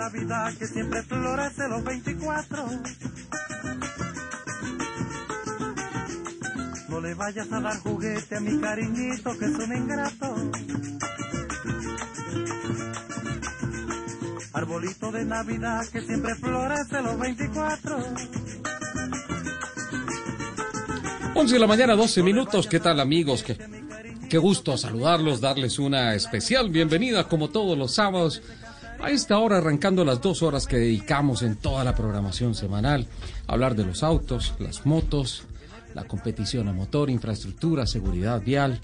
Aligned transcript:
De 0.00 0.06
Navidad 0.06 0.54
que 0.54 0.66
siempre 0.66 1.02
florece 1.02 1.68
los 1.68 1.84
24. 1.84 2.66
No 6.88 7.00
le 7.02 7.12
vayas 7.12 7.52
a 7.52 7.60
dar 7.60 7.78
juguete 7.80 8.36
a 8.36 8.40
mi 8.40 8.58
cariñito 8.62 9.38
que 9.38 9.44
es 9.44 9.50
un 9.50 9.76
ingrato. 9.76 10.34
Arbolito 14.54 15.12
de 15.12 15.24
Navidad 15.26 15.86
que 15.92 16.00
siempre 16.00 16.34
florece 16.36 17.02
los 17.02 17.18
24. 17.18 17.98
11 21.34 21.54
de 21.54 21.60
la 21.60 21.66
mañana, 21.66 21.94
12 21.94 22.22
minutos. 22.22 22.66
¿Qué 22.66 22.80
tal 22.80 23.00
amigos? 23.00 23.42
Qué, 23.42 23.58
qué 24.30 24.38
gusto 24.38 24.78
saludarlos, 24.78 25.42
darles 25.42 25.78
una 25.78 26.14
especial 26.14 26.70
bienvenida 26.70 27.28
como 27.28 27.50
todos 27.50 27.76
los 27.76 27.92
sábados. 27.92 28.40
A 29.02 29.10
esta 29.10 29.38
hora 29.38 29.58
arrancando 29.58 30.04
las 30.04 30.20
dos 30.20 30.42
horas 30.42 30.66
que 30.66 30.76
dedicamos 30.76 31.42
en 31.42 31.56
toda 31.56 31.84
la 31.84 31.94
programación 31.94 32.54
semanal 32.54 33.06
hablar 33.46 33.74
de 33.74 33.84
los 33.84 34.02
autos, 34.02 34.54
las 34.58 34.84
motos, 34.84 35.44
la 35.94 36.04
competición 36.04 36.68
a 36.68 36.74
motor, 36.74 37.08
infraestructura, 37.08 37.86
seguridad 37.86 38.42
vial. 38.42 38.78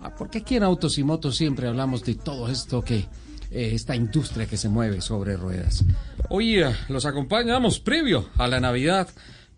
Ah, 0.00 0.12
Porque 0.16 0.38
aquí 0.38 0.56
en 0.56 0.64
Autos 0.64 0.98
y 0.98 1.04
Motos 1.04 1.36
siempre 1.36 1.68
hablamos 1.68 2.04
de 2.04 2.16
todo 2.16 2.48
esto 2.48 2.82
que 2.82 3.06
eh, 3.52 3.70
esta 3.72 3.94
industria 3.94 4.46
que 4.46 4.56
se 4.56 4.68
mueve 4.68 5.00
sobre 5.00 5.36
ruedas. 5.36 5.84
Hoy 6.30 6.58
eh, 6.58 6.74
los 6.88 7.06
acompañamos 7.06 7.78
previo 7.78 8.28
a 8.38 8.48
la 8.48 8.58
Navidad 8.58 9.08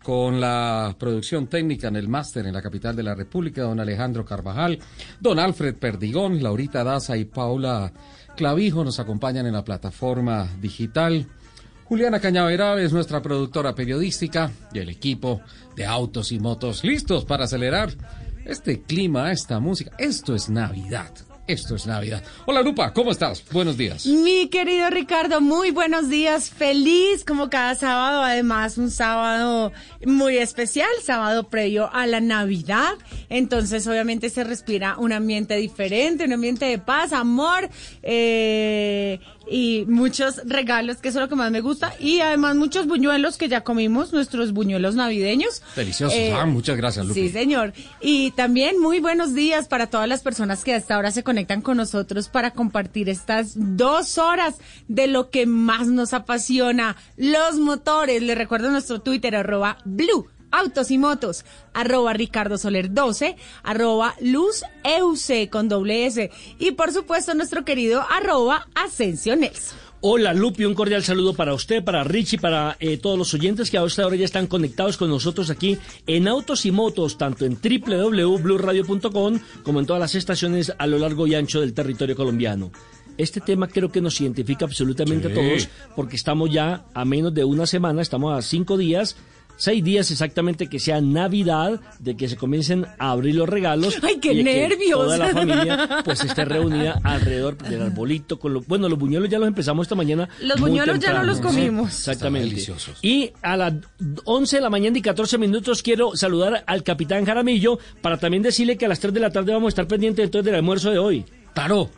con 0.03 0.39
la 0.39 0.95
producción 0.99 1.47
técnica 1.47 1.87
en 1.87 1.95
el 1.95 2.07
máster 2.07 2.45
en 2.45 2.53
la 2.53 2.61
capital 2.61 2.95
de 2.95 3.03
la 3.03 3.15
República, 3.15 3.63
don 3.63 3.79
Alejandro 3.79 4.25
Carvajal, 4.25 4.77
don 5.19 5.39
Alfred 5.39 5.75
Perdigón, 5.75 6.43
Laurita 6.43 6.83
Daza 6.83 7.17
y 7.17 7.25
Paula 7.25 7.91
Clavijo 8.35 8.83
nos 8.83 8.99
acompañan 8.99 9.45
en 9.45 9.53
la 9.53 9.63
plataforma 9.63 10.47
digital. 10.59 11.27
Juliana 11.85 12.19
Cañaveral 12.19 12.79
es 12.79 12.91
nuestra 12.91 13.21
productora 13.21 13.75
periodística 13.75 14.51
y 14.73 14.79
el 14.79 14.89
equipo 14.89 15.41
de 15.75 15.85
autos 15.85 16.31
y 16.31 16.39
motos 16.39 16.83
listos 16.83 17.25
para 17.25 17.45
acelerar 17.45 17.91
este 18.45 18.81
clima, 18.81 19.31
esta 19.31 19.59
música. 19.59 19.91
Esto 19.97 20.33
es 20.35 20.49
Navidad. 20.49 21.13
Esto 21.45 21.75
es 21.75 21.85
Navidad. 21.85 22.23
Hola 22.45 22.61
Lupa, 22.61 22.93
¿cómo 22.93 23.11
estás? 23.11 23.43
Buenos 23.51 23.75
días. 23.75 24.05
Mi 24.05 24.47
querido 24.47 24.89
Ricardo, 24.89 25.41
muy 25.41 25.71
buenos 25.71 26.07
días. 26.07 26.49
Feliz 26.49 27.25
como 27.25 27.49
cada 27.49 27.75
sábado, 27.75 28.21
además 28.21 28.77
un 28.77 28.89
sábado 28.89 29.73
muy 30.05 30.37
especial, 30.37 30.87
sábado 31.03 31.43
previo 31.49 31.89
a 31.91 32.07
la 32.07 32.21
Navidad. 32.21 32.93
Entonces 33.27 33.85
obviamente 33.87 34.29
se 34.29 34.45
respira 34.45 34.95
un 34.97 35.11
ambiente 35.11 35.57
diferente, 35.57 36.23
un 36.23 36.31
ambiente 36.31 36.63
de 36.63 36.77
paz, 36.77 37.11
amor 37.11 37.69
eh, 38.03 39.19
y 39.49 39.85
muchos 39.87 40.41
regalos, 40.45 40.97
que 40.97 41.09
eso 41.09 41.19
es 41.19 41.23
lo 41.23 41.29
que 41.29 41.35
más 41.35 41.51
me 41.51 41.61
gusta. 41.61 41.93
Y 41.99 42.19
además 42.19 42.55
muchos 42.55 42.87
buñuelos 42.87 43.37
que 43.37 43.49
ya 43.49 43.61
comimos, 43.61 44.13
nuestros 44.13 44.53
buñuelos 44.53 44.95
navideños. 44.95 45.61
Deliciosos. 45.75 46.17
Eh, 46.17 46.33
ah, 46.33 46.45
muchas 46.45 46.77
gracias, 46.77 47.05
Lupi. 47.05 47.21
Sí, 47.21 47.29
señor. 47.29 47.73
Y 48.01 48.31
también 48.31 48.79
muy 48.79 48.99
buenos 48.99 49.33
días 49.33 49.67
para 49.67 49.87
todas 49.87 50.07
las 50.07 50.21
personas 50.21 50.63
que 50.63 50.73
hasta 50.73 50.95
ahora 50.95 51.11
se 51.11 51.23
conectan 51.23 51.61
con 51.61 51.77
nosotros 51.77 52.29
para 52.29 52.51
compartir 52.51 53.09
estas 53.09 53.53
dos 53.55 54.17
horas 54.17 54.55
de 54.87 55.07
lo 55.07 55.29
que 55.29 55.45
más 55.45 55.87
nos 55.87 56.13
apasiona, 56.13 56.95
los 57.17 57.55
motores. 57.55 58.21
Les 58.21 58.37
recuerdo 58.37 58.69
nuestro 58.69 59.01
Twitter, 59.01 59.35
arroba 59.35 59.77
blue. 59.85 60.27
Autos 60.53 60.91
y 60.91 60.99
motos, 60.99 61.45
arroba 61.73 62.13
Ricardo 62.13 62.59
Soler 62.59 62.93
12, 62.93 63.35
arroba 63.63 64.13
Luz 64.21 64.61
Euse 64.83 65.49
con 65.49 65.67
doble 65.67 66.05
S 66.05 66.29
y 66.59 66.71
por 66.73 66.91
supuesto 66.93 67.33
nuestro 67.33 67.65
querido 67.65 68.05
arroba 68.09 68.67
Asensio 68.75 69.35
Nelson. 69.35 69.77
Hola 70.05 70.33
Lupi, 70.33 70.65
un 70.65 70.73
cordial 70.75 71.01
saludo 71.01 71.33
para 71.33 71.53
usted, 71.53 71.81
para 71.83 72.03
Richie, 72.03 72.37
para 72.37 72.75
eh, 72.81 72.97
todos 72.97 73.17
los 73.17 73.33
oyentes 73.33 73.71
que 73.71 73.77
a 73.77 73.83
esta 73.85 74.05
hora 74.05 74.15
ya 74.17 74.25
están 74.25 74.47
conectados 74.47 74.97
con 74.97 75.09
nosotros 75.09 75.49
aquí 75.49 75.77
en 76.05 76.27
Autos 76.27 76.65
y 76.65 76.71
Motos, 76.71 77.17
tanto 77.17 77.45
en 77.45 77.57
www.bluradio.com 77.57 79.39
como 79.63 79.79
en 79.79 79.85
todas 79.85 80.01
las 80.01 80.13
estaciones 80.15 80.73
a 80.77 80.87
lo 80.87 80.99
largo 80.99 81.25
y 81.25 81.35
ancho 81.35 81.61
del 81.61 81.73
territorio 81.73 82.15
colombiano. 82.15 82.71
Este 83.17 83.39
tema 83.41 83.67
creo 83.67 83.91
que 83.91 84.01
nos 84.01 84.19
identifica 84.19 84.65
absolutamente 84.65 85.27
Sí. 85.27 85.31
a 85.31 85.35
todos 85.35 85.69
porque 85.95 86.15
estamos 86.15 86.49
ya 86.51 86.85
a 86.93 87.05
menos 87.05 87.33
de 87.33 87.45
una 87.45 87.65
semana, 87.65 88.01
estamos 88.01 88.37
a 88.37 88.41
cinco 88.41 88.75
días, 88.75 89.15
seis 89.55 89.83
días 89.83 90.09
exactamente 90.11 90.67
que 90.67 90.79
sea 90.79 90.99
Navidad, 91.01 91.79
de 91.99 92.15
que 92.17 92.27
se 92.27 92.35
comiencen 92.37 92.85
a 92.97 93.11
abrir 93.11 93.35
los 93.35 93.47
regalos. 93.47 93.97
¡Ay, 94.01 94.17
qué 94.19 94.33
y 94.33 94.37
de 94.37 94.43
que 94.43 94.67
nervios! 94.67 94.99
Toda 94.99 95.17
la 95.17 95.29
familia 95.29 95.89
pues 96.05 96.23
esté 96.23 96.45
reunida 96.45 96.99
alrededor 97.03 97.57
del 97.57 97.81
arbolito. 97.81 98.39
Con 98.39 98.63
bueno, 98.67 98.89
los 98.89 98.99
buñuelos 98.99 99.29
ya 99.29 99.39
los 99.39 99.47
empezamos 99.47 99.85
esta 99.85 99.95
mañana. 99.95 100.27
Los 100.41 100.59
buñuelos 100.59 100.99
ya 100.99 101.13
no 101.13 101.23
los 101.23 101.39
comimos. 101.39 101.89
Exactamente. 101.89 102.47
Están 102.47 102.55
deliciosos. 102.55 102.99
Y 103.01 103.31
a 103.41 103.57
las 103.57 103.73
11 104.25 104.55
de 104.57 104.61
la 104.61 104.69
mañana 104.69 104.97
y 104.97 105.01
14 105.01 105.37
minutos 105.37 105.81
quiero 105.83 106.15
saludar 106.15 106.63
al 106.67 106.83
capitán 106.83 107.25
Jaramillo 107.25 107.79
para 108.01 108.17
también 108.17 108.43
decirle 108.43 108.77
que 108.77 108.85
a 108.85 108.89
las 108.89 108.99
3 108.99 109.13
de 109.13 109.19
la 109.19 109.29
tarde 109.31 109.53
vamos 109.53 109.67
a 109.67 109.69
estar 109.69 109.87
pendientes 109.87 110.23
entonces 110.25 110.45
del 110.45 110.55
almuerzo 110.55 110.91
de 110.91 110.97
hoy. 110.99 111.25
Claro. 111.53 111.89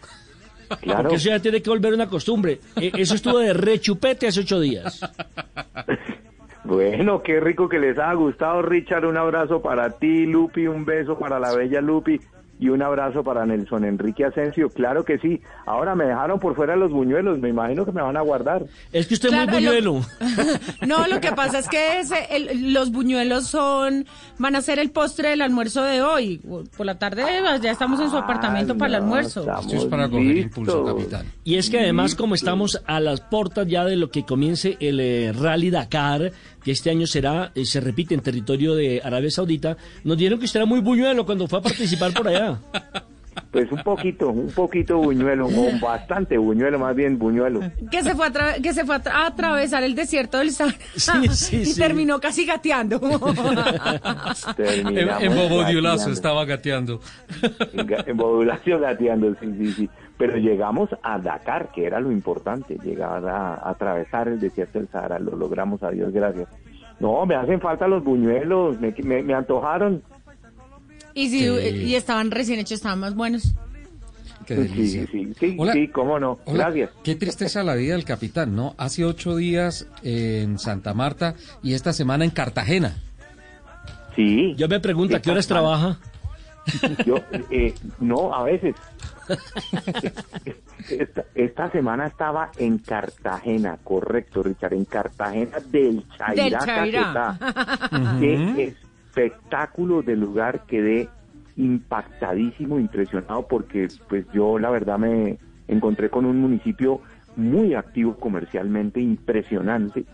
Claro. 0.82 1.02
Porque 1.04 1.16
eso 1.18 1.30
ya 1.30 1.40
tiene 1.40 1.62
que 1.62 1.70
volver 1.70 1.94
una 1.94 2.08
costumbre. 2.10 2.60
E- 2.76 2.92
Eso 2.98 3.14
estuvo 3.16 3.38
de 3.38 3.54
rechupete 3.54 4.28
hace 4.28 4.40
ocho 4.42 4.60
días. 4.60 5.00
Bueno, 6.66 7.22
qué 7.22 7.40
rico 7.40 7.70
que 7.70 7.80
les 7.80 7.98
haya 7.98 8.14
gustado, 8.14 8.62
Richard. 8.62 9.06
Un 9.06 9.18
abrazo 9.18 9.62
para 9.62 9.90
ti, 9.92 10.26
Lupi. 10.26 10.68
Un 10.68 10.86
beso 10.86 11.18
para 11.18 11.40
la 11.40 11.54
bella 11.56 11.82
Lupi. 11.82 12.20
Y 12.58 12.70
un 12.70 12.82
abrazo 12.82 13.22
para 13.22 13.46
Nelson 13.46 13.84
Enrique 13.84 14.24
Asensio. 14.24 14.70
Claro 14.70 15.04
que 15.04 15.18
sí. 15.20 15.42
Ahora 15.66 15.94
me 15.94 16.06
dejaron 16.06 16.40
por 16.40 16.56
fuera 16.56 16.78
los 16.78 16.90
buñuelos. 16.90 17.38
Me 17.38 17.50
imagino 17.50 17.84
que 17.86 17.92
me 17.92 18.02
van 18.02 18.16
a 18.16 18.22
guardar. 18.22 18.64
Es 18.94 19.08
que 19.08 19.16
usted 19.16 19.28
es 19.28 19.36
muy 19.36 19.46
lo- 19.46 19.52
buñuelo. 19.52 20.02
No, 20.88 21.06
lo 21.08 21.20
que 21.20 21.34
pasa 21.34 21.60
es 21.60 21.68
que 21.68 22.00
ese- 22.00 22.28
el- 22.34 22.72
los 22.72 22.94
buñuelos 22.94 23.48
son, 23.48 24.06
van 24.40 24.56
a 24.56 24.62
ser 24.62 24.80
el 24.80 24.90
postre 24.92 25.32
del 25.32 25.42
almuerzo 25.42 25.84
de 25.84 26.02
hoy. 26.02 26.40
Por 26.78 26.86
la 26.86 26.98
tarde 26.98 27.24
ya 27.62 27.72
estamos 27.72 28.00
en 28.00 28.10
su 28.10 28.16
apartamento 28.16 28.72
Ah, 28.74 28.78
para 28.78 28.88
el 28.90 28.96
almuerzo. 29.04 29.46
Esto 29.60 29.76
es 29.76 29.86
para 29.86 30.08
coger 30.08 30.24
listos. 30.24 30.58
impulso, 30.60 30.86
capitán. 30.86 31.26
Y 31.44 31.56
es 31.56 31.70
que 31.70 31.80
además, 31.82 32.16
como 32.16 32.36
estamos 32.36 32.82
a 32.88 33.02
las 33.02 33.20
puertas 33.20 33.68
ya 33.68 33.84
de 33.84 33.98
lo 33.98 34.12
que 34.12 34.24
comience 34.24 34.78
el 34.80 35.02
eh, 35.02 35.34
Rally 35.38 35.72
Dakar, 35.72 36.32
que 36.66 36.72
este 36.72 36.90
año 36.90 37.06
será, 37.08 37.52
eh, 37.56 37.64
se 37.64 37.80
repite 37.80 38.14
en 38.16 38.20
territorio 38.22 38.76
de 38.76 39.00
Arabia 39.04 39.30
Saudita, 39.32 39.78
nos 40.04 40.18
dieron 40.18 40.40
que 40.40 40.46
usted 40.46 40.60
era 40.60 40.66
muy 40.66 40.82
buñuelo 40.82 41.26
cuando 41.26 41.48
fue 41.48 41.60
a 41.60 41.62
participar 41.62 42.12
por 42.14 42.28
allá. 42.28 42.58
Pues 43.52 43.70
un 43.70 43.84
poquito, 43.84 44.30
un 44.30 44.50
poquito 44.50 44.98
buñuelo, 44.98 45.48
o 45.48 45.80
bastante 45.82 46.38
buñuelo, 46.38 46.80
más 46.80 46.96
bien 46.96 47.20
buñuelo. 47.20 47.60
Que 47.92 48.02
se 48.02 48.16
fue 48.16 48.28
a, 48.28 48.32
tra- 48.32 48.62
que 48.62 48.74
se 48.74 48.86
fue 48.86 48.96
a, 48.96 49.04
tra- 49.04 49.12
a 49.12 49.28
atravesar 49.28 49.84
el 49.84 49.94
desierto 49.94 50.38
del 50.38 50.52
Sahara 50.52 50.78
Sí, 50.96 51.28
sí, 51.32 51.56
y 51.62 51.66
sí. 51.66 51.78
terminó 51.80 52.18
casi 52.22 52.46
gateando. 52.46 52.96
En, 54.58 54.98
en 54.98 55.36
Bobodiulazo 55.36 55.98
gateando. 55.98 56.14
estaba 56.14 56.46
gateando. 56.46 57.02
En, 57.74 57.94
en 58.10 58.16
modulación 58.16 58.82
gateando, 58.82 59.36
sí, 59.42 59.48
sí, 59.58 59.74
sí. 59.74 59.90
Pero 60.18 60.38
llegamos 60.38 60.90
a 61.04 61.20
Dakar, 61.20 61.72
que 61.74 61.86
era 61.86 62.00
lo 62.00 62.12
importante, 62.12 62.78
llegar 62.84 63.28
a, 63.28 63.56
a 63.56 63.70
atravesar 63.72 64.28
el 64.30 64.40
desierto 64.40 64.80
del 64.80 64.88
Sahara, 64.88 65.20
lo 65.20 65.36
logramos, 65.36 65.84
a 65.84 65.92
Dios 65.92 66.14
gracias. 66.14 66.48
No, 67.00 67.26
me 67.26 67.36
hacen 67.36 67.60
falta 67.60 67.88
los 67.88 68.04
buñuelos, 68.04 68.80
me, 68.80 68.94
me, 69.04 69.22
me 69.22 69.34
antojaron. 69.34 70.02
y, 71.14 71.30
si, 71.30 71.46
y 71.46 71.96
estaban 71.96 72.32
recién 72.32 72.60
hechos, 72.60 72.78
estaban 72.78 73.00
más 73.00 73.14
buenos. 73.16 73.54
Qué 74.46 74.56
Sí, 74.56 74.62
delicia. 74.62 75.08
sí, 75.12 75.34
sí, 75.40 75.56
Hola. 75.60 75.74
sí, 75.74 75.88
cómo 75.90 76.20
no. 76.20 76.38
Hola, 76.46 76.66
Gracias. 76.66 76.92
Qué 77.04 77.16
tristeza 77.16 77.64
la 77.64 77.74
vida 77.76 77.94
del 77.96 78.06
capitán, 78.06 78.56
¿no? 78.56 78.76
Hace 78.78 79.04
ocho 79.04 79.36
días 79.36 79.88
en 80.04 80.60
Santa 80.60 80.94
Marta 80.94 81.34
y 81.64 81.74
esta 81.74 81.92
semana 81.94 82.24
en 82.26 82.30
Cartagena. 82.32 82.96
Sí. 84.16 84.54
Yo 84.56 84.70
me 84.70 84.80
pregunto, 84.80 85.18
¿a 85.18 85.20
qué 85.20 85.32
horas 85.32 85.48
trabaja? 85.48 85.98
Yo, 87.06 87.16
eh, 87.52 87.74
no, 88.00 88.34
a 88.34 88.44
veces. 88.44 88.76
Esta, 90.90 91.26
esta 91.34 91.72
semana 91.72 92.06
estaba 92.06 92.52
en 92.58 92.78
Cartagena, 92.78 93.78
correcto, 93.84 94.44
Richard, 94.44 94.74
en 94.74 94.86
Cartagena 94.86 95.58
del 95.72 96.04
Chairá. 96.16 96.44
Del 96.44 96.58
Chairá. 96.60 97.38
Caquetá. 97.40 98.20
Qué 98.20 98.76
espectáculo 99.08 100.04
de 100.04 100.16
lugar, 100.16 100.66
quedé 100.68 101.10
impactadísimo, 101.58 102.80
impresionado, 102.80 103.48
porque 103.48 103.88
pues 104.08 104.28
yo 104.32 104.60
la 104.60 104.70
verdad 104.70 105.00
me, 105.00 105.40
encontré 105.68 106.10
con 106.10 106.26
un 106.26 106.40
municipio 106.40 107.02
muy 107.36 107.74
activo 107.74 108.16
comercialmente, 108.18 109.02
impresionante. 109.02 110.06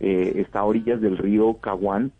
Eh, 0.00 0.32
está 0.36 0.60
a 0.60 0.64
orillas 0.64 1.00
del 1.00 1.18
río 1.18 1.54
Caguán 1.54 2.12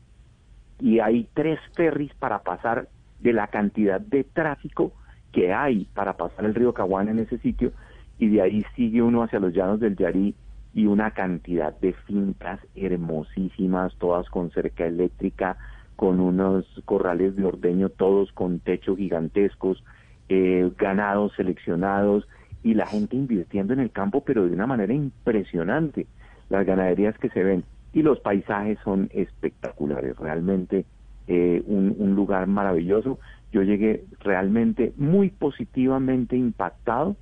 y 0.81 1.01
hay 1.01 1.29
tres 1.35 1.59
ferries 1.75 2.15
para 2.15 2.41
pasar 2.43 2.89
de 3.21 3.33
la 3.33 3.49
cantidad 3.49 4.01
de 4.01 4.25
tráfico 4.25 4.93
que 5.35 5.53
hay 5.53 5.87
para 5.95 6.17
pasar 6.17 6.45
el 6.45 6.55
río 6.55 6.73
Caguán 6.73 7.09
en 7.09 7.19
ese 7.19 7.39
sitio 7.39 7.73
y 8.19 8.29
de 8.29 8.41
ahí 8.41 8.65
sigue 8.77 9.03
uno 9.03 9.23
hacia 9.23 9.41
los 9.41 9.53
llanos 9.53 9.81
del 9.81 9.97
Yarí 9.97 10.35
y 10.73 10.87
una 10.87 11.11
cantidad 11.11 11.79
de 11.81 11.93
fincas 11.93 12.61
hermosísimas, 12.75 13.95
todas 13.99 14.29
con 14.31 14.51
cerca 14.53 14.87
eléctrica, 14.87 15.57
con 15.97 16.21
unos 16.21 16.65
corrales 16.85 17.37
de 17.37 17.45
ordeño, 17.45 17.89
todos 17.89 18.33
con 18.33 18.61
techos 18.61 18.97
gigantescos, 18.97 19.83
eh, 20.29 20.71
ganados 20.79 21.33
seleccionados 21.37 22.27
y 22.63 22.75
la 22.75 22.87
gente 22.87 23.17
invirtiendo 23.17 23.73
en 23.73 23.81
el 23.81 23.91
campo, 23.91 24.23
pero 24.25 24.47
de 24.47 24.55
una 24.55 24.67
manera 24.67 24.95
impresionante. 24.95 26.07
Las 26.49 26.65
ganaderías 26.65 27.19
que 27.19 27.29
se 27.31 27.43
ven 27.43 27.65
y 27.93 28.03
los 28.03 28.21
paisajes 28.21 28.79
son 28.85 29.11
espectaculares, 29.13 30.17
realmente 30.17 30.85
eh, 31.27 31.63
un, 31.67 31.95
un 31.99 32.15
lugar 32.15 32.47
maravilloso. 32.47 33.19
Yo 33.55 33.63
llegué 33.63 34.05
realmente 34.19 34.93
muy 34.97 35.31
positivamente 35.31 36.37
impactado 36.37 37.17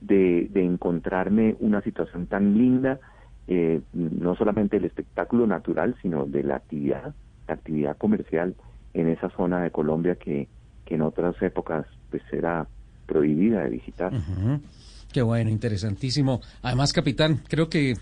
de, 0.00 0.48
de 0.50 0.64
encontrarme 0.64 1.54
una 1.60 1.80
situación 1.80 2.26
tan 2.26 2.58
linda, 2.58 2.98
eh, 3.46 3.80
no 3.92 4.34
solamente 4.34 4.78
del 4.78 4.86
espectáculo 4.86 5.46
natural, 5.46 5.94
sino 6.02 6.26
de 6.26 6.42
la 6.42 6.56
actividad, 6.56 7.14
la 7.46 7.54
actividad 7.54 7.96
comercial 7.96 8.56
en 8.94 9.08
esa 9.08 9.30
zona 9.30 9.62
de 9.62 9.70
Colombia 9.70 10.16
que, 10.16 10.48
en 10.86 11.02
otras 11.02 11.40
épocas 11.40 11.86
pues 12.10 12.22
era 12.32 12.66
prohibida 13.06 13.62
de 13.62 13.70
visitar. 13.70 14.12
Qué 15.12 15.22
bueno, 15.22 15.50
interesantísimo. 15.50 16.40
Además, 16.62 16.92
capitán, 16.92 17.42
creo 17.48 17.68
que 17.68 17.94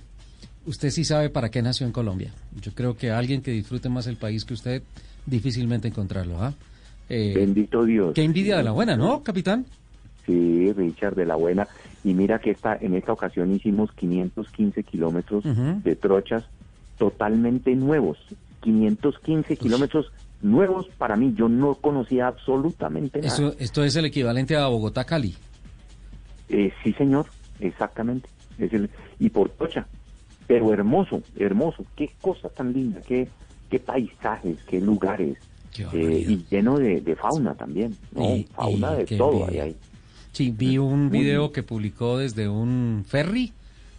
usted 0.64 0.88
sí 0.88 1.04
sabe 1.04 1.28
para 1.28 1.50
qué 1.50 1.60
nació 1.60 1.86
en 1.86 1.92
Colombia. 1.92 2.32
Yo 2.62 2.72
creo 2.74 2.96
que 2.96 3.10
alguien 3.10 3.42
que 3.42 3.50
disfrute 3.50 3.90
más 3.90 4.06
el 4.06 4.16
país 4.16 4.46
que 4.46 4.54
usted, 4.54 4.82
difícilmente 5.26 5.88
encontrarlo. 5.88 6.42
¿ah? 6.42 6.54
Bendito 7.08 7.84
Dios. 7.84 8.14
qué 8.14 8.22
envidia 8.22 8.56
de 8.56 8.62
la 8.62 8.72
buena, 8.72 8.96
¿no, 8.96 9.22
capitán? 9.22 9.66
Sí, 10.26 10.72
Richard, 10.72 11.14
de 11.14 11.26
la 11.26 11.36
buena. 11.36 11.68
Y 12.02 12.14
mira 12.14 12.38
que 12.38 12.50
esta, 12.50 12.76
en 12.80 12.94
esta 12.94 13.12
ocasión 13.12 13.52
hicimos 13.54 13.92
515 13.92 14.82
kilómetros 14.82 15.44
de 15.44 15.96
trochas 15.96 16.44
totalmente 16.98 17.74
nuevos. 17.74 18.18
515 18.60 19.56
kilómetros 19.56 20.10
nuevos 20.42 20.88
para 20.96 21.16
mí. 21.16 21.34
Yo 21.36 21.48
no 21.48 21.74
conocía 21.74 22.28
absolutamente 22.28 23.20
nada. 23.20 23.32
Eso, 23.32 23.54
esto 23.58 23.84
es 23.84 23.96
el 23.96 24.06
equivalente 24.06 24.56
a 24.56 24.66
Bogotá-Cali. 24.68 25.34
Eh, 26.48 26.72
sí, 26.82 26.92
señor, 26.94 27.26
exactamente. 27.60 28.28
Es 28.58 28.72
el, 28.72 28.90
y 29.18 29.30
por 29.30 29.50
trocha. 29.50 29.86
Pero 30.46 30.72
hermoso, 30.72 31.22
hermoso. 31.36 31.84
Qué 31.96 32.10
cosa 32.20 32.48
tan 32.48 32.72
linda, 32.72 33.00
qué, 33.00 33.28
qué 33.70 33.78
paisajes, 33.78 34.62
qué 34.64 34.80
lugares. 34.80 35.38
Eh, 35.92 36.24
y 36.28 36.44
lleno 36.50 36.78
de, 36.78 37.00
de 37.00 37.16
fauna 37.16 37.54
también. 37.54 37.96
¿no? 38.12 38.36
Y- 38.36 38.44
fauna 38.54 38.94
y 38.94 39.04
de 39.04 39.16
todo 39.16 39.46
ahí. 39.48 39.76
Sí, 40.32 40.50
vi 40.56 40.78
un 40.78 41.10
video 41.10 41.52
que 41.52 41.62
publicó 41.62 42.18
desde 42.18 42.48
un 42.48 43.04
ferry 43.06 43.52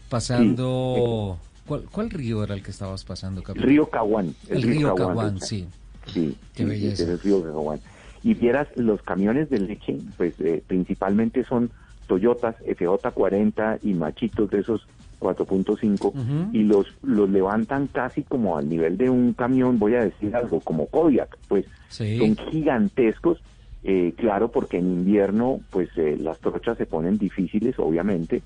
pasando... 0.09 1.37
¿Cuál, 1.65 1.83
cuál 1.91 2.09
río 2.11 2.43
era 2.43 2.53
el 2.53 2.61
que 2.61 2.69
estabas 2.71 3.03
pasando, 3.03 3.41
capitán? 3.41 3.67
Río 3.67 3.89
Caguán. 3.89 4.35
El 4.49 4.61
río 4.61 4.93
Caguán, 4.93 5.33
Richard. 5.35 5.47
sí. 5.47 5.67
Sí, 6.13 6.37
Qué 6.53 6.63
sí, 6.63 6.69
belleza. 6.69 7.03
es 7.03 7.09
el 7.09 7.19
río 7.19 7.41
Caguán. 7.43 7.79
Y 8.21 8.33
vieras, 8.35 8.67
los 8.75 9.01
camiones 9.01 9.49
de 9.49 9.59
leche, 9.59 9.97
pues 10.17 10.33
eh, 10.41 10.61
principalmente 10.67 11.43
son 11.43 11.71
Toyotas 12.07 12.55
FJ40 12.59 13.79
y 13.81 13.93
machitos 13.95 14.49
de 14.51 14.59
esos 14.59 14.85
4.5 15.19 16.05
Ujú. 16.07 16.49
y 16.51 16.63
los, 16.63 16.87
los 17.03 17.29
levantan 17.29 17.87
casi 17.87 18.23
como 18.23 18.57
al 18.57 18.67
nivel 18.69 18.97
de 18.97 19.09
un 19.09 19.33
camión, 19.33 19.79
voy 19.79 19.95
a 19.95 20.03
decir 20.03 20.35
algo, 20.35 20.59
como 20.59 20.87
Kodiak, 20.87 21.37
pues 21.47 21.65
Sí. 21.89 22.17
son 22.17 22.35
gigantescos, 22.51 23.41
eh, 23.83 24.13
claro, 24.17 24.49
porque 24.51 24.77
en 24.77 24.85
invierno 24.91 25.59
pues 25.69 25.89
eh, 25.97 26.17
las 26.19 26.39
trochas 26.39 26.77
se 26.77 26.85
ponen 26.85 27.17
difíciles, 27.17 27.75
obviamente, 27.79 28.41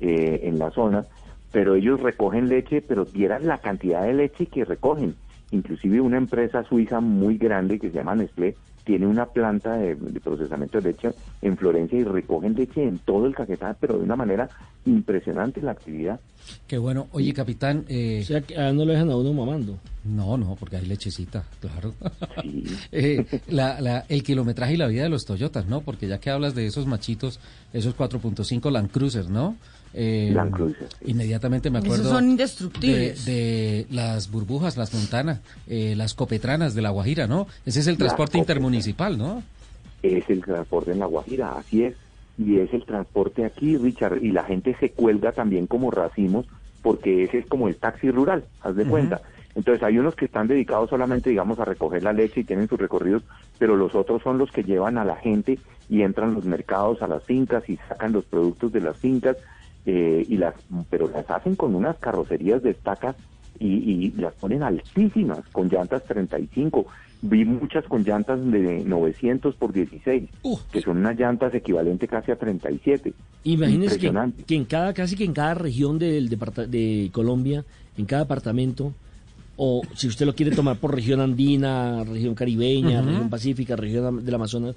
eh, 0.00 0.40
en 0.44 0.58
la 0.58 0.70
zona, 0.70 1.04
pero 1.52 1.74
ellos 1.74 2.00
recogen 2.00 2.48
leche, 2.48 2.82
pero 2.82 3.04
vieran 3.04 3.46
la 3.46 3.58
cantidad 3.58 4.02
de 4.04 4.14
leche 4.14 4.46
que 4.46 4.64
recogen. 4.64 5.14
Inclusive 5.50 6.00
una 6.00 6.18
empresa 6.18 6.62
suiza 6.64 7.00
muy 7.00 7.38
grande 7.38 7.78
que 7.78 7.88
se 7.90 7.96
llama 7.96 8.14
Nestlé 8.14 8.54
tiene 8.88 9.06
una 9.06 9.26
planta 9.26 9.76
de, 9.76 9.94
de 9.96 10.18
procesamiento 10.18 10.80
de 10.80 10.92
leche 10.92 11.10
en 11.42 11.58
Florencia 11.58 11.98
y 11.98 12.04
recogen 12.04 12.54
leche 12.54 12.82
en 12.82 12.98
todo 13.00 13.26
el 13.26 13.34
Caquetá, 13.34 13.76
pero 13.78 13.98
de 13.98 14.04
una 14.04 14.16
manera 14.16 14.48
impresionante 14.86 15.60
la 15.60 15.72
actividad. 15.72 16.18
Qué 16.66 16.78
bueno. 16.78 17.06
Oye, 17.12 17.34
capitán, 17.34 17.84
eh, 17.88 18.20
O 18.22 18.24
sea, 18.26 18.40
que 18.40 18.56
ah, 18.56 18.72
no 18.72 18.86
lo 18.86 18.92
dejan 18.92 19.10
a 19.10 19.16
uno 19.16 19.34
mamando. 19.34 19.78
no, 20.04 20.38
no, 20.38 20.56
porque 20.58 20.76
hay 20.76 20.86
lechecita, 20.86 21.44
claro. 21.60 21.92
Sí. 22.42 22.64
Eh, 22.92 23.26
la, 23.48 23.78
la- 23.82 24.06
el 24.08 24.22
kilometraje 24.22 24.72
y 24.72 24.76
la 24.78 24.86
vida 24.86 25.02
de 25.02 25.10
los 25.10 25.26
Toyotas, 25.26 25.66
¿no? 25.66 25.82
Porque 25.82 26.08
ya 26.08 26.18
que 26.18 26.30
hablas 26.30 26.54
de 26.54 26.64
esos 26.66 26.86
machitos, 26.86 27.38
esos 27.74 27.94
4.5 27.94 28.70
Land 28.72 28.90
Cruiser, 28.90 29.28
¿no? 29.28 29.56
Eh, 29.94 30.30
Land 30.32 30.52
Cruiser, 30.52 30.88
sí. 30.88 31.10
Inmediatamente 31.10 31.70
me 31.70 31.78
Esos 31.78 31.90
acuerdo 31.90 32.10
son 32.10 32.24
de, 32.24 32.30
indestructibles. 32.30 33.24
de 33.24 33.86
las 33.90 34.30
burbujas, 34.30 34.76
las 34.76 34.92
montanas, 34.92 35.40
eh, 35.66 35.94
las 35.96 36.14
copetranas 36.14 36.74
de 36.74 36.82
La 36.82 36.90
Guajira, 36.90 37.26
¿no? 37.26 37.46
Ese 37.64 37.80
es 37.80 37.86
el 37.86 37.96
transporte 37.96 38.38
intermunicipal, 38.38 39.16
¿no? 39.18 39.42
es 40.02 40.28
el 40.30 40.44
transporte 40.44 40.92
en 40.92 41.00
La 41.00 41.06
Guajira, 41.06 41.52
así 41.58 41.84
es. 41.84 41.96
Y 42.38 42.58
es 42.60 42.72
el 42.72 42.84
transporte 42.84 43.44
aquí, 43.44 43.76
Richard, 43.76 44.22
y 44.22 44.30
la 44.30 44.44
gente 44.44 44.76
se 44.78 44.90
cuelga 44.90 45.32
también 45.32 45.66
como 45.66 45.90
racimos, 45.90 46.46
porque 46.82 47.24
ese 47.24 47.38
es 47.38 47.46
como 47.46 47.66
el 47.66 47.76
taxi 47.76 48.10
rural, 48.12 48.44
haz 48.62 48.76
de 48.76 48.84
cuenta. 48.84 49.20
Entonces 49.56 49.82
hay 49.82 49.98
unos 49.98 50.14
que 50.14 50.26
están 50.26 50.46
dedicados 50.46 50.90
solamente, 50.90 51.30
digamos, 51.30 51.58
a 51.58 51.64
recoger 51.64 52.04
la 52.04 52.12
leche 52.12 52.40
y 52.40 52.44
tienen 52.44 52.68
sus 52.68 52.78
recorridos, 52.78 53.24
pero 53.58 53.76
los 53.76 53.96
otros 53.96 54.22
son 54.22 54.38
los 54.38 54.52
que 54.52 54.62
llevan 54.62 54.98
a 54.98 55.04
la 55.04 55.16
gente 55.16 55.58
y 55.88 56.02
entran 56.02 56.30
a 56.30 56.34
los 56.34 56.44
mercados, 56.44 57.02
a 57.02 57.08
las 57.08 57.24
fincas 57.24 57.68
y 57.68 57.76
sacan 57.88 58.12
los 58.12 58.24
productos 58.24 58.72
de 58.72 58.82
las 58.82 58.96
fincas, 58.96 59.36
eh, 59.90 60.22
y 60.28 60.36
las, 60.36 60.54
pero 60.90 61.08
las 61.08 61.30
hacen 61.30 61.56
con 61.56 61.74
unas 61.74 61.96
carrocerías 61.96 62.62
de 62.62 62.72
estacas 62.72 63.16
y, 63.58 63.66
y 63.68 64.10
las 64.18 64.34
ponen 64.34 64.62
altísimas, 64.62 65.40
con 65.50 65.70
llantas 65.70 66.04
35. 66.04 66.86
Vi 67.22 67.46
muchas 67.46 67.86
con 67.86 68.04
llantas 68.04 68.38
de 68.52 68.84
900 68.84 69.54
por 69.56 69.72
16, 69.72 70.24
Uf. 70.42 70.60
que 70.70 70.82
son 70.82 70.98
unas 70.98 71.18
llantas 71.18 71.54
equivalentes 71.54 72.06
casi 72.06 72.30
a 72.30 72.36
37. 72.36 73.14
Imagínense 73.44 73.98
que, 73.98 74.06
Impresionante. 74.08 74.42
que 74.44 74.56
en 74.56 74.66
cada, 74.66 74.92
casi 74.92 75.16
que 75.16 75.24
en 75.24 75.32
cada 75.32 75.54
región 75.54 75.98
del 75.98 76.28
de 76.28 77.08
Colombia, 77.10 77.64
en 77.96 78.04
cada 78.04 78.24
apartamento, 78.24 78.92
o 79.56 79.80
si 79.94 80.06
usted 80.06 80.26
lo 80.26 80.34
quiere 80.34 80.54
tomar 80.54 80.76
por 80.76 80.94
región 80.94 81.20
andina, 81.22 82.04
región 82.04 82.34
caribeña, 82.34 83.00
región 83.00 83.30
pacífica, 83.30 83.74
región 83.74 84.22
del 84.22 84.34
Amazonas, 84.34 84.76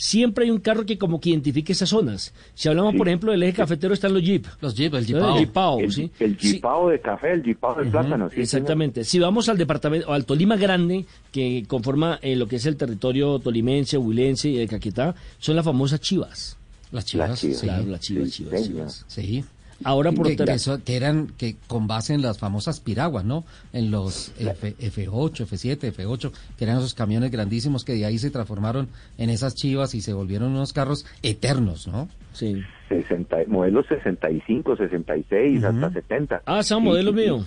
siempre 0.00 0.44
hay 0.44 0.50
un 0.52 0.60
carro 0.60 0.86
que 0.86 0.96
como 0.96 1.20
que 1.20 1.30
identifique 1.30 1.72
esas 1.72 1.88
zonas. 1.88 2.32
Si 2.54 2.68
hablamos, 2.68 2.92
Sí. 2.92 2.98
por 2.98 3.08
ejemplo, 3.08 3.32
del 3.32 3.42
eje 3.42 3.54
cafetero, 3.54 3.92
están 3.92 4.14
los 4.14 4.22
jeep. 4.22 4.46
Los 4.60 4.74
Jeep, 4.76 4.94
el. 4.94 5.04
Jeepao. 5.04 5.28
El 5.34 5.38
Jeepao, 5.44 5.80
el, 5.80 5.92
¿sí? 5.92 6.10
el 6.20 6.38
Sí. 6.38 6.52
jipao 6.54 6.88
de 6.88 7.00
café, 7.00 7.32
el 7.32 7.42
jipao 7.42 7.74
de 7.74 7.90
plátano. 7.90 8.26
sí, 8.28 8.34
señor. 8.36 8.42
Exactamente. 8.44 9.04
Si 9.04 9.18
vamos 9.18 9.48
al 9.48 9.58
departamento, 9.58 10.08
o 10.08 10.12
al 10.12 10.24
Tolima 10.24 10.56
Grande, 10.56 11.04
que 11.32 11.64
conforma 11.66 12.18
eh, 12.22 12.36
lo 12.36 12.46
que 12.46 12.56
es 12.56 12.66
el 12.66 12.76
territorio 12.76 13.40
tolimense, 13.40 13.98
huilense 13.98 14.48
y 14.50 14.56
de 14.56 14.68
Caquetá, 14.68 15.14
son 15.38 15.56
las 15.56 15.64
famosas 15.64 16.00
chivas. 16.00 16.56
Las 16.92 17.04
chivas, 17.04 17.30
Las 17.30 17.40
chivas. 17.40 17.58
sí. 17.58 17.66
Claro, 17.66 17.86
las 17.86 18.00
chivas, 18.00 18.24
Sí, 18.30 18.30
chivas, 18.44 18.52
señor. 18.62 18.68
chivas. 18.68 19.04
Sí. 19.08 19.44
Ahora 19.84 20.10
por 20.10 20.26
que, 20.26 20.36
que 20.36 20.52
eso- 20.52 20.82
que 20.84 20.96
eran 20.96 21.28
que 21.38 21.56
con 21.68 21.86
base 21.86 22.12
en 22.12 22.20
las 22.22 22.38
famosas 22.38 22.80
piraguas, 22.80 23.24
¿no? 23.24 23.44
En 23.72 23.90
los 23.92 24.32
F, 24.38 24.74
F8, 24.76 25.46
F7, 25.46 25.92
F8, 25.94 26.32
que 26.56 26.64
eran 26.64 26.78
esos 26.78 26.94
camiones 26.94 27.30
grandísimos 27.30 27.84
que 27.84 27.94
de 27.94 28.04
ahí 28.04 28.18
se 28.18 28.30
transformaron 28.30 28.88
en 29.18 29.30
esas 29.30 29.54
chivas 29.54 29.94
y 29.94 30.00
se 30.00 30.12
volvieron 30.12 30.50
unos 30.50 30.72
carros 30.72 31.06
eternos, 31.22 31.86
¿no? 31.86 32.08
Sí. 32.32 32.60
60, 32.88 33.36
modelos 33.46 33.86
65, 33.88 34.76
66, 34.76 35.58
Ujú. 35.58 35.66
hasta 35.68 35.92
70. 35.92 36.42
Ah, 36.46 36.62
son 36.62 36.82
modelos 36.82 37.14
míos. 37.14 37.46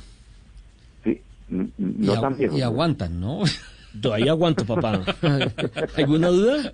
Sí, 1.03 1.19
y, 1.49 1.55
no 1.77 2.13
agu- 2.15 2.21
tan 2.21 2.37
viejos. 2.37 2.57
y 2.57 2.61
aguantan, 2.61 3.19
¿no? 3.19 3.41
Todavía 4.01 4.31
aguanto, 4.31 4.65
papá. 4.65 5.01
¿Alguna 5.97 6.27
duda? 6.29 6.73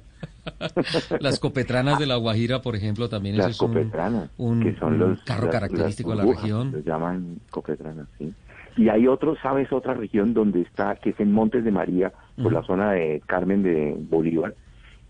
Las 1.20 1.40
copetranas 1.40 2.00
de 2.00 2.06
la 2.06 2.16
Guajira, 2.16 2.62
por 2.62 2.76
ejemplo, 2.76 3.10
también 3.10 3.36
eso 3.40 3.48
es 3.50 3.62
un, 3.62 3.68
copetranas, 3.74 4.30
un- 4.38 4.62
que 4.64 4.76
son 4.78 4.94
un 4.94 5.00
los 5.00 5.22
carro 5.24 5.46
las- 5.46 5.52
característico 5.54 6.14
las 6.16 6.26
de 6.26 6.32
la 6.34 6.40
región. 6.40 6.72
Los 6.72 6.86
llaman 6.86 7.38
copetranas, 7.50 8.08
sí. 8.18 8.34
Y 8.78 8.90
hay 8.90 9.08
otro, 9.08 9.36
¿sabes? 9.42 9.72
Otra 9.74 9.96
región 9.96 10.34
donde 10.36 10.62
está, 10.62 10.96
que 10.96 11.10
es 11.10 11.20
en 11.20 11.32
Montes 11.32 11.64
de 11.64 11.72
María, 11.72 12.12
por 12.42 12.54
la 12.54 12.62
zona 12.64 12.92
de 12.92 13.22
Carmen 13.26 13.64
de 13.64 13.96
Bolívar, 13.98 14.54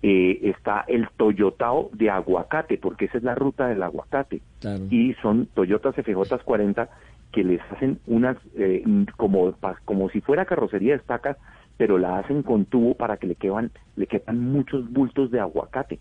eh, 0.02 0.40
está 0.44 0.86
el 0.88 1.08
Toyotao 1.18 1.90
de 1.94 2.10
aguacate, 2.10 2.78
porque 2.78 3.06
esa 3.06 3.18
es 3.18 3.24
la 3.26 3.36
ruta 3.36 3.68
del 3.68 3.84
aguacate. 3.84 4.42
Claro. 4.62 4.86
Y 4.90 5.14
son 5.22 5.48
Toyotas 5.48 5.96
FJ 5.96 6.38
40 6.46 6.90
que 7.34 7.44
les 7.44 7.60
hacen 7.72 8.00
unas, 8.08 8.38
eh, 8.58 8.84
como, 9.18 9.54
como 9.84 10.10
si 10.12 10.22
fuera 10.22 10.46
carrocería 10.46 10.94
de 10.94 11.00
estacas, 11.00 11.36
pero 11.78 11.98
la 11.98 12.20
hacen 12.20 12.44
con 12.44 12.66
tubo 12.66 12.94
para 12.96 13.18
que 13.18 13.28
le 13.28 13.36
quepan, 13.36 13.72
le 13.96 14.08
quepan 14.08 14.40
muchos 14.40 14.92
bultos 14.92 15.32
de 15.32 15.40
aguacate. 15.40 16.00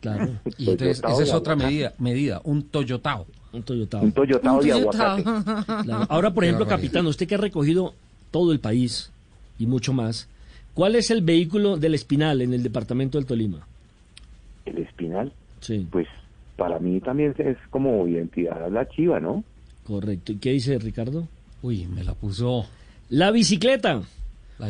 Claro. 0.00 0.28
Y 0.58 0.70
entonces, 0.70 1.00
Toyotao 1.00 1.12
esa 1.12 1.22
es 1.22 1.34
otra 1.34 1.52
aguacate. 1.54 1.72
medida, 1.74 1.92
medida, 1.98 2.40
un 2.44 2.62
Toyotao. 2.64 3.26
Un 3.52 3.62
Toyota. 3.62 3.98
Un 3.98 4.12
Toyotao 4.12 4.62
de 4.62 4.70
Toyotao. 4.70 5.16
aguacate. 5.16 5.82
Claro. 5.84 6.06
Ahora, 6.08 6.32
por 6.32 6.44
ejemplo, 6.44 6.66
capitán, 6.66 7.06
usted 7.06 7.26
que 7.26 7.34
ha 7.34 7.38
recogido 7.38 7.94
todo 8.30 8.52
el 8.52 8.60
país 8.60 9.10
y 9.58 9.66
mucho 9.66 9.92
más, 9.92 10.28
¿cuál 10.74 10.94
es 10.96 11.10
el 11.10 11.22
vehículo 11.22 11.76
del 11.78 11.94
Espinal 11.94 12.42
en 12.42 12.52
el 12.54 12.62
departamento 12.62 13.18
del 13.18 13.26
Tolima? 13.26 13.66
El 14.66 14.78
espinal, 14.78 15.32
Sí, 15.60 15.86
pues 15.90 16.06
para 16.56 16.78
mí 16.78 17.00
también 17.00 17.34
es 17.38 17.56
como 17.70 18.06
identidad 18.06 18.70
la 18.70 18.86
chiva, 18.88 19.18
¿no? 19.18 19.42
correcto. 19.86 20.32
¿Y 20.32 20.36
qué 20.36 20.50
dice 20.52 20.78
Ricardo? 20.78 21.26
Uy, 21.62 21.86
me 21.86 22.04
la 22.04 22.12
puso. 22.14 22.66
La 23.08 23.30
bicicleta. 23.30 24.02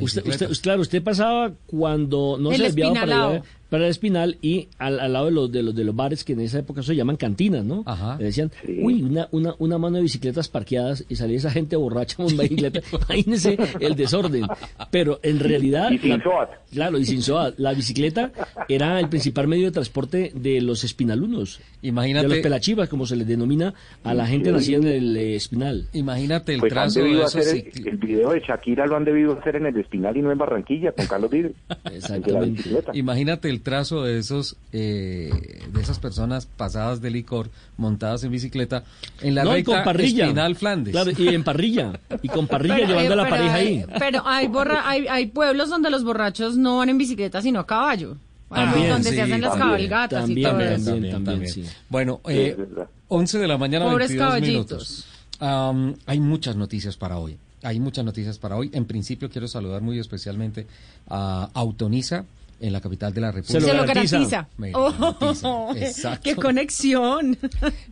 Usted, 0.00 0.26
usted- 0.26 0.50
claro, 0.62 0.82
usted 0.82 1.02
pasaba 1.02 1.52
cuando 1.66 2.36
no 2.38 2.50
El 2.50 2.58
se 2.58 2.62
desviaba 2.64 2.94
para, 2.94 3.28
allá, 3.30 3.42
para 3.68 3.84
el 3.84 3.90
espinal 3.90 4.38
y 4.42 4.68
al, 4.78 4.98
al 5.00 5.12
lado 5.12 5.26
de 5.26 5.32
los, 5.32 5.52
de 5.52 5.62
los 5.62 5.74
de 5.74 5.84
los 5.84 5.94
bares 5.94 6.24
que 6.24 6.32
en 6.32 6.40
esa 6.40 6.58
época 6.58 6.82
se 6.82 6.96
llaman 6.96 7.16
cantinas, 7.16 7.64
¿no? 7.64 7.82
Ajá. 7.86 8.16
Le 8.18 8.26
decían, 8.26 8.50
uy, 8.82 9.02
una, 9.02 9.28
una, 9.30 9.54
una 9.58 9.78
mano 9.78 9.96
de 9.96 10.02
bicicletas 10.02 10.48
parqueadas 10.48 11.04
y 11.08 11.16
salía 11.16 11.36
esa 11.36 11.50
gente 11.50 11.76
borracha 11.76 12.16
con 12.16 12.26
bicicleta. 12.36 12.80
Imagínese 12.92 13.58
el 13.80 13.94
desorden. 13.94 14.46
Pero 14.90 15.20
en 15.22 15.38
realidad. 15.40 15.90
Y 15.90 15.98
sin 15.98 16.10
la- 16.10 16.22
SOAT. 16.22 16.50
Claro, 16.72 16.98
y 16.98 17.04
sin 17.04 17.22
SOAT. 17.22 17.54
La 17.58 17.72
bicicleta 17.74 18.32
era 18.68 18.98
el 19.00 19.08
principal 19.08 19.48
medio 19.48 19.66
de 19.66 19.72
transporte 19.72 20.32
de 20.34 20.60
los 20.60 20.84
espinalunos. 20.84 21.60
Imagínate- 21.82 22.28
De 22.28 22.34
los 22.36 22.42
pelachivas, 22.42 22.88
como 22.88 23.06
se 23.06 23.16
les 23.16 23.26
denomina 23.26 23.74
a 24.04 24.14
la 24.14 24.26
gente 24.26 24.48
Sí. 24.48 24.54
nacida 24.54 24.76
en 24.78 24.86
el 24.86 25.16
eh, 25.16 25.36
espinal. 25.36 25.88
Imagínate 25.92 26.54
el 26.54 26.60
Pues 26.60 26.72
han 26.72 26.74
trazo 26.76 26.98
de 27.00 27.04
debido 27.04 27.24
esos 27.26 27.40
hacer, 27.46 27.70
el, 27.76 27.88
el 27.88 27.96
video 27.98 28.30
de 28.32 28.40
Shakira 28.40 28.86
lo 28.86 28.96
han 28.96 29.04
debido 29.04 29.38
hacer 29.38 29.56
en 29.56 29.66
el 29.66 29.76
Espinal 29.78 30.16
y 30.16 30.22
no 30.22 30.32
en 30.32 30.38
Barranquilla, 30.38 30.92
con 30.92 31.06
Carlos 31.06 31.30
Vives. 31.30 31.52
Exactamente. 31.92 32.62
Imagínate 32.94 33.48
el 33.48 33.57
trazo 33.58 34.02
de 34.04 34.18
esos 34.18 34.56
eh, 34.72 35.30
de 35.72 35.80
esas 35.80 35.98
personas 35.98 36.46
pasadas 36.46 37.00
de 37.00 37.10
licor 37.10 37.50
montadas 37.76 38.24
en 38.24 38.32
bicicleta 38.32 38.84
en 39.20 39.34
la 39.34 39.44
no, 39.44 39.50
y 39.52 39.54
recta 39.56 39.74
con 39.76 39.84
parrilla. 39.84 40.24
Espinal 40.24 40.56
Flandes. 40.56 40.92
Claro, 40.92 41.10
y 41.16 41.28
en 41.28 41.44
parrilla. 41.44 42.00
Y 42.22 42.28
con 42.28 42.46
parrilla 42.46 42.76
Pero, 42.76 42.88
llevando 42.88 43.10
eh, 43.10 43.12
a 43.12 43.16
la 43.16 43.28
pareja 43.28 43.54
hay- 43.54 43.66
ahí. 43.66 43.86
Pero 43.98 44.22
hay, 44.26 44.46
borra, 44.48 44.88
hay, 44.88 45.06
hay 45.08 45.26
pueblos 45.26 45.68
donde 45.70 45.90
los 45.90 46.04
borrachos 46.04 46.56
no 46.56 46.78
van 46.78 46.88
en 46.88 46.98
bicicleta, 46.98 47.40
sino 47.42 47.60
a 47.60 47.66
caballo. 47.66 48.16
Ah, 48.50 48.64
También, 48.64 48.88
donde 48.90 49.10
sí, 49.10 49.14
se 49.16 49.22
hacen 49.22 49.40
las 49.42 49.50
también, 49.50 49.68
cabalgatas 49.90 50.20
también, 50.20 50.38
y 50.38 50.42
todo 50.42 50.50
también, 50.52 50.72
eso. 50.80 50.90
también, 50.90 51.24
también, 51.24 51.52
sí. 51.52 51.64
Bueno, 51.90 52.20
eh, 52.28 52.48
es 52.52 52.56
verdad. 52.56 52.88
11 53.08 53.38
de 53.38 53.46
la 53.48 53.58
mañana, 53.58 53.84
Pobres 53.84 54.08
22 54.08 54.26
caballitos. 54.26 55.06
minutos. 55.40 55.98
Hay 56.06 56.20
muchas 56.20 56.56
noticias 56.56 56.96
para 56.96 57.18
hoy. 57.18 57.36
Hay 57.62 57.78
muchas 57.80 58.04
noticias 58.04 58.38
para 58.38 58.56
hoy. 58.56 58.70
En 58.72 58.84
principio 58.86 59.28
quiero 59.30 59.48
saludar 59.48 59.82
muy 59.82 59.98
especialmente 59.98 60.66
a 61.08 61.50
Autonisa 61.54 62.24
en 62.60 62.72
la 62.72 62.80
capital 62.80 63.12
de 63.12 63.20
la 63.20 63.32
República. 63.32 63.66
Se 63.66 63.74
lo 63.74 63.86
garantiza. 63.86 64.48
lo 64.58 64.68
Oh, 64.74 65.72
exacto. 65.76 66.20
¡Qué 66.22 66.36
conexión! 66.36 67.36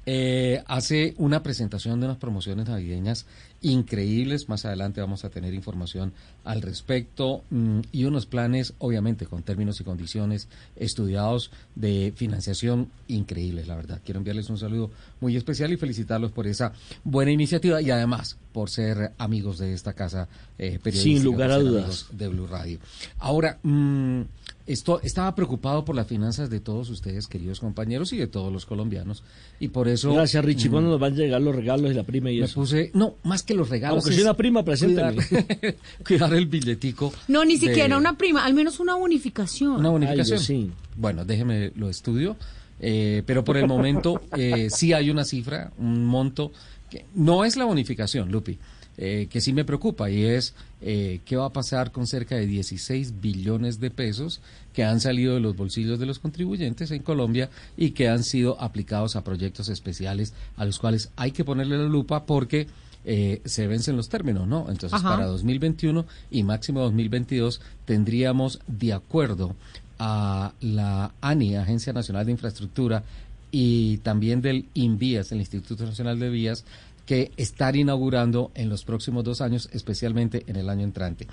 Eh, 0.08 0.62
hace 0.66 1.14
una 1.18 1.42
presentación 1.42 1.98
de 1.98 2.06
unas 2.06 2.18
promociones 2.18 2.68
navideñas 2.68 3.26
increíbles. 3.60 4.48
Más 4.48 4.64
adelante 4.64 5.00
vamos 5.00 5.24
a 5.24 5.30
tener 5.30 5.52
información 5.52 6.12
al 6.44 6.62
respecto 6.62 7.42
mm, 7.50 7.80
y 7.90 8.04
unos 8.04 8.26
planes, 8.26 8.74
obviamente, 8.78 9.26
con 9.26 9.42
términos 9.42 9.80
y 9.80 9.84
condiciones 9.84 10.48
estudiados 10.76 11.50
de 11.74 12.12
financiación 12.14 12.88
increíbles, 13.08 13.66
la 13.66 13.74
verdad. 13.74 14.00
Quiero 14.04 14.18
enviarles 14.18 14.48
un 14.48 14.58
saludo 14.58 14.90
muy 15.20 15.36
especial 15.36 15.72
y 15.72 15.76
felicitarlos 15.76 16.30
por 16.30 16.46
esa 16.46 16.72
buena 17.02 17.32
iniciativa 17.32 17.82
y 17.82 17.90
además 17.90 18.36
por 18.52 18.70
ser 18.70 19.12
amigos 19.18 19.58
de 19.58 19.74
esta 19.74 19.92
casa 19.92 20.28
eh, 20.58 20.78
periodística. 20.82 21.18
Sin 21.18 21.24
lugar 21.24 21.50
a 21.50 21.58
dudas. 21.58 21.82
amigos 21.82 22.08
de 22.12 22.28
Blue 22.28 22.46
Radio. 22.46 22.78
Ahora, 23.18 23.58
mm, 23.62 24.22
esto, 24.66 25.00
estaba 25.02 25.34
preocupado 25.34 25.84
por 25.84 25.94
las 25.94 26.06
finanzas 26.06 26.50
de 26.50 26.58
todos 26.60 26.90
ustedes, 26.90 27.28
queridos 27.28 27.60
compañeros, 27.60 28.12
y 28.12 28.16
de 28.16 28.26
todos 28.26 28.52
los 28.52 28.66
colombianos. 28.66 29.22
Y 29.60 29.68
por 29.68 29.86
eso. 29.88 30.12
Gracias, 30.12 30.44
Richie. 30.44 30.68
¿Cuándo 30.70 30.90
nos 30.90 30.98
van 31.00 31.12
a 31.12 31.16
llegar 31.16 31.40
los 31.40 31.54
regalos 31.54 31.90
y 31.90 31.94
la 31.94 32.02
prima 32.02 32.30
y 32.30 32.38
me 32.40 32.44
eso? 32.46 32.54
puse. 32.60 32.90
No, 32.94 33.14
más 33.22 33.42
que 33.42 33.54
los 33.54 33.68
regalos. 33.68 33.98
Aunque 33.98 34.10
soy 34.10 34.18
es 34.18 34.22
una 34.24 34.34
prima, 34.34 34.64
preséntame. 34.64 35.16
Cuidar, 35.24 35.76
cuidar 36.06 36.34
el 36.34 36.46
billetico. 36.46 37.12
No, 37.28 37.44
ni 37.44 37.54
de- 37.58 37.66
siquiera 37.68 37.96
una 37.96 38.18
prima, 38.18 38.44
al 38.44 38.54
menos 38.54 38.80
una 38.80 38.96
unificación. 38.96 39.76
Una 39.76 39.90
bonificación. 39.90 40.38
Ay, 40.38 40.44
sí. 40.44 40.70
Bueno, 40.96 41.24
déjeme 41.24 41.72
lo 41.76 41.88
estudio. 41.88 42.36
eh, 42.80 43.22
pero 43.24 43.44
por 43.44 43.56
el 43.56 43.66
momento 43.66 44.20
eh, 44.36 44.68
sí 44.70 44.92
hay 44.92 45.10
una 45.10 45.24
cifra, 45.24 45.72
un 45.78 46.04
monto. 46.04 46.52
que 46.90 47.04
no 47.14 47.44
es 47.44 47.56
la 47.56 47.64
bonificación, 47.64 48.30
Lupi. 48.30 48.58
Eh, 48.98 49.28
que 49.30 49.40
sí 49.40 49.52
me 49.52 49.64
preocupa 49.64 50.10
y 50.10 50.24
es 50.24 50.54
eh, 50.80 51.20
qué 51.24 51.36
va 51.36 51.46
a 51.46 51.52
pasar 51.52 51.92
con 51.92 52.06
cerca 52.06 52.34
de 52.34 52.46
16 52.46 53.20
billones 53.20 53.78
de 53.78 53.90
pesos 53.90 54.40
que 54.72 54.84
han 54.84 55.00
salido 55.00 55.34
de 55.34 55.40
los 55.40 55.56
bolsillos 55.56 55.98
de 55.98 56.06
los 56.06 56.18
contribuyentes 56.18 56.90
en 56.90 57.02
Colombia 57.02 57.50
y 57.76 57.90
que 57.90 58.08
han 58.08 58.24
sido 58.24 58.60
aplicados 58.60 59.16
a 59.16 59.24
proyectos 59.24 59.68
especiales 59.68 60.32
a 60.56 60.64
los 60.64 60.78
cuales 60.78 61.10
hay 61.16 61.32
que 61.32 61.44
ponerle 61.44 61.78
la 61.78 61.88
lupa 61.88 62.24
porque 62.26 62.66
eh, 63.04 63.40
se 63.44 63.66
vencen 63.66 63.96
los 63.96 64.08
términos, 64.08 64.48
¿no? 64.48 64.66
Entonces, 64.68 64.98
Ajá. 64.98 65.10
para 65.10 65.26
2021 65.26 66.04
y 66.30 66.42
máximo 66.42 66.80
2022 66.80 67.60
tendríamos, 67.84 68.60
de 68.66 68.94
acuerdo 68.94 69.54
a 69.98 70.52
la 70.60 71.12
ANI, 71.20 71.56
Agencia 71.56 71.92
Nacional 71.92 72.26
de 72.26 72.32
Infraestructura, 72.32 73.04
y 73.52 73.98
también 73.98 74.42
del 74.42 74.66
INVIAS, 74.74 75.32
el 75.32 75.38
Instituto 75.38 75.84
Nacional 75.84 76.18
de 76.18 76.30
Vías, 76.30 76.64
que 77.06 77.30
estar 77.36 77.74
inaugurando 77.76 78.50
en 78.54 78.68
los 78.68 78.84
próximos 78.84 79.24
dos 79.24 79.40
años, 79.40 79.68
especialmente 79.72 80.44
en 80.48 80.56
el 80.56 80.68
año 80.68 80.82
entrante. 80.84 81.26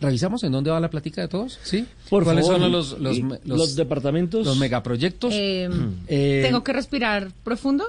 ¿Revisamos 0.00 0.42
en 0.44 0.52
dónde 0.52 0.70
va 0.70 0.80
la 0.80 0.90
plática 0.90 1.20
de 1.20 1.28
todos? 1.28 1.58
¿Sí? 1.62 1.86
Por 2.08 2.24
¿Cuáles 2.24 2.46
favor. 2.46 2.60
son 2.60 2.72
los, 2.72 2.98
los, 2.98 3.18
Los, 3.18 3.38
los, 3.44 3.76
departamentos. 3.76 4.44
los 4.46 4.58
megaproyectos? 4.58 5.32
Eh, 5.34 5.68
Eh, 6.08 6.40
¿Tengo 6.44 6.64
que 6.64 6.72
respirar 6.72 7.30
profundo? 7.44 7.84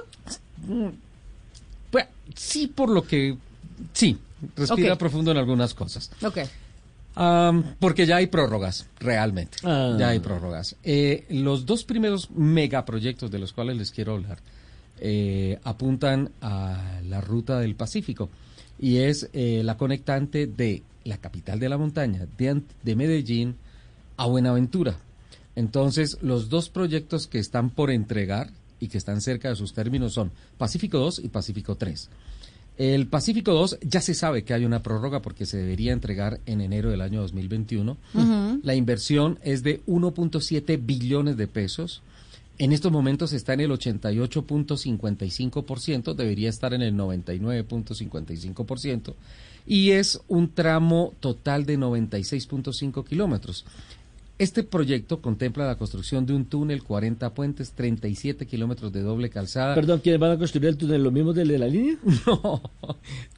pues, 1.90 2.06
sí, 2.34 2.66
por 2.68 2.88
lo 2.90 3.02
que... 3.04 3.36
Sí, 3.92 4.16
respira 4.56 4.92
Ok. 4.94 4.98
profundo 4.98 5.30
en 5.32 5.36
algunas 5.38 5.74
cosas. 5.74 6.10
Ok. 6.22 6.38
Am, 7.14 7.74
porque 7.78 8.06
ya 8.06 8.16
hay 8.16 8.26
prórrogas, 8.28 8.86
realmente. 8.98 9.58
Ah. 9.64 9.96
Ya 9.98 10.08
hay 10.10 10.20
prórrogas. 10.20 10.76
Eh, 10.82 11.26
los 11.30 11.66
dos 11.66 11.84
primeros 11.84 12.30
megaproyectos 12.30 13.30
de 13.30 13.38
los 13.38 13.52
cuales 13.52 13.76
les 13.76 13.90
quiero 13.90 14.14
hablar 14.14 14.38
eh, 15.04 15.58
apuntan 15.64 16.30
a 16.40 17.00
la 17.08 17.20
ruta 17.20 17.58
del 17.58 17.74
Pacífico 17.74 18.30
y 18.78 18.98
es 18.98 19.28
eh, 19.32 19.62
la 19.64 19.76
conectante 19.76 20.46
de 20.46 20.84
la 21.02 21.16
capital 21.16 21.58
de 21.58 21.68
la 21.68 21.76
montaña, 21.76 22.28
de, 22.38 22.62
de 22.84 22.96
Medellín 22.96 23.56
a 24.16 24.26
Buenaventura. 24.26 24.96
Entonces, 25.56 26.18
los 26.22 26.48
dos 26.48 26.68
proyectos 26.68 27.26
que 27.26 27.40
están 27.40 27.70
por 27.70 27.90
entregar 27.90 28.50
y 28.78 28.86
que 28.86 28.98
están 28.98 29.20
cerca 29.20 29.48
de 29.48 29.56
sus 29.56 29.74
términos 29.74 30.12
son 30.12 30.30
Pacífico 30.56 30.98
2 30.98 31.22
y 31.24 31.28
Pacífico 31.28 31.74
3. 31.74 32.08
El 32.78 33.08
Pacífico 33.08 33.52
2 33.52 33.78
ya 33.82 34.00
se 34.00 34.14
sabe 34.14 34.44
que 34.44 34.54
hay 34.54 34.64
una 34.64 34.84
prórroga 34.84 35.20
porque 35.20 35.46
se 35.46 35.56
debería 35.56 35.92
entregar 35.92 36.38
en 36.46 36.60
enero 36.60 36.90
del 36.90 37.00
año 37.00 37.22
2021. 37.22 37.96
La 38.62 38.74
inversión 38.76 39.40
es 39.42 39.64
de 39.64 39.84
1.7 39.86 40.80
billones 40.80 41.36
de 41.36 41.48
pesos. 41.48 42.02
En 42.62 42.70
estos 42.70 42.92
momentos 42.92 43.32
está 43.32 43.54
en 43.54 43.60
el 43.62 43.72
88.55%, 43.72 46.14
debería 46.14 46.48
estar 46.48 46.72
en 46.74 46.82
el 46.82 46.94
99.55%, 46.94 49.14
y 49.66 49.90
es 49.90 50.20
un 50.28 50.48
tramo 50.48 51.12
total 51.18 51.66
de 51.66 51.76
96.5 51.76 53.04
kilómetros. 53.04 53.64
Este 54.38 54.62
proyecto 54.62 55.20
contempla 55.20 55.66
la 55.66 55.74
construcción 55.74 56.24
de 56.24 56.34
un 56.34 56.44
túnel, 56.44 56.84
40 56.84 57.34
puentes, 57.34 57.72
37 57.72 58.46
kilómetros 58.46 58.92
de 58.92 59.02
doble 59.02 59.28
calzada. 59.28 59.74
Perdón, 59.74 59.98
¿quiénes 59.98 60.20
van 60.20 60.30
a 60.30 60.38
construir 60.38 60.68
el 60.68 60.76
túnel? 60.76 61.02
¿Los 61.02 61.12
mismos 61.12 61.34
de 61.34 61.44
la 61.44 61.66
línea? 61.66 61.96
No, 62.26 62.62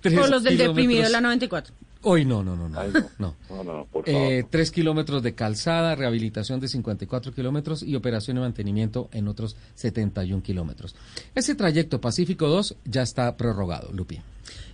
tres 0.03 0.21
Con 0.21 0.31
los 0.31 0.43
del 0.43 0.59
deprimido 0.59 1.03
de 1.03 1.09
la 1.09 1.23
94. 1.23 1.73
Hoy 2.05 2.25
no, 2.25 2.45
no, 2.45 2.55
no, 2.55 2.69
no. 2.69 2.79
Ay, 2.79 2.91
no. 3.19 3.35
no. 3.49 3.65
No, 3.65 3.87
por 3.91 4.05
favor. 4.05 4.33
Eh, 4.33 4.45
tres 4.49 4.71
kilómetros 4.71 5.23
de 5.23 5.35
calzada, 5.35 5.95
rehabilitación 5.95 6.61
de 6.61 6.69
54 6.69 7.35
kilómetros 7.35 7.83
y 7.83 7.97
operación 7.97 8.37
y 8.37 8.41
mantenimiento 8.41 9.09
en 9.13 9.29
otros 9.29 9.57
71 9.75 10.43
kilómetros. 10.43 10.95
Ese 11.35 11.55
trayecto 11.55 12.01
Pacífico 12.01 12.49
2 12.49 12.77
ya 12.85 13.03
está 13.03 13.37
prorrogado, 13.37 13.91
Lupi. 13.93 14.21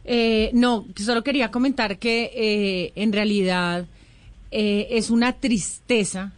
Eh, 0.04 0.50
no, 0.54 0.86
solo 0.96 1.22
quería 1.22 1.50
comentar 1.50 1.98
que 1.98 2.30
eh, 2.34 2.92
en 2.96 3.12
realidad 3.12 3.86
eh, 4.50 4.88
es 4.90 5.10
una 5.10 5.34
tristeza 5.34 6.32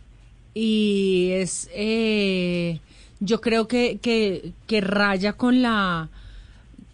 y 0.55 1.31
es, 1.33 1.71
eh, 1.73 2.81
yo 3.21 3.41
creo 3.41 3.67
que, 3.69 3.99
que, 4.03 4.53
que 4.67 4.81
raya 4.81 5.33
con 5.35 5.63
la, 5.63 6.11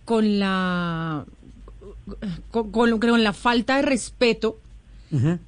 con 0.04 0.38
la, 0.38 1.24
con, 2.50 2.70
con- 2.70 2.98
con 2.98 3.22
la 3.24 3.32
falta 3.32 3.76
de 3.76 3.82
respeto 3.82 4.58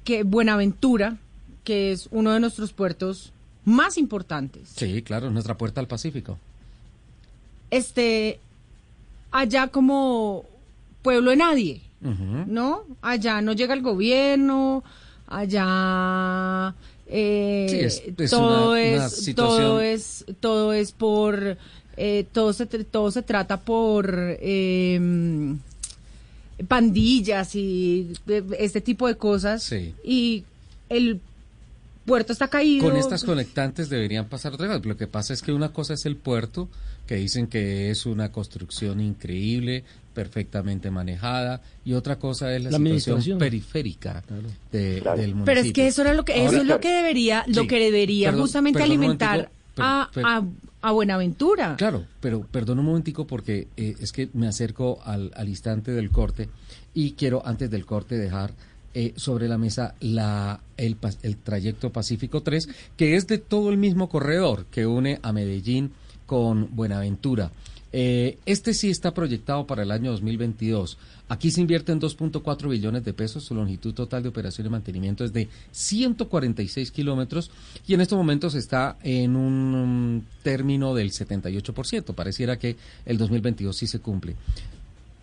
que 0.03 0.23
Buenaventura, 0.23 1.17
que 1.63 1.91
es 1.91 2.07
uno 2.11 2.31
de 2.33 2.39
nuestros 2.39 2.73
puertos 2.73 3.31
más 3.65 3.97
importantes, 3.97 4.69
Sí, 4.75 5.03
claro, 5.03 5.29
nuestra 5.29 5.55
puerta 5.57 5.79
al 5.81 5.87
Pacífico. 5.87 6.37
esté 7.69 8.39
allá 9.31 9.67
como 9.67 10.45
pueblo 11.01 11.31
de 11.31 11.37
nadie. 11.37 11.81
¿no? 12.01 12.81
Allá 13.03 13.41
no 13.41 13.53
llega 13.53 13.75
el 13.75 13.83
gobierno, 13.83 14.83
allá 15.27 16.73
eh, 17.05 17.67
Sí, 17.69 17.79
es- 17.79 18.03
es 18.17 18.31
todo 18.31 18.71
una- 18.71 18.95
una 18.95 19.05
es 19.05 19.15
situación- 19.23 19.35
todo 19.59 19.81
es 19.81 20.25
todo 20.39 20.73
es 20.73 20.91
por 20.93 21.57
eh, 21.97 22.25
todo 22.31 22.53
se 22.53 22.65
todo 22.65 23.11
se 23.11 23.21
trata 23.21 23.59
por 23.59 24.09
eh, 24.17 24.99
pandillas 26.67 27.55
y 27.55 28.13
este 28.57 28.81
tipo 28.81 29.07
de 29.07 29.15
cosas 29.17 29.63
Sí. 29.63 29.93
y 30.03 30.43
el 30.89 31.19
puerto 32.05 32.33
está 32.33 32.47
caído 32.47 32.87
Con 32.87 32.97
estas 32.97 33.23
conectantes 33.23 33.89
deberían 33.89 34.27
pasar 34.27 34.53
otra 34.53 34.67
cosa. 34.67 34.81
Lo 34.83 34.97
que 34.97 35.07
pasa 35.07 35.33
es 35.33 35.41
que 35.41 35.51
una 35.53 35.69
cosa 35.71 35.93
es 35.93 36.05
el 36.05 36.15
puerto, 36.15 36.67
que 37.07 37.15
dicen 37.15 37.47
que 37.47 37.89
es 37.91 38.05
una 38.05 38.31
construcción 38.31 38.99
increíble, 39.01 39.83
perfectamente 40.13 40.91
manejada, 40.91 41.61
y 41.85 41.93
otra 41.93 42.17
cosa 42.17 42.53
es 42.55 42.63
la, 42.63 42.71
La 42.71 42.77
situación 42.77 43.15
administración. 43.17 43.39
periférica 43.39 44.23
de- 44.71 44.99
Claro. 45.01 45.17
del 45.21 45.35
municipio. 45.35 45.45
pero 45.45 45.59
es 45.61 45.73
que 45.73 45.87
eso 45.87 46.01
era 46.01 46.13
lo 46.13 46.25
que 46.25 46.33
eso 46.33 46.47
Ahora- 46.47 46.57
es 46.61 46.65
lo 46.67 46.79
que 46.79 46.89
debería 46.91 47.45
lo 47.47 47.65
que 47.67 47.79
debería 47.79 48.27
perdón, 48.29 48.41
justamente 48.41 48.83
alimentar 48.83 49.49
a, 49.77 50.09
a, 50.15 50.43
a 50.81 50.91
Buenaventura 50.91 51.75
Claro, 51.77 52.05
pero 52.19 52.41
perdón 52.41 52.79
un 52.79 52.85
momentico 52.85 53.25
porque 53.27 53.67
eh, 53.77 53.95
es 53.99 54.11
que 54.11 54.29
me 54.33 54.47
acerco 54.47 54.99
al, 55.03 55.31
al 55.35 55.49
instante 55.49 55.91
del 55.91 56.11
corte 56.11 56.49
y 56.93 57.11
quiero 57.11 57.45
antes 57.45 57.69
del 57.69 57.85
corte 57.85 58.17
dejar 58.17 58.53
eh, 58.93 59.13
sobre 59.15 59.47
la 59.47 59.57
mesa 59.57 59.95
la, 60.01 60.59
el, 60.75 60.97
el 61.23 61.37
trayecto 61.37 61.91
Pacífico 61.91 62.41
3, 62.41 62.67
que 62.97 63.15
es 63.15 63.25
de 63.25 63.37
todo 63.37 63.69
el 63.69 63.77
mismo 63.77 64.09
corredor 64.09 64.65
que 64.65 64.85
une 64.85 65.17
a 65.21 65.31
Medellín 65.31 65.91
con 66.25 66.75
Buenaventura. 66.75 67.51
Eh, 67.93 68.37
este 68.45 68.73
sí 68.73 68.89
está 68.89 69.13
proyectado 69.13 69.67
para 69.67 69.83
el 69.83 69.91
año 69.91 70.11
2022. 70.11 70.97
Aquí 71.27 71.51
se 71.51 71.61
invierten 71.61 71.99
2.4 71.99 72.69
billones 72.69 73.03
de 73.03 73.13
pesos. 73.13 73.43
Su 73.43 73.55
longitud 73.55 73.93
total 73.93 74.23
de 74.23 74.29
operación 74.29 74.67
y 74.67 74.69
mantenimiento 74.69 75.23
es 75.23 75.33
de 75.33 75.49
146 75.71 76.91
kilómetros 76.91 77.51
y 77.87 77.93
en 77.93 78.01
estos 78.01 78.17
momentos 78.17 78.55
está 78.55 78.97
en 79.03 79.35
un 79.35 80.25
término 80.43 80.93
del 80.93 81.11
78%. 81.11 82.13
Pareciera 82.13 82.57
que 82.57 82.77
el 83.05 83.17
2022 83.17 83.75
sí 83.75 83.87
se 83.87 83.99
cumple. 83.99 84.35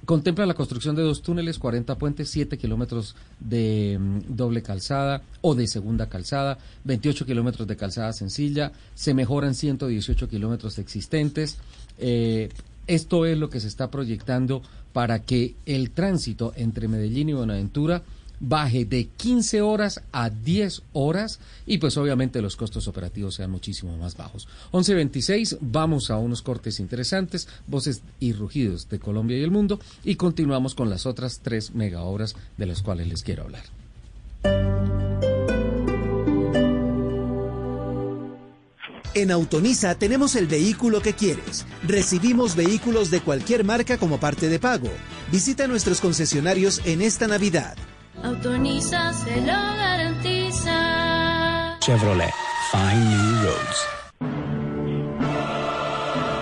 Contempla 0.08 0.46
la 0.46 0.54
construcción 0.54 0.96
de 0.96 1.02
dos 1.02 1.20
túneles, 1.20 1.58
40 1.58 1.98
puentes, 1.98 2.30
7 2.30 2.56
kilómetros 2.56 3.14
de 3.40 3.98
mm, 4.00 4.34
doble 4.34 4.62
calzada 4.62 5.20
o 5.42 5.54
de 5.54 5.66
segunda 5.66 6.08
calzada, 6.08 6.56
28 6.84 7.26
kilómetros 7.26 7.68
de 7.68 7.76
calzada 7.76 8.14
sencilla, 8.14 8.72
se 8.94 9.12
mejoran 9.12 9.54
118 9.54 10.26
kilómetros 10.30 10.78
existentes. 10.78 11.58
Eh, 11.98 12.48
esto 12.86 13.26
es 13.26 13.36
lo 13.36 13.50
que 13.50 13.60
se 13.60 13.68
está 13.68 13.90
proyectando 13.90 14.62
para 14.92 15.20
que 15.20 15.54
el 15.66 15.90
tránsito 15.90 16.52
entre 16.56 16.88
Medellín 16.88 17.28
y 17.28 17.34
Buenaventura 17.34 18.02
baje 18.40 18.84
de 18.84 19.08
15 19.16 19.62
horas 19.62 20.00
a 20.12 20.30
10 20.30 20.82
horas 20.92 21.40
y 21.66 21.78
pues 21.78 21.96
obviamente 21.96 22.40
los 22.42 22.56
costos 22.56 22.88
operativos 22.88 23.34
sean 23.34 23.50
muchísimo 23.50 23.96
más 23.96 24.16
bajos. 24.16 24.48
11.26, 24.72 25.58
vamos 25.60 26.10
a 26.10 26.18
unos 26.18 26.42
cortes 26.42 26.80
interesantes, 26.80 27.48
voces 27.66 28.02
y 28.20 28.32
rugidos 28.32 28.88
de 28.88 28.98
Colombia 28.98 29.38
y 29.38 29.42
el 29.42 29.50
mundo 29.50 29.80
y 30.04 30.16
continuamos 30.16 30.74
con 30.74 30.90
las 30.90 31.06
otras 31.06 31.40
tres 31.42 31.74
mega 31.74 32.02
obras 32.02 32.36
de 32.56 32.66
las 32.66 32.82
cuales 32.82 33.08
les 33.08 33.22
quiero 33.22 33.44
hablar. 33.44 33.64
En 39.14 39.30
Autonisa 39.30 39.94
tenemos 39.94 40.36
el 40.36 40.46
vehículo 40.46 41.00
que 41.00 41.14
quieres. 41.14 41.64
Recibimos 41.82 42.54
vehículos 42.54 43.10
de 43.10 43.20
cualquier 43.20 43.64
marca 43.64 43.96
como 43.98 44.20
parte 44.20 44.48
de 44.48 44.58
pago. 44.58 44.90
Visita 45.32 45.66
nuestros 45.66 46.00
concesionarios 46.00 46.80
en 46.84 47.02
esta 47.02 47.26
Navidad. 47.26 47.76
Autoriza, 48.22 49.12
se 49.12 49.40
lo 49.40 49.46
garantiza. 49.46 50.68
Chevrolet, 51.80 52.32
find 52.72 53.08
new 53.08 53.42
roads. 53.42 53.86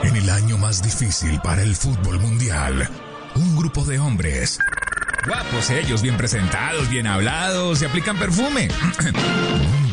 En 0.05 0.17
el 0.17 0.31
año 0.31 0.59
más 0.59 0.83
difícil 0.83 1.41
para 1.43 1.63
el 1.63 1.77
fútbol 1.77 2.19
mundial, 2.21 2.89
un 3.35 3.57
grupo 3.57 3.85
de 3.85 3.99
hombres, 3.99 4.59
guapos 5.27 5.71
ellos, 5.71 6.03
bien 6.03 6.17
presentados, 6.17 6.89
bien 6.89 7.07
hablados, 7.07 7.79
se 7.79 7.87
aplican 7.87 8.19
perfume. 8.19 8.69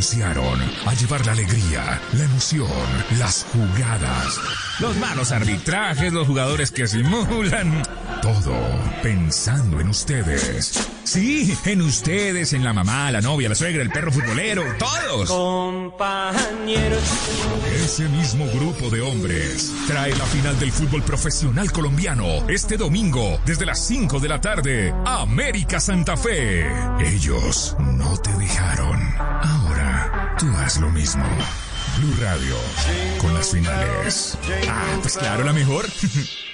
Renunciaron 0.00 0.58
a 0.86 0.94
llevar 0.94 1.26
la 1.26 1.32
alegría, 1.32 2.00
la 2.14 2.24
emoción, 2.24 2.70
las 3.18 3.44
jugadas, 3.52 4.40
los 4.78 4.96
malos 4.96 5.30
arbitrajes, 5.30 6.10
los 6.10 6.26
jugadores 6.26 6.70
que 6.70 6.88
simulan. 6.88 7.82
Todo 8.22 8.54
pensando 9.02 9.78
en 9.78 9.88
ustedes. 9.88 10.88
Sí, 11.04 11.54
en 11.66 11.82
ustedes, 11.82 12.54
en 12.54 12.64
la 12.64 12.72
mamá, 12.72 13.10
la 13.10 13.20
novia, 13.20 13.50
la 13.50 13.54
suegra, 13.54 13.82
el 13.82 13.90
perro 13.90 14.10
futbolero, 14.10 14.62
todos. 14.78 15.28
Compañeros. 15.28 17.02
Ese 17.84 18.08
mismo 18.08 18.46
grupo 18.54 18.88
de 18.88 19.02
hombres 19.02 19.70
trae 19.86 20.16
la 20.16 20.24
final 20.24 20.58
del 20.58 20.72
fútbol 20.72 21.02
profesional 21.02 21.72
colombiano 21.72 22.48
este 22.48 22.78
domingo 22.78 23.38
desde 23.44 23.66
las 23.66 23.84
5 23.86 24.18
de 24.18 24.28
la 24.28 24.40
tarde. 24.40 24.94
América 25.04 25.78
Santa 25.78 26.16
Fe. 26.16 26.66
Ellos 27.00 27.76
no 27.80 28.16
te 28.18 28.32
dejaron. 28.38 28.98
Ahora 29.18 29.89
tú 30.40 30.46
haz 30.56 30.80
lo 30.80 30.88
mismo. 30.88 31.22
Blue 31.98 32.16
Radio 32.18 32.56
con 33.18 33.34
las 33.34 33.50
finales. 33.50 34.38
Ah, 34.66 34.96
pues 35.02 35.18
claro, 35.18 35.44
la 35.44 35.52
mejor. 35.52 35.86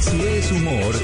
Si 0.02 0.20
es 0.20 0.50
humor, 0.52 0.94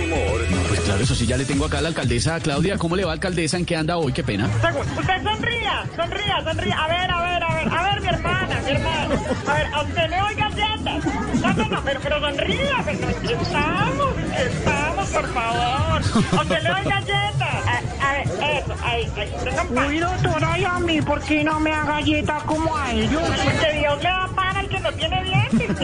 No, 0.50 0.56
pues 0.68 0.80
claro, 0.80 1.02
eso 1.02 1.14
sí, 1.14 1.26
ya 1.26 1.36
le 1.36 1.44
tengo 1.44 1.64
acá 1.66 1.78
a 1.78 1.82
la 1.82 1.88
alcaldesa 1.88 2.38
Claudia. 2.40 2.76
¿Cómo 2.78 2.96
le 2.96 3.04
va, 3.04 3.12
alcaldesa? 3.12 3.56
¿En 3.56 3.64
qué 3.64 3.76
anda 3.76 3.96
hoy? 3.96 4.12
Qué 4.12 4.22
pena. 4.24 4.46
Usted 4.46 5.22
sonría, 5.22 5.84
sonría, 5.96 6.42
sonría. 6.44 6.78
A 6.78 6.88
ver, 6.88 7.10
a 7.10 7.20
ver, 7.22 7.42
a 7.44 7.54
ver, 7.54 7.68
a 7.72 7.82
ver, 7.82 8.00
mi 8.02 8.08
hermana, 8.08 8.60
mi 8.64 8.70
hermana. 8.72 9.14
A 9.46 9.54
ver, 9.54 9.66
a 9.72 9.82
usted 9.82 10.10
le 10.10 10.16
doy 10.18 10.34
galletas. 10.34 11.04
No, 11.40 11.52
no, 11.54 11.68
no, 11.68 11.82
pero, 11.84 12.00
pero 12.02 12.20
sonría, 12.20 12.82
pero 12.84 13.08
aquí 13.08 13.32
estamos, 13.32 14.14
estamos, 14.36 15.08
por 15.10 15.32
favor. 15.32 16.02
A 16.38 16.42
usted 16.42 16.62
le 16.62 16.68
doy 16.68 16.84
galletas. 16.84 17.54
A, 17.66 18.08
a 18.08 18.12
ver, 18.12 18.26
eso, 18.26 18.74
ahí, 18.82 19.08
ahí. 19.16 19.88
Uy, 19.88 19.98
doctora, 20.00 20.58
¿y 20.58 20.64
a 20.64 20.78
mí 20.80 21.02
por 21.02 21.20
qué 21.22 21.44
no 21.44 21.60
me 21.60 21.70
da 21.70 21.84
galletas 21.84 22.42
como 22.44 22.76
a 22.76 22.92
ellos? 22.92 23.22
Porque 23.22 23.78
Dios 23.78 23.96
le 23.98 24.08
da 24.08 24.28
pan 24.34 24.56
al 24.56 24.68
que 24.68 24.80
no 24.80 24.92
tiene 24.92 25.22
dientes. 25.24 25.76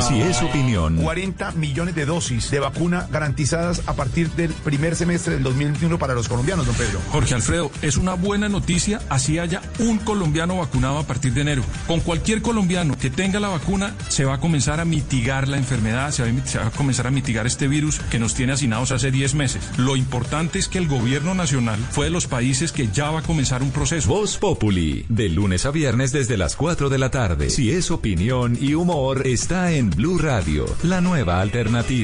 si 0.00 0.20
es 0.20 0.42
opinión, 0.42 0.96
40 0.96 1.50
millones 1.52 1.94
de 1.94 2.06
dosis 2.12 2.50
de 2.50 2.60
vacuna 2.60 3.08
garantizadas 3.10 3.80
a 3.86 3.94
partir 3.94 4.30
del 4.32 4.52
primer 4.52 4.96
semestre 4.96 5.34
del 5.34 5.42
2021 5.44 5.98
para 5.98 6.12
los 6.12 6.28
colombianos, 6.28 6.66
don 6.66 6.74
Pedro. 6.74 7.00
Jorge 7.10 7.34
Alfredo, 7.34 7.70
es 7.80 7.96
una 7.96 8.12
buena 8.12 8.50
noticia 8.50 9.00
así 9.08 9.38
haya 9.38 9.62
un 9.78 9.96
colombiano 9.98 10.58
vacunado 10.58 10.98
a 10.98 11.06
partir 11.06 11.32
de 11.32 11.40
enero. 11.40 11.62
Con 11.86 12.00
cualquier 12.00 12.42
colombiano 12.42 12.98
que 12.98 13.08
tenga 13.08 13.40
la 13.40 13.48
vacuna 13.48 13.94
se 14.08 14.26
va 14.26 14.34
a 14.34 14.40
comenzar 14.40 14.78
a 14.78 14.84
mitigar 14.84 15.48
la 15.48 15.56
enfermedad, 15.56 16.10
se 16.10 16.22
va 16.22 16.28
a, 16.28 16.46
se 16.46 16.58
va 16.58 16.66
a 16.66 16.70
comenzar 16.70 17.06
a 17.06 17.10
mitigar 17.10 17.46
este 17.46 17.66
virus 17.66 17.98
que 18.10 18.18
nos 18.18 18.34
tiene 18.34 18.52
hacinados 18.52 18.92
hace 18.92 19.10
10 19.10 19.34
meses. 19.34 19.62
Lo 19.78 19.96
importante 19.96 20.58
es 20.58 20.68
que 20.68 20.78
el 20.78 20.88
gobierno 20.88 21.34
nacional 21.34 21.78
fue 21.92 22.06
de 22.06 22.10
los 22.10 22.26
países 22.26 22.72
que 22.72 22.88
ya 22.88 23.10
va 23.10 23.20
a 23.20 23.22
comenzar 23.22 23.62
un 23.62 23.70
proceso. 23.70 24.08
Voz 24.08 24.36
Populi, 24.36 25.06
de 25.08 25.30
lunes 25.30 25.64
a 25.64 25.70
viernes 25.70 26.12
desde 26.12 26.36
las 26.36 26.56
4 26.56 26.90
de 26.90 26.98
la 26.98 27.10
tarde. 27.10 27.48
Si 27.48 27.70
es 27.70 27.90
opinión 27.90 28.58
y 28.60 28.74
humor, 28.74 29.26
está 29.26 29.72
en 29.72 29.88
Blue 29.88 30.18
Radio, 30.18 30.66
la 30.82 31.00
nueva 31.00 31.40
alternativa. 31.40 32.01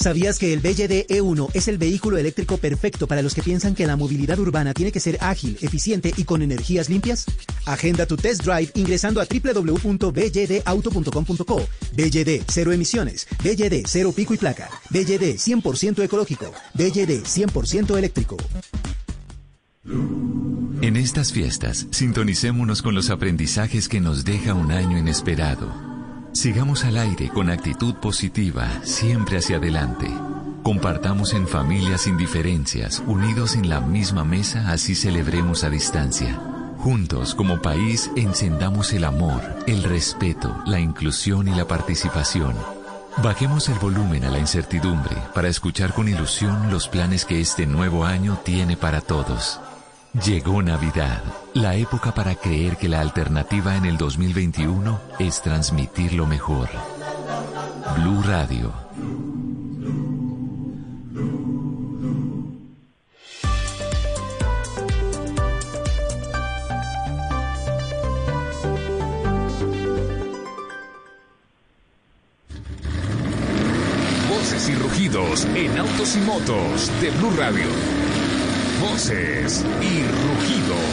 ¿Sabías 0.00 0.38
que 0.38 0.54
el 0.54 0.60
BYD 0.60 1.08
E1 1.08 1.50
es 1.52 1.68
el 1.68 1.76
vehículo 1.76 2.16
eléctrico 2.16 2.56
perfecto 2.56 3.06
para 3.06 3.20
los 3.20 3.34
que 3.34 3.42
piensan 3.42 3.74
que 3.74 3.86
la 3.86 3.96
movilidad 3.96 4.38
urbana 4.38 4.72
tiene 4.72 4.92
que 4.92 5.00
ser 5.00 5.18
ágil, 5.20 5.58
eficiente 5.60 6.14
y 6.16 6.24
con 6.24 6.40
energías 6.40 6.88
limpias? 6.88 7.26
Agenda 7.66 8.06
tu 8.06 8.16
test 8.16 8.42
drive 8.42 8.70
ingresando 8.76 9.20
a 9.20 9.26
www.bydauto.com.co. 9.26 11.62
BYD, 11.92 12.44
cero 12.50 12.72
emisiones. 12.72 13.26
BYD, 13.44 13.84
cero 13.86 14.10
pico 14.16 14.32
y 14.32 14.38
placa. 14.38 14.70
BYD, 14.88 15.36
100% 15.36 16.02
ecológico. 16.02 16.50
BYD, 16.72 17.24
100% 17.24 17.98
eléctrico. 17.98 18.38
En 20.82 20.96
estas 20.96 21.32
fiestas, 21.32 21.86
sintonicémonos 21.90 22.80
con 22.80 22.94
los 22.94 23.10
aprendizajes 23.10 23.88
que 23.88 24.00
nos 24.00 24.24
deja 24.24 24.54
un 24.54 24.72
año 24.72 24.96
inesperado. 24.96 25.72
Sigamos 26.32 26.84
al 26.84 26.96
aire 26.96 27.28
con 27.28 27.50
actitud 27.50 27.94
positiva, 27.96 28.68
siempre 28.84 29.38
hacia 29.38 29.56
adelante. 29.56 30.06
Compartamos 30.62 31.34
en 31.34 31.48
familia 31.48 31.98
sin 31.98 32.16
diferencias, 32.16 33.02
unidos 33.06 33.56
en 33.56 33.68
la 33.68 33.80
misma 33.80 34.24
mesa, 34.24 34.70
así 34.70 34.94
celebremos 34.94 35.64
a 35.64 35.70
distancia. 35.70 36.40
Juntos, 36.78 37.34
como 37.34 37.60
país, 37.60 38.10
encendamos 38.16 38.92
el 38.92 39.04
amor, 39.04 39.42
el 39.66 39.82
respeto, 39.82 40.62
la 40.66 40.80
inclusión 40.80 41.48
y 41.48 41.54
la 41.54 41.66
participación. 41.66 42.54
Bajemos 43.22 43.68
el 43.68 43.78
volumen 43.78 44.24
a 44.24 44.30
la 44.30 44.38
incertidumbre 44.38 45.16
para 45.34 45.48
escuchar 45.48 45.92
con 45.92 46.08
ilusión 46.08 46.70
los 46.70 46.88
planes 46.88 47.24
que 47.24 47.40
este 47.40 47.66
nuevo 47.66 48.04
año 48.04 48.40
tiene 48.44 48.76
para 48.76 49.00
todos. 49.00 49.60
Llegó 50.12 50.60
Navidad, 50.60 51.22
la 51.54 51.76
época 51.76 52.12
para 52.12 52.34
creer 52.34 52.76
que 52.76 52.88
la 52.88 53.00
alternativa 53.00 53.76
en 53.76 53.84
el 53.84 53.96
2021 53.96 55.00
es 55.20 55.40
transmitir 55.40 56.14
lo 56.14 56.26
mejor. 56.26 56.68
Blue 57.96 58.20
Radio. 58.24 58.72
Voces 74.28 74.68
y 74.68 74.74
rugidos 74.74 75.44
en 75.54 75.78
autos 75.78 76.16
y 76.16 76.20
motos 76.22 76.90
de 77.00 77.10
Blue 77.12 77.30
Radio. 77.38 77.99
Y 79.00 80.02
rugidos. 80.02 80.90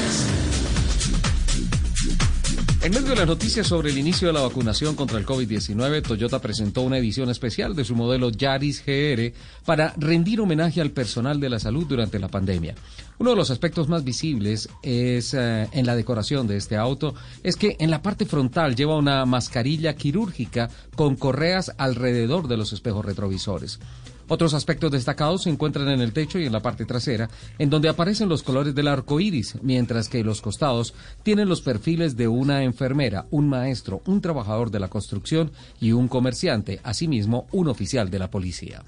En 2.82 2.94
medio 2.94 3.10
de 3.10 3.16
las 3.18 3.28
noticias 3.28 3.68
sobre 3.68 3.90
el 3.90 3.98
inicio 3.98 4.30
de 4.30 4.34
la 4.34 4.40
vacunación 4.40 4.96
contra 4.96 5.18
el 5.20 5.26
COVID-19, 5.26 6.04
Toyota 6.04 6.40
presentó 6.40 6.84
una 6.84 7.00
edición 7.00 7.30
especial 7.30 7.76
de 7.76 7.84
su 7.84 7.98
modelo 7.98 8.30
Yaris 8.30 8.82
GR 8.86 9.34
para 9.66 9.94
rendir 9.98 10.40
homenaje 10.40 10.80
al 10.80 10.92
personal 10.92 11.42
de 11.42 11.50
la 11.50 11.60
salud 11.60 11.86
durante 11.86 12.18
la 12.18 12.30
pandemia. 12.30 12.76
Uno 13.18 13.32
de 13.32 13.36
los 13.36 13.52
aspectos 13.52 13.90
más 13.90 14.06
visibles 14.06 14.70
es 14.84 15.34
eh, 15.34 15.68
en 15.74 15.86
la 15.86 15.98
decoración 15.98 16.48
de 16.48 16.56
este 16.56 16.78
auto 16.78 17.14
es 17.44 17.58
que 17.58 17.76
en 17.78 17.92
la 17.92 18.02
parte 18.02 18.26
frontal 18.26 18.78
lleva 18.78 18.96
una 18.96 19.26
mascarilla 19.26 19.98
quirúrgica 19.98 20.70
con 20.96 21.18
correas 21.18 21.74
alrededor 21.78 22.48
de 22.48 22.56
los 22.56 22.72
espejos 22.72 23.04
retrovisores. 23.04 23.82
Otros 24.28 24.54
aspectos 24.54 24.92
destacados 24.92 25.44
se 25.44 25.50
encuentran 25.50 25.88
en 25.90 26.02
el 26.02 26.14
techo 26.14 26.40
y 26.40 26.46
en 26.46 26.54
la 26.54 26.60
parte 26.60 26.86
trasera, 26.86 27.30
en 27.58 27.70
donde 27.70 27.90
aparecen 27.90 28.30
los 28.30 28.44
colores 28.44 28.76
del 28.76 28.88
arco 28.88 29.20
iris, 29.20 29.56
mientras 29.62 30.10
que 30.10 30.24
los 30.24 30.42
costados 30.42 30.94
tienen 31.24 31.48
los 31.48 31.62
perfiles 31.62 32.18
de 32.18 32.28
una 32.28 32.64
enfermera, 32.64 33.26
un 33.32 33.48
maestro, 33.48 34.02
un 34.06 34.22
trabajador 34.22 34.72
de 34.72 34.80
la 34.80 34.90
construcción 34.90 35.52
y 35.80 35.94
un 35.94 36.08
comerciante, 36.08 36.80
asimismo 36.84 37.48
un 37.52 37.68
oficial 37.68 38.10
de 38.10 38.20
la 38.20 38.30
policía. 38.30 38.84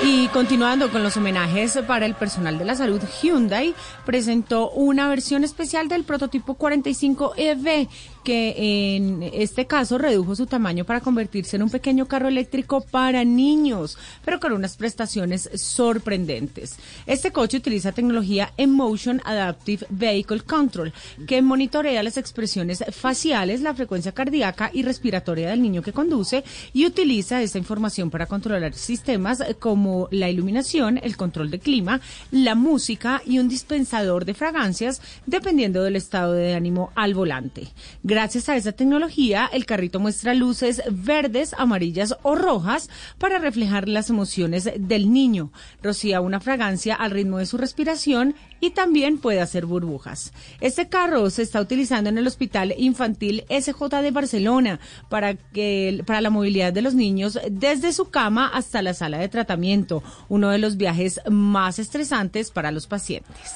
Y 0.00 0.28
continuando 0.28 0.92
con 0.92 1.02
los 1.02 1.16
homenajes 1.16 1.76
para 1.84 2.06
el 2.06 2.14
personal 2.14 2.56
de 2.56 2.64
la 2.64 2.76
salud, 2.76 3.00
Hyundai 3.20 3.74
presentó 4.06 4.70
una 4.70 5.08
versión 5.08 5.42
especial 5.42 5.88
del 5.88 6.04
prototipo 6.04 6.56
45EV 6.56 7.88
que 8.24 8.96
en 8.96 9.22
este 9.22 9.66
caso 9.66 9.98
redujo 9.98 10.34
su 10.34 10.46
tamaño 10.46 10.84
para 10.84 11.00
convertirse 11.00 11.56
en 11.56 11.62
un 11.62 11.70
pequeño 11.70 12.06
carro 12.06 12.28
eléctrico 12.28 12.80
para 12.80 13.24
niños, 13.24 13.98
pero 14.24 14.40
con 14.40 14.52
unas 14.52 14.76
prestaciones 14.76 15.50
sorprendentes. 15.54 16.76
Este 17.06 17.32
coche 17.32 17.58
utiliza 17.58 17.92
tecnología 17.92 18.52
Emotion 18.56 19.20
Adaptive 19.24 19.86
Vehicle 19.90 20.40
Control, 20.40 20.92
que 21.26 21.42
monitorea 21.42 22.02
las 22.02 22.16
expresiones 22.16 22.84
faciales, 22.92 23.60
la 23.60 23.74
frecuencia 23.74 24.12
cardíaca 24.12 24.70
y 24.72 24.82
respiratoria 24.82 25.50
del 25.50 25.62
niño 25.62 25.82
que 25.82 25.92
conduce 25.92 26.44
y 26.72 26.86
utiliza 26.86 27.42
esta 27.42 27.58
información 27.58 28.10
para 28.10 28.26
controlar 28.26 28.74
sistemas 28.74 29.42
como 29.58 30.08
la 30.10 30.28
iluminación, 30.28 30.98
el 31.02 31.16
control 31.16 31.50
de 31.50 31.58
clima, 31.58 32.00
la 32.30 32.54
música 32.54 33.22
y 33.24 33.38
un 33.38 33.48
dispensador 33.48 34.24
de 34.24 34.34
fragancias, 34.34 35.00
dependiendo 35.26 35.82
del 35.82 35.96
estado 35.96 36.32
de 36.32 36.54
ánimo 36.54 36.90
al 36.94 37.14
volante. 37.14 37.68
Gracias 38.08 38.48
a 38.48 38.56
esa 38.56 38.72
tecnología, 38.72 39.50
el 39.52 39.66
carrito 39.66 40.00
muestra 40.00 40.32
luces 40.32 40.80
verdes, 40.90 41.54
amarillas 41.58 42.16
o 42.22 42.36
rojas 42.36 42.88
para 43.18 43.38
reflejar 43.38 43.86
las 43.86 44.08
emociones 44.08 44.70
del 44.78 45.12
niño. 45.12 45.52
Rocía 45.82 46.22
una 46.22 46.40
fragancia 46.40 46.94
al 46.94 47.10
ritmo 47.10 47.36
de 47.36 47.44
su 47.44 47.58
respiración 47.58 48.34
y 48.60 48.70
también 48.70 49.18
puede 49.18 49.42
hacer 49.42 49.66
burbujas. 49.66 50.32
Este 50.62 50.88
carro 50.88 51.28
se 51.28 51.42
está 51.42 51.60
utilizando 51.60 52.08
en 52.08 52.16
el 52.16 52.26
Hospital 52.26 52.74
Infantil 52.78 53.44
SJ 53.50 54.00
de 54.00 54.10
Barcelona 54.10 54.80
para, 55.10 55.34
que, 55.34 56.02
para 56.06 56.22
la 56.22 56.30
movilidad 56.30 56.72
de 56.72 56.80
los 56.80 56.94
niños 56.94 57.38
desde 57.50 57.92
su 57.92 58.08
cama 58.08 58.48
hasta 58.54 58.80
la 58.80 58.94
sala 58.94 59.18
de 59.18 59.28
tratamiento, 59.28 60.02
uno 60.30 60.48
de 60.48 60.56
los 60.56 60.78
viajes 60.78 61.20
más 61.28 61.78
estresantes 61.78 62.52
para 62.52 62.70
los 62.70 62.86
pacientes. 62.86 63.52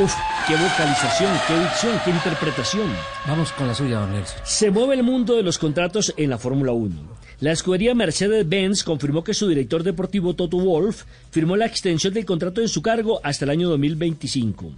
Uf, 0.00 0.14
qué 0.46 0.54
vocalización, 0.54 1.32
qué 1.48 1.58
dicción, 1.58 2.00
qué 2.04 2.10
interpretación. 2.10 2.86
Vamos 3.26 3.50
con 3.50 3.66
la 3.66 3.74
suya, 3.74 3.98
don 3.98 4.12
Nelson. 4.12 4.38
Se 4.44 4.70
mueve 4.70 4.94
el 4.94 5.02
mundo 5.02 5.34
de 5.34 5.42
los 5.42 5.58
contratos 5.58 6.14
en 6.16 6.30
la 6.30 6.38
Fórmula 6.38 6.70
1. 6.70 6.94
La 7.40 7.50
escudería 7.50 7.96
Mercedes-Benz 7.96 8.84
confirmó 8.84 9.24
que 9.24 9.34
su 9.34 9.48
director 9.48 9.82
deportivo 9.82 10.34
Toto 10.34 10.58
Wolff 10.58 11.02
firmó 11.32 11.56
la 11.56 11.66
extensión 11.66 12.14
del 12.14 12.24
contrato 12.24 12.60
en 12.60 12.68
su 12.68 12.80
cargo 12.80 13.18
hasta 13.24 13.44
el 13.44 13.50
año 13.50 13.68
2025. 13.70 14.70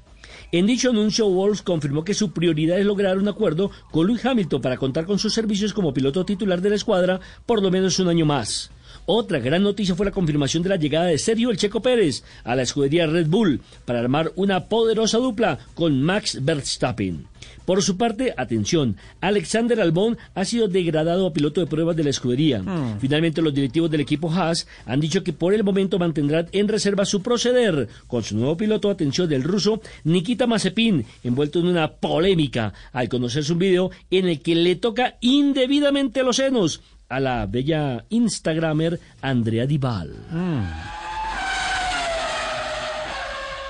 En 0.53 0.67
dicho 0.67 0.89
anuncio, 0.89 1.29
Wolff 1.29 1.61
confirmó 1.61 2.03
que 2.03 2.15
su 2.15 2.33
prioridad 2.33 2.79
es 2.79 2.87
lograr 2.87 3.19
un 3.19 3.29
acuerdo 3.29 3.71
con 3.91 4.07
Lewis 4.07 4.25
Hamilton 4.25 4.63
para 4.63 4.79
contar 4.79 5.05
con 5.05 5.19
sus 5.19 5.35
servicios 5.35 5.75
como 5.75 5.93
piloto 5.93 6.25
titular 6.25 6.63
de 6.63 6.71
la 6.71 6.77
escuadra 6.77 7.21
por 7.45 7.63
lo 7.63 7.71
menos 7.71 7.99
un 7.99 8.09
año 8.09 8.25
más. 8.25 8.71
Otra 9.13 9.41
gran 9.41 9.65
noticia 9.65 9.97
fue 9.97 10.07
la 10.07 10.13
confirmación 10.13 10.63
de 10.63 10.69
la 10.69 10.77
llegada 10.77 11.07
de 11.07 11.19
Sergio 11.19 11.51
El 11.51 11.57
Checo 11.57 11.83
Pérez 11.83 12.23
a 12.45 12.55
la 12.55 12.63
escudería 12.63 13.09
Red 13.09 13.27
Bull 13.27 13.61
para 13.85 13.99
armar 13.99 14.31
una 14.37 14.67
poderosa 14.67 15.19
dupla 15.19 15.59
con 15.75 16.01
Max 16.01 16.39
Verstappen. 16.41 17.27
Por 17.65 17.83
su 17.83 17.97
parte, 17.97 18.33
atención, 18.37 18.97
Alexander 19.21 19.81
Albón 19.81 20.17
ha 20.37 20.45
sido 20.45 20.69
degradado 20.69 21.27
a 21.27 21.33
piloto 21.33 21.61
de 21.61 21.67
pruebas 21.67 21.97
de 21.97 22.05
la 22.05 22.11
escudería. 22.11 22.63
Finalmente, 23.01 23.43
los 23.43 23.53
directivos 23.53 23.91
del 23.91 24.03
equipo 24.03 24.31
Haas 24.31 24.69
han 24.87 25.01
dicho 25.01 25.25
que 25.25 25.33
por 25.33 25.55
el 25.55 25.65
momento 25.65 25.99
mantendrán 25.99 26.47
en 26.53 26.69
reserva 26.69 27.05
su 27.05 27.21
proceder 27.21 27.89
con 28.07 28.23
su 28.23 28.37
nuevo 28.37 28.57
piloto, 28.57 28.91
atención, 28.91 29.29
del 29.29 29.43
ruso 29.43 29.81
Nikita 30.05 30.47
Mazepin, 30.47 31.05
envuelto 31.25 31.59
en 31.59 31.67
una 31.67 31.91
polémica 31.95 32.75
al 32.93 33.09
conocerse 33.09 33.53
un 33.53 33.59
video 33.59 33.91
en 34.09 34.29
el 34.29 34.41
que 34.41 34.55
le 34.55 34.77
toca 34.77 35.17
indebidamente 35.21 36.23
los 36.23 36.37
senos 36.37 36.81
a 37.11 37.21
la 37.21 37.45
bella 37.47 38.05
Instagramer 38.09 38.99
Andrea 39.21 39.67
Dival. 39.67 40.15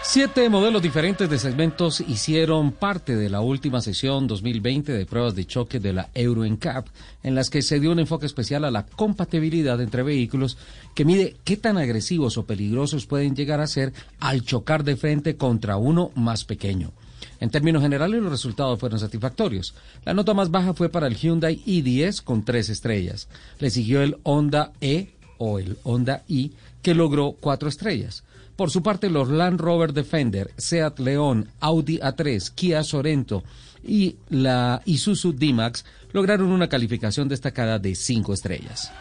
Siete 0.02 0.48
modelos 0.48 0.82
diferentes 0.82 1.30
de 1.30 1.38
segmentos 1.38 2.00
hicieron 2.00 2.72
parte 2.72 3.14
de 3.14 3.30
la 3.30 3.40
última 3.40 3.80
sesión 3.80 4.26
2020 4.26 4.92
de 4.92 5.06
pruebas 5.06 5.36
de 5.36 5.46
choque 5.46 5.78
de 5.78 5.92
la 5.92 6.08
Euro 6.14 6.44
NCAP, 6.44 6.88
en 7.22 7.36
las 7.36 7.48
que 7.48 7.62
se 7.62 7.78
dio 7.78 7.92
un 7.92 8.00
enfoque 8.00 8.26
especial 8.26 8.64
a 8.64 8.72
la 8.72 8.86
compatibilidad 8.86 9.80
entre 9.80 10.02
vehículos 10.02 10.58
que 10.96 11.04
mide 11.04 11.36
qué 11.44 11.56
tan 11.56 11.78
agresivos 11.78 12.36
o 12.38 12.44
peligrosos 12.44 13.06
pueden 13.06 13.36
llegar 13.36 13.60
a 13.60 13.68
ser 13.68 13.92
al 14.18 14.42
chocar 14.42 14.82
de 14.82 14.96
frente 14.96 15.36
contra 15.36 15.76
uno 15.76 16.10
más 16.16 16.44
pequeño. 16.44 16.90
En 17.40 17.50
términos 17.50 17.82
generales, 17.82 18.22
los 18.22 18.30
resultados 18.30 18.78
fueron 18.78 19.00
satisfactorios. 19.00 19.74
La 20.04 20.14
nota 20.14 20.34
más 20.34 20.50
baja 20.50 20.74
fue 20.74 20.90
para 20.90 21.06
el 21.06 21.16
Hyundai 21.16 21.62
i10 21.64 22.22
con 22.22 22.44
tres 22.44 22.68
estrellas. 22.68 23.28
Le 23.58 23.70
siguió 23.70 24.02
el 24.02 24.18
Honda 24.22 24.72
E 24.80 25.14
o 25.38 25.58
el 25.58 25.78
Honda 25.82 26.22
i, 26.28 26.52
que 26.82 26.94
logró 26.94 27.32
cuatro 27.32 27.68
estrellas. 27.68 28.24
Por 28.56 28.70
su 28.70 28.82
parte, 28.82 29.08
los 29.08 29.30
Land 29.30 29.58
Rover 29.58 29.94
Defender, 29.94 30.50
Seat 30.58 30.98
León, 30.98 31.48
Audi 31.60 31.98
A3, 31.98 32.52
Kia 32.54 32.84
Sorento 32.84 33.42
y 33.82 34.16
la 34.28 34.82
Isuzu 34.84 35.32
D-Max 35.32 35.86
lograron 36.12 36.50
una 36.50 36.68
calificación 36.68 37.26
destacada 37.26 37.78
de 37.78 37.94
cinco 37.94 38.34
estrellas. 38.34 38.92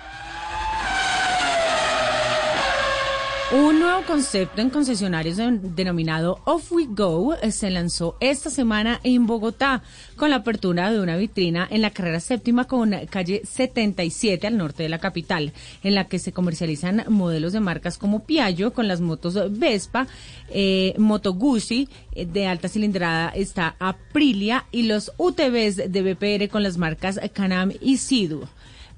Un 3.51 3.79
nuevo 3.79 4.03
concepto 4.05 4.61
en 4.61 4.69
concesionarios 4.69 5.37
den- 5.37 5.73
denominado 5.75 6.39
Off 6.45 6.71
We 6.71 6.85
Go 6.87 7.33
eh, 7.33 7.51
se 7.51 7.71
lanzó 7.71 8.15
esta 8.19 8.51
semana 8.51 8.99
en 9.03 9.25
Bogotá 9.25 9.81
con 10.17 10.29
la 10.29 10.35
apertura 10.37 10.91
de 10.91 10.99
una 10.99 11.17
vitrina 11.17 11.67
en 11.71 11.81
la 11.81 11.89
carrera 11.89 12.19
séptima 12.19 12.65
con 12.65 12.91
calle 13.09 13.41
77 13.43 14.45
al 14.45 14.55
norte 14.55 14.83
de 14.83 14.89
la 14.89 14.99
capital, 14.99 15.51
en 15.81 15.95
la 15.95 16.05
que 16.05 16.19
se 16.19 16.31
comercializan 16.31 17.05
modelos 17.09 17.51
de 17.51 17.59
marcas 17.59 17.97
como 17.97 18.23
Piaggio 18.23 18.71
con 18.71 18.87
las 18.87 19.01
motos 19.01 19.35
Vespa, 19.57 20.05
eh, 20.49 20.93
Moto 20.99 21.33
Guzzi 21.33 21.89
eh, 22.13 22.27
de 22.27 22.45
alta 22.45 22.67
cilindrada 22.69 23.29
está 23.29 23.75
Aprilia 23.79 24.65
y 24.71 24.83
los 24.83 25.11
UTVs 25.17 25.91
de 25.91 26.01
BPR 26.13 26.49
con 26.49 26.61
las 26.61 26.77
marcas 26.77 27.19
Canam 27.33 27.71
y 27.81 27.97
Sidu. 27.97 28.47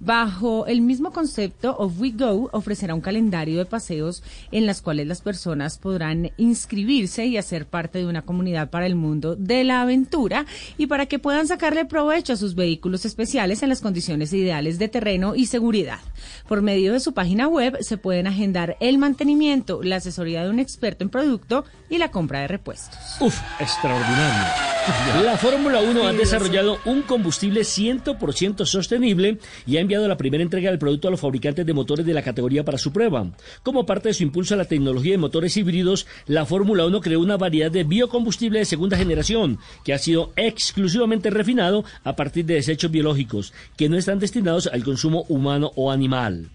Bajo 0.04 0.66
el 0.66 0.82
mismo 0.82 1.12
concepto, 1.12 1.76
Off 1.78 2.00
We 2.00 2.10
Go 2.10 2.50
ofrecerá 2.54 2.96
un 2.96 3.02
calendario 3.02 3.60
de 3.60 3.66
paseos 3.66 4.24
en 4.52 4.66
las 4.66 4.82
cuales 4.82 5.06
las 5.06 5.22
personas 5.22 5.78
podrán 5.78 6.32
inscribirse 6.38 7.28
y 7.28 7.38
hacer 7.38 7.68
parte 7.68 8.00
de 8.00 8.08
una 8.08 8.24
comunidad 8.24 8.72
para 8.72 8.88
el 8.88 8.96
mundo 8.96 9.36
de 9.36 9.64
la 9.64 9.84
aventura 9.84 10.48
y 10.80 10.88
para 10.88 11.06
que 11.06 11.20
puedan 11.20 11.46
sacarle 11.46 11.86
provecho 11.86 12.34
a 12.34 12.38
sus 12.38 12.56
vehículos 12.56 13.06
especiales 13.06 13.62
en 13.62 13.70
las 13.70 13.82
condiciones 13.82 14.34
ideales 14.34 14.80
de 14.80 14.88
terreno 14.88 15.36
y 15.36 15.46
seguridad. 15.46 16.00
Por 16.48 16.64
medio 16.64 16.94
de 16.94 17.00
su 17.00 17.14
página 17.14 17.48
web 17.48 17.78
se 17.82 17.98
pueden 17.98 18.26
agendar 18.26 18.78
el 18.80 18.98
mantenimiento, 18.98 19.84
la 19.84 19.98
asesoría 19.98 20.44
de 20.44 20.50
un 20.50 20.58
experto 20.58 21.04
en 21.04 21.12
producto 21.12 21.64
y 21.92 22.00
la 22.00 22.10
compra 22.10 22.40
de 22.40 22.48
repuestos. 22.48 22.98
Uf, 23.20 23.40
extraordinario. 23.60 24.50
La 25.24 25.38
Fórmula 25.38 25.80
1 25.80 26.08
ha 26.08 26.14
desarrollado 26.14 26.80
un 26.86 27.04
combustible 27.04 27.62
100% 27.62 28.66
sostenible 28.66 29.38
y 29.68 29.78
ha 29.78 29.80
enviado 29.80 30.08
la 30.08 30.18
primera 30.18 30.44
entrega 30.44 30.70
del 30.70 30.80
producto 30.80 31.08
a 31.08 31.12
los 31.12 31.20
fabricantes 31.20 31.66
de 31.66 31.74
motores 31.74 32.06
de 32.06 32.14
la 32.14 32.24
categoría 32.24 32.66
para 32.66 32.80
su 32.80 32.92
prueba. 32.92 33.28
Como 33.64 33.86
parte 33.86 34.10
de 34.10 34.14
su 34.14 34.24
impulso 34.24 34.56
a 34.56 34.58
la 34.58 34.66
tecnología 34.66 35.12
de 35.12 35.18
motores 35.20 35.56
híbridos, 35.56 36.08
la 36.26 36.46
Fórmula 36.46 36.86
1 36.86 37.02
creó 37.02 37.20
una 37.20 37.38
variedad 37.38 37.70
de 37.70 37.84
biocombustible 37.84 38.60
de 38.60 38.66
segunda 38.66 38.98
generación 38.98 39.60
que 39.84 39.94
ha 39.94 40.00
sido 40.00 40.32
exclusivamente 40.36 41.30
refinado 41.30 41.84
a 42.04 42.16
partir 42.16 42.46
de 42.46 42.56
desechos 42.56 42.90
biológicos 42.90 43.54
que 43.78 43.90
no 43.90 43.98
están 43.98 44.20
destinados 44.20 44.68
al 44.68 44.84
consumo 44.84 45.26
humano 45.30 45.72
o 45.76 45.92
animal. 45.92 46.50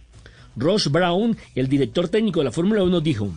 Ross 0.56 0.90
Brown, 0.90 1.36
el 1.54 1.68
director 1.68 2.08
técnico 2.08 2.40
de 2.40 2.46
la 2.46 2.52
Fórmula 2.52 2.82
1, 2.82 3.00
dijo, 3.00 3.30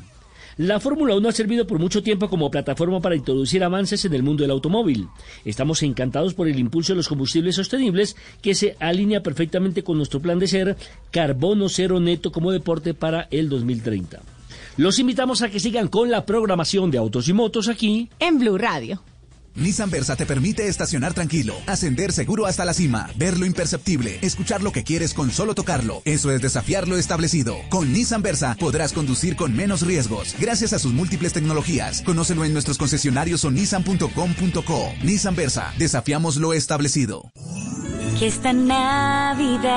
la 0.60 0.82
Fórmula 0.82 1.16
1 1.16 1.30
ha 1.30 1.32
servido 1.32 1.66
por 1.66 1.80
mucho 1.80 2.04
tiempo 2.04 2.30
como 2.30 2.52
plataforma 2.52 3.00
para 3.00 3.16
introducir 3.16 3.64
avances 3.64 4.04
en 4.04 4.14
el 4.14 4.24
mundo 4.24 4.44
del 4.44 4.52
automóvil. 4.52 5.08
Estamos 5.46 5.82
encantados 5.84 6.34
por 6.34 6.50
el 6.50 6.60
impulso 6.60 6.92
de 6.92 6.98
los 6.98 7.08
combustibles 7.08 7.56
sostenibles 7.56 8.18
que 8.42 8.54
se 8.54 8.76
alinea 8.82 9.24
perfectamente 9.24 9.86
con 9.86 9.96
nuestro 9.96 10.20
plan 10.20 10.38
de 10.38 10.48
ser 10.48 10.76
carbono 11.12 11.70
cero 11.70 12.02
neto 12.02 12.34
como 12.34 12.52
deporte 12.52 12.94
para 12.94 13.30
el 13.32 13.48
2030. 13.48 14.20
Los 14.76 15.00
invitamos 15.00 15.42
a 15.44 15.50
que 15.50 15.62
sigan 15.62 15.88
con 15.88 16.12
la 16.12 16.26
programación 16.26 16.92
de 16.92 16.98
Autos 16.98 17.30
y 17.30 17.34
Motos 17.34 17.70
aquí 17.70 18.10
en 18.20 18.38
Blue 18.38 18.58
Radio. 18.58 19.02
Nissan 19.60 19.90
Versa 19.90 20.16
te 20.16 20.26
permite 20.26 20.68
estacionar 20.68 21.14
tranquilo, 21.14 21.56
ascender 21.68 22.12
seguro 22.14 22.46
hasta 22.46 22.66
la 22.66 22.74
cima, 22.74 23.10
ver 23.16 23.38
lo 23.38 23.46
imperceptible, 23.46 24.20
escuchar 24.22 24.64
lo 24.64 24.72
que 24.72 24.84
quieres 24.84 25.14
con 25.14 25.32
solo 25.32 25.54
tocarlo. 25.56 26.02
Eso 26.06 26.32
es 26.32 26.42
desafiar 26.42 26.88
lo 26.88 26.98
establecido. 26.98 27.58
Con 27.70 27.92
Nissan 27.92 28.22
Versa 28.22 28.56
podrás 28.60 28.94
conducir 28.94 29.36
con 29.36 29.56
menos 29.56 29.86
riesgos, 29.86 30.36
gracias 30.40 30.74
a 30.74 30.80
sus 30.80 30.94
múltiples 30.94 31.34
tecnologías. 31.34 32.02
Conócelo 32.02 32.46
en 32.46 32.54
nuestros 32.54 32.78
concesionarios 32.78 33.44
o 33.46 33.52
nissan.com.co. 33.52 34.94
Nissan 35.04 35.36
Versa, 35.36 35.74
desafiamos 35.78 36.38
lo 36.38 36.54
establecido. 36.54 37.32
Que 38.18 38.28
esta 38.28 38.54
Navidad 38.54 39.70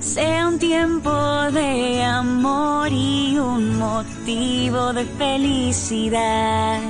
sea 0.00 0.48
un 0.48 0.58
tiempo 0.58 1.10
de 1.52 2.02
amor 2.02 2.90
y 2.90 3.38
un 3.38 3.78
motivo 3.78 4.92
de 4.92 5.04
felicidad. 5.04 6.80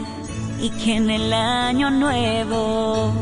Y 0.62 0.70
que 0.70 0.96
en 0.96 1.10
el 1.10 1.32
año 1.32 1.90
nuevo 1.90 3.12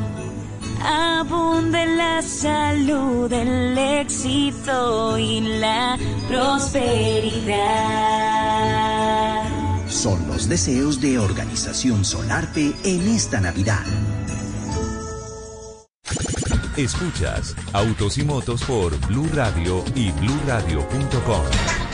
abunde 0.83 1.87
la 1.87 2.23
salud, 2.23 3.33
el 3.33 3.79
éxito 3.79 5.19
y 5.19 5.41
la 5.41 5.99
prosperidad. 6.29 7.79
Son 9.89 10.27
los 10.29 10.49
deseos 10.49 11.01
de 11.01 11.19
Organización 11.19 12.05
Solarte 12.05 12.75
en 12.85 13.09
esta 13.09 13.41
Navidad. 13.41 13.85
Escuchas 16.77 17.57
Autos 17.73 18.19
y 18.19 18.25
Motos 18.25 18.63
por 18.63 18.97
Blue 19.09 19.29
Radio 19.35 19.85
y 19.97 20.13
bluradio.com. 20.13 21.88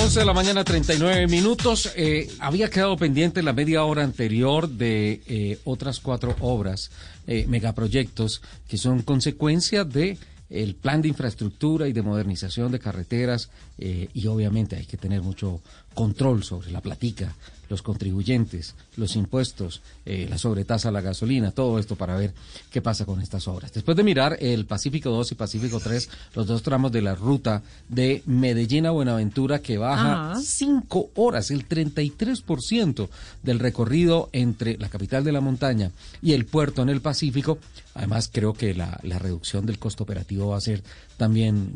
11 0.00 0.20
de 0.20 0.24
la 0.24 0.32
mañana, 0.32 0.62
39 0.64 1.26
minutos. 1.26 1.92
Eh, 1.96 2.30
había 2.38 2.70
quedado 2.70 2.96
pendiente 2.96 3.42
la 3.42 3.52
media 3.52 3.82
hora 3.84 4.04
anterior 4.04 4.68
de 4.68 5.20
eh, 5.26 5.58
otras 5.64 5.98
cuatro 5.98 6.36
obras, 6.40 6.90
eh, 7.26 7.46
megaproyectos, 7.48 8.40
que 8.68 8.76
son 8.76 9.02
consecuencia 9.02 9.84
de 9.84 10.16
el 10.50 10.74
plan 10.74 11.02
de 11.02 11.08
infraestructura 11.08 11.88
y 11.88 11.92
de 11.92 12.02
modernización 12.02 12.72
de 12.72 12.78
carreteras 12.78 13.50
eh, 13.78 14.08
y 14.14 14.26
obviamente 14.26 14.76
hay 14.76 14.86
que 14.86 14.96
tener 14.96 15.22
mucho 15.22 15.60
control 15.94 16.44
sobre 16.44 16.70
la 16.70 16.80
platica, 16.80 17.34
los 17.68 17.82
contribuyentes, 17.82 18.74
los 18.96 19.16
impuestos, 19.16 19.82
eh, 20.06 20.26
la 20.30 20.38
sobretasa 20.38 20.88
a 20.88 20.92
la 20.92 21.00
gasolina, 21.00 21.50
todo 21.50 21.78
esto 21.78 21.96
para 21.96 22.16
ver 22.16 22.32
qué 22.70 22.80
pasa 22.80 23.04
con 23.04 23.20
estas 23.20 23.48
obras. 23.48 23.72
Después 23.72 23.96
de 23.96 24.04
mirar 24.04 24.38
el 24.40 24.64
Pacífico 24.64 25.10
2 25.10 25.32
y 25.32 25.34
Pacífico 25.34 25.80
3, 25.80 26.08
los 26.34 26.46
dos 26.46 26.62
tramos 26.62 26.92
de 26.92 27.02
la 27.02 27.14
ruta 27.14 27.62
de 27.88 28.22
Medellín 28.26 28.86
a 28.86 28.92
Buenaventura 28.92 29.58
que 29.58 29.76
baja 29.76 30.32
Ajá. 30.32 30.40
cinco 30.40 31.10
horas, 31.16 31.50
el 31.50 31.68
33% 31.68 33.08
del 33.42 33.58
recorrido 33.58 34.30
entre 34.32 34.78
la 34.78 34.88
capital 34.88 35.24
de 35.24 35.32
la 35.32 35.40
montaña 35.40 35.90
y 36.22 36.32
el 36.32 36.46
puerto 36.46 36.82
en 36.82 36.90
el 36.90 37.00
Pacífico. 37.00 37.58
Además, 37.94 38.30
creo 38.32 38.52
que 38.52 38.74
la, 38.74 39.00
la 39.02 39.18
reducción 39.18 39.66
del 39.66 39.80
costo 39.80 40.04
operativo 40.04 40.37
va 40.46 40.58
a 40.58 40.60
ser 40.60 40.82
también 41.16 41.74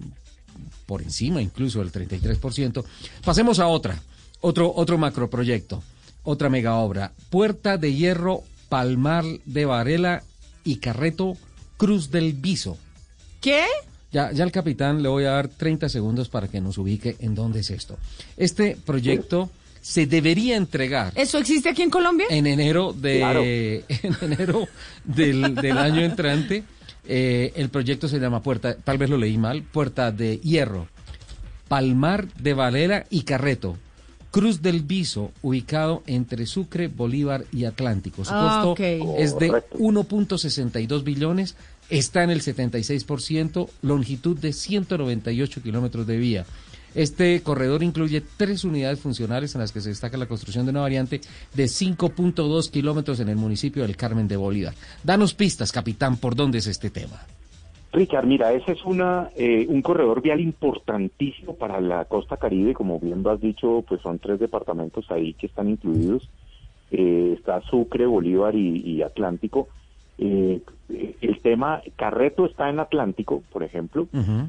por 0.86 1.02
encima 1.02 1.42
incluso 1.42 1.80
del 1.80 1.90
33%. 1.90 2.84
Pasemos 3.24 3.58
a 3.58 3.66
otra, 3.66 4.00
otro, 4.40 4.72
otro 4.74 4.98
macroproyecto, 4.98 5.82
otra 6.22 6.48
mega 6.48 6.76
obra. 6.76 7.12
Puerta 7.30 7.78
de 7.78 7.94
Hierro, 7.94 8.44
Palmar 8.68 9.24
de 9.44 9.64
Varela 9.64 10.22
y 10.64 10.76
Carreto, 10.76 11.36
Cruz 11.76 12.10
del 12.10 12.34
Viso. 12.34 12.78
¿Qué? 13.40 13.64
Ya, 14.12 14.30
ya 14.32 14.44
al 14.44 14.52
capitán 14.52 15.02
le 15.02 15.08
voy 15.08 15.24
a 15.24 15.30
dar 15.30 15.48
30 15.48 15.88
segundos 15.88 16.28
para 16.28 16.46
que 16.46 16.60
nos 16.60 16.78
ubique 16.78 17.16
en 17.18 17.34
dónde 17.34 17.60
es 17.60 17.70
esto. 17.70 17.96
Este 18.36 18.76
proyecto 18.76 19.50
se 19.80 20.06
debería 20.06 20.56
entregar 20.56 21.12
¿Eso 21.16 21.38
existe 21.38 21.68
aquí 21.68 21.82
en 21.82 21.90
Colombia? 21.90 22.26
en 22.30 22.46
enero 22.46 22.92
de 22.92 23.18
Claro. 23.18 23.42
en 23.44 24.32
enero 24.32 24.68
del, 25.04 25.56
del 25.56 25.76
año 25.76 26.02
entrante 26.02 26.62
Eh, 27.06 27.52
el 27.56 27.68
proyecto 27.68 28.08
se 28.08 28.18
llama 28.20 28.42
Puerta, 28.42 28.76
tal 28.76 28.98
vez 28.98 29.10
lo 29.10 29.16
leí 29.16 29.36
mal, 29.38 29.62
Puerta 29.62 30.12
de 30.12 30.38
Hierro, 30.38 30.86
Palmar 31.68 32.28
de 32.34 32.54
Valera 32.54 33.06
y 33.10 33.22
Carreto. 33.22 33.76
Cruz 34.30 34.62
del 34.62 34.80
Viso, 34.80 35.30
ubicado 35.42 36.02
entre 36.06 36.46
Sucre, 36.46 36.88
Bolívar 36.88 37.44
y 37.52 37.64
Atlántico. 37.66 38.24
Su 38.24 38.30
Ah, 38.32 38.62
costo 38.64 38.82
es 39.18 39.38
de 39.38 39.50
1.62 39.50 41.04
billones, 41.04 41.54
está 41.90 42.22
en 42.24 42.30
el 42.30 42.40
76%, 42.40 43.68
longitud 43.82 44.38
de 44.38 44.54
198 44.54 45.62
kilómetros 45.62 46.06
de 46.06 46.16
vía. 46.16 46.46
Este 46.94 47.42
corredor 47.42 47.82
incluye 47.82 48.22
tres 48.36 48.64
unidades 48.64 49.00
funcionales 49.00 49.54
en 49.54 49.60
las 49.60 49.72
que 49.72 49.80
se 49.80 49.88
destaca 49.88 50.16
la 50.16 50.26
construcción 50.26 50.66
de 50.66 50.70
una 50.70 50.80
variante 50.80 51.20
de 51.54 51.64
5.2 51.64 52.70
kilómetros 52.70 53.20
en 53.20 53.28
el 53.28 53.36
municipio 53.36 53.82
del 53.82 53.96
Carmen 53.96 54.28
de 54.28 54.36
Bolívar. 54.36 54.74
Danos 55.02 55.34
pistas, 55.34 55.72
capitán, 55.72 56.16
por 56.16 56.34
dónde 56.34 56.58
es 56.58 56.66
este 56.66 56.90
tema. 56.90 57.20
Richard, 57.92 58.26
mira, 58.26 58.52
ese 58.54 58.72
es 58.72 58.84
una, 58.84 59.30
eh, 59.36 59.66
un 59.68 59.82
corredor 59.82 60.22
vial 60.22 60.40
importantísimo 60.40 61.56
para 61.56 61.80
la 61.80 62.06
costa 62.06 62.38
caribe, 62.38 62.72
como 62.72 62.98
bien 62.98 63.22
lo 63.22 63.30
has 63.30 63.40
dicho, 63.40 63.84
pues 63.86 64.00
son 64.00 64.18
tres 64.18 64.40
departamentos 64.40 65.10
ahí 65.10 65.34
que 65.34 65.46
están 65.46 65.68
incluidos. 65.68 66.28
Eh, 66.90 67.34
está 67.36 67.60
Sucre, 67.62 68.06
Bolívar 68.06 68.54
y, 68.54 69.02
Atlántico. 69.02 69.68
Eh, 70.18 70.60
el 71.20 71.40
tema, 71.40 71.82
Carreto 71.96 72.46
está 72.46 72.68
en 72.70 72.78
Atlántico, 72.80 73.42
por 73.52 73.62
ejemplo, 73.62 74.06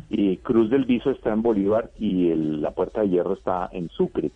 y 0.09 0.37
Cruz 0.37 0.69
del 0.69 0.85
Viso 0.85 1.09
está 1.11 1.31
en 1.33 1.41
Bolívar 1.41 1.91
y 1.99 2.29
el- 2.29 2.61
la 2.61 2.71
Puerta 2.71 3.01
de 3.01 3.09
Hierro 3.09 3.33
está 3.33 3.69
en 3.71 3.89
Sucre. 3.89 4.31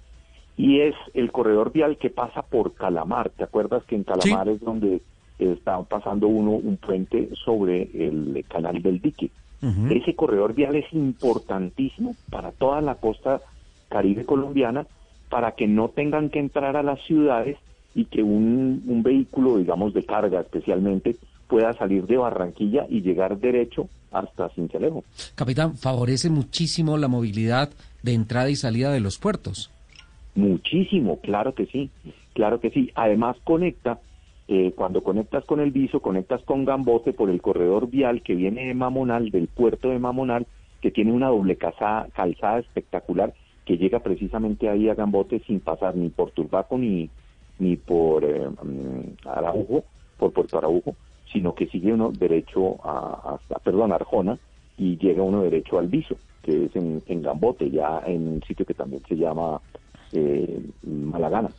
Y 0.55 0.79
es 0.79 0.95
el 1.13 1.31
corredor 1.31 1.71
vial 1.71 1.97
que 1.97 2.09
pasa 2.09 2.41
por 2.41 2.73
Calamar. 2.73 3.29
¿Te 3.29 3.43
acuerdas 3.43 3.83
que 3.85 3.95
en 3.95 4.03
Calamar 4.03 4.49
es 4.49 4.59
donde 4.61 5.01
está 5.37 5.79
pasando 5.83 6.27
uno 6.27 6.51
un 6.51 6.77
puente 6.77 7.29
sobre 7.45 7.83
el 7.93 8.43
canal 8.47 8.81
del 8.81 8.99
dique? 8.99 9.29
Ese 9.91 10.15
corredor 10.15 10.53
vial 10.55 10.75
es 10.75 10.91
importantísimo 10.93 12.15
para 12.29 12.51
toda 12.51 12.81
la 12.81 12.95
costa 12.95 13.41
caribe 13.89 14.25
colombiana 14.25 14.85
para 15.29 15.51
que 15.53 15.67
no 15.67 15.89
tengan 15.89 16.29
que 16.29 16.39
entrar 16.39 16.75
a 16.75 16.83
las 16.83 16.99
ciudades 17.05 17.57
y 17.93 18.05
que 18.05 18.21
un, 18.23 18.83
un 18.87 19.03
vehículo, 19.03 19.57
digamos, 19.57 19.93
de 19.93 20.03
carga 20.05 20.41
especialmente, 20.41 21.17
pueda 21.47 21.73
salir 21.73 22.05
de 22.05 22.17
Barranquilla 22.17 22.85
y 22.89 23.01
llegar 23.01 23.37
derecho 23.39 23.89
hasta 24.11 24.49
Cincelejo. 24.49 25.03
Capitán, 25.35 25.75
favorece 25.75 26.29
muchísimo 26.29 26.97
la 26.97 27.07
movilidad 27.07 27.69
de 28.03 28.13
entrada 28.13 28.49
y 28.49 28.55
salida 28.55 28.91
de 28.91 28.99
los 28.99 29.17
puertos. 29.17 29.71
Muchísimo, 30.35 31.19
claro 31.19 31.53
que 31.55 31.65
sí, 31.65 31.89
claro 32.33 32.59
que 32.59 32.69
sí. 32.69 32.91
Además 32.95 33.37
conecta, 33.43 33.99
eh, 34.47 34.71
cuando 34.75 35.01
conectas 35.01 35.45
con 35.45 35.59
el 35.59 35.71
Viso, 35.71 35.99
conectas 35.99 36.41
con 36.43 36.63
Gambote 36.63 37.13
por 37.13 37.29
el 37.29 37.41
corredor 37.41 37.89
vial 37.89 38.21
que 38.21 38.35
viene 38.35 38.65
de 38.65 38.73
Mamonal, 38.73 39.31
del 39.31 39.47
puerto 39.47 39.89
de 39.89 39.99
Mamonal, 39.99 40.45
que 40.81 40.91
tiene 40.91 41.11
una 41.11 41.29
doble 41.29 41.55
calzada, 41.55 42.07
calzada 42.13 42.59
espectacular 42.59 43.33
que 43.65 43.77
llega 43.77 43.99
precisamente 43.99 44.69
ahí 44.69 44.87
a 44.87 44.95
Gambote 44.95 45.41
sin 45.45 45.59
pasar 45.59 45.95
ni 45.95 46.09
por 46.09 46.31
Turbaco 46.31 46.77
ni, 46.77 47.09
ni 47.59 47.75
por 47.75 48.23
eh, 48.23 48.47
mm, 48.47 49.27
Araujo, 49.27 49.83
por 50.17 50.31
Puerto 50.31 50.57
Araujo, 50.57 50.95
sino 51.31 51.53
que 51.53 51.67
sigue 51.67 51.93
uno 51.93 52.11
derecho 52.11 52.77
a, 52.83 53.39
perdón, 53.63 53.91
Arjona 53.91 54.37
y 54.77 54.97
llega 54.97 55.23
uno 55.23 55.43
derecho 55.43 55.79
al 55.79 55.87
Viso, 55.87 56.17
que 56.43 56.65
es 56.65 56.75
en, 56.75 57.01
en 57.07 57.21
Gambote, 57.21 57.69
ya 57.69 58.01
en 58.05 58.27
un 58.27 58.43
sitio 58.43 58.65
que 58.65 58.73
también 58.73 59.01
se 59.07 59.15
llama 59.15 59.59
eh, 60.11 60.61
Malagana. 60.83 61.49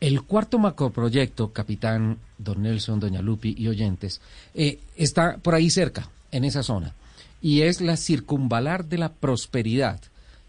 El 0.00 0.22
cuarto 0.22 0.58
macroproyecto, 0.58 1.52
capitán 1.52 2.18
Don 2.38 2.62
Nelson, 2.62 3.00
Doña 3.00 3.22
Lupi 3.22 3.54
y 3.56 3.68
oyentes, 3.68 4.20
eh, 4.54 4.78
está 4.96 5.38
por 5.38 5.54
ahí 5.54 5.70
cerca, 5.70 6.08
en 6.30 6.44
esa 6.44 6.62
zona, 6.62 6.94
y 7.40 7.62
es 7.62 7.80
la 7.80 7.96
circunvalar 7.96 8.84
de 8.86 8.98
la 8.98 9.12
prosperidad 9.12 10.00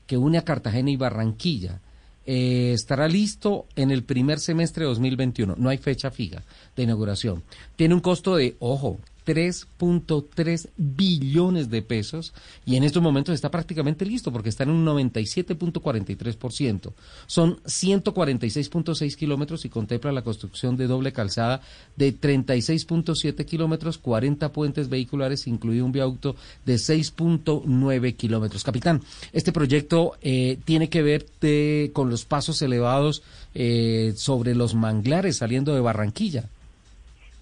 que 0.08 0.18
une 0.18 0.38
a 0.38 0.44
Cartagena 0.44 0.90
y 0.90 0.98
Barranquilla. 0.98 1.80
Eh, 2.26 2.72
estará 2.74 3.08
listo 3.08 3.68
en 3.76 3.92
el 3.92 4.04
primer 4.04 4.40
semestre 4.40 4.84
de 4.84 4.90
2021. 4.90 5.56
No 5.58 5.70
hay 5.70 5.78
fecha 5.78 6.12
fija 6.12 6.44
de 6.76 6.84
inauguración. 6.84 7.44
Tiene 7.76 7.94
un 7.94 8.02
costo 8.02 8.36
de, 8.36 8.56
ojo, 8.60 9.00
3.3 9.26 10.70
billones 10.78 11.70
de 11.70 11.82
pesos 11.82 12.34
y 12.66 12.76
en 12.76 12.84
estos 12.84 13.02
momentos 13.02 13.34
está 13.36 13.50
prácticamente 13.52 14.06
listo 14.06 14.32
porque 14.32 14.50
está 14.50 14.64
en 14.64 14.72
un 14.72 14.86
97.43%. 14.86 16.94
Son 17.28 17.58
146.6 17.64 19.16
kilómetros 19.16 19.66
y 19.66 19.70
contempla 19.70 20.12
la 20.12 20.24
construcción 20.24 20.76
de 20.78 20.88
doble 20.88 21.12
calzada 21.14 21.62
de 21.96 22.16
36.7 22.20 23.46
kilómetros, 23.46 23.98
40 23.98 24.52
puentes 24.52 24.90
vehiculares, 24.90 25.48
incluido 25.48 25.86
un 25.86 25.92
viaducto 25.92 26.36
de 26.66 26.76
6.9 26.76 28.16
kilómetros. 28.16 28.64
Capitán, 28.64 29.02
este 29.34 29.52
proyecto 29.52 30.14
eh, 30.22 30.58
tiene 30.66 30.90
que 30.90 31.02
ver 31.02 31.26
de- 31.42 31.92
con 31.94 32.10
los 32.10 32.26
pasos 32.26 32.62
elevados 32.62 33.24
eh, 33.54 34.14
sobre 34.16 34.56
los 34.56 34.76
manglares 34.76 35.38
saliendo 35.38 35.74
de 35.74 35.82
Barranquilla. 35.82 36.50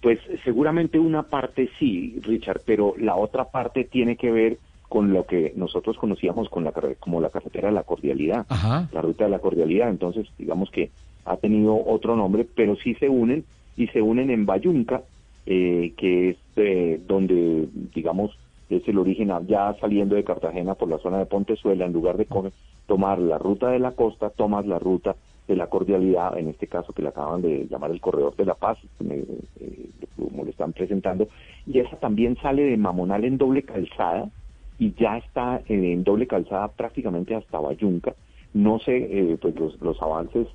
Pues 0.04 0.18
seguramente 0.44 0.98
una 0.98 1.22
parte 1.22 1.70
sí, 1.78 2.20
Richard, 2.24 2.60
pero 2.66 2.92
la 2.98 3.16
otra 3.16 3.46
parte 3.46 3.84
tiene 3.84 4.16
que 4.16 4.30
ver 4.30 4.58
con 4.86 5.14
lo 5.14 5.24
que 5.24 5.54
nosotros 5.56 5.96
conocíamos 5.96 6.50
con 6.50 6.62
la, 6.62 6.72
como 7.00 7.22
la 7.22 7.30
carretera 7.30 7.68
de 7.68 7.74
la 7.74 7.84
cordialidad, 7.84 8.44
Ajá. 8.50 8.86
la 8.92 9.00
ruta 9.00 9.24
de 9.24 9.30
la 9.30 9.38
cordialidad. 9.38 9.88
Entonces, 9.88 10.26
digamos 10.36 10.70
que 10.70 10.90
ha 11.24 11.38
tenido 11.38 11.74
otro 11.86 12.16
nombre, 12.16 12.46
pero 12.54 12.76
sí 12.76 12.94
se 12.96 13.08
unen 13.08 13.46
y 13.78 13.86
se 13.86 14.02
unen 14.02 14.28
en 14.28 14.44
Bayunca, 14.44 15.00
eh, 15.46 15.94
que 15.96 16.28
es 16.28 16.36
eh, 16.56 17.00
donde, 17.08 17.66
digamos, 17.94 18.36
es 18.68 18.86
el 18.86 18.98
origen 18.98 19.30
ah, 19.30 19.40
ya 19.46 19.74
saliendo 19.80 20.16
de 20.16 20.24
Cartagena 20.24 20.74
por 20.74 20.90
la 20.90 20.98
zona 20.98 21.16
de 21.16 21.24
Pontezuela, 21.24 21.86
en 21.86 21.94
lugar 21.94 22.18
de 22.18 22.28
tomar 22.86 23.18
la 23.20 23.38
ruta 23.38 23.70
de 23.70 23.78
la 23.78 23.92
costa, 23.92 24.28
tomas 24.28 24.66
la 24.66 24.78
ruta 24.78 25.16
de 25.46 25.56
la 25.56 25.66
cordialidad, 25.66 26.38
en 26.38 26.48
este 26.48 26.66
caso 26.66 26.92
que 26.92 27.02
le 27.02 27.08
acaban 27.08 27.42
de 27.42 27.66
llamar 27.68 27.90
el 27.90 28.00
corredor 28.00 28.34
de 28.36 28.46
la 28.46 28.54
paz, 28.54 28.78
eh, 29.00 29.24
eh, 29.60 29.90
como 30.16 30.44
lo 30.44 30.50
están 30.50 30.72
presentando, 30.72 31.28
y 31.66 31.78
esa 31.80 31.96
también 31.96 32.36
sale 32.36 32.62
de 32.62 32.76
Mamonal 32.76 33.24
en 33.24 33.36
doble 33.36 33.62
calzada 33.62 34.30
y 34.78 34.94
ya 34.94 35.18
está 35.18 35.58
eh, 35.68 35.92
en 35.92 36.02
doble 36.02 36.26
calzada 36.26 36.68
prácticamente 36.68 37.34
hasta 37.34 37.60
Bayunca. 37.60 38.14
No 38.54 38.78
sé 38.78 38.96
eh, 38.96 39.36
pues 39.40 39.54
los, 39.56 39.80
los 39.82 40.00
avances 40.00 40.46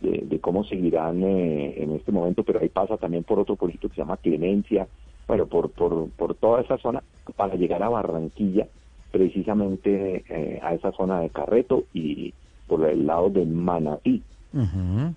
de, 0.00 0.24
de 0.24 0.38
cómo 0.40 0.64
seguirán 0.64 1.22
eh, 1.22 1.82
en 1.82 1.92
este 1.92 2.12
momento, 2.12 2.42
pero 2.42 2.60
ahí 2.60 2.68
pasa 2.68 2.96
también 2.96 3.24
por 3.24 3.38
otro 3.38 3.56
pueblito 3.56 3.88
que 3.88 3.96
se 3.96 4.00
llama 4.00 4.16
Clemencia, 4.16 4.86
bueno, 5.26 5.46
por, 5.46 5.70
por, 5.70 6.08
por 6.10 6.34
toda 6.36 6.62
esa 6.62 6.78
zona 6.78 7.02
para 7.36 7.56
llegar 7.56 7.82
a 7.82 7.88
Barranquilla, 7.90 8.66
precisamente 9.10 10.24
eh, 10.28 10.60
a 10.62 10.74
esa 10.74 10.92
zona 10.92 11.20
de 11.20 11.30
Carreto 11.30 11.84
y 11.92 12.32
por 12.66 12.84
el 12.88 13.06
lado 13.06 13.28
de 13.30 13.44
Manatí. 13.44 14.22
Ujú. 14.52 15.14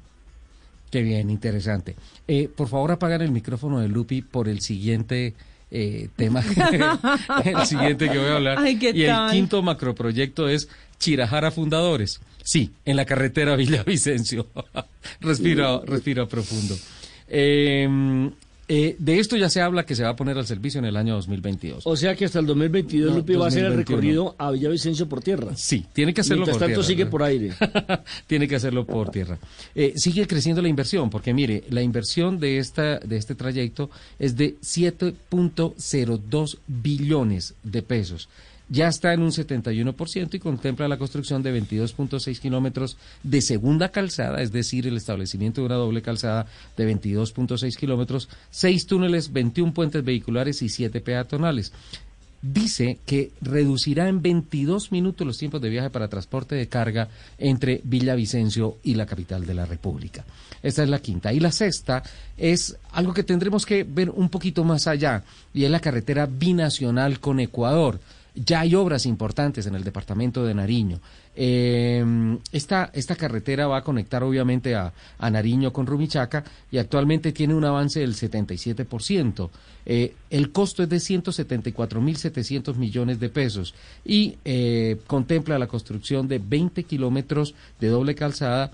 Qué 0.89 1.01
bien, 1.01 1.29
interesante. 1.29 1.95
Eh, 2.27 2.49
por 2.53 2.67
favor, 2.67 2.91
apagar 2.91 3.21
el 3.21 3.31
micrófono 3.31 3.79
de 3.79 3.87
Lupi 3.87 4.21
por 4.21 4.49
el 4.49 4.59
siguiente 4.59 5.33
eh, 5.71 6.09
tema, 6.17 6.43
el 7.45 7.65
siguiente 7.65 8.09
que 8.09 8.17
voy 8.17 8.27
a 8.27 8.35
hablar. 8.35 8.57
Ay, 8.59 8.77
¿qué 8.77 8.89
y 8.93 9.05
tal? 9.05 9.27
el 9.27 9.31
quinto 9.31 9.61
macroproyecto 9.61 10.49
es 10.49 10.67
Chirajara 10.99 11.49
Fundadores. 11.51 12.19
Sí, 12.43 12.71
en 12.83 12.97
la 12.97 13.05
carretera 13.05 13.55
Villavicencio. 13.55 14.47
respira, 15.21 15.79
respira 15.85 16.27
profundo. 16.27 16.75
Eh, 17.29 18.29
eh, 18.73 18.95
de 18.99 19.19
esto 19.19 19.35
ya 19.35 19.49
se 19.49 19.59
habla 19.59 19.85
que 19.85 19.95
se 19.95 20.03
va 20.03 20.11
a 20.11 20.15
poner 20.15 20.37
al 20.37 20.47
servicio 20.47 20.79
en 20.79 20.85
el 20.85 20.95
año 20.95 21.15
2022. 21.15 21.85
O 21.85 21.97
sea 21.97 22.15
que 22.15 22.23
hasta 22.23 22.39
el 22.39 22.45
2022 22.45 23.11
No, 23.11 23.17
Lupi 23.17 23.33
va 23.33 23.43
a 23.43 23.47
hacer 23.49 23.65
el 23.65 23.75
2021. 23.75 23.97
recorrido 23.97 24.35
a 24.37 24.49
Villavicencio 24.51 25.09
por 25.09 25.21
tierra. 25.21 25.57
Sí, 25.57 25.85
tiene 25.91 26.13
que 26.13 26.21
hacerlo 26.21 26.45
Mientras 26.45 26.55
por 26.55 26.67
tanto 26.67 26.79
tierra, 26.79 26.87
sigue 26.87 27.05
por 27.05 27.21
aire. 27.21 27.51
tiene 28.27 28.47
que 28.47 28.55
hacerlo 28.55 28.85
por 28.85 29.11
tierra. 29.11 29.39
Eh, 29.75 29.91
sigue 29.97 30.25
creciendo 30.25 30.61
la 30.61 30.69
inversión, 30.69 31.09
porque 31.09 31.33
mire, 31.33 31.65
la 31.69 31.81
inversión 31.81 32.39
de 32.39 32.59
esta 32.59 32.99
de 32.99 33.17
este 33.17 33.35
trayecto 33.35 33.89
es 34.17 34.37
de 34.37 34.55
7.02 34.61 36.57
billones 36.65 37.55
de 37.63 37.81
pesos. 37.81 38.29
Ya 38.71 38.87
está 38.87 39.13
en 39.13 39.21
un 39.21 39.31
71% 39.31 40.33
y 40.35 40.39
contempla 40.39 40.87
la 40.87 40.97
construcción 40.97 41.43
de 41.43 41.53
22.6 41.61 42.39
kilómetros 42.39 42.95
de 43.21 43.41
segunda 43.41 43.89
calzada, 43.89 44.41
es 44.41 44.53
decir, 44.53 44.87
el 44.87 44.95
establecimiento 44.95 45.59
de 45.59 45.67
una 45.67 45.75
doble 45.75 46.01
calzada 46.01 46.45
de 46.77 46.89
22.6 46.89 47.75
kilómetros, 47.75 48.29
seis 48.49 48.87
túneles, 48.87 49.33
21 49.33 49.73
puentes 49.73 50.05
vehiculares 50.05 50.61
y 50.61 50.69
siete 50.69 51.01
peatonales 51.01 51.73
dice 52.41 52.97
que 53.05 53.31
reducirá 53.41 54.07
en 54.07 54.21
22 54.21 54.91
minutos 54.91 55.27
los 55.27 55.37
tiempos 55.37 55.61
de 55.61 55.69
viaje 55.69 55.89
para 55.89 56.07
transporte 56.07 56.55
de 56.55 56.67
carga 56.67 57.09
entre 57.37 57.81
Villavicencio 57.83 58.77
y 58.83 58.95
la 58.95 59.05
capital 59.05 59.45
de 59.45 59.53
la 59.53 59.65
República. 59.65 60.25
Esta 60.63 60.83
es 60.83 60.89
la 60.89 60.99
quinta. 60.99 61.33
Y 61.33 61.39
la 61.39 61.51
sexta 61.51 62.03
es 62.37 62.77
algo 62.91 63.13
que 63.13 63.23
tendremos 63.23 63.65
que 63.65 63.83
ver 63.83 64.09
un 64.09 64.29
poquito 64.29 64.63
más 64.63 64.87
allá, 64.87 65.23
y 65.53 65.65
es 65.65 65.71
la 65.71 65.79
carretera 65.79 66.25
binacional 66.25 67.19
con 67.19 67.39
Ecuador. 67.39 67.99
Ya 68.33 68.61
hay 68.61 68.75
obras 68.75 69.05
importantes 69.05 69.65
en 69.67 69.75
el 69.75 69.83
departamento 69.83 70.45
de 70.45 70.53
Nariño. 70.53 71.01
Eh, 71.35 72.37
esta, 72.51 72.89
esta 72.93 73.15
carretera 73.15 73.67
va 73.67 73.77
a 73.77 73.83
conectar 73.83 74.23
obviamente 74.23 74.73
a, 74.75 74.93
a 75.17 75.29
Nariño 75.29 75.73
con 75.73 75.85
Rumichaca 75.85 76.43
y 76.71 76.77
actualmente 76.77 77.33
tiene 77.33 77.55
un 77.55 77.65
avance 77.65 77.99
del 77.99 78.13
77%. 78.13 79.49
Eh, 79.85 80.13
el 80.29 80.51
costo 80.51 80.83
es 80.83 80.89
de 80.89 80.97
174.700 80.97 82.75
millones 82.75 83.19
de 83.19 83.29
pesos 83.29 83.73
y 84.05 84.37
eh, 84.45 84.99
contempla 85.07 85.59
la 85.59 85.67
construcción 85.67 86.27
de 86.27 86.39
20 86.39 86.83
kilómetros 86.83 87.55
de 87.79 87.87
doble 87.87 88.15
calzada 88.15 88.71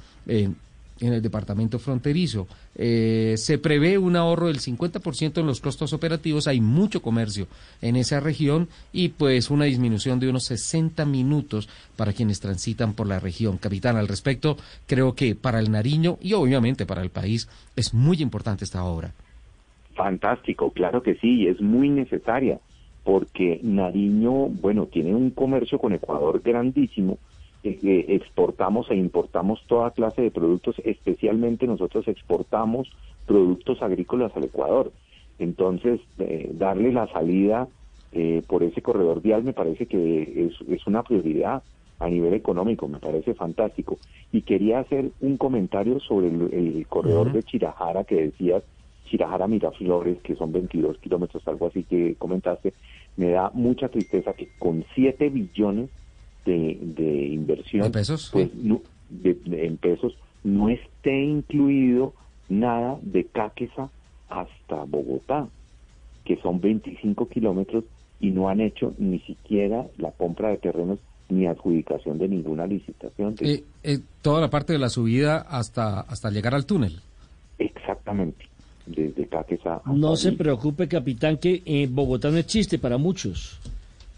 en 1.02 1.14
el 1.14 1.22
departamento 1.22 1.80
fronterizo. 1.80 2.48
Eh, 2.76 3.36
se 3.38 3.58
prevé 3.58 3.98
un 3.98 4.16
ahorro 4.16 4.48
del 4.48 4.60
50% 4.60 5.40
en 5.40 5.48
los 5.48 5.62
costos 5.62 5.94
operativos, 5.94 6.48
hay 6.48 6.62
mucho 6.62 7.02
comercio 7.02 7.48
en 7.82 7.96
esa 7.96 8.20
región 8.20 8.68
y 8.94 9.10
pues 9.10 9.50
una 9.50 9.66
disminución 9.66 10.20
de 10.20 10.30
unos 10.30 10.46
60 10.46 11.06
minutos 11.06 11.70
para 11.96 12.14
quienes 12.14 12.40
transitan 12.40 12.94
por 12.94 13.08
la 13.08 13.20
región. 13.20 13.58
Capitán, 13.58 13.98
al 13.98 14.08
respecto, 14.08 14.58
creo 14.86 15.16
que 15.16 15.36
para 15.36 15.60
el 15.60 15.72
Nariño 15.72 16.18
y 16.22 16.34
obviamente 16.34 16.86
para 16.86 17.02
el 17.02 17.10
país 17.10 17.50
es 17.76 17.94
muy 17.94 18.22
importante 18.22 18.64
esta 18.64 18.84
obra. 18.84 19.14
Fantástico, 19.96 20.72
claro 20.72 21.02
que 21.02 21.16
sí, 21.16 21.48
es 21.48 21.60
muy 21.60 21.90
necesaria, 21.90 22.60
porque 23.04 23.60
Nariño, 23.64 24.48
bueno, 24.48 24.86
tiene 24.86 25.16
un 25.16 25.32
comercio 25.32 25.80
con 25.80 25.94
Ecuador 25.94 26.42
grandísimo, 26.44 27.18
exportamos 27.70 28.90
e 28.90 28.96
importamos 28.96 29.62
toda 29.68 29.92
clase 29.92 30.22
de 30.22 30.32
productos, 30.32 30.76
especialmente 30.84 31.68
nosotros 31.68 32.08
exportamos 32.08 32.90
productos 33.26 33.82
agrícolas 33.82 34.36
al 34.36 34.46
Ecuador. 34.46 34.92
Entonces, 35.40 36.00
eh, 36.20 36.50
darle 36.54 36.92
la 36.92 37.08
salida 37.08 37.68
eh, 38.12 38.42
por 38.48 38.64
ese 38.64 38.82
corredor 38.82 39.22
vial 39.22 39.44
me 39.44 39.54
parece 39.54 39.86
que 39.86 40.48
es, 40.48 40.70
es 40.70 40.88
una 40.88 41.04
prioridad 41.04 41.62
a 42.00 42.10
nivel 42.10 42.34
económico, 42.34 42.88
me 42.88 43.00
parece 43.00 43.34
fantástico. 43.34 43.98
Y 44.32 44.42
quería 44.42 44.80
hacer 44.80 45.12
un 45.22 45.38
comentario 45.38 46.00
sobre 46.00 46.28
el, 46.28 46.54
el 46.54 46.88
corredor 46.88 47.32
de 47.32 47.44
Chirajara 47.44 48.04
que 48.04 48.28
decías, 48.28 48.64
Chirajara 49.06 49.48
Miraflores, 49.48 50.22
que 50.22 50.36
son 50.36 50.52
22 50.52 50.98
kilómetros, 51.00 51.48
algo 51.48 51.68
así 51.68 51.84
que 51.84 52.16
comentaste, 52.16 52.74
me 53.16 53.32
da 53.32 53.52
mucha 53.54 53.90
tristeza 53.90 54.34
que 54.34 54.50
con 54.60 54.86
7 54.96 55.30
billones 55.30 55.90
de, 56.48 56.80
de 56.82 57.28
inversión 57.28 57.84
¿De 57.84 57.90
pesos? 57.92 58.30
pues, 58.34 58.50
no- 58.56 58.82
de- 59.10 59.36
de- 59.46 59.66
en 59.68 59.78
pesos 59.78 60.14
no 60.44 60.70
esté 60.70 61.22
incluido 61.24 62.14
nada 62.50 62.98
de 63.02 63.26
Cáqueza 63.26 63.90
hasta 64.30 64.84
Bogotá, 64.86 65.48
que 66.26 66.38
son 66.38 66.60
25 66.60 67.28
kilómetros 67.30 67.84
y 68.20 68.32
no 68.32 68.50
han 68.50 68.62
hecho 68.62 68.94
ni 68.98 69.20
siquiera 69.20 69.86
la 69.98 70.12
compra 70.12 70.50
de 70.50 70.58
terrenos 70.58 71.00
ni 71.30 71.46
adjudicación 71.46 72.18
de 72.18 72.28
ninguna 72.30 72.66
licitación. 72.66 73.36
de- 73.36 73.54
Eh, 73.54 73.64
eh, 73.84 74.00
toda 74.22 74.40
la 74.42 74.50
parte 74.50 74.74
de 74.74 74.80
la 74.80 74.90
subida 74.90 75.38
hasta, 75.40 76.00
hasta 76.02 76.32
llegar 76.32 76.56
al 76.56 76.66
túnel. 76.66 77.00
Exactamente, 77.60 78.46
desde 78.86 79.28
Cáqueza 79.28 79.78
hasta 79.78 79.92
No 79.92 80.16
se 80.16 80.32
preocupe, 80.34 80.88
capitán, 80.88 81.38
que 81.38 81.62
eh, 81.66 81.88
Bogotá 81.92 82.30
no 82.32 82.38
existe 82.38 82.78
para 82.80 82.98
muchos. 82.98 83.60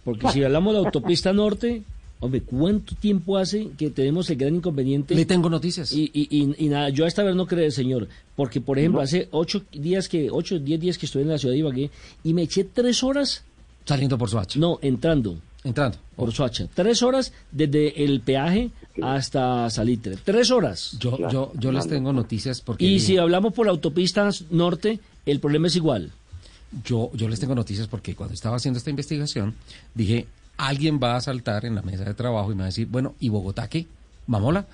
Porque 0.03 0.27
si 0.29 0.43
hablamos 0.43 0.73
de 0.73 0.81
la 0.81 0.85
autopista 0.87 1.33
norte, 1.33 1.81
hombre, 2.19 2.41
¿cuánto 2.41 2.95
tiempo 2.95 3.37
hace 3.37 3.69
que 3.77 3.89
tenemos 3.89 4.29
el 4.29 4.37
gran 4.37 4.55
inconveniente? 4.55 5.15
Le 5.15 5.25
tengo 5.25 5.49
noticias. 5.49 5.91
Y, 5.91 6.09
y, 6.13 6.27
y, 6.29 6.65
y 6.65 6.69
nada, 6.69 6.89
yo 6.89 7.05
a 7.05 7.07
esta 7.07 7.23
vez 7.23 7.35
no 7.35 7.47
creo, 7.47 7.71
señor. 7.71 8.07
Porque, 8.35 8.61
por 8.61 8.77
ejemplo, 8.77 9.01
hace 9.01 9.27
ocho 9.31 9.63
días 9.71 10.09
que, 10.09 10.29
ocho, 10.31 10.59
diez 10.59 10.79
días 10.79 10.97
que 10.97 11.05
estuve 11.05 11.23
en 11.23 11.29
la 11.29 11.37
ciudad 11.37 11.53
de 11.53 11.59
Ibagué 11.59 11.91
y 12.23 12.33
me 12.33 12.43
eché 12.43 12.63
tres 12.63 13.03
horas. 13.03 13.43
Saliendo 13.85 14.17
por 14.17 14.29
Soacha. 14.29 14.59
No, 14.59 14.79
entrando. 14.81 15.39
Entrando. 15.63 15.97
Por 16.15 16.31
Soacha. 16.31 16.67
Tres 16.73 17.01
horas 17.03 17.33
desde 17.51 18.03
el 18.03 18.21
peaje 18.21 18.69
hasta 19.01 19.69
Salitre. 19.69 20.17
Tres 20.23 20.51
horas. 20.51 20.97
Yo, 20.99 21.17
yo, 21.29 21.51
yo 21.57 21.71
les 21.71 21.87
tengo 21.87 22.13
noticias 22.13 22.61
porque... 22.61 22.85
Y 22.85 22.99
si 22.99 23.17
hablamos 23.17 23.53
por 23.53 23.65
la 23.65 23.71
autopista 23.71 24.29
norte, 24.51 24.99
el 25.25 25.39
problema 25.39 25.67
es 25.67 25.75
igual. 25.75 26.11
Yo, 26.85 27.09
yo 27.13 27.27
les 27.27 27.39
tengo 27.39 27.55
noticias 27.55 27.87
porque 27.87 28.13
cuando 28.15 28.35
estaba 28.35 28.57
haciendo 28.57 28.77
esta 28.77 28.89
investigación, 28.91 29.55
dije, 29.95 30.27
alguien 30.67 30.99
va 31.01 31.15
a 31.15 31.21
saltar 31.21 31.65
en 31.65 31.75
la 31.75 31.81
mesa 31.81 32.03
de 32.03 32.13
trabajo 32.13 32.51
y 32.51 32.55
me 32.55 32.59
va 32.59 32.65
a 32.65 32.67
decir, 32.67 32.87
bueno, 32.87 33.15
¿y 33.19 33.29
Bogotá 33.29 33.67
qué? 33.67 33.85
¿Mamola? 34.27 34.65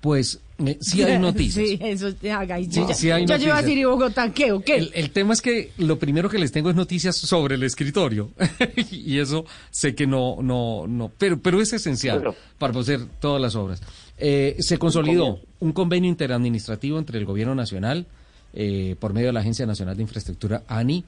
Pues 0.00 0.40
eh, 0.64 0.78
sí 0.80 1.02
hay 1.02 1.18
noticias. 1.20 1.66
Sí, 1.68 1.78
eso 1.82 2.12
te 2.14 2.32
haga. 2.32 2.58
y 2.58 2.68
yo 2.68 2.88
ya- 2.88 2.94
sí 2.94 3.10
hay 3.10 3.26
yo 3.26 3.34
iba 3.34 3.34
a 3.34 3.38
noticias. 3.38 3.62
decir, 3.64 3.78
¿y 3.78 3.84
Bogotá 3.84 4.32
qué 4.32 4.52
o 4.52 4.60
qué? 4.62 4.76
El, 4.76 4.90
el 4.94 5.10
tema 5.10 5.34
es 5.34 5.42
que 5.42 5.72
lo 5.76 5.98
primero 5.98 6.30
que 6.30 6.38
les 6.38 6.50
tengo 6.52 6.70
es 6.70 6.76
noticias 6.76 7.14
sobre 7.16 7.56
el 7.56 7.62
escritorio. 7.64 8.30
y 8.90 9.18
eso 9.18 9.44
sé 9.70 9.94
que 9.94 10.06
no, 10.06 10.38
no, 10.42 10.86
no, 10.86 11.12
pero, 11.18 11.38
pero 11.38 11.60
es 11.60 11.72
esencial 11.74 12.18
Bueno. 12.20 12.34
para 12.58 12.78
hacer 12.80 13.04
todas 13.20 13.40
las 13.42 13.54
obras. 13.56 13.82
Eh, 14.16 14.56
se 14.60 14.78
consolidó 14.78 15.40
un 15.60 15.72
convenio 15.72 16.08
interadministrativo 16.08 16.98
entre 16.98 17.18
el 17.18 17.26
Gobierno 17.26 17.54
Nacional, 17.54 18.06
eh, 18.54 18.96
por 18.98 19.12
medio 19.12 19.26
de 19.28 19.32
la 19.34 19.40
Agencia 19.40 19.66
Nacional 19.66 19.96
de 19.96 20.02
Infraestructura, 20.02 20.62
ANI, 20.68 21.04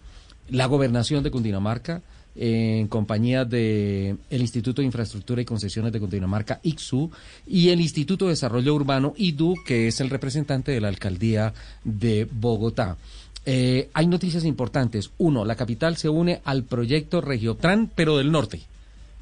la 0.50 0.66
Gobernación 0.66 1.22
de 1.24 1.30
Cundinamarca, 1.30 2.02
en 2.36 2.88
compañía 2.88 3.44
de 3.44 4.16
el 4.30 4.40
Instituto 4.40 4.82
de 4.82 4.86
Infraestructura 4.86 5.40
y 5.40 5.44
Concesiones 5.44 5.92
de 5.92 6.00
Cundinamarca, 6.00 6.60
ICSU, 6.62 7.10
y 7.46 7.70
el 7.70 7.80
Instituto 7.80 8.26
de 8.26 8.32
Desarrollo 8.32 8.74
Urbano, 8.74 9.14
IDU, 9.16 9.54
que 9.66 9.88
es 9.88 10.00
el 10.00 10.10
representante 10.10 10.72
de 10.72 10.80
la 10.80 10.88
Alcaldía 10.88 11.54
de 11.84 12.28
Bogotá. 12.30 12.96
Eh, 13.44 13.88
hay 13.94 14.06
noticias 14.06 14.44
importantes. 14.44 15.10
Uno, 15.18 15.44
la 15.44 15.54
capital 15.54 15.96
se 15.96 16.08
une 16.08 16.40
al 16.44 16.64
proyecto 16.64 17.20
Regiotran, 17.20 17.90
pero 17.94 18.16
del 18.16 18.32
norte, 18.32 18.62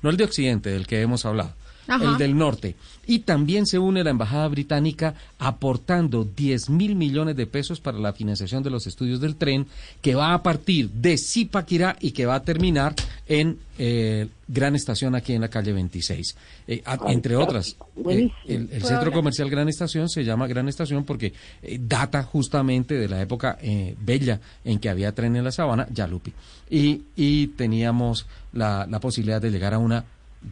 no 0.02 0.10
el 0.10 0.16
de 0.16 0.24
Occidente, 0.24 0.70
del 0.70 0.86
que 0.86 1.00
hemos 1.02 1.24
hablado. 1.24 1.52
Ajá. 1.86 2.12
El 2.12 2.18
del 2.18 2.36
norte. 2.36 2.76
Y 3.06 3.20
también 3.20 3.66
se 3.66 3.78
une 3.78 4.02
la 4.02 4.10
Embajada 4.10 4.48
Británica 4.48 5.14
aportando 5.38 6.24
10 6.24 6.70
mil 6.70 6.94
millones 6.96 7.36
de 7.36 7.46
pesos 7.46 7.80
para 7.80 7.98
la 7.98 8.12
financiación 8.12 8.62
de 8.62 8.70
los 8.70 8.86
estudios 8.86 9.20
del 9.20 9.36
tren 9.36 9.66
que 10.00 10.14
va 10.14 10.32
a 10.34 10.42
partir 10.42 10.88
de 10.90 11.16
Zipaquirá 11.18 11.96
y 12.00 12.12
que 12.12 12.26
va 12.26 12.36
a 12.36 12.42
terminar 12.42 12.94
en 13.28 13.58
eh, 13.78 14.28
Gran 14.48 14.74
Estación 14.74 15.14
aquí 15.14 15.32
en 15.34 15.40
la 15.42 15.48
calle 15.48 15.72
26. 15.72 16.36
Eh, 16.68 16.82
a- 16.86 16.98
entre 17.12 17.36
otras, 17.36 17.76
eh, 18.08 18.30
el, 18.46 18.68
el 18.72 18.82
centro 18.84 19.12
comercial 19.12 19.50
Gran 19.50 19.68
Estación 19.68 20.08
se 20.08 20.24
llama 20.24 20.46
Gran 20.46 20.68
Estación 20.68 21.04
porque 21.04 21.32
eh, 21.62 21.78
data 21.80 22.22
justamente 22.22 22.94
de 22.94 23.08
la 23.08 23.20
época 23.20 23.58
eh, 23.62 23.94
bella 24.00 24.40
en 24.64 24.78
que 24.78 24.88
había 24.88 25.12
tren 25.14 25.36
en 25.36 25.44
la 25.44 25.52
sabana, 25.52 25.86
Yalupi. 25.92 26.32
Y, 26.70 27.02
y 27.16 27.48
teníamos 27.48 28.26
la, 28.52 28.86
la 28.88 29.00
posibilidad 29.00 29.40
de 29.42 29.50
llegar 29.50 29.74
a 29.74 29.78
una 29.78 30.04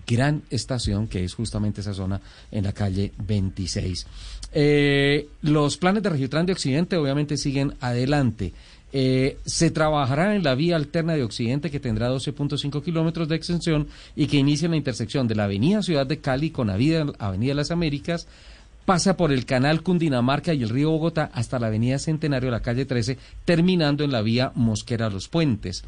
gran 0.07 0.43
estación 0.51 1.09
que 1.09 1.24
es 1.24 1.34
justamente 1.34 1.80
esa 1.80 1.95
zona 1.95 2.20
en 2.51 2.64
la 2.64 2.72
calle 2.72 3.12
26. 3.18 4.07
Eh, 4.55 5.28
los 5.43 5.76
planes 5.76 6.03
de 6.03 6.11
Regiotran 6.11 6.47
de 6.47 6.53
Occidente 6.53 6.97
obviamente 6.97 7.36
siguen 7.36 7.74
adelante. 7.80 8.53
Eh, 8.95 9.38
se 9.47 9.70
trabajará 9.70 10.36
en 10.36 10.43
la 10.43 10.55
vía 10.55 10.76
alterna 10.76 11.14
de 11.14 11.22
Occidente 11.22 11.70
que 11.70 11.80
tendrá 11.80 12.11
12.5 12.11 12.82
kilómetros 12.82 13.26
de 13.26 13.36
extensión 13.36 13.88
y 14.14 14.26
que 14.26 14.36
inicia 14.36 14.66
en 14.66 14.72
la 14.72 14.76
intersección 14.76 15.26
de 15.26 15.34
la 15.34 15.45
Avenida 15.45 15.82
Ciudad 15.82 16.07
de 16.07 16.18
Cali 16.18 16.51
con 16.51 16.68
Avenida, 16.68 17.07
Avenida 17.18 17.55
Las 17.55 17.70
Américas, 17.70 18.26
pasa 18.84 19.16
por 19.16 19.32
el 19.32 19.47
canal 19.47 19.82
Cundinamarca 19.82 20.53
y 20.53 20.62
el 20.62 20.68
río 20.68 20.90
Bogotá 20.90 21.30
hasta 21.32 21.59
la 21.59 21.68
Avenida 21.68 21.99
Centenario 21.99 22.51
la 22.51 22.61
calle 22.61 22.84
13, 22.84 23.16
terminando 23.47 24.05
en 24.05 24.12
la 24.12 24.20
vía 24.20 24.53
Mosquera 24.55 25.09
Los 25.09 25.28
Puentes. 25.28 25.84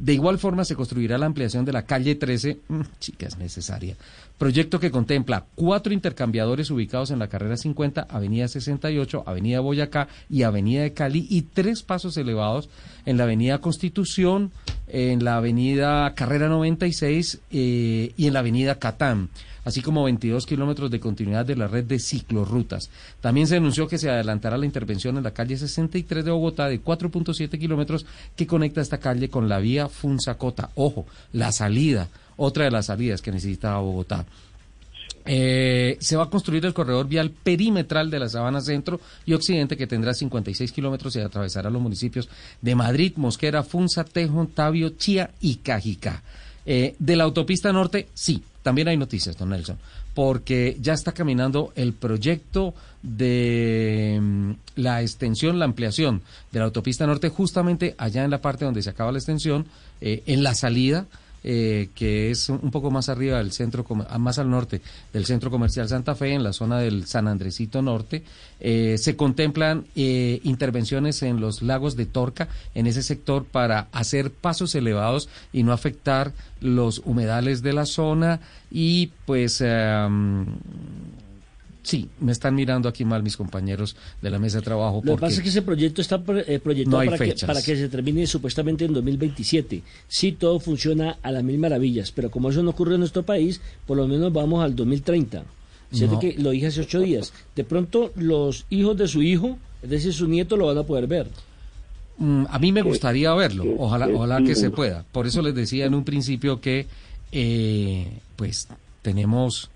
De 0.00 0.14
igual 0.14 0.38
forma 0.38 0.64
se 0.64 0.76
construirá 0.76 1.18
la 1.18 1.26
ampliación 1.26 1.64
de 1.64 1.72
la 1.72 1.82
calle 1.82 2.14
13, 2.14 2.60
mm, 2.68 2.80
chica, 3.00 3.26
es 3.26 3.36
necesaria. 3.36 3.96
Proyecto 4.38 4.78
que 4.78 4.92
contempla 4.92 5.46
cuatro 5.56 5.92
intercambiadores 5.92 6.70
ubicados 6.70 7.10
en 7.10 7.18
la 7.18 7.26
carrera 7.26 7.56
50, 7.56 8.06
Avenida 8.08 8.46
68, 8.46 9.24
Avenida 9.26 9.58
Boyacá 9.58 10.06
y 10.30 10.44
Avenida 10.44 10.82
de 10.82 10.92
Cali 10.92 11.26
y 11.28 11.42
tres 11.42 11.82
pasos 11.82 12.16
elevados 12.16 12.68
en 13.06 13.16
la 13.16 13.24
Avenida 13.24 13.58
Constitución, 13.58 14.52
en 14.86 15.24
la 15.24 15.38
Avenida 15.38 16.14
Carrera 16.14 16.48
96 16.48 17.40
eh, 17.50 18.12
y 18.16 18.26
en 18.26 18.32
la 18.32 18.38
Avenida 18.38 18.78
Catán 18.78 19.30
así 19.64 19.82
como 19.82 20.04
22 20.04 20.46
kilómetros 20.46 20.90
de 20.90 21.00
continuidad 21.00 21.46
de 21.46 21.56
la 21.56 21.68
red 21.68 21.84
de 21.84 21.98
ciclorrutas. 21.98 22.90
También 23.20 23.46
se 23.46 23.56
anunció 23.56 23.88
que 23.88 23.98
se 23.98 24.10
adelantará 24.10 24.56
la 24.56 24.66
intervención 24.66 25.16
en 25.16 25.24
la 25.24 25.32
calle 25.32 25.56
63 25.56 26.24
de 26.24 26.30
Bogotá 26.30 26.68
de 26.68 26.82
4.7 26.82 27.58
kilómetros 27.58 28.06
que 28.36 28.46
conecta 28.46 28.80
esta 28.80 28.98
calle 28.98 29.28
con 29.28 29.48
la 29.48 29.58
vía 29.58 29.88
Funsacota. 29.88 30.70
Ojo, 30.74 31.06
la 31.32 31.52
salida, 31.52 32.08
otra 32.36 32.64
de 32.64 32.70
las 32.70 32.86
salidas 32.86 33.22
que 33.22 33.32
necesita 33.32 33.78
Bogotá. 33.78 34.24
Eh, 35.30 35.98
se 36.00 36.16
va 36.16 36.24
a 36.24 36.30
construir 36.30 36.64
el 36.64 36.72
corredor 36.72 37.06
vial 37.06 37.30
perimetral 37.30 38.10
de 38.10 38.18
la 38.18 38.30
Sabana 38.30 38.62
Centro 38.62 38.98
y 39.26 39.34
Occidente 39.34 39.76
que 39.76 39.86
tendrá 39.86 40.14
56 40.14 40.72
kilómetros 40.72 41.14
y 41.16 41.20
atravesará 41.20 41.68
los 41.68 41.82
municipios 41.82 42.30
de 42.62 42.74
Madrid, 42.74 43.12
Mosquera, 43.16 43.62
Funza, 43.62 44.04
Tejo, 44.04 44.46
Tabio, 44.46 44.88
Chía 44.90 45.30
y 45.40 45.56
Cajicá. 45.56 46.22
Eh, 46.70 46.94
de 46.98 47.16
la 47.16 47.24
autopista 47.24 47.72
norte, 47.72 48.08
sí, 48.12 48.42
también 48.62 48.88
hay 48.88 48.98
noticias, 48.98 49.38
don 49.38 49.48
Nelson, 49.48 49.78
porque 50.12 50.76
ya 50.82 50.92
está 50.92 51.12
caminando 51.12 51.72
el 51.76 51.94
proyecto 51.94 52.74
de 53.02 54.18
mm, 54.20 54.50
la 54.76 55.00
extensión, 55.00 55.58
la 55.58 55.64
ampliación 55.64 56.20
de 56.52 56.58
la 56.58 56.66
autopista 56.66 57.06
norte, 57.06 57.30
justamente 57.30 57.94
allá 57.96 58.22
en 58.22 58.30
la 58.30 58.42
parte 58.42 58.66
donde 58.66 58.82
se 58.82 58.90
acaba 58.90 59.12
la 59.12 59.16
extensión, 59.16 59.64
eh, 60.02 60.22
en 60.26 60.42
la 60.42 60.54
salida 60.54 61.06
eh, 61.44 61.90
que 61.94 62.30
es 62.30 62.48
un 62.48 62.70
poco 62.70 62.90
más 62.90 63.08
arriba 63.08 63.38
del 63.38 63.52
centro, 63.52 63.86
ah, 64.08 64.18
más 64.18 64.38
al 64.38 64.50
norte 64.50 64.80
del 65.12 65.24
centro 65.24 65.50
comercial 65.50 65.88
Santa 65.88 66.14
Fe, 66.14 66.34
en 66.34 66.42
la 66.42 66.52
zona 66.52 66.78
del 66.78 67.06
San 67.06 67.28
Andresito 67.28 67.82
Norte. 67.82 68.24
Eh, 68.60 68.96
se 68.98 69.16
contemplan 69.16 69.86
eh, 69.94 70.40
intervenciones 70.44 71.22
en 71.22 71.40
los 71.40 71.62
lagos 71.62 71.96
de 71.96 72.06
Torca, 72.06 72.48
en 72.74 72.86
ese 72.86 73.02
sector, 73.02 73.44
para 73.44 73.88
hacer 73.92 74.30
pasos 74.32 74.74
elevados 74.74 75.28
y 75.52 75.62
no 75.62 75.72
afectar 75.72 76.32
los 76.60 77.02
humedales 77.04 77.62
de 77.62 77.72
la 77.72 77.86
zona. 77.86 78.40
Y 78.70 79.12
pues. 79.26 79.62
Sí, 81.88 82.06
me 82.20 82.32
están 82.32 82.54
mirando 82.54 82.86
aquí 82.86 83.06
mal 83.06 83.22
mis 83.22 83.34
compañeros 83.34 83.96
de 84.20 84.28
la 84.28 84.38
mesa 84.38 84.58
de 84.58 84.62
trabajo. 84.62 85.00
Lo 85.02 85.14
que 85.16 85.20
pasa 85.22 85.36
es 85.36 85.40
que 85.42 85.48
ese 85.48 85.62
proyecto 85.62 86.02
está 86.02 86.22
eh, 86.46 86.60
proyectado 86.62 86.98
No 87.02 87.06
para, 87.06 87.16
que, 87.16 87.24
fechas. 87.30 87.46
para 87.46 87.62
que 87.62 87.76
se 87.76 87.88
termine 87.88 88.26
supuestamente 88.26 88.84
en 88.84 88.92
2027. 88.92 89.82
Sí, 90.06 90.32
todo 90.32 90.60
funciona 90.60 91.16
a 91.22 91.30
las 91.32 91.42
mil 91.42 91.56
maravillas, 91.56 92.12
pero 92.12 92.30
como 92.30 92.50
eso 92.50 92.62
no 92.62 92.70
ocurre 92.72 92.94
en 92.96 93.00
nuestro 93.00 93.22
país, 93.22 93.62
por 93.86 93.96
lo 93.96 94.06
menos 94.06 94.30
vamos 94.34 94.62
al 94.62 94.76
2030. 94.76 95.44
Fíjate 95.90 96.12
No. 96.12 96.20
que 96.20 96.34
lo 96.34 96.50
dije 96.50 96.66
hace 96.66 96.82
ocho 96.82 97.00
días. 97.00 97.32
De 97.56 97.64
pronto 97.64 98.12
los 98.16 98.66
hijos 98.68 98.94
de 98.98 99.08
su 99.08 99.22
hijo, 99.22 99.56
es 99.82 99.88
decir, 99.88 100.12
su 100.12 100.28
nieto, 100.28 100.58
lo 100.58 100.66
van 100.66 100.76
a 100.76 100.82
poder 100.82 101.06
ver. 101.06 101.28
Mm, 102.18 102.44
a 102.50 102.58
mí 102.58 102.70
me 102.70 102.82
Que- 102.82 102.88
gustaría 102.90 103.32
verlo, 103.32 103.62
que- 103.62 103.76
ojalá, 103.78 104.08
que 104.08 104.12
ojalá 104.12 104.42
que 104.42 104.54
se 104.54 104.68
pueda. 104.70 105.06
Por 105.10 105.26
eso 105.26 105.40
les 105.40 105.54
decía 105.54 105.86
en 105.86 105.94
un 105.94 106.04
principio 106.04 106.60
que, 106.60 106.86
eh, 107.32 108.08
pues, 108.36 108.68
tenemos 109.00 109.70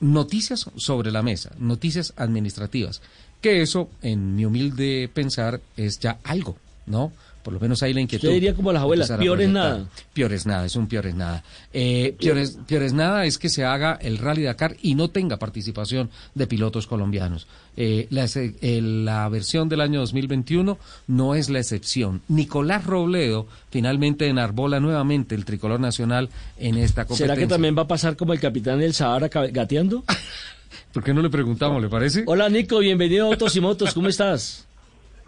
noticias 0.00 0.70
sobre 0.76 1.10
la 1.10 1.22
mesa, 1.22 1.52
noticias 1.58 2.12
administrativas, 2.16 3.00
que 3.40 3.62
eso, 3.62 3.90
en 4.02 4.34
mi 4.34 4.44
humilde 4.44 5.10
pensar, 5.12 5.60
es 5.76 5.98
ya 5.98 6.18
algo, 6.24 6.56
¿no? 6.86 7.12
Por 7.46 7.54
lo 7.54 7.60
menos 7.60 7.80
hay 7.84 7.94
la 7.94 8.00
inquietud. 8.00 8.26
Usted 8.26 8.34
diría 8.34 8.54
como 8.56 8.72
las 8.72 8.82
abuelas, 8.82 9.08
Empezar 9.08 9.20
a 9.20 9.22
peor 9.22 9.40
es 9.40 9.48
proyectar. 9.48 9.78
nada. 9.78 9.88
Peor 10.12 10.32
es 10.32 10.46
nada, 10.46 10.66
es 10.66 10.74
un 10.74 10.88
peor 10.88 11.06
es 11.06 11.14
nada. 11.14 11.44
Eh, 11.72 12.16
peor, 12.20 12.38
es, 12.38 12.58
peor 12.66 12.82
es 12.82 12.92
nada 12.92 13.24
es 13.24 13.38
que 13.38 13.48
se 13.48 13.64
haga 13.64 13.96
el 14.02 14.18
Rally 14.18 14.42
Dakar 14.42 14.76
y 14.82 14.96
no 14.96 15.10
tenga 15.10 15.36
participación 15.36 16.10
de 16.34 16.48
pilotos 16.48 16.88
colombianos. 16.88 17.46
Eh, 17.76 18.08
la, 18.10 18.26
eh, 18.34 18.80
la 18.82 19.28
versión 19.28 19.68
del 19.68 19.80
año 19.80 20.00
2021 20.00 20.76
no 21.06 21.34
es 21.36 21.48
la 21.48 21.60
excepción. 21.60 22.20
Nicolás 22.26 22.84
Robledo 22.84 23.46
finalmente 23.70 24.26
enarbola 24.26 24.80
nuevamente 24.80 25.36
el 25.36 25.44
tricolor 25.44 25.78
nacional 25.78 26.30
en 26.58 26.76
esta 26.78 27.04
competencia. 27.04 27.26
¿Será 27.26 27.36
que 27.36 27.46
también 27.46 27.78
va 27.78 27.82
a 27.82 27.86
pasar 27.86 28.16
como 28.16 28.32
el 28.32 28.40
capitán 28.40 28.80
del 28.80 28.92
Sahara 28.92 29.28
gateando? 29.28 30.02
¿Por 30.92 31.04
qué 31.04 31.14
no 31.14 31.22
le 31.22 31.30
preguntamos, 31.30 31.80
le 31.80 31.88
parece? 31.88 32.24
Hola 32.26 32.48
Nico, 32.48 32.80
bienvenido 32.80 33.26
a 33.26 33.28
Autos 33.28 33.54
y 33.54 33.60
Motos, 33.60 33.94
¿cómo 33.94 34.08
estás? 34.08 34.66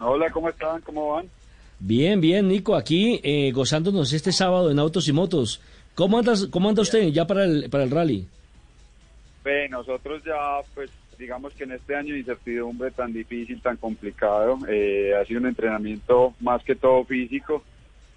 Hola, 0.01 0.29
¿cómo 0.31 0.49
están? 0.49 0.81
¿Cómo 0.81 1.11
van? 1.13 1.38
Bien, 1.79 2.19
bien, 2.19 2.47
Nico, 2.47 2.75
aquí 2.75 3.21
eh, 3.23 3.51
gozándonos 3.53 4.11
este 4.11 4.33
sábado 4.33 4.69
en 4.69 4.79
Autos 4.79 5.07
y 5.07 5.13
Motos. 5.13 5.61
¿Cómo, 5.95 6.19
andas, 6.19 6.47
cómo 6.47 6.69
anda 6.69 6.81
usted 6.81 7.07
ya 7.07 7.25
para 7.25 7.45
el, 7.45 7.69
para 7.69 7.85
el 7.85 7.91
rally? 7.91 8.27
Ve, 9.43 9.69
nosotros 9.69 10.21
ya, 10.25 10.59
pues, 10.75 10.89
digamos 11.17 11.53
que 11.53 11.63
en 11.63 11.71
este 11.71 11.95
año 11.95 12.13
de 12.13 12.19
incertidumbre 12.19 12.91
tan 12.91 13.13
difícil, 13.13 13.61
tan 13.61 13.77
complicado, 13.77 14.59
eh, 14.67 15.13
ha 15.19 15.23
sido 15.25 15.39
un 15.39 15.47
entrenamiento 15.47 16.33
más 16.41 16.61
que 16.63 16.75
todo 16.75 17.05
físico, 17.05 17.63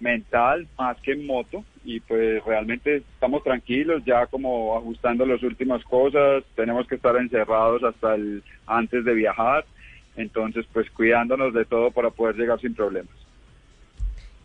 mental, 0.01 0.67
más 0.77 0.99
que 0.99 1.13
en 1.13 1.25
moto, 1.25 1.63
y 1.85 2.01
pues 2.01 2.43
realmente 2.43 2.97
estamos 2.97 3.43
tranquilos, 3.43 4.03
ya 4.05 4.25
como 4.27 4.77
ajustando 4.77 5.25
las 5.25 5.41
últimas 5.41 5.83
cosas, 5.85 6.43
tenemos 6.55 6.85
que 6.87 6.95
estar 6.95 7.15
encerrados 7.15 7.83
hasta 7.83 8.15
el 8.15 8.43
antes 8.67 9.05
de 9.05 9.13
viajar, 9.13 9.65
entonces 10.17 10.65
pues 10.73 10.89
cuidándonos 10.91 11.53
de 11.53 11.63
todo 11.63 11.91
para 11.91 12.09
poder 12.09 12.35
llegar 12.35 12.59
sin 12.59 12.75
problemas. 12.75 13.13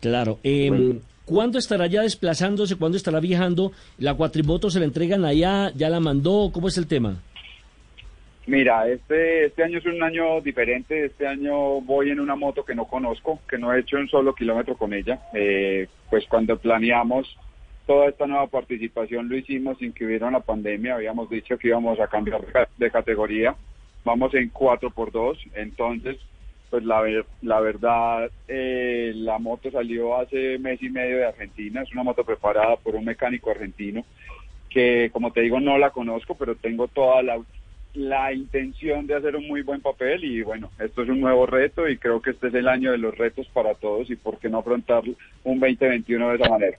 Claro. 0.01 0.39
eh, 0.43 0.99
¿Cuándo 1.25 1.59
estará 1.59 1.85
ya 1.87 2.01
desplazándose? 2.01 2.75
¿Cuándo 2.75 2.97
estará 2.97 3.19
viajando? 3.19 3.71
¿La 3.99 4.15
cuatrimoto 4.15 4.69
se 4.71 4.79
la 4.79 4.85
entregan 4.85 5.25
allá? 5.25 5.71
¿Ya 5.75 5.89
la 5.89 5.99
mandó? 5.99 6.49
¿Cómo 6.51 6.67
es 6.69 6.77
el 6.79 6.87
tema? 6.87 7.21
Mira, 8.47 8.87
este, 8.89 9.45
este 9.45 9.63
año 9.63 9.77
es 9.77 9.85
un 9.85 10.01
año 10.01 10.41
diferente. 10.41 11.05
Este 11.05 11.27
año 11.27 11.81
voy 11.81 12.09
en 12.09 12.19
una 12.19 12.35
moto 12.35 12.65
que 12.65 12.73
no 12.73 12.85
conozco, 12.85 13.39
que 13.47 13.59
no 13.59 13.71
he 13.71 13.81
hecho 13.81 13.97
un 13.97 14.09
solo 14.09 14.33
kilómetro 14.33 14.75
con 14.75 14.91
ella. 14.93 15.19
Eh, 15.35 15.87
pues 16.09 16.25
cuando 16.27 16.57
planeamos 16.57 17.27
toda 17.85 18.07
esta 18.09 18.25
nueva 18.25 18.47
participación 18.47 19.29
lo 19.29 19.37
hicimos 19.37 19.77
sin 19.77 19.93
que 19.93 20.05
hubiera 20.05 20.27
una 20.27 20.39
pandemia. 20.39 20.95
Habíamos 20.95 21.29
dicho 21.29 21.59
que 21.59 21.67
íbamos 21.67 21.99
a 21.99 22.07
cambiar 22.07 22.41
de 22.41 22.51
ca- 22.51 22.69
de 22.75 22.89
categoría. 22.91 23.55
Vamos 24.03 24.33
en 24.33 24.51
4x2. 24.51 25.37
Entonces, 25.53 26.17
pues 26.69 26.83
la, 26.83 27.01
la 27.41 27.59
verdad, 27.59 28.29
eh, 28.47 29.11
la 29.15 29.39
moto 29.39 29.71
salió 29.71 30.17
hace 30.17 30.57
mes 30.59 30.81
y 30.81 30.89
medio 30.89 31.17
de 31.17 31.25
Argentina. 31.25 31.81
Es 31.81 31.91
una 31.91 32.03
moto 32.03 32.23
preparada 32.23 32.75
por 32.77 32.95
un 32.95 33.05
mecánico 33.05 33.49
argentino 33.49 34.05
que, 34.69 35.09
como 35.11 35.31
te 35.31 35.41
digo, 35.41 35.59
no 35.59 35.77
la 35.77 35.89
conozco, 35.89 36.35
pero 36.35 36.55
tengo 36.55 36.87
toda 36.87 37.23
la, 37.23 37.39
la 37.93 38.31
intención 38.33 39.07
de 39.07 39.15
hacer 39.15 39.35
un 39.35 39.47
muy 39.47 39.63
buen 39.63 39.81
papel 39.81 40.23
y 40.23 40.43
bueno, 40.43 40.69
esto 40.79 41.01
es 41.01 41.09
un 41.09 41.19
nuevo 41.19 41.45
reto 41.45 41.87
y 41.87 41.97
creo 41.97 42.21
que 42.21 42.31
este 42.31 42.47
es 42.47 42.53
el 42.53 42.67
año 42.67 42.91
de 42.91 42.99
los 42.99 43.17
retos 43.17 43.47
para 43.47 43.73
todos 43.73 44.09
y 44.11 44.15
por 44.15 44.37
qué 44.37 44.49
no 44.49 44.59
afrontar 44.59 45.03
un 45.43 45.59
2021 45.59 46.29
de 46.29 46.35
esa 46.35 46.49
manera. 46.49 46.77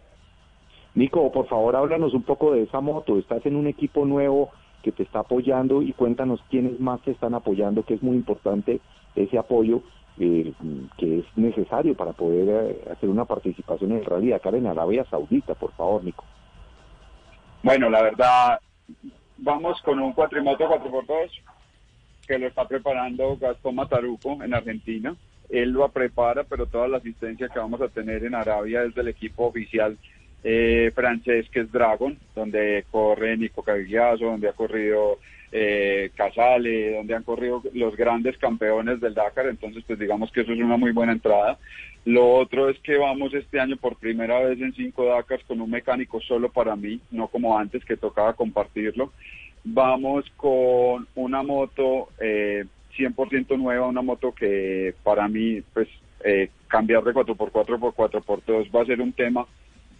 Nico, 0.94 1.30
por 1.32 1.46
favor, 1.48 1.76
háblanos 1.76 2.14
un 2.14 2.22
poco 2.22 2.52
de 2.52 2.62
esa 2.62 2.80
moto. 2.80 3.18
Estás 3.18 3.44
en 3.46 3.56
un 3.56 3.66
equipo 3.66 4.04
nuevo 4.04 4.50
que 4.82 4.92
te 4.92 5.02
está 5.02 5.20
apoyando 5.20 5.82
y 5.82 5.92
cuéntanos 5.92 6.40
quiénes 6.50 6.80
más 6.80 7.02
te 7.02 7.10
están 7.10 7.34
apoyando, 7.34 7.84
que 7.84 7.94
es 7.94 8.02
muy 8.02 8.16
importante 8.16 8.80
ese 9.14 9.38
apoyo 9.38 9.82
eh, 10.18 10.52
que 10.98 11.20
es 11.20 11.24
necesario 11.36 11.94
para 11.94 12.12
poder 12.12 12.48
eh, 12.48 12.92
hacer 12.92 13.08
una 13.08 13.24
participación 13.24 13.92
en 13.92 13.98
el 13.98 14.04
Rally 14.04 14.30
Dakar 14.30 14.54
en 14.54 14.66
Arabia 14.66 15.04
Saudita, 15.08 15.54
por 15.54 15.72
favor, 15.72 16.04
Nico. 16.04 16.24
Bueno, 17.62 17.88
la 17.88 18.02
verdad, 18.02 18.60
vamos 19.38 19.80
con 19.82 19.98
un 20.00 20.12
cuatrimoto 20.12 20.68
4x2 20.68 21.30
que 22.26 22.38
lo 22.38 22.46
está 22.46 22.66
preparando 22.66 23.36
Gastón 23.36 23.74
Mataruco 23.74 24.42
en 24.42 24.54
Argentina. 24.54 25.16
Él 25.48 25.70
lo 25.70 25.88
prepara, 25.88 26.44
pero 26.44 26.66
toda 26.66 26.86
la 26.86 26.98
asistencia 26.98 27.48
que 27.48 27.58
vamos 27.58 27.80
a 27.80 27.88
tener 27.88 28.24
en 28.24 28.34
Arabia 28.34 28.84
es 28.84 28.94
del 28.94 29.08
equipo 29.08 29.46
oficial 29.46 29.98
eh, 30.44 30.90
francés 30.94 31.48
que 31.50 31.60
es 31.60 31.72
Dragon, 31.72 32.16
donde 32.34 32.84
corre 32.90 33.36
Nico 33.36 33.62
Cavigliaso, 33.62 34.26
donde 34.26 34.48
ha 34.48 34.52
corrido 34.52 35.18
eh, 35.52 36.10
Casale, 36.14 36.96
donde 36.96 37.14
han 37.14 37.22
corrido 37.22 37.62
los 37.74 37.96
grandes 37.96 38.38
campeones 38.38 39.00
del 39.00 39.14
Dakar, 39.14 39.46
entonces 39.46 39.82
pues 39.86 39.98
digamos 39.98 40.30
que 40.32 40.42
eso 40.42 40.52
es 40.52 40.60
una 40.60 40.76
muy 40.76 40.92
buena 40.92 41.12
entrada. 41.12 41.58
Lo 42.04 42.34
otro 42.34 42.70
es 42.70 42.78
que 42.80 42.96
vamos 42.96 43.34
este 43.34 43.60
año 43.60 43.76
por 43.76 43.96
primera 43.96 44.40
vez 44.40 44.60
en 44.60 44.72
cinco 44.74 45.04
Dakars 45.04 45.44
con 45.44 45.60
un 45.60 45.70
mecánico 45.70 46.20
solo 46.20 46.50
para 46.50 46.76
mí, 46.76 47.00
no 47.10 47.28
como 47.28 47.58
antes 47.58 47.84
que 47.84 47.96
tocaba 47.96 48.32
compartirlo. 48.32 49.12
Vamos 49.64 50.24
con 50.36 51.06
una 51.14 51.42
moto 51.42 52.08
eh, 52.20 52.64
100% 52.96 53.58
nueva, 53.58 53.88
una 53.88 54.02
moto 54.02 54.32
que 54.32 54.94
para 55.02 55.28
mí 55.28 55.60
pues 55.74 55.88
eh, 56.24 56.48
cambiar 56.68 57.02
de 57.04 57.12
4x4 57.12 57.34
por 57.34 57.52
4x2 57.94 58.74
va 58.74 58.82
a 58.82 58.86
ser 58.86 59.00
un 59.00 59.12
tema 59.12 59.46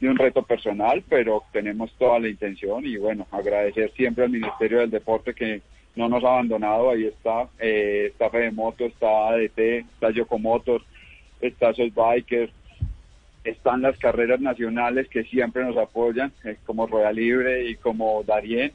de 0.01 0.09
un 0.09 0.17
reto 0.17 0.43
personal, 0.43 1.03
pero 1.09 1.45
tenemos 1.53 1.93
toda 1.99 2.19
la 2.19 2.29
intención 2.29 2.87
y 2.87 2.97
bueno, 2.97 3.27
agradecer 3.31 3.93
siempre 3.93 4.25
al 4.25 4.31
Ministerio 4.31 4.81
del 4.81 4.91
Deporte 4.91 5.35
que 5.35 5.61
no 5.95 6.09
nos 6.09 6.25
ha 6.25 6.29
abandonado, 6.29 6.91
ahí 6.91 7.05
está, 7.05 7.49
eh, 7.59 8.09
está 8.11 8.31
Fede 8.31 8.51
Moto, 8.51 8.87
está 8.87 9.29
ADT, 9.29 9.59
está 9.59 10.11
Yocomotor, 10.11 10.83
está 11.41 11.75
Soul 11.75 11.93
Biker, 11.95 12.51
están 13.45 13.83
las 13.83 13.99
carreras 13.99 14.41
nacionales 14.41 15.09
que 15.09 15.25
siempre 15.25 15.65
nos 15.65 15.77
apoyan, 15.77 16.33
eh, 16.45 16.57
como 16.65 16.87
Rueda 16.87 17.13
Libre 17.13 17.69
y 17.69 17.77
como 17.77 18.23
Darien, 18.23 18.73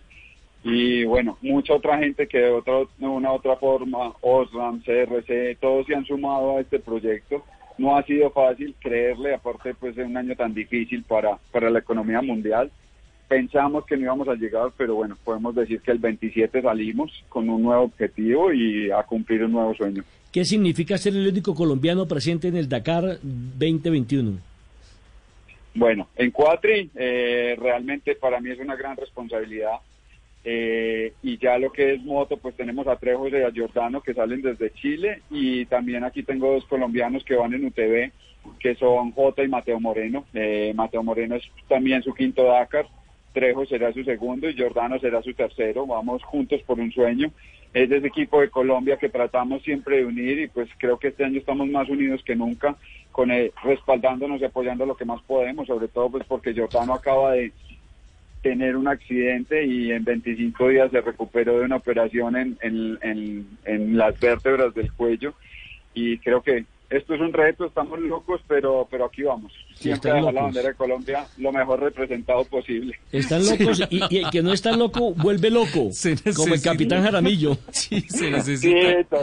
y 0.67 1.05
bueno, 1.05 1.37
mucha 1.43 1.75
otra 1.75 1.99
gente 1.99 2.27
que 2.27 2.39
de 2.39 2.49
otra, 2.49 2.73
una 2.99 3.31
otra 3.31 3.55
forma, 3.55 4.13
Osram, 4.21 4.81
CRC, 4.81 5.57
todos 5.61 5.85
se 5.85 5.93
han 5.93 6.05
sumado 6.05 6.57
a 6.57 6.61
este 6.61 6.79
proyecto. 6.79 7.43
No 7.77 7.97
ha 7.97 8.03
sido 8.03 8.29
fácil 8.31 8.75
creerle, 8.79 9.33
aparte 9.33 9.73
pues 9.73 9.95
de 9.95 10.03
un 10.03 10.15
año 10.15 10.35
tan 10.35 10.53
difícil 10.53 11.03
para, 11.03 11.37
para 11.51 11.69
la 11.69 11.79
economía 11.79 12.21
mundial. 12.21 12.71
Pensamos 13.27 13.85
que 13.85 13.97
no 13.97 14.03
íbamos 14.03 14.27
a 14.27 14.35
llegar, 14.35 14.71
pero 14.77 14.95
bueno, 14.95 15.17
podemos 15.23 15.55
decir 15.55 15.81
que 15.81 15.91
el 15.91 15.97
27 15.97 16.61
salimos 16.61 17.11
con 17.27 17.49
un 17.49 17.63
nuevo 17.63 17.83
objetivo 17.83 18.53
y 18.53 18.91
a 18.91 19.01
cumplir 19.03 19.43
un 19.43 19.53
nuevo 19.53 19.73
sueño. 19.73 20.03
¿Qué 20.31 20.45
significa 20.45 20.97
ser 20.97 21.15
el 21.15 21.27
único 21.27 21.55
colombiano 21.55 22.07
presente 22.07 22.49
en 22.49 22.57
el 22.57 22.69
Dakar 22.69 23.17
2021? 23.21 24.37
Bueno, 25.73 26.07
en 26.15 26.31
Cuatri 26.31 26.89
eh, 26.95 27.55
realmente 27.59 28.15
para 28.15 28.39
mí 28.39 28.51
es 28.51 28.59
una 28.59 28.75
gran 28.75 28.95
responsabilidad. 28.95 29.79
Eh, 30.47 31.13
y 31.23 31.39
ya 31.39 31.57
lo 31.57 31.71
que 31.71 31.93
es 31.93 32.03
moto, 32.03 32.37
pues 32.37 32.55
tenemos 32.55 32.87
a 32.87 32.97
Trejos 32.97 33.31
y 33.31 33.37
a 33.37 33.51
Giordano 33.51 34.01
que 34.01 34.13
salen 34.13 34.43
desde 34.43 34.71
Chile 34.73 35.21
y 35.31 35.65
también 35.65 36.03
aquí 36.03 36.21
tengo 36.21 36.53
dos 36.53 36.65
colombianos 36.65 37.23
que 37.23 37.35
van 37.35 37.55
en 37.55 37.65
UTV, 37.65 38.11
que 38.59 38.75
son 38.75 39.11
Jota 39.11 39.43
y 39.43 39.47
Mateo 39.47 39.79
Moreno. 39.79 40.23
Eh, 40.35 40.71
Mateo 40.75 41.01
Moreno 41.01 41.35
es 41.35 41.43
también 41.67 42.03
su 42.03 42.13
quinto 42.13 42.43
Dakar 42.43 42.85
Trejo 43.35 43.65
será 43.65 43.91
su 43.91 44.03
segundo 44.03 44.49
y 44.49 44.57
Jordano 44.57 44.97
será 44.99 45.21
su 45.21 45.33
tercero. 45.33 45.85
Vamos 45.85 46.23
juntos 46.23 46.61
por 46.61 46.79
un 46.79 46.91
sueño. 46.91 47.31
Es 47.73 47.91
ese 47.91 48.07
equipo 48.07 48.39
de 48.39 48.49
Colombia 48.49 48.97
que 48.97 49.09
tratamos 49.09 49.61
siempre 49.63 49.97
de 49.97 50.05
unir 50.05 50.39
y 50.39 50.47
pues 50.47 50.69
creo 50.77 50.97
que 50.97 51.09
este 51.09 51.25
año 51.25 51.39
estamos 51.39 51.67
más 51.67 51.89
unidos 51.89 52.23
que 52.23 52.35
nunca, 52.35 52.77
con 53.11 53.31
el, 53.31 53.51
respaldándonos 53.63 54.39
y 54.39 54.45
apoyando 54.45 54.85
lo 54.85 54.95
que 54.95 55.03
más 55.03 55.21
podemos, 55.23 55.67
sobre 55.67 55.89
todo 55.89 56.09
pues 56.09 56.23
porque 56.25 56.53
Jordano 56.55 56.93
acaba 56.93 57.33
de 57.33 57.51
tener 58.45 58.75
un 58.75 58.87
accidente 58.87 59.65
y 59.65 59.91
en 59.91 60.03
25 60.03 60.67
días 60.69 60.91
se 60.91 61.01
recuperó 61.01 61.57
de 61.57 61.65
una 61.65 61.77
operación 61.77 62.35
en, 62.35 62.55
en, 62.61 62.99
en, 63.01 63.47
en 63.65 63.97
las 63.97 64.19
vértebras 64.19 64.71
del 64.75 64.93
cuello 64.93 65.33
y 65.95 66.19
creo 66.19 66.43
que 66.43 66.63
esto 66.91 67.15
es 67.15 67.21
un 67.21 67.33
reto, 67.33 67.65
estamos 67.65 67.99
locos, 67.99 68.39
pero 68.47 68.87
pero 68.91 69.05
aquí 69.05 69.23
vamos. 69.23 69.51
Siempre 69.73 70.11
a 70.11 70.21
la 70.21 70.43
bandera 70.43 70.69
de 70.69 70.75
Colombia 70.75 71.25
lo 71.39 71.51
mejor 71.51 71.79
representado 71.79 72.45
posible. 72.45 72.99
Están 73.11 73.43
locos 73.43 73.81
y, 73.89 73.99
y 74.11 74.17
el 74.19 74.29
que 74.29 74.43
no 74.43 74.53
está 74.53 74.77
loco 74.77 75.15
vuelve 75.15 75.49
loco, 75.49 75.89
como 76.35 76.53
el 76.53 76.61
capitán 76.61 77.01
Jaramillo. 77.01 77.57
Sí, 77.71 78.01
se 78.01 78.17
Sí, 78.17 78.29
necesita, 78.29 79.17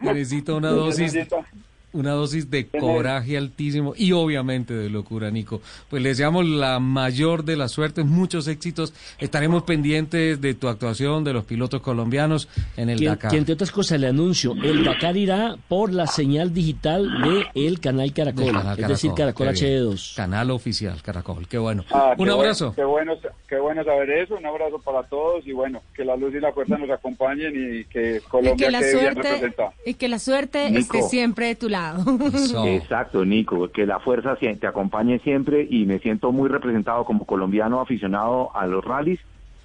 necesita 0.00 0.54
una 0.54 0.68
Se 0.68 0.76
dosis 0.76 1.14
necesita. 1.14 1.46
Una 1.94 2.10
dosis 2.10 2.50
de 2.50 2.66
coraje 2.68 3.38
altísimo 3.38 3.94
y 3.96 4.12
obviamente 4.12 4.74
de 4.74 4.90
locura, 4.90 5.30
Nico. 5.30 5.62
Pues 5.88 6.02
le 6.02 6.10
deseamos 6.10 6.44
la 6.46 6.78
mayor 6.80 7.44
de 7.44 7.56
las 7.56 7.72
suertes, 7.72 8.04
muchos 8.04 8.46
éxitos. 8.48 8.92
Estaremos 9.18 9.62
pendientes 9.62 10.40
de 10.40 10.54
tu 10.54 10.68
actuación, 10.68 11.24
de 11.24 11.32
los 11.32 11.44
pilotos 11.44 11.80
colombianos 11.80 12.48
en 12.76 12.90
el 12.90 12.98
Dakar. 13.02 13.30
que 13.30 13.36
entre 13.38 13.54
otras 13.54 13.70
cosas 13.70 14.00
le 14.00 14.08
anuncio, 14.08 14.54
el 14.62 14.84
Dakar 14.84 15.16
irá 15.16 15.56
por 15.68 15.92
la 15.92 16.06
señal 16.06 16.52
digital 16.52 17.08
de 17.22 17.46
el 17.66 17.80
canal 17.80 18.12
Caracol, 18.12 18.52
canal 18.52 18.78
es 18.78 18.88
decir, 18.88 19.12
Caracol 19.16 19.54
qué 19.54 19.64
bien. 19.64 19.82
HD2. 19.84 20.16
Canal 20.16 20.50
oficial, 20.50 21.00
Caracol, 21.02 21.46
qué 21.48 21.58
bueno. 21.58 21.84
Ah, 21.90 22.14
Un 22.18 22.26
qué 22.26 22.32
abrazo. 22.32 22.74
Bueno, 22.76 22.76
qué, 22.76 22.84
bueno, 22.84 23.34
qué 23.54 23.60
bueno 23.60 23.84
saber 23.84 24.10
eso, 24.10 24.36
un 24.36 24.44
abrazo 24.44 24.80
para 24.80 25.04
todos 25.04 25.46
y 25.46 25.52
bueno, 25.52 25.80
que 25.94 26.04
la 26.04 26.16
luz 26.16 26.34
y 26.34 26.40
la 26.40 26.52
fuerza 26.52 26.76
nos 26.76 26.90
acompañen 26.90 27.52
y 27.54 27.84
que 27.84 28.16
Y 28.16 28.20
Colombia 28.28 28.66
que 28.66 28.72
la 28.72 28.80
quede 28.80 29.00
bien 29.00 29.14
representada. 29.14 29.72
y 29.86 29.94
que 29.94 30.08
la 30.08 30.18
suerte 30.18 30.70
Nico. 30.70 30.80
esté 30.80 31.02
siempre 31.02 31.46
de 31.46 31.54
tu 31.54 31.68
lado. 31.68 32.02
Exacto, 32.66 33.24
Nico, 33.24 33.68
que 33.70 33.86
la 33.86 34.00
fuerza 34.00 34.36
te 34.36 34.66
acompañe 34.66 35.20
siempre 35.20 35.64
y 35.70 35.86
me 35.86 36.00
siento 36.00 36.32
muy 36.32 36.48
representado 36.48 37.04
como 37.04 37.26
colombiano 37.26 37.80
aficionado 37.80 38.50
a 38.56 38.66
los 38.66 38.84
rallies, 38.84 39.20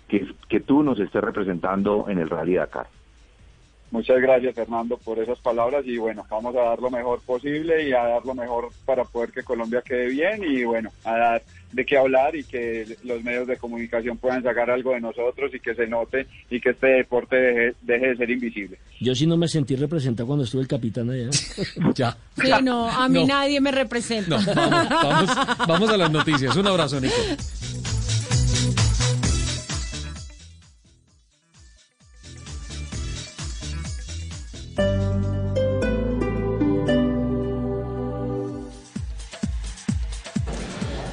que, 0.07 0.27
que 0.47 0.59
tú 0.59 0.83
nos 0.83 0.99
estés 0.99 1.23
representando 1.23 2.05
en 2.09 2.19
el 2.19 2.29
Rally 2.29 2.55
Dakar. 2.55 2.85
Muchas 3.89 4.21
gracias 4.21 4.53
Fernando 4.53 4.97
por 4.97 5.17
esas 5.17 5.39
palabras 5.39 5.83
y 5.87 5.97
bueno, 5.97 6.23
vamos 6.29 6.55
a 6.55 6.61
dar 6.61 6.79
lo 6.79 6.91
mejor 6.91 7.21
posible 7.25 7.89
y 7.89 7.93
a 7.93 8.03
dar 8.03 8.23
lo 8.23 8.35
mejor 8.35 8.69
para 8.85 9.03
poder 9.03 9.31
que 9.31 9.41
Colombia 9.41 9.81
quede 9.83 10.09
bien 10.09 10.43
y 10.43 10.63
bueno, 10.63 10.91
a 11.03 11.17
dar 11.17 11.41
de 11.71 11.85
qué 11.85 11.97
hablar 11.97 12.35
y 12.35 12.43
que 12.43 12.97
los 13.03 13.23
medios 13.23 13.47
de 13.47 13.57
comunicación 13.57 14.17
puedan 14.17 14.41
sacar 14.43 14.69
algo 14.71 14.93
de 14.93 15.01
nosotros 15.01 15.51
y 15.53 15.59
que 15.59 15.75
se 15.75 15.87
note 15.87 16.25
y 16.49 16.59
que 16.59 16.71
este 16.71 16.87
deporte 16.87 17.35
deje, 17.35 17.75
deje 17.81 18.07
de 18.07 18.17
ser 18.17 18.29
invisible. 18.31 18.77
Yo 18.99 19.13
sí 19.15 19.27
no 19.27 19.37
me 19.37 19.47
sentí 19.47 19.75
representado 19.75 20.27
cuando 20.27 20.45
estuve 20.45 20.61
el 20.63 20.67
capitán 20.67 21.09
allá. 21.09 21.29
ya. 21.95 22.17
Sí, 22.41 22.49
no, 22.63 22.87
a 22.89 23.07
mí 23.07 23.21
No. 23.21 23.27
nadie 23.27 23.61
me 23.61 23.71
representa. 23.71 24.39
No, 24.41 24.55
vamos, 24.55 24.89
vamos, 25.35 25.57
vamos 25.67 25.89
a 25.89 25.97
las 25.97 26.11
noticias. 26.11 26.55
Un 26.55 26.67
abrazo, 26.67 26.99
Nico. 26.99 27.13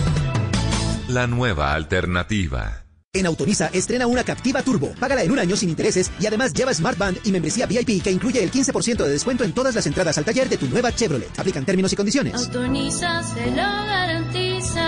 La 1.08 1.26
nueva 1.26 1.74
alternativa. 1.74 2.86
En 3.12 3.26
Autoriza 3.26 3.70
estrena 3.72 4.06
una 4.06 4.24
Captiva 4.24 4.62
Turbo. 4.62 4.92
Págala 5.00 5.22
en 5.22 5.30
un 5.30 5.38
año 5.38 5.56
sin 5.56 5.70
intereses 5.70 6.10
y 6.20 6.26
además 6.26 6.52
lleva 6.52 6.74
Smart 6.74 6.98
Band 6.98 7.18
y 7.24 7.32
membresía 7.32 7.64
VIP 7.66 8.02
que 8.02 8.10
incluye 8.10 8.42
el 8.42 8.50
15% 8.50 9.04
de 9.04 9.08
descuento 9.08 9.44
en 9.44 9.52
todas 9.52 9.74
las 9.74 9.86
entradas 9.86 10.18
al 10.18 10.24
taller 10.24 10.48
de 10.48 10.58
tu 10.58 10.66
nueva 10.66 10.92
Chevrolet. 10.94 11.30
Aplican 11.38 11.64
términos 11.64 11.92
y 11.92 11.96
condiciones. 11.96 12.34
Autoniza 12.34 13.22
se 13.22 13.46
lo 13.46 13.56
garantiza. 13.56 14.82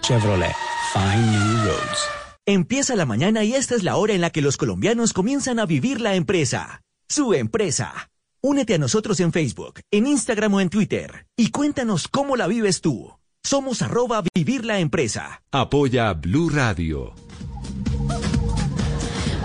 Chevrolet, 0.00 0.54
find 0.94 1.30
new 1.30 1.64
roads. 1.64 2.17
Empieza 2.50 2.96
la 2.96 3.04
mañana 3.04 3.44
y 3.44 3.52
esta 3.52 3.74
es 3.74 3.82
la 3.82 3.96
hora 3.96 4.14
en 4.14 4.22
la 4.22 4.30
que 4.30 4.40
los 4.40 4.56
colombianos 4.56 5.12
comienzan 5.12 5.58
a 5.58 5.66
vivir 5.66 6.00
la 6.00 6.14
empresa. 6.14 6.80
Su 7.06 7.34
empresa. 7.34 8.08
Únete 8.40 8.72
a 8.72 8.78
nosotros 8.78 9.20
en 9.20 9.34
Facebook, 9.34 9.80
en 9.90 10.06
Instagram 10.06 10.54
o 10.54 10.60
en 10.62 10.70
Twitter 10.70 11.26
y 11.36 11.50
cuéntanos 11.50 12.08
cómo 12.08 12.36
la 12.36 12.46
vives 12.46 12.80
tú. 12.80 13.12
Somos 13.44 13.82
arroba 13.82 14.22
vivir 14.34 14.64
la 14.64 14.80
empresa. 14.80 15.42
Apoya 15.52 16.14
Blue 16.14 16.48
Radio. 16.48 17.12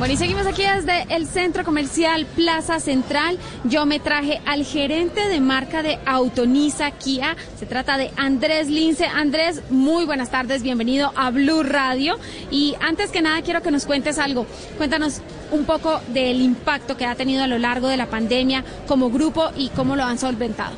Bueno, 0.04 0.16
y 0.16 0.18
seguimos 0.18 0.46
aquí 0.46 0.64
desde 0.64 1.16
el 1.16 1.28
centro 1.28 1.64
comercial 1.64 2.26
Plaza 2.26 2.82
Central. 2.82 3.38
Yo 3.64 3.86
me 3.86 4.02
traje 4.02 4.42
al 4.46 4.66
gerente 4.66 5.30
de 5.30 5.40
marca 5.40 5.82
de 5.82 5.98
Autonisa 6.06 6.92
Kia. 6.92 7.38
Se 7.58 7.66
trata 7.66 7.98
de 7.98 8.12
Andrés 8.18 8.68
Lince. 8.68 9.06
Andrés, 9.06 9.62
muy 9.70 10.04
buenas 10.04 10.30
tardes, 10.30 10.62
bienvenido 10.62 11.14
a 11.16 11.30
Blue 11.30 11.64
Radio. 11.64 12.20
Y 12.52 12.76
antes 12.82 13.12
que 13.12 13.22
nada 13.22 13.42
quiero 13.44 13.62
que 13.62 13.72
nos 13.72 13.86
cuentes 13.86 14.20
algo. 14.20 14.46
Cuéntanos 14.78 15.22
un 15.52 15.64
poco 15.64 16.02
del 16.10 16.42
impacto 16.42 16.98
que 16.98 17.06
ha 17.06 17.16
tenido 17.16 17.42
a 17.42 17.48
lo 17.48 17.58
largo 17.58 17.88
de 17.88 17.96
la 17.96 18.08
pandemia 18.08 18.66
como 18.90 19.10
grupo 19.10 19.52
y 19.56 19.70
cómo 19.70 19.96
lo 19.96 20.04
han 20.04 20.20
solventado. 20.20 20.76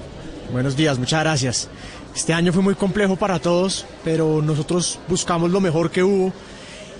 Buenos 0.51 0.75
días, 0.75 0.99
muchas 0.99 1.21
gracias. 1.21 1.69
Este 2.15 2.31
año 2.31 2.53
fue 2.53 2.61
muy 2.61 2.75
complejo 2.75 3.15
para 3.15 3.39
todos, 3.39 3.87
pero 4.03 4.43
nosotros 4.43 4.99
buscamos 5.07 5.49
lo 5.49 5.61
mejor 5.61 5.89
que 5.89 6.03
hubo 6.03 6.31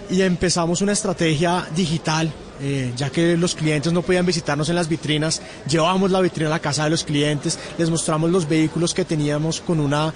y 0.10 0.22
empezamos 0.22 0.82
una 0.82 0.92
estrategia 0.94 1.66
digital. 1.76 2.32
eh, 2.62 2.94
ya 2.96 3.10
que 3.10 3.36
los 3.36 3.54
clientes 3.54 3.92
no 3.92 4.02
podían 4.02 4.26
visitarnos 4.26 4.70
en 4.70 4.76
las 4.76 4.88
vitrinas, 4.88 5.42
llevábamos 5.68 6.10
la 6.10 6.22
vitrina 6.22 6.48
a 6.48 6.52
la 6.52 6.60
casa 6.60 6.86
de 6.86 6.90
los 6.90 7.04
clientes, 7.04 7.60
les 7.78 7.90
mostramos 7.90 8.30
los 8.32 8.48
vehículos 8.48 8.94
que 8.94 9.04
teníamos 9.04 9.60
con 9.60 9.82
una 9.82 10.14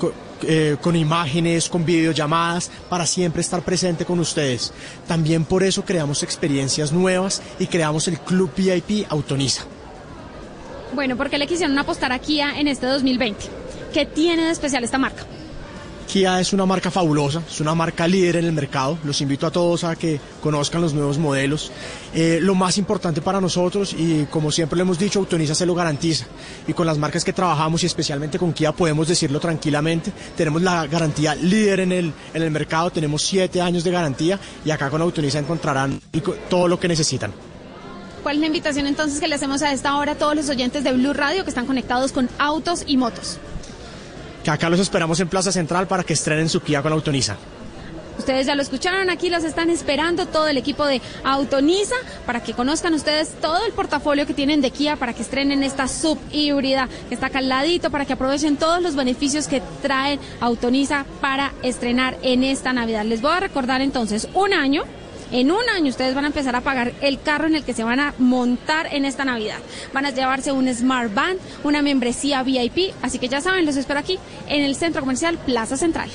co- 0.00 0.14
eh, 0.44 0.76
con 0.80 0.96
imágenes, 0.96 1.68
con 1.68 1.84
videollamadas, 1.84 2.70
para 2.88 3.04
siempre 3.04 3.42
estar 3.42 3.60
presente 3.62 4.06
con 4.06 4.18
ustedes. 4.18 4.72
También 5.06 5.44
por 5.44 5.62
eso 5.62 5.84
creamos 5.84 6.22
experiencias 6.22 6.90
nuevas 6.90 7.42
y 7.58 7.66
creamos 7.66 8.08
el 8.08 8.18
Club 8.18 8.50
VIP 8.56 9.04
Autonisa. 9.10 9.64
Bueno, 10.94 11.16
¿por 11.18 11.28
qué 11.28 11.36
le 11.36 11.46
quisieron 11.46 11.78
apostar 11.78 12.12
a 12.12 12.18
Kia 12.18 12.58
en 12.58 12.66
este 12.68 12.86
2020? 12.86 13.44
¿Qué 13.92 14.06
tiene 14.06 14.44
de 14.46 14.52
especial 14.52 14.84
esta 14.84 14.96
marca? 14.96 15.24
Kia 16.04 16.40
es 16.40 16.52
una 16.52 16.66
marca 16.66 16.90
fabulosa, 16.90 17.42
es 17.48 17.60
una 17.60 17.74
marca 17.74 18.06
líder 18.06 18.36
en 18.36 18.44
el 18.44 18.52
mercado. 18.52 18.98
Los 19.04 19.20
invito 19.20 19.46
a 19.46 19.50
todos 19.50 19.84
a 19.84 19.96
que 19.96 20.20
conozcan 20.42 20.80
los 20.80 20.94
nuevos 20.94 21.18
modelos. 21.18 21.72
Eh, 22.14 22.38
lo 22.40 22.54
más 22.54 22.78
importante 22.78 23.20
para 23.20 23.40
nosotros, 23.40 23.94
y 23.96 24.26
como 24.30 24.50
siempre 24.50 24.76
lo 24.76 24.82
hemos 24.82 24.98
dicho, 24.98 25.18
Autonisa 25.18 25.54
se 25.54 25.66
lo 25.66 25.74
garantiza. 25.74 26.26
Y 26.66 26.72
con 26.72 26.86
las 26.86 26.98
marcas 26.98 27.24
que 27.24 27.32
trabajamos 27.32 27.82
y 27.82 27.86
especialmente 27.86 28.38
con 28.38 28.52
Kia 28.52 28.72
podemos 28.72 29.08
decirlo 29.08 29.40
tranquilamente. 29.40 30.12
Tenemos 30.36 30.62
la 30.62 30.86
garantía 30.86 31.34
líder 31.34 31.80
en 31.80 31.92
el, 31.92 32.12
en 32.32 32.42
el 32.42 32.50
mercado, 32.50 32.90
tenemos 32.90 33.22
siete 33.22 33.60
años 33.60 33.84
de 33.84 33.90
garantía 33.90 34.38
y 34.64 34.70
acá 34.70 34.90
con 34.90 35.02
Autonisa 35.02 35.38
encontrarán 35.38 36.00
todo 36.48 36.68
lo 36.68 36.78
que 36.78 36.88
necesitan. 36.88 37.32
¿Cuál 38.22 38.36
es 38.36 38.40
la 38.40 38.46
invitación 38.46 38.86
entonces 38.86 39.20
que 39.20 39.28
le 39.28 39.34
hacemos 39.34 39.60
a 39.60 39.72
esta 39.72 39.96
hora 39.96 40.12
a 40.12 40.14
todos 40.14 40.34
los 40.34 40.48
oyentes 40.48 40.82
de 40.82 40.92
Blue 40.92 41.12
Radio 41.12 41.44
que 41.44 41.50
están 41.50 41.66
conectados 41.66 42.10
con 42.10 42.30
autos 42.38 42.84
y 42.86 42.96
motos? 42.96 43.38
Que 44.44 44.50
acá 44.50 44.68
los 44.68 44.78
esperamos 44.78 45.18
en 45.20 45.28
Plaza 45.28 45.50
Central 45.50 45.88
para 45.88 46.04
que 46.04 46.12
estrenen 46.12 46.50
su 46.50 46.60
Kia 46.60 46.82
con 46.82 46.92
Autonisa. 46.92 47.36
Ustedes 48.18 48.46
ya 48.46 48.54
lo 48.54 48.62
escucharon, 48.62 49.10
aquí 49.10 49.28
los 49.28 49.42
están 49.42 49.70
esperando 49.70 50.26
todo 50.26 50.46
el 50.46 50.56
equipo 50.56 50.84
de 50.86 51.00
Autonisa 51.24 51.96
para 52.26 52.42
que 52.42 52.52
conozcan 52.52 52.94
ustedes 52.94 53.30
todo 53.40 53.64
el 53.66 53.72
portafolio 53.72 54.26
que 54.26 54.34
tienen 54.34 54.60
de 54.60 54.70
Kia 54.70 54.96
para 54.96 55.14
que 55.14 55.22
estrenen 55.22 55.62
esta 55.62 55.88
sub 55.88 56.18
híbrida 56.30 56.88
que 57.08 57.14
está 57.14 57.26
acá 57.26 57.38
al 57.38 57.48
ladito, 57.48 57.90
para 57.90 58.04
que 58.04 58.12
aprovechen 58.12 58.56
todos 58.56 58.82
los 58.82 58.94
beneficios 58.94 59.48
que 59.48 59.62
trae 59.82 60.20
Autonisa 60.40 61.06
para 61.20 61.52
estrenar 61.62 62.16
en 62.22 62.44
esta 62.44 62.72
Navidad. 62.72 63.04
Les 63.04 63.20
voy 63.20 63.32
a 63.32 63.40
recordar 63.40 63.80
entonces 63.80 64.28
un 64.34 64.52
año. 64.52 64.84
En 65.34 65.50
un 65.50 65.68
año 65.68 65.90
ustedes 65.90 66.14
van 66.14 66.22
a 66.22 66.28
empezar 66.28 66.54
a 66.54 66.60
pagar 66.60 66.92
el 67.00 67.20
carro 67.20 67.48
en 67.48 67.56
el 67.56 67.64
que 67.64 67.74
se 67.74 67.82
van 67.82 67.98
a 67.98 68.14
montar 68.18 68.94
en 68.94 69.04
esta 69.04 69.24
Navidad. 69.24 69.58
Van 69.92 70.06
a 70.06 70.10
llevarse 70.10 70.52
un 70.52 70.72
Smart 70.72 71.12
Band, 71.12 71.40
una 71.64 71.82
membresía 71.82 72.44
VIP, 72.44 72.94
así 73.02 73.18
que 73.18 73.28
ya 73.28 73.40
saben, 73.40 73.66
los 73.66 73.76
espero 73.76 73.98
aquí 73.98 74.16
en 74.46 74.62
el 74.62 74.76
Centro 74.76 75.00
Comercial 75.00 75.36
Plaza 75.38 75.76
Central. 75.76 76.08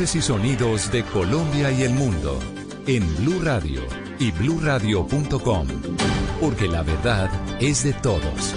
Y 0.00 0.22
sonidos 0.22 0.90
de 0.90 1.04
Colombia 1.04 1.70
y 1.70 1.82
el 1.82 1.92
mundo 1.92 2.38
en 2.86 3.04
Blue 3.16 3.42
Radio 3.42 3.82
y 4.18 4.30
bluradio.com, 4.30 5.68
porque 6.40 6.66
la 6.66 6.82
verdad 6.82 7.30
es 7.60 7.84
de 7.84 7.92
todos. 7.92 8.54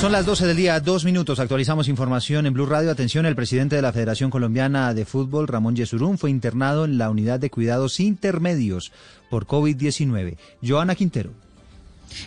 Son 0.00 0.12
las 0.12 0.24
12 0.26 0.46
del 0.46 0.56
día, 0.56 0.78
dos 0.78 1.04
minutos. 1.04 1.40
Actualizamos 1.40 1.88
información 1.88 2.46
en 2.46 2.54
Blue 2.54 2.66
Radio. 2.66 2.92
Atención, 2.92 3.26
el 3.26 3.34
presidente 3.34 3.74
de 3.74 3.82
la 3.82 3.92
Federación 3.92 4.30
Colombiana 4.30 4.94
de 4.94 5.04
Fútbol, 5.04 5.48
Ramón 5.48 5.74
Yesurún, 5.74 6.16
fue 6.16 6.30
internado 6.30 6.84
en 6.84 6.96
la 6.96 7.10
unidad 7.10 7.40
de 7.40 7.50
cuidados 7.50 7.98
intermedios 7.98 8.92
por 9.30 9.48
COVID-19. 9.48 10.36
Joana 10.62 10.94
Quintero. 10.94 11.32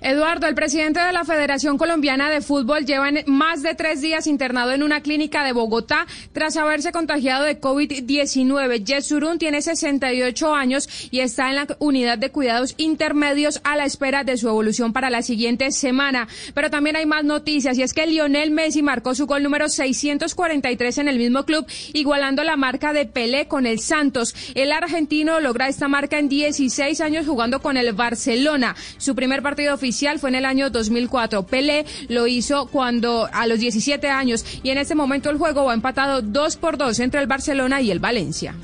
Eduardo, 0.01 0.47
el 0.47 0.55
presidente 0.55 0.99
de 0.99 1.11
la 1.13 1.23
Federación 1.23 1.77
Colombiana 1.77 2.29
de 2.29 2.41
Fútbol 2.41 2.85
lleva 2.85 3.09
más 3.25 3.61
de 3.61 3.75
tres 3.75 4.01
días 4.01 4.27
internado 4.27 4.71
en 4.71 4.83
una 4.83 5.01
clínica 5.01 5.43
de 5.43 5.53
Bogotá 5.53 6.07
tras 6.31 6.57
haberse 6.57 6.91
contagiado 6.91 7.43
de 7.43 7.59
COVID-19. 7.59 8.83
Yesurún 8.83 9.37
tiene 9.39 9.61
68 9.61 10.53
años 10.53 10.89
y 11.11 11.19
está 11.19 11.49
en 11.49 11.55
la 11.55 11.67
unidad 11.79 12.17
de 12.17 12.31
cuidados 12.31 12.75
intermedios 12.77 13.61
a 13.63 13.75
la 13.75 13.85
espera 13.85 14.23
de 14.23 14.37
su 14.37 14.47
evolución 14.47 14.93
para 14.93 15.09
la 15.09 15.21
siguiente 15.21 15.71
semana. 15.71 16.27
Pero 16.53 16.69
también 16.69 16.95
hay 16.95 17.05
más 17.05 17.23
noticias 17.23 17.77
y 17.77 17.83
es 17.83 17.93
que 17.93 18.07
Lionel 18.07 18.51
Messi 18.51 18.81
marcó 18.81 19.15
su 19.15 19.25
gol 19.25 19.43
número 19.43 19.69
643 19.69 20.97
en 20.97 21.07
el 21.07 21.17
mismo 21.17 21.43
club, 21.43 21.65
igualando 21.93 22.43
la 22.43 22.57
marca 22.57 22.93
de 22.93 23.05
Pelé 23.05 23.47
con 23.47 23.65
el 23.65 23.79
Santos. 23.79 24.35
El 24.55 24.71
argentino 24.71 25.39
logra 25.39 25.67
esta 25.67 25.87
marca 25.87 26.19
en 26.19 26.29
16 26.29 27.01
años 27.01 27.25
jugando 27.25 27.61
con 27.61 27.77
el 27.77 27.93
Barcelona. 27.93 28.75
Su 28.97 29.15
primer 29.15 29.41
partido 29.41 29.72
oficial 29.73 30.19
fue 30.19 30.29
en 30.29 30.35
el 30.35 30.45
año 30.45 30.69
2004. 30.69 31.43
Pelé 31.43 31.85
lo 32.09 32.27
hizo 32.27 32.67
cuando 32.67 33.29
a 33.31 33.47
los 33.47 33.59
17 33.59 34.07
años 34.09 34.45
y 34.63 34.69
en 34.69 34.77
este 34.77 34.95
momento 34.95 35.29
el 35.29 35.37
juego 35.37 35.65
va 35.65 35.73
empatado 35.73 36.21
2 36.21 36.57
por 36.57 36.77
2 36.77 36.99
entre 36.99 37.21
el 37.21 37.27
Barcelona 37.27 37.81
y 37.81 37.91
el 37.91 37.99
Valencia. 37.99 38.55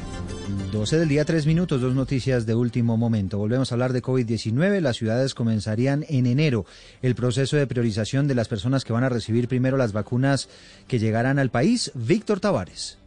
12 0.72 1.00
del 1.00 1.10
día, 1.10 1.26
tres 1.26 1.48
minutos, 1.48 1.82
dos 1.82 1.96
noticias 1.96 2.46
de 2.46 2.54
último 2.54 2.96
momento. 2.96 3.40
Volvemos 3.40 3.72
a 3.72 3.76
hablar 3.76 3.92
de 3.92 4.04
COVID-19. 4.04 4.82
Las 4.82 4.98
ciudades 4.98 5.34
comenzarían 5.34 6.06
en 6.10 6.28
enero 6.28 6.66
el 7.02 7.16
proceso 7.16 7.58
de 7.58 7.66
priorización 7.66 8.28
de 8.28 8.36
las 8.36 8.48
personas 8.48 8.86
que 8.86 8.94
van 8.94 9.04
a 9.04 9.10
recibir 9.10 9.48
primero 9.48 9.78
las 9.78 9.94
vacunas 9.94 10.48
que 10.88 11.00
llegarán 11.00 11.40
al 11.40 11.50
país. 11.50 11.92
Víctor 11.96 12.40
Tavares. 12.40 12.99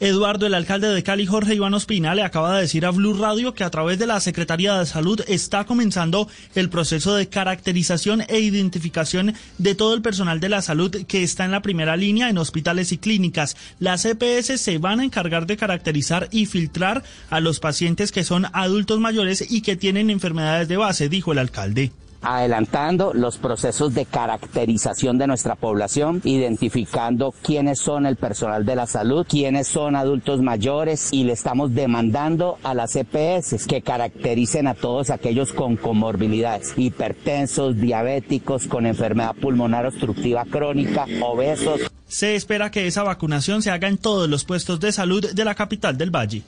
Eduardo, 0.00 0.46
el 0.46 0.54
alcalde 0.54 0.88
de 0.88 1.02
Cali, 1.02 1.26
Jorge 1.26 1.54
Iván 1.54 1.74
Ospina, 1.74 2.14
le 2.14 2.22
acaba 2.22 2.54
de 2.54 2.62
decir 2.62 2.84
a 2.84 2.90
Blue 2.90 3.14
Radio 3.14 3.54
que 3.54 3.64
a 3.64 3.70
través 3.70 3.98
de 3.98 4.06
la 4.06 4.20
Secretaría 4.20 4.78
de 4.78 4.86
Salud 4.86 5.20
está 5.28 5.64
comenzando 5.64 6.28
el 6.54 6.68
proceso 6.68 7.14
de 7.14 7.28
caracterización 7.28 8.22
e 8.28 8.40
identificación 8.40 9.34
de 9.58 9.74
todo 9.74 9.94
el 9.94 10.02
personal 10.02 10.40
de 10.40 10.48
la 10.48 10.62
salud 10.62 11.04
que 11.06 11.22
está 11.22 11.44
en 11.44 11.52
la 11.52 11.62
primera 11.62 11.96
línea 11.96 12.28
en 12.28 12.38
hospitales 12.38 12.92
y 12.92 12.98
clínicas. 12.98 13.56
Las 13.78 14.04
EPS 14.04 14.60
se 14.60 14.78
van 14.78 15.00
a 15.00 15.04
encargar 15.04 15.46
de 15.46 15.56
caracterizar 15.56 16.28
y 16.30 16.46
filtrar 16.46 17.02
a 17.30 17.40
los 17.40 17.60
pacientes 17.60 18.12
que 18.12 18.24
son 18.24 18.46
adultos 18.52 19.00
mayores 19.00 19.44
y 19.48 19.62
que 19.62 19.76
tienen 19.76 20.10
enfermedades 20.10 20.68
de 20.68 20.76
base, 20.76 21.08
dijo 21.08 21.32
el 21.32 21.38
alcalde 21.38 21.92
adelantando 22.24 23.12
los 23.14 23.38
procesos 23.38 23.94
de 23.94 24.06
caracterización 24.06 25.18
de 25.18 25.26
nuestra 25.26 25.54
población, 25.54 26.20
identificando 26.24 27.34
quiénes 27.42 27.78
son 27.78 28.06
el 28.06 28.16
personal 28.16 28.64
de 28.64 28.76
la 28.76 28.86
salud, 28.86 29.26
quiénes 29.28 29.68
son 29.68 29.96
adultos 29.96 30.40
mayores 30.40 31.12
y 31.12 31.24
le 31.24 31.32
estamos 31.32 31.74
demandando 31.74 32.58
a 32.62 32.74
las 32.74 32.96
EPS 32.96 33.66
que 33.66 33.82
caractericen 33.82 34.66
a 34.66 34.74
todos 34.74 35.10
aquellos 35.10 35.52
con 35.52 35.76
comorbilidades, 35.76 36.74
hipertensos, 36.76 37.76
diabéticos, 37.76 38.66
con 38.66 38.86
enfermedad 38.86 39.34
pulmonar 39.40 39.86
obstructiva 39.86 40.44
crónica, 40.44 41.06
obesos. 41.22 41.80
Se 42.06 42.34
espera 42.34 42.70
que 42.70 42.86
esa 42.86 43.02
vacunación 43.02 43.62
se 43.62 43.70
haga 43.70 43.88
en 43.88 43.98
todos 43.98 44.28
los 44.28 44.44
puestos 44.44 44.80
de 44.80 44.92
salud 44.92 45.32
de 45.32 45.44
la 45.44 45.54
capital 45.54 45.96
del 45.96 46.10
Valle. 46.10 46.42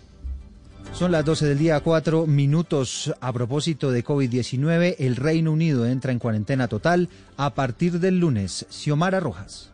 Son 0.93 1.13
las 1.13 1.25
12 1.25 1.47
del 1.47 1.59
día, 1.59 1.81
cuatro 1.81 2.27
minutos. 2.27 3.13
A 3.21 3.33
propósito 3.33 3.91
de 3.91 4.05
COVID-19, 4.05 4.97
el 4.99 5.17
Reino 5.17 5.53
Unido 5.53 5.87
entra 5.87 6.13
en 6.13 6.19
cuarentena 6.19 6.69
total 6.69 7.09
a 7.37 7.55
partir 7.55 8.01
del 8.01 8.19
lunes. 8.19 8.67
Xiomara 8.71 9.21
Rojas. 9.21 9.73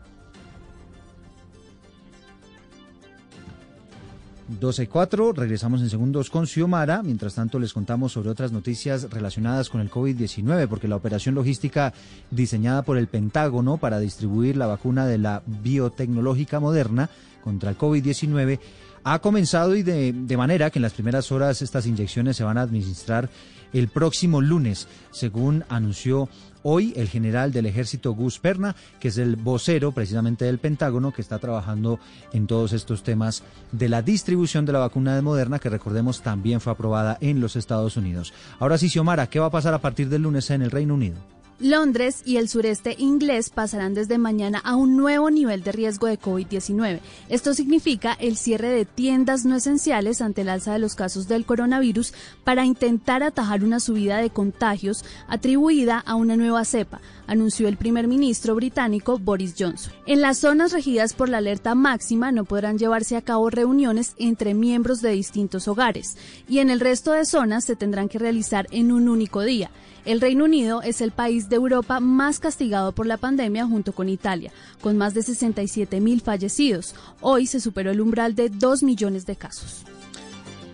12.4, 4.61 5.35
regresamos 5.35 5.81
en 5.81 5.91
segundos 5.91 6.31
con 6.31 6.47
Xiomara. 6.47 7.03
Mientras 7.03 7.35
tanto, 7.35 7.59
les 7.59 7.73
contamos 7.73 8.13
sobre 8.13 8.31
otras 8.31 8.53
noticias 8.53 9.09
relacionadas 9.11 9.71
con 9.71 9.81
el 9.81 9.91
COVID-19, 9.91 10.69
porque 10.69 10.89
la 10.89 10.97
operación 10.97 11.35
logística 11.35 11.93
diseñada 12.31 12.83
por 12.83 12.99
el 12.99 13.07
Pentágono 13.07 13.79
para 13.79 13.99
distribuir 13.99 14.57
la 14.57 14.67
vacuna 14.67 15.07
de 15.07 15.19
la 15.19 15.43
biotecnológica 15.47 16.61
moderna 16.61 17.09
contra 17.43 17.70
el 17.70 17.78
COVID-19 17.78 18.59
ha 19.05 19.18
comenzado 19.18 19.74
y 19.74 19.82
de, 19.82 20.36
manera 20.36 20.70
que 20.70 20.78
en 20.78 20.82
las 20.82 20.93
primeras 20.93 21.32
horas 21.32 21.62
estas 21.62 21.86
inyecciones 21.86 22.36
se 22.36 22.45
van 22.45 22.59
a 22.59 22.62
administrar 22.62 23.28
el 23.72 23.88
próximo 23.88 24.40
lunes, 24.40 24.86
según 25.11 25.64
anunció 25.68 26.28
hoy 26.62 26.93
el 26.95 27.09
general 27.09 27.53
del 27.53 27.66
ejército 27.66 28.12
Gus 28.12 28.38
Perna, 28.38 28.76
que 29.01 29.09
es 29.09 29.18
el 29.18 29.36
vocero 29.36 29.93
precisamente 29.93 30.45
del 30.45 30.59
Pentágono, 30.59 31.12
que 31.12 31.22
está 31.22 31.38
trabajando 31.38 31.99
en 32.32 32.47
todos 32.47 32.74
estos 32.74 33.03
temas 33.03 33.43
de 33.72 33.88
la 33.88 34.03
distribución 34.03 34.66
de 34.66 34.72
la 34.72 34.78
vacuna 34.78 35.16
de 35.16 35.22
Moderna, 35.22 35.59
que 35.59 35.70
recordemos 35.70 36.22
también 36.22 36.61
fue 36.61 36.72
aprobada 36.72 37.16
en 37.20 37.40
los 37.40 37.57
Estados 37.57 37.97
Unidos. 37.97 38.32
Ahora 38.61 38.78
sí, 38.78 38.90
Xiomara, 38.90 39.28
¿qué 39.28 39.40
va 39.40 39.47
a 39.47 39.51
pasar 39.51 39.74
a 39.74 39.80
partir 39.80 40.09
del 40.09 40.22
lunes 40.22 40.51
en 40.51 40.62
el 40.62 40.70
Reino 40.70 40.95
Unido? 40.95 41.16
Londres 41.63 42.23
y 42.25 42.39
el 42.39 42.49
sureste 42.49 42.97
inglés 42.99 43.49
pasarán 43.49 43.95
desde 43.95 44.19
mañana 44.19 44.59
a 44.59 44.75
un 44.75 44.97
nuevo 44.97 45.31
nivel 45.31 45.63
de 45.63 45.71
riesgo 45.71 46.09
de 46.09 46.19
COVID-19. 46.19 46.99
Esto 47.29 47.55
significa 47.55 48.13
el 48.15 48.37
cierre 48.37 48.69
de 48.71 48.85
tiendas 48.85 49.45
no 49.45 49.55
esenciales 49.55 50.21
ante 50.21 50.41
el 50.41 50.49
alza 50.49 50.73
de 50.73 50.81
los 50.81 50.97
casos 50.97 51.29
del 51.29 51.47
coronavirus 51.47 52.15
para 52.43 52.65
intentar 52.65 53.23
atajar 53.23 53.63
una 53.63 53.79
subida 53.79 54.19
de 54.19 54.31
contagios 54.31 55.05
atribuida 55.29 55.99
a 56.01 56.17
una 56.17 56.37
nueva 56.37 56.65
cepa, 56.65 57.01
anunció 57.29 57.69
el 57.69 57.77
primer 57.77 58.09
ministro 58.09 58.57
británico 58.57 59.19
Boris 59.19 59.55
Johnson. 59.57 59.93
En 60.07 60.21
las 60.21 60.39
zonas 60.39 60.73
regidas 60.73 61.13
por 61.13 61.29
la 61.29 61.39
alerta 61.39 61.75
máxima 61.75 62.33
no 62.33 62.45
podrán 62.45 62.79
llevarse 62.79 63.17
a 63.17 63.23
cabo 63.23 63.51
reuniones 63.51 64.15
entre 64.19 64.55
miembros 64.55 65.01
de 65.01 65.11
distintos 65.11 65.69
hogares 65.69 66.17
y 66.49 66.59
en 66.59 66.71
el 66.71 66.81
resto 66.81 67.13
de 67.13 67.25
zonas 67.25 67.65
se 67.65 67.77
tendrán 67.77 68.09
que 68.09 68.19
realizar 68.19 68.67
en 68.73 68.91
un 68.91 69.09
único 69.09 69.43
día. 69.43 69.71
El 70.05 70.20
Reino 70.20 70.46
Unido 70.46 70.82
es 70.82 71.00
el 71.00 71.12
país 71.12 71.48
de 71.48 71.55
Europa 71.55 72.00
más 72.00 72.40
castigado 72.40 72.90
por 72.90 73.07
la 73.07 73.18
pandemia 73.18 73.66
junto 73.66 73.92
con 73.92 74.09
Italia, 74.09 74.50
con 74.80 74.96
más 74.96 75.14
de 75.14 75.22
67 75.22 76.00
mil 76.00 76.20
fallecidos. 76.20 76.96
Hoy 77.20 77.46
se 77.46 77.61
superó 77.61 77.92
el 77.92 78.00
umbral 78.00 78.34
de 78.34 78.48
2 78.48 78.82
millones 78.82 79.26
de 79.26 79.36
casos. 79.36 79.84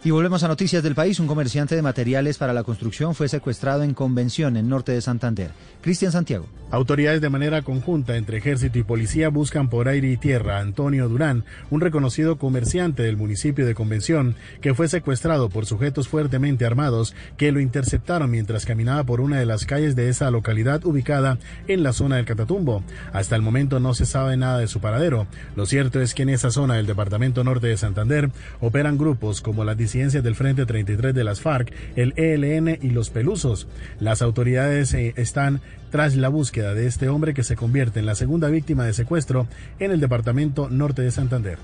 Y 0.04 0.12
volvemos 0.12 0.44
a 0.44 0.48
noticias 0.48 0.82
del 0.84 0.94
país. 0.94 1.18
Un 1.18 1.26
comerciante 1.26 1.74
de 1.74 1.82
materiales 1.82 2.38
para 2.38 2.52
la 2.52 2.62
construcción 2.62 3.16
fue 3.16 3.28
secuestrado 3.28 3.82
en 3.82 3.94
Convención, 3.94 4.56
en 4.56 4.68
norte 4.68 4.92
de 4.92 5.00
Santander. 5.00 5.50
Cristian 5.80 6.12
Santiago. 6.12 6.46
Autoridades 6.70 7.22
de 7.22 7.30
manera 7.30 7.62
conjunta 7.62 8.16
entre 8.16 8.38
ejército 8.38 8.78
y 8.78 8.82
policía 8.82 9.30
buscan 9.30 9.70
por 9.70 9.88
aire 9.88 10.12
y 10.12 10.18
tierra 10.18 10.58
a 10.58 10.60
Antonio 10.60 11.08
Durán, 11.08 11.44
un 11.70 11.80
reconocido 11.80 12.36
comerciante 12.36 13.02
del 13.02 13.16
municipio 13.16 13.64
de 13.64 13.74
Convención, 13.74 14.36
que 14.60 14.74
fue 14.74 14.86
secuestrado 14.86 15.48
por 15.48 15.64
sujetos 15.64 16.08
fuertemente 16.08 16.66
armados 16.66 17.14
que 17.38 17.52
lo 17.52 17.60
interceptaron 17.60 18.30
mientras 18.30 18.66
caminaba 18.66 19.02
por 19.04 19.22
una 19.22 19.38
de 19.38 19.46
las 19.46 19.64
calles 19.64 19.96
de 19.96 20.10
esa 20.10 20.30
localidad 20.30 20.84
ubicada 20.84 21.38
en 21.68 21.82
la 21.82 21.94
zona 21.94 22.16
del 22.16 22.26
Catatumbo. 22.26 22.84
Hasta 23.14 23.34
el 23.34 23.42
momento 23.42 23.80
no 23.80 23.94
se 23.94 24.04
sabe 24.04 24.36
nada 24.36 24.58
de 24.58 24.68
su 24.68 24.80
paradero. 24.80 25.26
Lo 25.56 25.64
cierto 25.64 26.02
es 26.02 26.14
que 26.14 26.24
en 26.24 26.28
esa 26.28 26.50
zona 26.50 26.74
del 26.74 26.86
departamento 26.86 27.44
norte 27.44 27.66
de 27.66 27.78
Santander 27.78 28.30
operan 28.60 28.98
grupos 28.98 29.40
como 29.40 29.64
las 29.64 29.78
del 29.88 30.34
Frente 30.34 30.66
33 30.66 31.14
de 31.14 31.24
las 31.24 31.40
FARC, 31.40 31.72
el 31.96 32.12
ELN 32.16 32.78
y 32.82 32.90
los 32.90 33.08
Pelusos. 33.08 33.68
Las 34.00 34.20
autoridades 34.20 34.92
eh, 34.92 35.14
están 35.16 35.62
tras 35.90 36.14
la 36.14 36.28
búsqueda 36.28 36.74
de 36.74 36.86
este 36.86 37.08
hombre 37.08 37.32
que 37.32 37.42
se 37.42 37.56
convierte 37.56 38.00
en 38.00 38.06
la 38.06 38.14
segunda 38.14 38.48
víctima 38.48 38.84
de 38.84 38.92
secuestro 38.92 39.48
en 39.78 39.90
el 39.90 40.00
departamento 40.00 40.68
norte 40.68 41.00
de 41.00 41.10
Santander. 41.10 41.58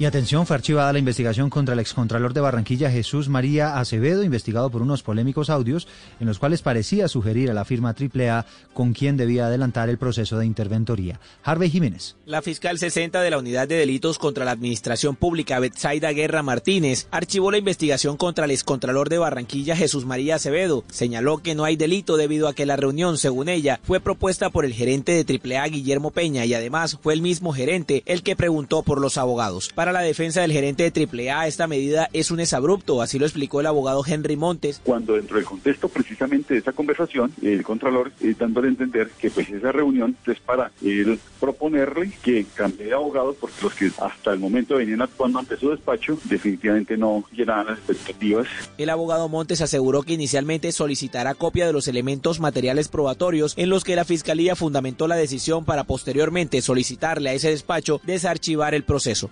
Y 0.00 0.06
atención, 0.06 0.46
fue 0.46 0.56
archivada 0.56 0.94
la 0.94 0.98
investigación 0.98 1.50
contra 1.50 1.74
el 1.74 1.78
excontralor 1.78 2.32
de 2.32 2.40
Barranquilla 2.40 2.90
Jesús 2.90 3.28
María 3.28 3.78
Acevedo, 3.78 4.24
investigado 4.24 4.70
por 4.70 4.80
unos 4.80 5.02
polémicos 5.02 5.50
audios 5.50 5.86
en 6.20 6.26
los 6.26 6.38
cuales 6.38 6.62
parecía 6.62 7.06
sugerir 7.06 7.50
a 7.50 7.52
la 7.52 7.66
firma 7.66 7.94
AAA 7.94 8.46
con 8.72 8.94
quien 8.94 9.18
debía 9.18 9.44
adelantar 9.44 9.90
el 9.90 9.98
proceso 9.98 10.38
de 10.38 10.46
interventoría. 10.46 11.20
Harvey 11.42 11.68
Jiménez. 11.68 12.16
La 12.24 12.40
fiscal 12.40 12.78
60 12.78 13.20
de 13.20 13.28
la 13.28 13.36
Unidad 13.36 13.68
de 13.68 13.76
Delitos 13.76 14.18
contra 14.18 14.46
la 14.46 14.52
Administración 14.52 15.16
Pública, 15.16 15.58
Betsaida 15.58 16.12
Guerra 16.12 16.42
Martínez, 16.42 17.06
archivó 17.10 17.50
la 17.50 17.58
investigación 17.58 18.16
contra 18.16 18.46
el 18.46 18.52
excontralor 18.52 19.10
de 19.10 19.18
Barranquilla 19.18 19.76
Jesús 19.76 20.06
María 20.06 20.36
Acevedo. 20.36 20.82
Señaló 20.90 21.42
que 21.42 21.54
no 21.54 21.64
hay 21.66 21.76
delito 21.76 22.16
debido 22.16 22.48
a 22.48 22.54
que 22.54 22.64
la 22.64 22.76
reunión, 22.76 23.18
según 23.18 23.50
ella, 23.50 23.80
fue 23.82 24.00
propuesta 24.00 24.48
por 24.48 24.64
el 24.64 24.72
gerente 24.72 25.22
de 25.22 25.58
AAA, 25.58 25.66
Guillermo 25.66 26.10
Peña, 26.10 26.46
y 26.46 26.54
además 26.54 26.96
fue 27.02 27.12
el 27.12 27.20
mismo 27.20 27.52
gerente 27.52 28.02
el 28.06 28.22
que 28.22 28.34
preguntó 28.34 28.82
por 28.82 28.98
los 28.98 29.18
abogados. 29.18 29.68
La 29.92 30.00
defensa 30.00 30.40
del 30.40 30.52
gerente 30.52 30.90
de 30.90 31.30
AAA, 31.30 31.46
esta 31.46 31.66
medida 31.66 32.08
es 32.12 32.30
un 32.30 32.40
exabrupto, 32.40 33.02
así 33.02 33.18
lo 33.18 33.26
explicó 33.26 33.60
el 33.60 33.66
abogado 33.66 34.02
Henry 34.06 34.36
Montes. 34.36 34.80
Cuando 34.84 35.14
dentro 35.14 35.36
del 35.36 35.44
contexto 35.44 35.88
precisamente 35.88 36.54
de 36.54 36.60
esa 36.60 36.72
conversación, 36.72 37.32
el 37.42 37.62
Contralor 37.62 38.12
eh, 38.20 38.34
dándole 38.38 38.68
a 38.68 38.70
entender 38.70 39.10
que 39.18 39.30
pues 39.30 39.48
esa 39.50 39.72
reunión 39.72 40.16
es 40.26 40.38
para 40.40 40.70
él 40.82 41.18
proponerle 41.38 42.12
que 42.22 42.46
cambie 42.54 42.86
de 42.86 42.94
abogados 42.94 43.36
porque 43.40 43.56
los 43.62 43.74
que 43.74 43.90
hasta 43.98 44.32
el 44.32 44.38
momento 44.38 44.76
venían 44.76 45.02
actuando 45.02 45.38
ante 45.38 45.56
su 45.56 45.70
despacho 45.70 46.18
definitivamente 46.24 46.96
no 46.96 47.24
llenaban 47.32 47.66
las 47.66 47.78
expectativas. 47.78 48.46
El 48.78 48.90
abogado 48.90 49.28
Montes 49.28 49.60
aseguró 49.60 50.02
que 50.02 50.14
inicialmente 50.14 50.72
solicitará 50.72 51.34
copia 51.34 51.66
de 51.66 51.72
los 51.72 51.88
elementos 51.88 52.40
materiales 52.40 52.88
probatorios 52.88 53.54
en 53.56 53.70
los 53.70 53.84
que 53.84 53.96
la 53.96 54.04
Fiscalía 54.04 54.56
fundamentó 54.56 55.08
la 55.08 55.16
decisión 55.16 55.64
para 55.64 55.84
posteriormente 55.84 56.62
solicitarle 56.62 57.30
a 57.30 57.34
ese 57.34 57.50
despacho 57.50 58.00
desarchivar 58.04 58.74
el 58.74 58.84
proceso. 58.84 59.30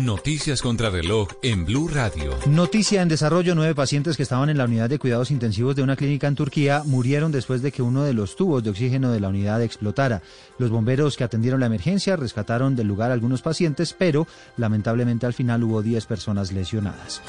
Noticias 0.00 0.62
contra 0.62 0.88
reloj 0.88 1.28
en 1.42 1.66
Blue 1.66 1.86
Radio. 1.86 2.32
Noticia 2.46 3.02
en 3.02 3.08
desarrollo, 3.08 3.54
nueve 3.54 3.74
pacientes 3.74 4.16
que 4.16 4.22
estaban 4.22 4.48
en 4.48 4.56
la 4.56 4.64
unidad 4.64 4.88
de 4.88 4.98
cuidados 4.98 5.30
intensivos 5.30 5.76
de 5.76 5.82
una 5.82 5.96
clínica 5.96 6.26
en 6.26 6.34
Turquía 6.34 6.82
murieron 6.86 7.30
después 7.30 7.60
de 7.60 7.72
que 7.72 7.82
uno 7.82 8.02
de 8.02 8.14
los 8.14 8.34
tubos 8.34 8.64
de 8.64 8.70
oxígeno 8.70 9.12
de 9.12 9.20
la 9.20 9.28
unidad 9.28 9.60
explotara. 9.60 10.22
Los 10.56 10.70
bomberos 10.70 11.18
que 11.18 11.24
atendieron 11.24 11.60
la 11.60 11.66
emergencia 11.66 12.16
rescataron 12.16 12.74
del 12.74 12.88
lugar 12.88 13.10
algunos 13.10 13.42
pacientes, 13.42 13.92
pero 13.92 14.26
lamentablemente 14.56 15.26
al 15.26 15.34
final 15.34 15.62
hubo 15.62 15.82
10 15.82 16.06
personas 16.06 16.52
lesionadas. 16.52 17.20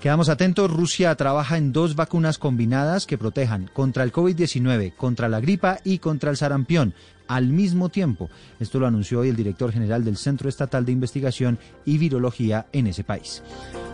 Quedamos 0.00 0.28
atentos, 0.28 0.70
Rusia 0.70 1.12
trabaja 1.16 1.58
en 1.58 1.72
dos 1.72 1.96
vacunas 1.96 2.38
combinadas 2.38 3.06
que 3.06 3.18
protejan 3.18 3.68
contra 3.74 4.04
el 4.04 4.12
COVID-19, 4.12 4.94
contra 4.94 5.28
la 5.28 5.40
gripa 5.40 5.80
y 5.82 5.98
contra 5.98 6.30
el 6.30 6.36
sarampión 6.36 6.94
al 7.28 7.48
mismo 7.48 7.88
tiempo. 7.88 8.28
Esto 8.58 8.80
lo 8.80 8.86
anunció 8.86 9.20
hoy 9.20 9.28
el 9.28 9.36
director 9.36 9.70
general 9.72 10.04
del 10.04 10.16
Centro 10.16 10.48
Estatal 10.48 10.84
de 10.84 10.92
Investigación 10.92 11.58
y 11.84 11.98
Virología 11.98 12.66
en 12.72 12.88
ese 12.88 13.04
país. 13.04 13.42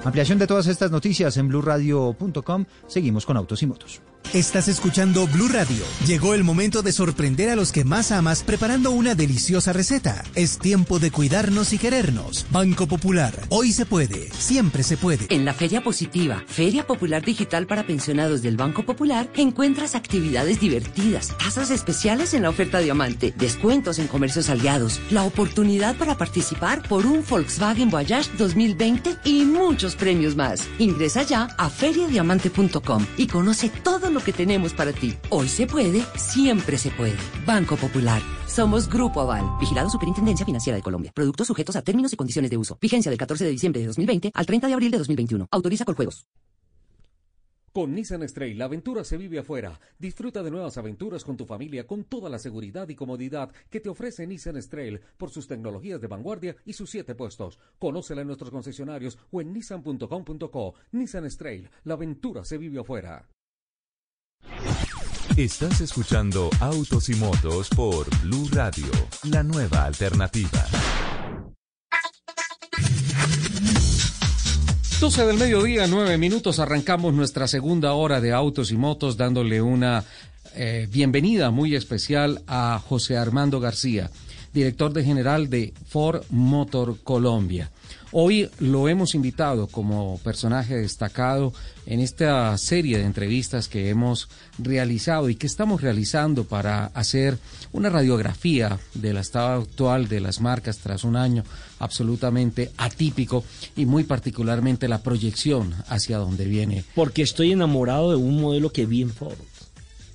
Ampliación 0.05 0.39
de 0.39 0.47
todas 0.47 0.67
estas 0.67 0.91
noticias 0.91 1.37
en 1.37 1.49
blurradio.com. 1.49 2.65
Seguimos 2.87 3.27
con 3.27 3.37
Autos 3.37 3.63
y 3.63 3.67
Motos. 3.67 4.01
Estás 4.35 4.67
escuchando 4.67 5.29
Blue 5.29 5.47
Radio. 5.47 5.85
Llegó 6.09 6.35
el 6.35 6.43
momento 6.43 6.83
de 6.83 6.91
sorprender 6.91 7.51
a 7.51 7.55
los 7.55 7.71
que 7.71 7.85
más 7.85 8.11
amas 8.11 8.43
preparando 8.43 8.91
una 8.91 9.15
deliciosa 9.15 9.73
receta. 9.73 10.25
Es 10.35 10.59
tiempo 10.59 10.99
de 10.99 11.13
cuidarnos 11.13 11.73
y 11.73 11.79
querernos. 11.79 12.45
Banco 12.51 12.89
Popular. 12.89 13.33
Hoy 13.51 13.71
se 13.71 13.87
puede. 13.87 14.29
Siempre 14.33 14.83
se 14.83 14.97
puede. 14.97 15.29
En 15.31 15.45
la 15.45 15.55
Feria 15.55 15.85
Positiva, 15.85 16.43
Feria 16.49 16.85
Popular 16.85 17.25
Digital 17.25 17.69
para 17.69 17.87
pensionados 17.87 18.43
del 18.43 18.57
Banco 18.57 18.85
Popular, 18.85 19.31
encuentras 19.37 19.95
actividades 19.95 20.59
divertidas, 20.59 21.29
tasas 21.39 21.71
especiales 21.71 22.35
en 22.35 22.43
la 22.43 22.51
oferta 22.51 22.81
diamante, 22.81 23.33
descuentos 23.37 24.01
en 24.01 24.09
comercios 24.09 24.51
aliados, 24.51 25.01
la 25.13 25.23
oportunidad 25.23 25.95
para 25.95 26.19
participar 26.19 26.83
por 26.89 27.07
un 27.07 27.25
Volkswagen 27.25 27.89
Voyage 27.89 28.33
2020 28.37 29.15
y 29.25 29.45
muchos 29.45 29.95
premios 29.95 30.35
más. 30.35 30.69
Ingresa 30.81 31.23
ya 31.23 31.45
a 31.57 31.71
feriadiamante.com 31.71 33.07
y 33.17 33.29
conoce 33.29 33.69
todo 33.69 34.11
lo 34.11 34.24
que 34.25 34.33
tenemos 34.33 34.73
para 34.73 34.93
ti. 34.93 35.15
Hoy 35.31 35.49
se 35.49 35.67
puede, 35.67 36.03
siempre 36.17 36.79
se 36.79 36.91
puede. 36.91 37.17
Banco 37.47 37.77
Popular. 37.77 38.23
Somos 38.47 38.89
Grupo 38.89 39.21
Aval, 39.21 39.45
vigilado 39.61 39.91
Superintendencia 39.91 40.47
Financiera 40.47 40.77
de 40.77 40.83
Colombia. 40.83 41.13
Productos 41.15 41.47
sujetos 41.47 41.77
a 41.77 41.83
términos 41.83 42.13
y 42.13 42.17
condiciones 42.17 42.51
de 42.51 42.57
uso. 42.57 42.79
Vigencia 42.81 43.11
del 43.11 43.19
14 43.19 43.45
de 43.45 43.51
diciembre 43.51 43.81
de 43.81 43.89
2020 43.89 44.31
al 44.35 44.47
30 44.47 44.67
de 44.67 44.73
abril 44.73 44.91
de 44.91 44.99
2021. 44.99 45.49
Autoriza 45.51 45.85
con 45.85 45.95
juegos. 45.95 46.27
Con 47.75 47.93
Nissan 47.93 48.23
Stray, 48.29 48.55
la 48.55 48.67
aventura 48.67 49.03
se 49.03 49.17
vive 49.17 49.41
afuera. 49.41 49.81
Disfruta 49.99 50.45
de 50.45 50.51
nuevas 50.53 50.79
aventuras 50.79 51.25
con 51.25 51.37
tu 51.37 51.45
familia 51.45 51.89
con 51.89 52.05
toda 52.05 52.31
la 52.31 52.39
seguridad 52.39 52.89
y 52.89 52.95
comodidad 52.95 53.51
que 53.69 53.81
te 53.81 53.89
ofrece 53.89 54.29
Nissan 54.29 54.63
Stray 54.63 55.01
por 55.17 55.31
sus 55.31 55.49
tecnologías 55.49 56.01
de 56.01 56.07
vanguardia 56.07 56.55
y 56.65 56.75
sus 56.75 56.89
siete 56.89 57.17
puestos. 57.17 57.59
Conócela 57.81 58.21
en 58.21 58.29
nuestros 58.29 58.53
concesionarios 58.53 59.19
o 59.33 59.41
en 59.41 59.53
nissan.com.co. 59.53 60.75
Nissan 60.93 61.29
Stray, 61.29 61.69
la 61.83 61.95
aventura 61.95 62.45
se 62.45 62.59
vive 62.59 62.79
afuera. 62.79 63.27
Estás 65.37 65.81
escuchando 65.81 66.49
Autos 66.61 67.09
y 67.09 67.15
Motos 67.15 67.69
por 67.71 68.07
Blue 68.23 68.49
Radio, 68.53 68.87
la 69.25 69.43
nueva 69.43 69.85
alternativa. 69.85 70.65
12 75.01 75.27
del 75.27 75.37
mediodía, 75.37 75.87
9 75.87 76.17
minutos, 76.19 76.61
arrancamos 76.61 77.13
nuestra 77.15 77.47
segunda 77.47 77.93
hora 77.93 78.21
de 78.21 78.33
Autos 78.33 78.71
y 78.71 78.77
Motos 78.77 79.17
dándole 79.17 79.61
una 79.61 80.05
eh, 80.55 80.89
bienvenida 80.91 81.51
muy 81.51 81.75
especial 81.75 82.43
a 82.47 82.81
José 82.83 83.17
Armando 83.17 83.59
García, 83.61 84.11
director 84.53 84.93
de 84.93 85.05
general 85.05 85.51
de 85.51 85.75
Ford 85.89 86.23
Motor 86.31 87.01
Colombia. 87.03 87.71
Hoy 88.17 88.49
lo 88.61 88.89
hemos 88.89 89.17
invitado 89.17 89.67
como 89.67 90.21
personaje 90.23 90.77
destacado 90.77 91.53
en 91.85 91.99
esta 91.99 92.57
serie 92.59 92.99
de 92.99 93.05
entrevistas 93.05 93.67
que 93.67 93.89
hemos 93.89 94.29
realizado 94.57 95.29
y 95.29 95.35
que 95.35 95.49
estamos 95.49 95.81
realizando 95.81 96.45
para 96.45 96.87
hacer 96.95 97.39
una 97.73 97.91
radiografía 97.91 98.79
del 98.95 99.17
estado 99.17 99.63
actual 99.63 100.07
de 100.07 100.21
las 100.21 100.41
marcas 100.41 100.79
tras 100.79 101.03
un 101.03 101.17
año 101.17 101.43
absolutamente 101.81 102.71
atípico 102.77 103.43
y 103.75 103.85
muy 103.85 104.05
particularmente 104.05 104.87
la 104.87 105.03
proyección 105.03 105.75
hacia 105.89 106.19
donde 106.19 106.45
viene. 106.45 106.85
Porque 106.95 107.23
estoy 107.23 107.51
enamorado 107.51 108.11
de 108.11 108.17
un 108.17 108.41
modelo 108.41 108.71
que 108.71 108.87
vi 108.87 109.03
en 109.03 109.11
Ford, 109.11 109.35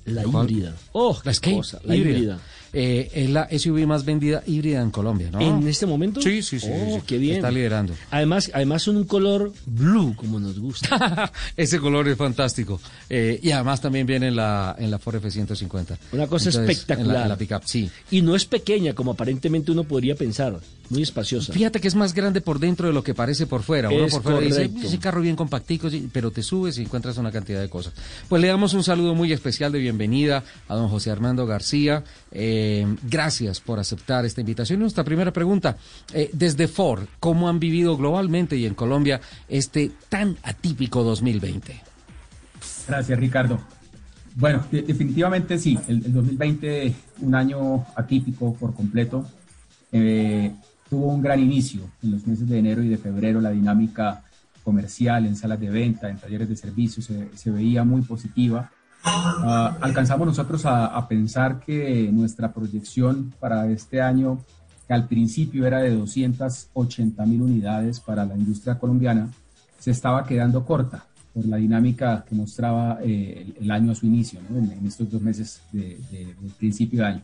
la 0.05 0.23
híbrida. 0.23 0.73
Oh, 0.93 1.19
la 1.25 1.33
qué 1.33 1.53
cosa, 1.53 1.81
la 1.83 1.97
híbrida. 1.97 2.39
Eh, 2.73 3.09
es 3.13 3.29
la 3.29 3.47
SUV 3.49 3.85
más 3.87 4.05
vendida 4.05 4.43
híbrida 4.45 4.81
en 4.81 4.91
Colombia, 4.91 5.29
¿no? 5.31 5.39
¿En 5.41 5.67
este 5.67 5.85
momento? 5.85 6.21
Sí, 6.21 6.41
sí, 6.41 6.59
sí. 6.59 6.69
Oh, 6.71 6.95
sí, 6.97 7.01
qué 7.05 7.17
bien. 7.17 7.37
Está 7.37 7.51
liderando. 7.51 7.93
Además, 8.11 8.51
además 8.53 8.87
un 8.87 9.03
color 9.05 9.51
blue, 9.65 10.15
como 10.15 10.39
nos 10.39 10.59
gusta. 10.59 11.31
Ese 11.57 11.79
color 11.79 12.07
es 12.07 12.17
fantástico. 12.17 12.79
Eh, 13.09 13.39
y 13.41 13.51
además 13.51 13.81
también 13.81 14.05
viene 14.05 14.27
en 14.27 14.35
la, 14.35 14.75
en 14.77 14.91
la 14.91 14.99
Ford 14.99 15.15
F-150. 15.15 15.97
Una 16.11 16.27
cosa 16.27 16.49
Entonces, 16.49 16.69
espectacular. 16.69 17.15
En 17.15 17.21
la, 17.21 17.27
la 17.29 17.37
pickup, 17.37 17.63
sí. 17.65 17.89
Y 18.11 18.21
no 18.21 18.35
es 18.35 18.45
pequeña, 18.45 18.93
como 18.93 19.11
aparentemente 19.11 19.71
uno 19.71 19.83
podría 19.83 20.15
pensar. 20.15 20.59
Muy 20.89 21.03
espaciosa. 21.03 21.53
Fíjate 21.53 21.79
que 21.79 21.87
es 21.87 21.93
más 21.93 22.15
grande 22.15 22.41
por 22.41 22.57
dentro 22.59 22.87
de 22.87 22.93
lo 22.93 23.03
que 23.03 23.13
parece 23.13 23.45
por 23.45 23.61
fuera. 23.61 23.89
Uno 23.89 24.05
Es 24.05 24.13
por 24.13 24.23
fuera 24.23 24.39
dice, 24.39 24.67
correcto. 24.69 24.87
ese 24.87 24.97
carro 24.97 25.21
bien 25.21 25.35
compactico, 25.35 25.87
pero 26.11 26.31
te 26.31 26.41
subes 26.41 26.79
y 26.79 26.81
encuentras 26.81 27.17
una 27.17 27.31
cantidad 27.31 27.61
de 27.61 27.69
cosas. 27.69 27.93
Pues 28.27 28.41
le 28.41 28.47
damos 28.47 28.73
un 28.73 28.83
saludo 28.83 29.13
muy 29.13 29.31
especial 29.31 29.71
de 29.71 29.77
bienvenida 29.77 30.43
a 30.67 30.75
don 30.75 30.87
José 30.89 31.11
Armando 31.11 31.45
García. 31.45 32.03
Eh, 32.31 32.58
gracias 33.03 33.59
por 33.59 33.79
aceptar 33.79 34.25
esta 34.25 34.41
invitación. 34.41 34.79
Nuestra 34.79 35.03
primera 35.03 35.31
pregunta, 35.33 35.77
eh, 36.13 36.29
desde 36.33 36.67
Ford, 36.67 37.05
¿cómo 37.19 37.49
han 37.49 37.59
vivido 37.59 37.97
globalmente 37.97 38.55
y 38.57 38.65
en 38.65 38.73
Colombia 38.75 39.19
este 39.47 39.91
tan 40.09 40.37
atípico 40.43 41.03
2020? 41.03 41.81
Gracias, 42.87 43.19
Ricardo. 43.19 43.59
Bueno, 44.35 44.63
de- 44.71 44.83
definitivamente 44.83 45.57
sí, 45.57 45.77
el, 45.87 46.05
el 46.05 46.13
2020, 46.13 46.93
un 47.21 47.35
año 47.35 47.85
atípico 47.95 48.53
por 48.55 48.73
completo, 48.73 49.25
eh, 49.91 50.53
tuvo 50.89 51.07
un 51.07 51.21
gran 51.21 51.39
inicio 51.39 51.81
en 52.03 52.11
los 52.11 52.25
meses 52.27 52.47
de 52.47 52.57
enero 52.59 52.81
y 52.83 52.87
de 52.89 52.97
febrero. 52.97 53.41
La 53.41 53.51
dinámica 53.51 54.23
comercial 54.63 55.25
en 55.25 55.35
salas 55.35 55.59
de 55.59 55.69
venta, 55.69 56.09
en 56.09 56.17
talleres 56.17 56.47
de 56.49 56.55
servicios, 56.55 57.05
se, 57.05 57.29
se 57.35 57.49
veía 57.51 57.83
muy 57.83 58.01
positiva. 58.01 58.71
Ah, 59.03 59.77
alcanzamos 59.81 60.27
nosotros 60.27 60.65
a, 60.65 61.07
pensar 61.07 61.59
que 61.59 62.09
nuestra 62.11 62.51
proyección 62.51 63.33
para 63.39 63.69
este 63.69 64.01
año, 64.01 64.39
que 64.87 64.93
al 64.93 65.07
principio 65.07 65.65
era 65.65 65.79
de 65.79 65.91
280 65.91 67.25
mil 67.25 67.41
unidades 67.41 67.99
para 67.99 68.25
la 68.25 68.35
industria 68.35 68.77
colombiana, 68.77 69.29
se 69.79 69.91
estaba 69.91 70.25
quedando 70.25 70.65
corta 70.65 71.05
por 71.33 71.45
la 71.45 71.57
dinámica 71.57 72.25
que 72.27 72.35
mostraba 72.35 72.99
eh, 73.01 73.53
el, 73.59 73.71
año 73.71 73.91
a 73.91 73.95
su 73.95 74.05
inicio, 74.05 74.39
en, 74.49 74.85
estos 74.85 75.09
dos 75.09 75.21
meses 75.21 75.61
de, 75.71 75.97
principio 76.57 76.99
de 76.99 77.05
año, 77.05 77.21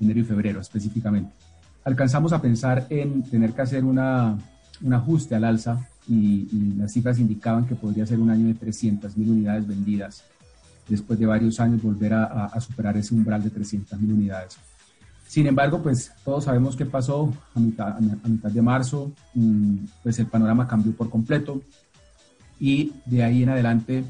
enero 0.00 0.20
y 0.20 0.24
febrero 0.24 0.60
específicamente. 0.60 1.30
Alcanzamos 1.84 2.32
a 2.32 2.40
pensar 2.40 2.86
en 2.90 3.22
tener 3.22 3.52
que 3.52 3.62
hacer 3.62 3.84
una, 3.84 4.36
un 4.82 4.92
ajuste 4.92 5.34
al 5.34 5.44
alza 5.44 5.86
y 6.08 6.48
las 6.76 6.92
cifras 6.92 7.18
indicaban 7.18 7.66
que 7.66 7.74
podría 7.74 8.06
ser 8.06 8.18
un 8.18 8.30
año 8.30 8.48
de 8.48 8.54
300 8.54 9.16
mil 9.16 9.30
unidades 9.30 9.66
vendidas 9.66 10.24
después 10.88 11.18
de 11.18 11.26
varios 11.26 11.60
años 11.60 11.82
volver 11.82 12.14
a, 12.14 12.60
superar 12.60 12.96
ese 12.96 13.14
umbral 13.14 13.42
de 13.42 13.50
300 13.50 13.98
mil 14.00 14.12
unidades. 14.12 14.56
Sin 15.26 15.46
embargo, 15.46 15.82
pues 15.82 16.12
todos 16.24 16.44
sabemos 16.44 16.76
qué 16.76 16.86
pasó 16.86 17.32
a 17.54 17.60
mitad, 17.60 17.96
a 17.96 18.28
mitad 18.28 18.50
de 18.50 18.62
marzo, 18.62 19.10
mm, 19.34 19.76
pues 20.02 20.18
el 20.18 20.26
panorama 20.26 20.68
cambió 20.68 20.92
por 20.92 21.10
completo 21.10 21.60
y 22.60 22.92
de 23.06 23.22
ahí 23.22 23.42
en 23.42 23.48
adelante, 23.48 24.04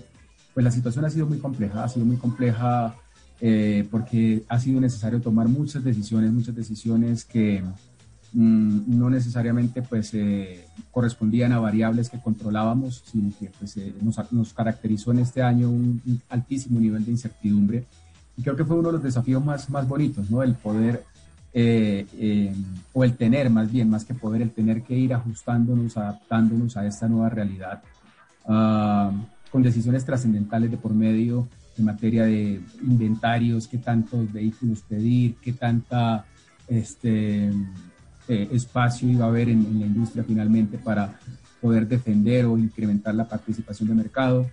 pues 0.53 0.65
la 0.65 0.71
situación 0.71 1.05
ha 1.05 1.11
sido 1.11 1.27
muy 1.27 1.39
compleja, 1.39 1.85
ha 1.85 1.89
sido 1.89 2.05
muy 2.05 2.17
compleja 2.17 2.95
eh, 3.41 3.87
porque 3.91 4.45
ha 4.49 4.59
sido 4.59 4.81
necesario 4.81 5.21
tomar 5.21 5.49
muchas 5.49 5.83
decisiones, 5.83 6.33
muchas 6.33 6.55
decisiones 6.55 7.25
que 7.25 7.63
mm, 8.35 8.99
no 8.99 9.09
necesariamente 9.09 9.81
pues 9.83 10.13
eh, 10.15 10.67
correspondían 10.91 11.53
a 11.53 11.59
variables 11.59 12.11
que 12.11 12.21
controlábamos, 12.21 13.03
sino 13.11 13.33
que 13.39 13.51
pues, 13.59 13.77
eh, 13.79 13.95
nos, 14.03 14.53
caracterizó 14.53 15.13
en 15.13 15.21
este 15.21 15.43
año 15.43 15.71
un, 15.71 16.21
altísimo 16.29 16.79
nivel 16.79 17.05
de 17.05 17.13
incertidumbre. 17.13 17.85
Y 18.37 18.43
creo 18.43 18.57
que 18.57 18.65
fue 18.65 18.77
uno 18.77 18.89
de 18.89 18.95
los 18.95 19.03
desafíos 19.03 19.45
más, 19.45 19.71
más 19.71 19.89
bonitos, 19.89 20.29
¿no? 20.29 20.43
El 20.43 20.55
poder, 20.55 21.05
eh, 21.53 22.53
o 22.93 23.05
el 23.05 23.17
tener 23.17 23.49
más 23.49 23.71
bien, 23.71 23.89
más 23.89 24.05
que 24.05 24.13
poder, 24.13 24.43
el 24.43 24.51
tener 24.51 24.83
que 24.83 24.99
ir 24.99 25.15
ajustándonos, 25.15 25.97
adaptándonos 25.97 26.77
a 26.77 26.85
esta 26.85 27.09
nueva 27.09 27.29
realidad, 27.29 27.81
ah, 28.47 29.13
con 29.51 29.63
decisiones 29.63 30.05
trascendentales 30.05 30.71
de 30.71 30.77
por 30.77 30.93
medio 30.93 31.49
en 31.79 31.85
materia 31.85 32.25
de 32.25 32.61
inventarios, 32.83 33.67
qué 33.69 33.79
tantos 33.79 34.33
vehículos 34.33 34.83
pedir, 34.83 35.37
qué 35.37 35.53
tanta 35.53 36.25
este, 36.69 37.51
eh, 38.29 38.49
espacio 38.53 39.09
iba 39.09 39.25
a 39.25 39.29
haber 39.29 39.49
en, 39.49 39.79
la 39.81 39.87
industria 39.87 40.25
finalmente 40.25 40.79
para 40.79 41.19
poder 41.61 41.87
defender 41.87 42.45
o 42.47 42.59
incrementar 42.59 43.15
la 43.15 43.29
participación 43.29 43.89
de 43.89 43.95
mercado. 43.95 44.47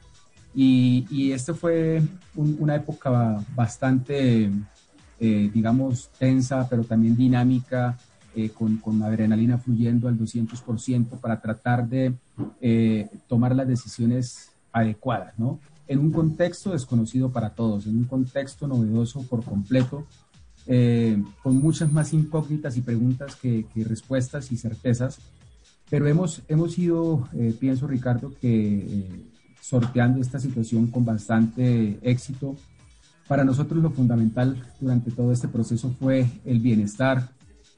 Y, 0.53 1.05
y 1.09 1.31
esto 1.31 1.55
fue 1.55 2.01
un- 2.35 2.57
una 2.59 2.75
época 2.75 3.43
bastante, 3.55 4.49
eh, 5.19 5.51
digamos, 5.53 6.09
tensa, 6.19 6.67
pero 6.69 6.83
también 6.83 7.15
dinámica, 7.15 7.97
eh, 8.35 8.49
con, 8.49 8.77
con 8.77 9.01
adrenalina 9.03 9.57
fluyendo 9.57 10.07
al 10.07 10.17
200% 10.17 11.19
para 11.19 11.41
tratar 11.41 11.87
de 11.87 12.13
eh, 12.61 13.09
tomar 13.27 13.53
las 13.55 13.67
decisiones 13.67 14.49
adecuadas, 14.71 15.37
¿no? 15.37 15.59
En 15.87 15.99
un 15.99 16.11
contexto 16.11 16.71
desconocido 16.71 17.29
para 17.29 17.49
todos, 17.49 17.85
en 17.87 17.97
un 17.97 18.05
contexto 18.05 18.67
novedoso 18.67 19.23
por 19.27 19.43
completo, 19.43 20.05
eh, 20.67 21.21
con 21.41 21.57
muchas 21.57 21.91
más 21.91 22.13
incógnitas 22.13 22.77
y 22.77 22.81
preguntas 22.81 23.35
que, 23.35 23.65
que 23.73 23.83
respuestas 23.83 24.51
y 24.51 24.57
certezas, 24.57 25.19
pero 25.91 26.07
hemos, 26.07 26.41
hemos 26.47 26.79
ido, 26.79 27.27
eh, 27.33 27.53
pienso 27.59 27.85
Ricardo, 27.85 28.33
que 28.39 28.77
eh, 28.77 29.09
sorteando 29.61 30.21
esta 30.21 30.39
situación 30.39 30.87
con 30.87 31.03
bastante 31.03 31.99
éxito. 32.01 32.55
Para 33.27 33.43
nosotros 33.43 33.83
lo 33.83 33.91
fundamental 33.91 34.55
durante 34.79 35.11
todo 35.11 35.33
este 35.33 35.49
proceso 35.49 35.93
fue 35.99 36.27
el 36.45 36.59
bienestar, 36.59 37.31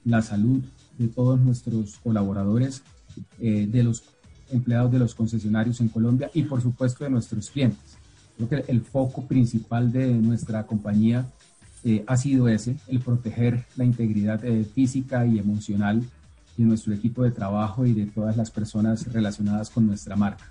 la 0.06 0.22
salud 0.22 0.62
de 1.00 1.08
todos 1.08 1.40
nuestros 1.40 1.98
colaboradores, 2.04 2.84
eh, 3.40 3.68
de 3.68 3.82
los 3.82 4.04
empleados 4.52 4.92
de 4.92 5.00
los 5.00 5.16
concesionarios 5.16 5.82
en 5.82 5.90
Colombia 5.90 6.30
y 6.36 6.44
por 6.44 6.62
supuesto 6.62 7.04
de 7.04 7.10
nuestros 7.10 7.50
clientes. 7.50 7.98
Creo 8.38 8.48
que 8.48 8.72
el 8.72 8.82
foco 8.82 9.26
principal 9.26 9.92
de 9.92 10.14
nuestra 10.14 10.68
compañía 10.68 11.26
eh, 11.84 12.04
ha 12.08 12.18
sido 12.18 12.48
ese, 12.48 12.76
el 12.88 13.00
proteger 13.00 13.66
la 13.76 13.84
integridad 13.84 14.44
eh, 14.46 14.66
física 14.74 15.26
y 15.26 15.40
emocional 15.40 16.04
de 16.58 16.64
nuestro 16.64 16.94
equipo 16.94 17.24
de 17.24 17.32
trabajo 17.32 17.86
y 17.86 17.94
de 17.94 18.06
todas 18.06 18.38
las 18.38 18.52
personas 18.52 19.12
relacionadas 19.12 19.70
con 19.70 19.88
nuestra 19.88 20.16
marca. 20.16 20.50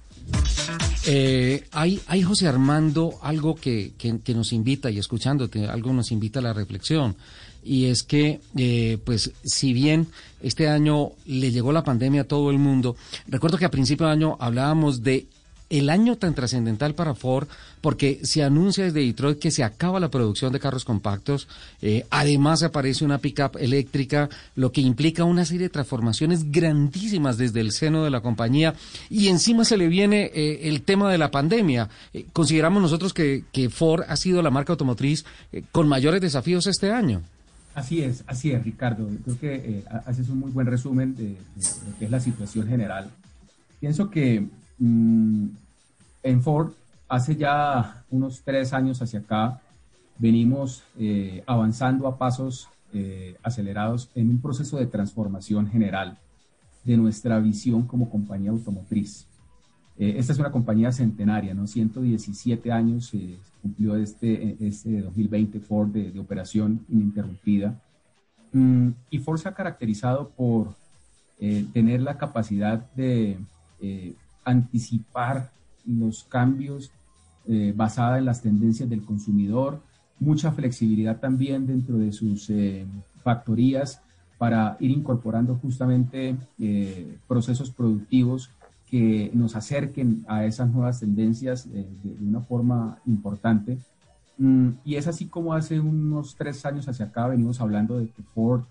Eh, 1.07 1.64
hay, 1.72 2.01
hay, 2.07 2.22
José 2.22 2.49
Armando, 2.49 3.18
algo 3.22 3.55
que, 3.55 3.93
que, 3.99 4.20
que, 4.20 4.35
nos 4.35 4.53
invita, 4.53 4.91
y 4.91 4.99
escuchándote, 4.99 5.66
algo 5.66 5.93
nos 5.93 6.12
invita 6.12 6.39
a 6.39 6.43
la 6.43 6.53
reflexión, 6.53 7.16
y 7.64 7.87
es 7.87 8.03
que, 8.03 8.41
eh, 8.57 8.99
pues, 9.05 9.33
si 9.45 9.72
bien 9.72 10.09
este 10.43 10.68
año 10.68 11.12
le 11.26 11.53
llegó 11.53 11.72
la 11.72 11.85
pandemia 11.85 12.22
a 12.22 12.28
todo 12.28 12.51
el 12.51 12.59
mundo, 12.59 12.97
recuerdo 13.28 13.57
que 13.57 13.64
a 13.64 13.70
principio 13.70 14.07
de 14.07 14.12
año 14.12 14.37
hablábamos 14.41 15.03
de 15.03 15.26
el 15.72 15.88
año 15.88 16.16
tan 16.16 16.34
trascendental 16.34 16.94
para 16.94 17.14
Ford 17.14 17.48
porque 17.80 18.20
se 18.24 18.42
anuncia 18.42 18.84
desde 18.84 19.00
Detroit 19.00 19.38
que 19.38 19.50
se 19.50 19.64
acaba 19.64 20.00
la 20.00 20.10
producción 20.10 20.52
de 20.52 20.60
carros 20.60 20.84
compactos, 20.84 21.48
eh, 21.80 22.04
además 22.10 22.62
aparece 22.62 23.06
una 23.06 23.18
pickup 23.18 23.56
eléctrica, 23.58 24.28
lo 24.54 24.70
que 24.70 24.82
implica 24.82 25.24
una 25.24 25.46
serie 25.46 25.64
de 25.64 25.70
transformaciones 25.70 26.52
grandísimas 26.52 27.38
desde 27.38 27.60
el 27.60 27.72
seno 27.72 28.04
de 28.04 28.10
la 28.10 28.20
compañía 28.20 28.74
y 29.08 29.28
encima 29.28 29.64
se 29.64 29.78
le 29.78 29.88
viene 29.88 30.30
eh, 30.34 30.68
el 30.68 30.82
tema 30.82 31.10
de 31.10 31.16
la 31.16 31.30
pandemia. 31.30 31.88
Eh, 32.12 32.26
consideramos 32.34 32.82
nosotros 32.82 33.14
que, 33.14 33.44
que, 33.50 33.70
Ford 33.70 34.02
ha 34.06 34.16
sido 34.16 34.42
la 34.42 34.50
marca 34.50 34.74
automotriz 34.74 35.24
con 35.70 35.88
mayores 35.88 36.20
desafíos 36.20 36.66
este 36.66 36.90
año. 36.90 37.22
Así 37.74 38.02
es, 38.02 38.22
así 38.26 38.50
es, 38.50 38.62
Ricardo. 38.62 39.08
Creo 39.24 39.38
que 39.40 39.84
haces 40.04 40.28
un 40.28 40.40
muy 40.40 40.50
buen 40.50 40.66
resumen 40.66 41.16
de, 41.16 41.24
de, 41.24 41.36
lo 41.88 41.98
que 41.98 42.04
es 42.04 42.10
la 42.10 42.20
situación 42.20 42.68
general. 42.68 43.10
Pienso 43.80 44.10
que 44.10 44.46
mmm, 44.83 45.49
en 46.22 46.43
Ford, 46.43 46.72
hace 47.09 47.37
ya 47.37 48.05
unos 48.11 48.43
tres 48.43 48.72
años 48.72 49.03
hacia 49.03 49.20
acá, 49.20 49.61
venimos 50.18 50.83
eh, 50.99 51.43
avanzando 51.47 52.07
a 52.07 52.16
pasos 52.16 52.68
eh, 52.95 53.37
acelerados 53.43 54.11
en 54.14 54.28
un 54.28 54.41
proceso 54.43 54.76
de 54.76 54.85
transformación 54.85 55.66
general 55.66 56.18
de 56.85 56.99
nuestra 56.99 57.39
visión 57.41 57.87
como 57.87 58.11
compañía 58.11 58.51
automotriz. 58.51 59.26
Eh, 59.99 60.16
esta 60.18 60.35
es 60.35 60.39
una 60.39 60.51
compañía 60.51 60.93
centenaria, 60.93 61.55
¿no? 61.55 61.66
117 61.66 62.70
años 62.70 63.14
eh, 63.14 63.39
cumplió 63.62 63.97
este, 63.97 64.59
este 64.61 65.01
2020 65.01 65.61
Ford 65.61 65.89
de, 65.89 66.20
operación 66.20 66.85
ininterrumpida. 66.91 67.80
Mm, 68.53 68.91
y 69.11 69.18
Ford 69.20 69.39
se 69.39 69.49
ha 69.49 69.55
caracterizado 69.55 70.28
por 70.28 70.74
tener 71.72 72.03
la 72.03 72.18
capacidad 72.18 72.89
de 72.93 73.37
anticipar 74.45 75.51
los 75.86 76.24
cambios 76.24 76.90
eh, 77.49 77.72
basada 77.74 78.18
en 78.18 78.24
las 78.24 78.40
tendencias 78.40 78.88
del 78.88 79.05
consumidor, 79.05 79.80
mucha 80.20 80.53
flexibilidad 80.53 81.18
también 81.18 81.66
dentro 81.66 81.99
de 81.99 82.12
sus 82.12 82.49
eh, 82.51 82.86
factorías 83.24 84.01
para 84.38 84.76
ir 84.78 84.93
incorporando 84.93 85.57
justamente 85.57 86.36
eh, 86.61 87.18
procesos 87.26 87.70
productivos 87.70 88.51
que 88.88 89.30
nos 89.34 89.57
acerquen 89.57 90.24
a 90.28 90.45
esas 90.45 90.70
nuevas 90.70 91.01
tendencias 91.01 91.68
de, 91.72 91.84
una 92.20 92.40
forma 92.43 92.99
importante. 93.07 93.78
Mm, 94.38 94.68
y 94.84 94.95
es 94.95 95.09
así 95.09 95.26
como 95.26 95.55
hace 95.55 95.80
unos 95.80 96.36
tres 96.36 96.64
años 96.64 96.88
hacia 96.88 97.07
acá 97.07 97.26
venimos 97.26 97.61
hablando 97.61 97.99
de 97.99 98.07
que 98.07 98.22
Ford 98.22 98.62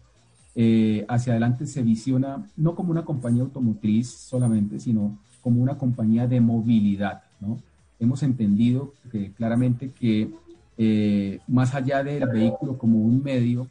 hacia 1.07 1.31
adelante 1.31 1.65
se 1.65 1.81
visiona 1.81 2.45
no 2.57 2.75
como 2.75 2.91
una 2.91 3.05
compañía 3.05 3.43
automotriz 3.43 4.09
solamente, 4.09 4.79
sino 4.79 5.17
como 5.41 5.61
una 5.61 5.77
compañía 5.77 6.27
de 6.27 6.41
movilidad. 6.41 7.23
¿no? 7.39 7.59
Hemos 7.99 8.23
entendido 8.23 8.93
que, 9.11 9.31
claramente 9.31 9.91
que 9.91 10.29
eh, 10.77 11.39
más 11.47 11.75
allá 11.75 12.03
del 12.03 12.25
vehículo 12.27 12.77
como 12.77 12.99
un 12.99 13.21
medio, 13.23 13.67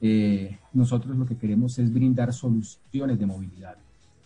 eh, 0.00 0.58
nosotros 0.72 1.16
lo 1.16 1.26
que 1.26 1.36
queremos 1.36 1.78
es 1.78 1.92
brindar 1.92 2.32
soluciones 2.32 3.18
de 3.18 3.26
movilidad 3.26 3.76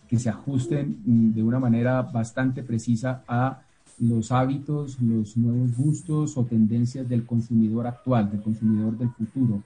que 0.09 0.17
se 0.17 0.29
ajusten 0.29 1.01
mm, 1.05 1.33
de 1.33 1.43
una 1.43 1.59
manera 1.59 2.01
bastante 2.01 2.63
precisa 2.63 3.23
a 3.27 3.61
los 3.99 4.31
hábitos, 4.31 4.99
los 5.01 5.37
nuevos 5.37 5.75
gustos 5.77 6.35
o 6.37 6.45
tendencias 6.45 7.07
del 7.07 7.25
consumidor 7.25 7.85
actual, 7.85 8.31
del 8.31 8.41
consumidor 8.41 8.97
del 8.97 9.09
futuro. 9.09 9.61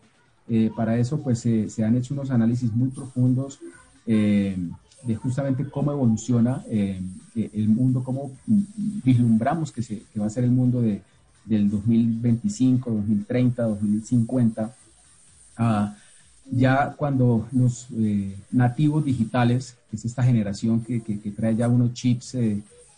Eh, 0.50 0.70
para 0.76 0.98
eso, 0.98 1.22
pues 1.22 1.40
se 1.40 1.86
han 1.86 1.96
hecho 1.96 2.14
unos 2.14 2.32
análisis 2.32 2.74
muy 2.74 2.90
profundos 2.90 3.60
eh, 4.06 4.58
de 5.04 5.16
justamente 5.16 5.70
cómo 5.70 5.92
evoluciona 5.92 6.64
eh, 6.70 7.02
el 7.36 7.68
mundo, 7.68 8.04
cómo 8.04 8.32
vislumbramos 8.46 9.72
que, 9.72 9.84
se, 9.84 10.04
va 10.20 10.26
a 10.26 10.30
ser 10.30 10.44
el 10.44 10.52
mundo 10.52 10.82
de, 10.82 11.02
del 11.46 11.70
2025, 11.70 12.90
2030, 12.92 13.64
2050. 13.64 14.76
ya 16.52 16.94
cuando 16.98 17.48
los 17.52 17.88
nativos 18.52 19.04
digitales, 19.04 19.78
que 19.90 19.98
es 19.98 20.06
esta 20.06 20.24
generación 20.24 20.82
que, 20.82 21.02
que, 21.02 21.32
trae 21.32 21.56
ya 21.56 21.68
unos 21.68 21.94
chips 21.94 22.38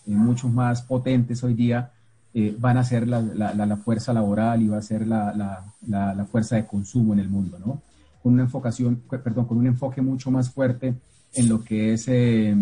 mucho 0.06 0.50
más 0.50 0.82
potentes 0.82 1.44
hoy 1.44 1.54
día, 1.54 1.92
eh, 2.38 2.54
van 2.60 2.78
a 2.78 2.84
ser 2.84 3.08
la, 3.08 3.22
la, 3.22 3.54
la, 3.54 3.78
fuerza 3.78 4.12
laboral 4.12 4.62
y 4.62 4.68
va 4.68 4.80
a 4.80 4.82
ser 4.82 5.08
la, 5.08 5.64
la, 5.88 6.26
fuerza 6.26 6.58
de 6.58 6.66
consumo 6.66 7.14
en 7.14 7.20
el 7.20 7.30
mundo, 7.30 7.58
¿no? 7.58 7.82
Con 8.22 8.34
una 8.34 8.44
enfocación, 8.44 9.02
perdón, 9.10 9.46
con 9.46 9.58
un 9.58 9.68
enfoque 9.68 10.02
mucho 10.02 10.30
más 10.32 10.50
fuerte 10.50 10.96
en 11.36 11.50
lo 11.50 11.64
que 11.64 11.94
es 11.94 12.08
eh, 12.08 12.56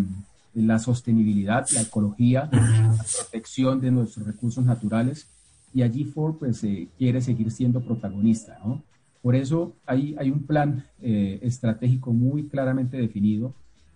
la 0.54 0.80
sostenibilidad, 0.80 1.66
la 1.74 1.82
ecología, 1.82 2.50
la 2.52 3.06
protección 3.18 3.80
de 3.80 3.92
nuestros 3.92 4.26
recursos 4.26 4.66
naturales 4.66 5.28
y 5.74 5.82
allí 5.82 6.04
Ford 6.06 6.36
pues 6.40 6.64
eh, 6.64 6.88
quiere 6.98 7.22
seguir 7.22 7.52
siendo 7.52 7.82
protagonista, 7.82 8.60
¿no? 8.64 8.82
Por 9.22 9.36
eso 9.36 9.74
hay, 9.86 10.16
hay 10.20 10.30
un 10.30 10.44
plan 10.44 10.86
estratégico 11.00 12.12
muy 12.12 12.44
claramente 12.44 12.98
definido 12.98 13.54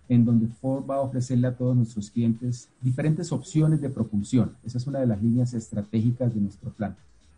en 0.08 0.24
donde 0.24 0.48
Ford 0.60 0.84
va 0.88 0.96
a 0.96 1.00
ofrecerle 1.00 1.48
a 1.48 1.56
todos 1.56 1.76
nuestros 1.76 2.10
clientes 2.10 2.68
diferentes 2.80 3.30
opciones 3.30 3.80
de 3.80 3.90
propulsión. 3.90 4.54
Esa 4.64 4.78
es 4.78 4.86
una 4.86 5.00
de 5.00 5.06
las 5.06 5.22
líneas 5.22 5.52
estratégicas 5.52 6.34
de 6.34 6.40
nuestro 6.40 6.70
plan. 6.70 6.96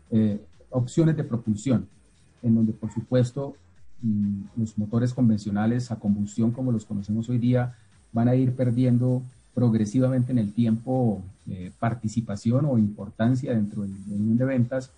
Eh, 0.09 0.39
opciones 0.69 1.17
de 1.17 1.23
propulsión, 1.23 1.87
en 2.41 2.55
donde 2.55 2.71
por 2.71 2.91
supuesto 2.93 3.55
los 4.57 4.77
motores 4.77 5.13
convencionales 5.13 5.91
a 5.91 5.97
combustión 5.97 6.51
como 6.51 6.71
los 6.71 6.85
conocemos 6.85 7.29
hoy 7.29 7.37
día 7.37 7.75
van 8.11 8.27
a 8.27 8.35
ir 8.35 8.53
perdiendo 8.53 9.21
progresivamente 9.53 10.31
en 10.31 10.39
el 10.39 10.53
tiempo 10.53 11.21
eh, 11.49 11.71
participación 11.79 12.65
o 12.65 12.77
importancia 12.77 13.53
dentro 13.53 13.83
del 13.83 13.91
volumen 14.07 14.37
de 14.37 14.45
ventas. 14.45 14.91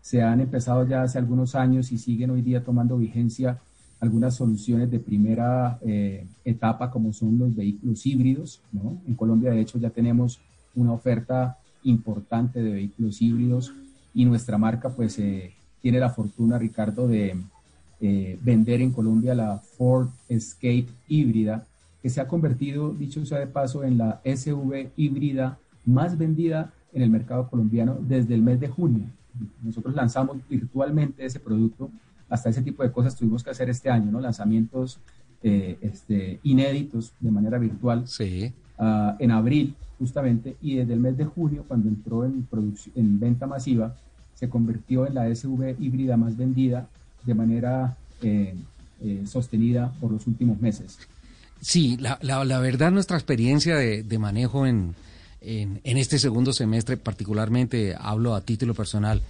Se 0.00 0.22
han 0.22 0.40
empezado 0.40 0.86
ya 0.86 1.02
hace 1.02 1.18
algunos 1.18 1.54
años 1.54 1.92
y 1.92 1.98
siguen 1.98 2.30
hoy 2.30 2.42
día 2.42 2.64
tomando 2.64 2.96
vigencia 2.96 3.58
algunas 4.00 4.36
soluciones 4.36 4.90
de 4.90 5.00
primera 5.00 5.78
eh, 5.82 6.26
etapa 6.44 6.90
como 6.90 7.12
son 7.12 7.38
los 7.38 7.54
vehículos 7.54 8.06
híbridos. 8.06 8.60
En 9.06 9.14
Colombia, 9.14 9.50
de 9.50 9.60
hecho, 9.60 9.78
ya 9.78 9.90
tenemos 9.90 10.38
una 10.74 10.92
oferta 10.92 11.58
importante 11.82 12.62
de 12.62 12.72
vehículos 12.72 13.20
híbridos 13.20 13.72
y 14.14 14.24
nuestra 14.24 14.56
marca 14.56 14.90
pues 14.90 15.18
eh, 15.18 15.52
tiene 15.82 15.98
la 15.98 16.10
fortuna, 16.10 16.58
Ricardo, 16.58 17.08
de 17.08 17.36
eh, 18.00 18.38
vender 18.42 18.80
en 18.80 18.92
Colombia 18.92 19.34
la 19.34 19.58
Ford 19.58 20.08
Escape 20.28 20.86
híbrida, 21.08 21.66
que 22.02 22.10
se 22.10 22.20
ha 22.20 22.28
convertido, 22.28 22.92
dicho 22.92 23.24
sea 23.26 23.38
de 23.38 23.46
paso, 23.46 23.82
en 23.82 23.98
la 23.98 24.20
SUV 24.24 24.90
híbrida 24.96 25.58
más 25.84 26.16
vendida 26.16 26.72
en 26.92 27.02
el 27.02 27.10
mercado 27.10 27.48
colombiano 27.48 27.98
desde 28.00 28.34
el 28.34 28.42
mes 28.42 28.60
de 28.60 28.68
junio. 28.68 29.04
Nosotros 29.62 29.94
lanzamos 29.94 30.38
virtualmente 30.48 31.24
ese 31.24 31.40
producto 31.40 31.90
hasta 32.28 32.50
ese 32.50 32.62
tipo 32.62 32.82
de 32.82 32.92
cosas 32.92 33.16
tuvimos 33.16 33.42
que 33.42 33.50
hacer 33.50 33.70
este 33.70 33.90
año, 33.90 34.10
¿no? 34.10 34.20
Lanzamientos 34.20 34.98
eh, 35.42 35.78
este, 35.80 36.40
inéditos 36.42 37.12
de 37.20 37.30
manera 37.30 37.58
virtual 37.58 38.06
sí. 38.06 38.52
uh, 38.78 39.12
en 39.18 39.30
abril, 39.30 39.74
justamente, 39.98 40.56
y 40.60 40.76
desde 40.76 40.92
el 40.92 41.00
mes 41.00 41.16
de 41.16 41.24
junio, 41.24 41.64
cuando 41.66 41.88
entró 41.88 42.24
en, 42.24 42.46
en 42.94 43.20
venta 43.20 43.46
masiva, 43.46 43.96
se 44.34 44.48
convirtió 44.48 45.06
en 45.06 45.14
la 45.14 45.34
SUV 45.34 45.76
híbrida 45.80 46.16
más 46.16 46.36
vendida 46.36 46.88
de 47.28 47.34
manera 47.34 47.96
eh, 48.22 48.54
eh, 49.04 49.22
sostenida 49.26 49.92
por 50.00 50.10
los 50.10 50.26
últimos 50.26 50.60
meses. 50.60 50.98
Sí, 51.60 51.96
la, 51.98 52.18
la, 52.22 52.44
la 52.44 52.58
verdad, 52.58 52.90
nuestra 52.90 53.16
experiencia 53.16 53.76
de, 53.76 54.02
de 54.02 54.18
manejo 54.18 54.66
en, 54.66 54.94
en, 55.42 55.80
en, 55.84 55.98
este 55.98 56.18
segundo 56.18 56.52
semestre, 56.52 56.96
particularmente 56.96 57.94
hablo 57.98 58.34
a 58.34 58.40
título 58.40 58.74
personal, 58.74 59.20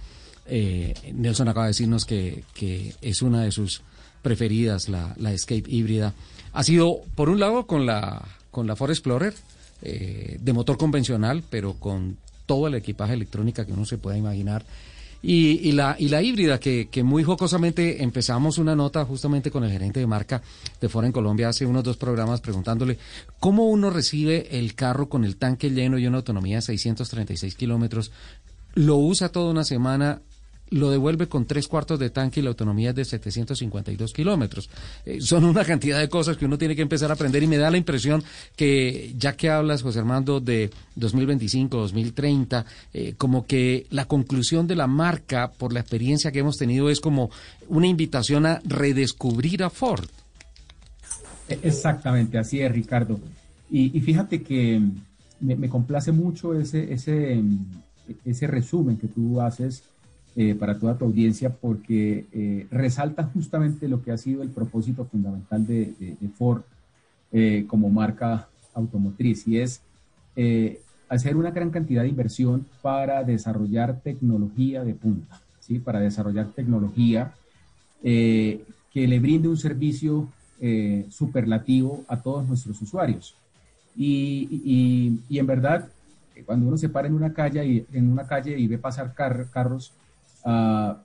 eh, 0.45 0.93
Nelson 1.13 1.49
acaba 1.49 1.65
de 1.65 1.71
decirnos 1.71 2.05
que, 2.05 2.43
que, 2.53 2.95
es 3.01 3.21
una 3.21 3.43
de 3.43 3.51
sus 3.51 3.81
preferidas, 4.21 4.87
la, 4.87 5.13
la, 5.17 5.33
Escape 5.33 5.65
híbrida. 5.67 6.13
Ha 6.53 6.63
sido, 6.63 7.01
por 7.15 7.29
un 7.29 7.39
lado, 7.39 7.67
con 7.67 7.85
la, 7.85 8.25
con 8.51 8.65
la 8.65 8.75
Ford 8.75 8.91
Explorer, 8.91 9.33
eh, 9.81 10.37
de 10.39 10.53
motor 10.53 10.77
convencional, 10.77 11.43
pero 11.49 11.73
con 11.73 12.17
todo 12.45 12.67
el 12.67 12.75
equipaje 12.75 13.13
electrónica 13.13 13.65
que 13.65 13.73
uno 13.73 13.85
se 13.85 13.97
pueda 13.97 14.17
imaginar. 14.17 14.63
Y, 15.21 15.67
y, 15.67 15.73
la, 15.73 15.97
y 15.99 16.07
la 16.07 16.21
híbrida, 16.21 16.59
que, 16.59 16.87
que, 16.89 17.03
muy 17.03 17.23
jocosamente 17.23 18.01
empezamos 18.03 18.57
una 18.57 18.73
nota 18.73 19.03
justamente 19.03 19.51
con 19.51 19.65
el 19.65 19.71
gerente 19.71 19.99
de 19.99 20.07
marca 20.07 20.41
de 20.79 20.87
Ford 20.87 21.05
en 21.05 21.11
Colombia 21.11 21.49
hace 21.49 21.65
unos 21.65 21.83
dos 21.83 21.97
programas 21.97 22.39
preguntándole 22.39 22.97
cómo 23.37 23.65
uno 23.65 23.89
recibe 23.89 24.57
el 24.57 24.75
carro 24.75 25.09
con 25.09 25.25
el 25.25 25.35
tanque 25.35 25.71
lleno 25.71 25.97
y 25.97 26.07
una 26.07 26.17
autonomía 26.17 26.57
de 26.57 26.61
636 26.61 27.55
kilómetros, 27.55 28.11
lo 28.75 28.95
usa 28.95 29.29
toda 29.29 29.51
una 29.51 29.65
semana 29.65 30.21
lo 30.71 30.91
devuelve 30.91 31.27
con 31.27 31.45
tres 31.45 31.67
cuartos 31.67 31.99
de 31.99 32.09
tanque 32.09 32.39
y 32.39 32.43
la 32.43 32.49
autonomía 32.49 32.89
es 32.89 32.95
de 32.95 33.05
752 33.05 34.13
kilómetros. 34.13 34.69
Eh, 35.05 35.21
son 35.21 35.45
una 35.45 35.65
cantidad 35.65 35.99
de 35.99 36.09
cosas 36.09 36.37
que 36.37 36.45
uno 36.45 36.57
tiene 36.57 36.75
que 36.75 36.81
empezar 36.81 37.09
a 37.09 37.13
aprender 37.13 37.41
y 37.43 37.47
me 37.47 37.57
da 37.57 37.71
la 37.71 37.77
impresión 37.77 38.23
que 38.55 39.13
ya 39.17 39.35
que 39.35 39.49
hablas, 39.49 39.81
José 39.81 39.99
Armando, 39.99 40.39
de 40.39 40.69
2025, 40.95 41.77
2030, 41.77 42.65
eh, 42.93 43.13
como 43.17 43.45
que 43.45 43.87
la 43.89 44.05
conclusión 44.05 44.67
de 44.67 44.75
la 44.75 44.87
marca 44.87 45.51
por 45.51 45.73
la 45.73 45.79
experiencia 45.79 46.31
que 46.31 46.39
hemos 46.39 46.57
tenido 46.57 46.89
es 46.89 46.99
como 46.99 47.29
una 47.67 47.87
invitación 47.87 48.45
a 48.45 48.61
redescubrir 48.63 49.63
a 49.63 49.69
Ford. 49.69 50.05
E, 51.47 51.59
exactamente, 51.63 52.37
así 52.37 52.61
es, 52.61 52.71
Ricardo. 52.71 53.19
Y, 53.71 53.95
y 53.97 54.01
fíjate 54.01 54.41
que 54.41 54.81
me, 55.39 55.55
me, 55.55 55.69
complace 55.69 56.11
mucho 56.11 56.59
ese, 56.59 56.91
ese, 56.91 57.41
ese 58.25 58.47
resumen 58.47 58.97
que 58.97 59.07
tú 59.07 59.41
haces 59.41 59.83
eh, 60.35 60.55
para 60.55 60.77
toda 60.77 60.97
tu 60.97 61.05
audiencia 61.05 61.49
porque 61.49 62.25
eh, 62.31 62.67
resalta 62.71 63.23
justamente 63.23 63.87
lo 63.87 64.01
que 64.01 64.11
ha 64.11 64.17
sido 64.17 64.43
el 64.43 64.49
propósito 64.49 65.05
fundamental 65.05 65.65
de, 65.65 65.93
de, 65.99 66.17
de 66.19 66.29
Ford 66.29 66.61
eh, 67.31 67.65
como 67.67 67.89
marca 67.89 68.47
automotriz 68.73 69.47
y 69.47 69.59
es 69.59 69.81
eh, 70.35 70.81
hacer 71.09 71.35
una 71.35 71.51
gran 71.51 71.71
cantidad 71.71 72.03
de 72.03 72.09
inversión 72.09 72.65
para 72.81 73.23
desarrollar 73.23 74.01
tecnología 74.01 74.83
de 74.83 74.93
punta, 74.93 75.41
¿sí? 75.59 75.79
para 75.79 75.99
desarrollar 75.99 76.47
tecnología 76.47 77.33
que 78.01 78.63
le 78.93 79.19
brinde 79.19 79.49
un 79.49 79.57
servicio 79.57 80.29
superlativo 81.09 82.05
a 82.07 82.21
todos 82.21 82.47
nuestros 82.47 82.81
usuarios. 82.81 83.35
Y, 83.93 84.47
y, 84.63 85.19
y, 85.27 85.39
en 85.39 85.47
verdad, 85.47 85.89
cuando 86.45 86.67
uno 86.67 86.77
se 86.77 86.87
para 86.87 87.09
en 87.09 87.13
una 87.13 87.33
calle 87.33 87.65
y, 87.65 87.85
en 87.91 88.09
una 88.09 88.25
calle 88.25 88.57
y 88.57 88.67
ve 88.67 88.77
pasar 88.77 89.13
car 89.13 89.47
carros, 89.51 89.91
Uh, 90.45 90.95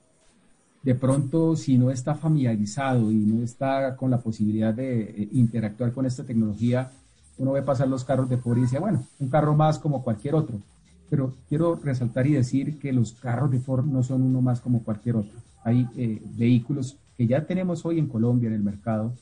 de 0.85 0.95
pronto, 0.95 1.57
si 1.57 1.79
no 1.79 1.91
está 1.91 2.15
familiarizado 2.15 3.11
y 3.11 3.17
no 3.17 3.43
está 3.43 3.97
con 3.97 4.11
la 4.11 4.19
posibilidad 4.19 4.75
de 4.75 5.03
eh, 5.03 5.29
interactuar 5.33 5.93
con 5.93 6.05
esta 6.05 6.25
tecnología, 6.25 6.91
uno 7.39 7.53
ve 7.53 7.63
pasar 7.63 7.89
los 7.89 8.05
carros 8.05 8.29
de 8.29 8.37
Ford 8.37 8.59
y 8.59 8.63
dice, 8.63 8.79
bueno, 8.79 9.03
un 9.19 9.29
carro 9.29 9.55
más 9.57 9.79
como 9.79 10.05
cualquier 10.05 10.35
otro. 10.35 10.61
Pero 11.09 11.33
quiero 11.49 11.75
resaltar 11.77 12.27
y 12.27 12.33
decir 12.33 12.79
que 12.79 12.93
los 12.93 13.13
carros 13.13 13.51
de 13.51 13.61
Ford 13.61 13.87
no 13.87 14.03
son 14.03 14.23
uno 14.23 14.43
más 14.43 14.61
como 14.61 14.83
cualquier 14.83 15.17
otro. 15.17 15.39
Hay 15.63 15.89
eh, 15.97 16.21
vehículos 16.37 16.99
que 17.17 17.27
ya 17.27 17.47
tenemos 17.47 17.87
hoy 17.87 17.99
en 17.99 18.07
Colombia 18.07 18.49
en 18.49 18.55
el 18.55 18.63
mercado 18.63 19.15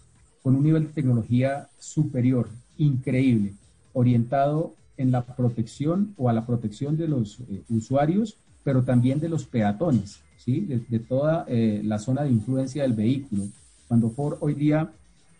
con 0.42 0.56
un 0.56 0.64
nivel 0.64 0.88
de 0.88 0.92
tecnología 0.92 1.68
superior 1.78 2.48
increíble, 2.76 3.54
orientado 3.92 4.74
en 4.96 5.12
la 5.12 5.24
protección 5.24 6.12
o 6.16 6.28
a 6.28 6.32
la 6.32 6.44
protección 6.44 6.96
de 6.96 7.06
los 7.06 7.38
eh, 7.40 7.62
usuarios, 7.68 8.36
pero 8.64 8.82
también 8.82 9.20
de 9.20 9.28
los 9.28 9.44
peatones, 9.44 10.20
¿sí? 10.38 10.60
de, 10.60 10.98
toda 10.98 11.44
eh, 11.48 11.82
la 11.84 11.98
zona 11.98 12.22
de 12.22 12.30
influencia 12.30 12.82
del 12.82 12.92
vehículo. 12.92 13.44
Cuando 13.88 14.10
Ford 14.10 14.38
hoy 14.40 14.54
día 14.54 14.90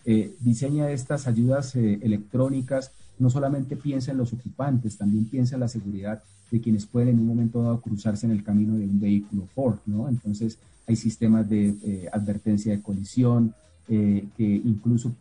eh, 0.04 0.34
diseña 0.40 0.90
estas 0.90 1.26
ayudas 1.26 1.74
electrónicas, 1.76 2.92
no 3.18 3.30
solamente 3.30 3.76
piensa 3.76 4.10
en 4.10 4.18
los 4.18 4.32
ocupantes, 4.32 4.96
también 4.96 5.26
piensa 5.26 5.54
en 5.54 5.60
la 5.60 5.68
seguridad 5.68 6.22
de 6.50 6.60
quienes 6.60 6.86
pueden 6.86 7.10
en 7.10 7.20
un 7.20 7.26
momento 7.26 7.62
dado 7.62 7.80
cruzarse 7.80 8.26
en 8.26 8.32
el 8.32 8.42
camino 8.42 8.76
de 8.76 8.84
un 8.84 9.00
vehículo 9.00 9.46
Ford, 9.54 9.78
¿no? 9.86 10.08
Entonces 10.08 10.58
hay 10.86 10.96
sistemas 10.96 11.48
de 11.48 12.08
advertencia 12.12 12.72
de 12.72 12.82
colisión 12.82 13.54
que 13.86 14.62
incluso 14.64 15.14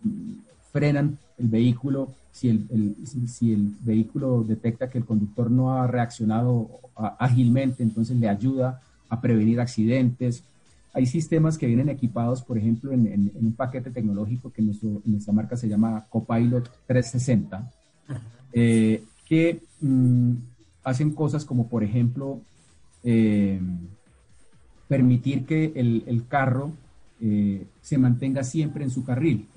frenan 0.71 1.17
el 1.37 1.47
vehículo 1.47 2.13
si 2.31 2.49
el, 2.49 2.95
si 3.27 3.53
el 3.53 3.75
vehículo 3.81 4.43
detecta 4.43 4.89
que 4.89 4.97
el 4.97 5.05
conductor 5.05 5.51
no 5.51 5.73
ha 5.73 5.87
reaccionado 5.87 6.79
ágilmente, 7.19 7.83
entonces 7.83 8.17
le 8.17 8.29
ayuda 8.29 8.81
a 9.09 9.19
prevenir 9.19 9.59
accidentes. 9.59 10.43
Hay 10.93 11.05
sistemas 11.05 11.57
que 11.57 11.67
vienen 11.67 11.89
equipados, 11.89 12.41
por 12.41 12.57
ejemplo, 12.57 12.91
en, 12.91 13.31
un 13.35 13.53
paquete 13.53 13.91
tecnológico 13.91 14.51
que 14.51 14.61
nuestro, 14.61 15.01
nuestra 15.05 15.33
marca 15.33 15.57
se 15.57 15.67
llama 15.67 16.05
Copilot 16.09 16.69
360, 16.87 17.71
eh, 18.53 19.03
que 19.27 19.61
mm, 19.81 20.33
hacen 20.83 21.11
cosas 21.11 21.45
como, 21.45 21.67
por 21.67 21.83
ejemplo, 21.83 22.39
eh, 23.03 23.59
permitir 24.87 25.45
que 25.45 25.71
el, 25.75 26.25
carro 26.27 26.71
eh, 27.21 27.65
se 27.81 27.97
mantenga 27.97 28.43
siempre 28.43 28.83
en 28.83 28.89
su 28.89 29.03
carril 29.03 29.47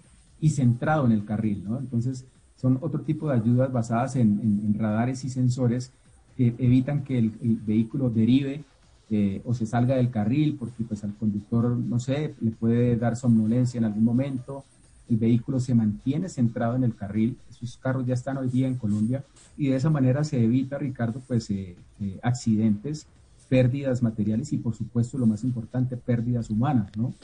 y 0.44 0.50
centrado 0.50 1.06
en 1.06 1.12
el 1.12 1.24
carril, 1.24 1.64
¿no? 1.64 1.78
Entonces, 1.78 2.26
son 2.60 2.76
otro 2.82 3.00
tipo 3.00 3.30
de 3.30 3.36
ayudas 3.36 3.72
basadas 3.72 4.14
en, 4.14 4.76
radares 4.78 5.24
y 5.24 5.30
sensores 5.30 5.90
que 6.36 6.54
evitan 6.58 7.02
que 7.02 7.16
el, 7.16 7.30
vehículo 7.64 8.10
derive 8.10 8.62
eh, 9.08 9.40
o 9.46 9.54
se 9.54 9.64
salga 9.64 9.96
del 9.96 10.10
carril, 10.10 10.56
porque 10.60 10.84
pues 10.84 11.02
al 11.02 11.14
conductor, 11.14 11.74
no 11.74 11.98
sé, 11.98 12.34
le 12.42 12.50
puede 12.50 12.94
dar 12.96 13.16
somnolencia 13.16 13.78
en 13.78 13.86
algún 13.86 14.04
momento, 14.04 14.64
el 15.08 15.16
vehículo 15.16 15.60
se 15.60 15.74
mantiene 15.74 16.28
centrado 16.28 16.76
en 16.76 16.84
el 16.84 16.94
carril, 16.94 17.38
esos 17.48 17.78
carros 17.78 18.04
ya 18.04 18.12
están 18.12 18.36
hoy 18.36 18.50
día 18.50 18.66
en 18.66 18.74
Colombia, 18.74 19.24
y 19.56 19.68
de 19.68 19.76
esa 19.76 19.88
manera 19.88 20.24
se 20.24 20.44
evita, 20.44 20.76
Ricardo, 20.76 21.22
pues 21.26 21.48
eh, 21.48 21.74
eh, 22.00 22.18
accidentes, 22.22 23.06
pérdidas 23.48 24.02
materiales 24.02 24.52
y 24.52 24.58
por 24.58 24.74
supuesto 24.74 25.16
lo 25.16 25.24
más 25.24 25.42
importante, 25.42 25.96
pérdidas 25.96 26.50
humanas, 26.50 26.94
¿no? 26.98 27.14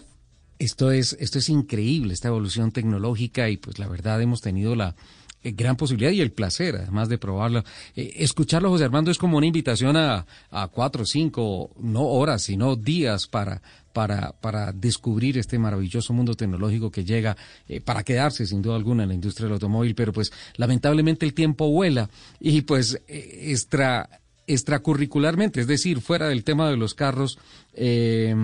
Esto 0.60 0.92
es, 0.92 1.16
esto 1.18 1.38
es 1.38 1.48
increíble, 1.48 2.12
esta 2.12 2.28
evolución 2.28 2.70
tecnológica 2.70 3.48
y 3.48 3.56
pues 3.56 3.78
la 3.78 3.88
verdad 3.88 4.20
hemos 4.20 4.42
tenido 4.42 4.76
la 4.76 4.94
eh, 5.42 5.52
gran 5.52 5.74
posibilidad 5.74 6.10
y 6.10 6.20
el 6.20 6.32
placer 6.32 6.76
además 6.76 7.08
de 7.08 7.16
probarlo. 7.16 7.64
Eh, 7.96 8.12
escucharlo, 8.16 8.68
José 8.68 8.84
Armando, 8.84 9.10
es 9.10 9.16
como 9.16 9.38
una 9.38 9.46
invitación 9.46 9.96
a, 9.96 10.26
a 10.50 10.68
cuatro, 10.68 11.06
cinco, 11.06 11.70
no 11.80 12.02
horas, 12.02 12.42
sino 12.42 12.76
días 12.76 13.26
para, 13.26 13.62
para, 13.94 14.32
para 14.32 14.72
descubrir 14.72 15.38
este 15.38 15.58
maravilloso 15.58 16.12
mundo 16.12 16.34
tecnológico 16.34 16.90
que 16.90 17.06
llega 17.06 17.38
eh, 17.66 17.80
para 17.80 18.02
quedarse 18.02 18.44
sin 18.46 18.60
duda 18.60 18.76
alguna 18.76 19.04
en 19.04 19.08
la 19.08 19.14
industria 19.14 19.46
del 19.46 19.54
automóvil, 19.54 19.94
pero 19.94 20.12
pues 20.12 20.30
lamentablemente 20.56 21.24
el 21.24 21.32
tiempo 21.32 21.70
vuela 21.70 22.10
y 22.38 22.60
pues 22.60 23.00
extra, 23.08 24.20
extracurricularmente, 24.46 25.62
es 25.62 25.66
decir, 25.66 26.02
fuera 26.02 26.28
del 26.28 26.44
tema 26.44 26.68
de 26.68 26.76
los 26.76 26.92
carros, 26.92 27.38
eh, 27.72 28.34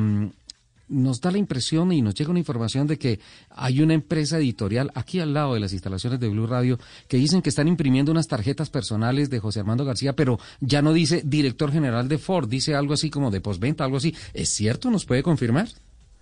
nos 0.89 1.21
da 1.21 1.31
la 1.31 1.39
impresión 1.39 1.93
y 1.93 2.03
nos 2.03 2.15
llega 2.15 2.31
una 2.31 2.39
información 2.39 2.87
de 2.87 2.99
que 2.99 3.19
hay 3.51 3.81
una 3.81 3.95
empresa 3.95 4.39
editorial 4.39 4.91
aquí 4.95 5.21
al 5.21 5.35
lado 5.35 5.55
de 5.55 5.61
las 5.61 5.73
instalaciones 5.73 6.21
de 6.21 6.29
Blue 6.29 6.47
Radio 6.47 6.79
que 7.09 7.17
dicen 7.17 7.43
que 7.43 7.49
están 7.49 7.69
imprimiendo 7.69 8.13
unas 8.13 8.29
tarjetas 8.29 8.71
personales 8.71 9.29
de 9.31 9.41
José 9.41 9.61
Armando 9.61 9.85
García, 9.85 10.15
pero 10.15 10.39
ya 10.61 10.83
no 10.83 10.93
dice 10.93 11.23
director 11.25 11.73
general 11.73 12.09
de 12.09 12.19
Ford, 12.19 12.49
dice 12.49 12.75
algo 12.75 12.95
así 12.95 13.11
como 13.11 13.31
de 13.31 13.41
postventa, 13.41 13.85
algo 13.85 13.97
así. 13.97 14.15
¿Es 14.33 14.51
cierto? 14.51 14.91
¿Nos 14.91 15.05
puede 15.05 15.23
confirmar? 15.23 15.69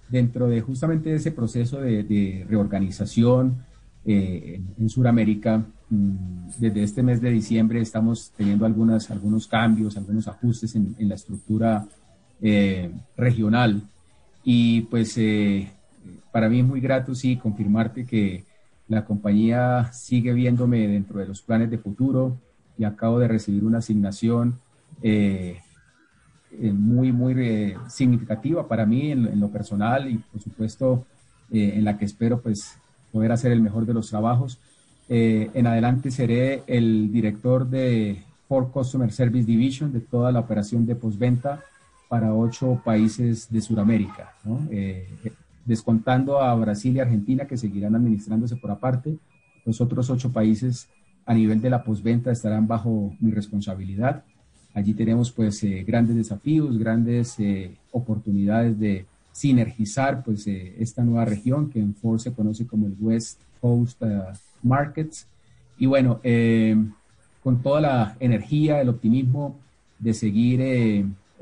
Dentro 0.08 0.48
de 0.48 0.60
justamente 0.60 1.14
ese 1.14 1.32
proceso 1.32 1.80
de, 1.80 2.46
reorganización 2.48 3.64
eh, 4.06 4.60
en, 4.78 4.88
Sudamérica, 4.88 5.64
mm, 5.90 6.48
desde 6.58 6.82
este 6.82 7.02
mes 7.02 7.20
de 7.20 7.30
diciembre 7.30 7.80
estamos 7.80 8.32
teniendo 8.36 8.66
algunas, 8.66 9.10
algunos 9.10 9.46
cambios, 9.46 9.96
algunos 9.96 10.28
ajustes 10.28 10.74
en, 10.74 10.94
la 10.98 11.14
estructura 11.14 11.86
eh, 12.40 12.90
regional 13.16 13.82
y 14.44 14.82
pues 14.82 15.16
eh, 15.16 15.72
para 16.30 16.48
mí 16.48 16.60
es 16.60 16.66
muy 16.66 16.80
grato, 16.80 17.14
sí, 17.14 17.36
confirmarte 17.36 18.04
que 18.04 18.44
la 18.88 19.04
compañía 19.04 19.90
sigue 19.92 20.34
viéndome 20.34 20.86
dentro 20.86 21.18
de 21.18 21.26
los 21.26 21.40
planes 21.40 21.70
de 21.70 21.78
futuro 21.78 22.36
y 22.76 22.84
acabo 22.84 23.18
de 23.18 23.28
recibir 23.28 23.64
una 23.64 23.78
asignación 23.78 24.58
eh, 25.02 25.58
eh, 26.52 26.72
muy, 26.72 27.10
muy 27.10 27.74
significativa 27.88 28.68
para 28.68 28.84
mí 28.84 29.10
en, 29.10 29.40
lo 29.40 29.48
personal 29.48 30.10
y 30.10 30.18
por 30.18 30.40
supuesto 30.42 31.06
en 31.50 31.84
la 31.84 31.96
que 31.96 32.04
espero 32.04 32.40
pues 32.40 32.76
poder 33.12 33.32
hacer 33.32 33.52
el 33.52 33.62
mejor 33.62 33.86
de 33.86 33.94
los 33.94 34.10
trabajos. 34.10 34.58
en 35.08 35.66
adelante 35.66 36.10
seré 36.10 36.62
el 36.66 37.12
director 37.12 37.68
de 37.68 38.22
Ford 38.48 38.70
Customer 38.72 39.10
Service 39.12 39.46
Division 39.46 39.92
de 39.92 40.00
toda 40.00 40.32
la 40.32 40.40
operación 40.40 40.84
de 40.84 40.96
postventa 40.96 41.62
para 42.08 42.34
ocho 42.34 42.80
países 42.84 43.50
de 43.50 43.60
Sudamérica, 43.60 44.32
eh, 44.70 45.08
descontando 45.64 46.40
a 46.40 46.54
Brasil 46.54 46.96
y 46.96 47.00
Argentina 47.00 47.46
que 47.46 47.56
seguirán 47.56 47.94
administrándose 47.94 48.56
por 48.56 48.70
aparte. 48.70 49.16
Los 49.64 49.80
otros 49.80 50.10
ocho 50.10 50.30
países 50.30 50.88
a 51.26 51.34
nivel 51.34 51.60
de 51.60 51.70
la 51.70 51.82
posventa 51.82 52.30
estarán 52.30 52.66
bajo 52.66 53.14
mi 53.20 53.30
responsabilidad. 53.30 54.22
Allí 54.74 54.92
tenemos 54.92 55.30
pues 55.30 55.62
eh, 55.64 55.84
grandes 55.86 56.16
desafíos, 56.16 56.78
grandes 56.78 57.38
eh, 57.38 57.74
oportunidades 57.92 58.78
de 58.78 59.06
sinergizar 59.32 60.22
pues 60.22 60.46
esta 60.46 61.02
nueva 61.02 61.24
región 61.24 61.70
que 61.70 61.80
en 61.80 61.94
Ford 61.94 62.20
se 62.20 62.32
conoce 62.32 62.66
como 62.66 62.86
el 62.86 62.94
West 63.00 63.40
Coast 63.60 64.00
Markets. 64.62 65.26
Y 65.76 65.86
bueno, 65.86 66.20
con 67.42 67.60
toda 67.60 67.80
la 67.80 68.16
energía, 68.20 68.80
el 68.80 68.90
optimismo 68.90 69.58
de 69.98 70.14
seguir 70.14 70.60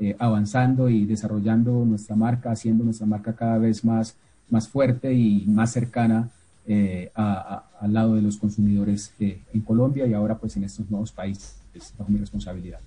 eh, 0.03 0.17
avanzando 0.19 0.89
y 0.89 1.05
desarrollando 1.05 1.85
nuestra 1.85 2.13
marca, 2.13 2.51
haciendo 2.51 2.83
nuestra 2.83 3.05
marca 3.05 3.37
cada 3.37 3.57
vez 3.57 3.85
más, 3.85 4.17
más 4.49 4.67
fuerte 4.67 5.13
y 5.13 5.45
más 5.47 5.71
cercana 5.71 6.29
eh, 6.67 7.09
al 7.15 7.93
lado 7.93 8.15
de 8.15 8.21
los 8.21 8.35
consumidores 8.35 9.13
eh, 9.21 9.39
en 9.53 9.61
Colombia 9.61 10.05
y 10.05 10.13
ahora 10.13 10.37
pues 10.37 10.57
en 10.57 10.65
estos 10.65 10.89
nuevos 10.89 11.13
países 11.13 11.55
bajo 11.97 12.11
mi 12.11 12.19
responsabilidad. 12.19 12.81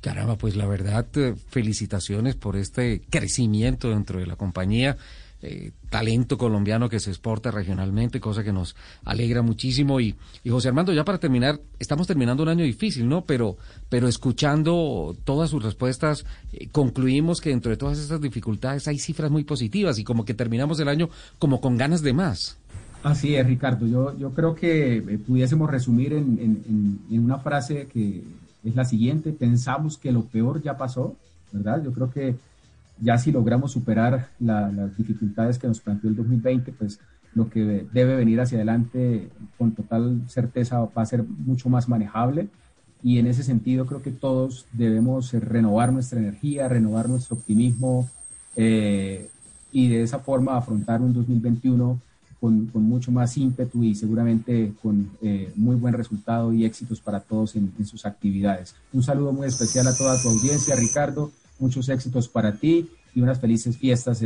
Caramba, 0.00 0.36
pues 0.36 0.54
la 0.54 0.66
verdad, 0.66 1.06
felicitaciones 1.48 2.36
por 2.36 2.54
este 2.54 3.02
crecimiento 3.10 3.90
dentro 3.90 4.20
de 4.20 4.26
la 4.26 4.36
compañía. 4.36 4.96
Eh, 5.44 5.72
talento 5.90 6.38
colombiano 6.38 6.88
que 6.88 7.00
se 7.00 7.10
exporta 7.10 7.50
regionalmente, 7.50 8.20
cosa 8.20 8.44
que 8.44 8.52
nos 8.52 8.76
alegra 9.04 9.42
muchísimo. 9.42 9.98
Y, 9.98 10.14
José 10.48 10.68
Armando, 10.68 10.92
ya 10.92 11.04
para 11.04 11.18
terminar, 11.18 11.60
estamos 11.80 12.06
terminando 12.06 12.44
un 12.44 12.48
año 12.48 12.64
difícil, 12.64 13.08
¿no? 13.08 13.24
Pero, 13.24 13.56
pero 13.88 14.06
escuchando 14.06 15.16
todas 15.24 15.50
sus 15.50 15.64
respuestas, 15.64 16.24
eh, 16.52 16.68
concluimos 16.70 17.40
que 17.40 17.50
dentro 17.50 17.70
de 17.70 17.76
todas 17.76 17.98
esas 17.98 18.20
dificultades 18.20 18.86
hay 18.86 19.00
cifras 19.00 19.32
muy 19.32 19.42
positivas 19.42 19.98
y 19.98 20.04
como 20.04 20.24
que 20.24 20.32
terminamos 20.32 20.78
el 20.78 20.86
año 20.86 21.10
como 21.40 21.60
con 21.60 21.76
ganas 21.76 22.02
de 22.02 22.12
más. 22.12 22.56
Así 23.02 23.34
es, 23.34 23.44
Ricardo. 23.44 23.88
Yo, 23.88 24.16
yo 24.16 24.30
creo 24.30 24.54
que 24.54 24.98
eh, 24.98 25.18
pudiésemos 25.18 25.68
resumir 25.68 26.12
en, 26.12 27.02
en 27.10 27.24
una 27.24 27.38
frase 27.38 27.88
que 27.92 28.22
es 28.64 28.76
la 28.76 28.84
siguiente, 28.84 29.32
pensamos 29.32 29.98
que 29.98 30.12
lo 30.12 30.22
peor 30.22 30.62
ya 30.62 30.76
pasó, 30.76 31.16
¿verdad? 31.50 31.82
Yo 31.82 31.92
creo 31.92 32.10
que 32.12 32.36
ya 33.02 33.18
si 33.18 33.32
logramos 33.32 33.72
superar 33.72 34.28
las 34.38 34.96
dificultades 34.96 35.58
que 35.58 35.66
nos 35.66 35.80
planteó 35.80 36.08
el 36.08 36.16
2020, 36.16 36.72
pues 36.72 37.00
lo 37.34 37.50
que 37.50 37.86
debe 37.92 38.14
venir 38.16 38.40
hacia 38.40 38.58
adelante 38.58 39.28
con 39.58 39.72
total 39.72 40.22
certeza 40.28 40.80
va 40.80 41.02
a 41.02 41.06
ser 41.06 41.24
mucho 41.24 41.68
más 41.68 41.88
manejable 41.88 42.48
y 43.02 43.18
en 43.18 43.26
ese 43.26 43.42
sentido 43.42 43.86
creo 43.86 44.02
que 44.02 44.12
todos 44.12 44.66
debemos 44.72 45.32
renovar 45.32 45.92
nuestra 45.92 46.20
energía, 46.20 46.68
renovar 46.68 47.08
nuestro 47.08 47.36
optimismo 47.36 48.08
eh, 48.54 49.28
y 49.72 49.88
de 49.88 50.02
esa 50.02 50.20
forma 50.20 50.56
afrontar 50.56 51.00
un 51.00 51.12
2021 51.12 52.00
con, 52.38 52.70
mucho 52.74 53.10
más 53.10 53.36
ímpetu 53.36 53.82
y 53.82 53.96
seguramente 53.96 54.74
con 54.80 55.10
eh, 55.22 55.52
muy 55.56 55.74
buen 55.74 55.94
resultado 55.94 56.52
y 56.52 56.64
éxitos 56.64 57.00
para 57.00 57.20
todos 57.20 57.56
en, 57.56 57.72
en 57.78 57.86
sus 57.86 58.06
actividades. 58.06 58.76
Un 58.92 59.02
saludo 59.02 59.32
muy 59.32 59.48
especial 59.48 59.88
a 59.88 59.96
toda 59.96 60.20
tu 60.22 60.28
audiencia, 60.28 60.76
Ricardo 60.76 61.32
muchos 61.58 61.88
éxitos 61.88 62.28
para 62.28 62.52
ti 62.52 62.88
y 63.14 63.20
unas 63.20 63.40
felices 63.40 63.76
fiestas 63.76 64.22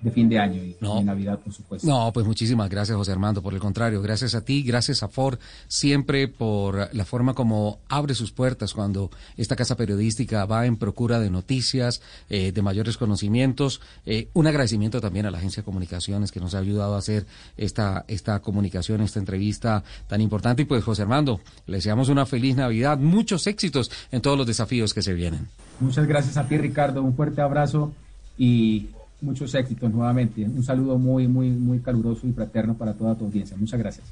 de 0.00 0.10
fin 0.10 0.28
de 0.28 0.38
año 0.38 0.62
y 0.62 0.76
de 0.78 1.04
Navidad, 1.04 1.38
por 1.38 1.52
supuesto. 1.52 1.88
No, 1.88 2.12
pues 2.12 2.26
muchísimas 2.26 2.68
gracias, 2.68 2.96
José 2.96 3.12
Armando. 3.12 3.42
Por 3.42 3.54
el 3.54 3.60
contrario, 3.60 4.02
gracias 4.02 4.34
a 4.34 4.44
ti, 4.44 4.62
gracias 4.62 5.02
a 5.02 5.08
Ford, 5.08 5.38
siempre 5.66 6.28
por 6.28 6.94
la 6.94 7.04
forma 7.06 7.32
como 7.34 7.78
abre 7.88 8.14
sus 8.14 8.30
puertas 8.30 8.74
cuando 8.74 9.10
esta 9.36 9.56
casa 9.56 9.76
periodística 9.76 10.44
va 10.44 10.66
en 10.66 10.76
procura 10.76 11.20
de 11.20 11.30
noticias, 11.30 12.02
eh, 12.28 12.52
de 12.52 12.62
mayores 12.62 12.98
conocimientos. 12.98 13.80
Eh, 14.04 14.28
un 14.34 14.46
agradecimiento 14.46 15.00
también 15.00 15.24
a 15.24 15.30
la 15.30 15.38
agencia 15.38 15.62
de 15.62 15.64
comunicaciones 15.64 16.32
que 16.32 16.40
nos 16.40 16.54
ha 16.54 16.58
ayudado 16.58 16.94
a 16.94 16.98
hacer 16.98 17.26
esta, 17.56 18.04
esta 18.06 18.40
comunicación, 18.40 19.00
esta 19.00 19.20
entrevista 19.20 19.84
tan 20.06 20.20
importante. 20.20 20.62
Y 20.62 20.64
pues, 20.66 20.84
José 20.84 21.02
Armando, 21.02 21.40
le 21.66 21.76
deseamos 21.76 22.10
una 22.10 22.26
feliz 22.26 22.56
Navidad, 22.56 22.98
muchos 22.98 23.46
éxitos 23.46 23.90
en 24.12 24.20
todos 24.20 24.36
los 24.36 24.46
desafíos 24.46 24.92
que 24.92 25.02
se 25.02 25.14
vienen. 25.14 25.48
Muchas 25.80 26.06
gracias 26.06 26.36
a 26.36 26.46
ti, 26.46 26.58
Ricardo. 26.58 27.02
Un 27.02 27.14
fuerte 27.14 27.40
abrazo 27.40 27.92
y 28.36 28.88
muchos 29.24 29.54
éxitos 29.54 29.92
nuevamente. 29.92 30.44
Un 30.44 30.62
saludo 30.62 30.98
muy, 30.98 31.26
muy, 31.26 31.50
muy 31.50 31.80
caluroso 31.80 32.26
y 32.26 32.32
fraterno 32.32 32.76
para 32.76 32.94
toda 32.94 33.16
tu 33.16 33.24
audiencia. 33.24 33.56
Muchas 33.56 33.78
gracias. 33.80 34.06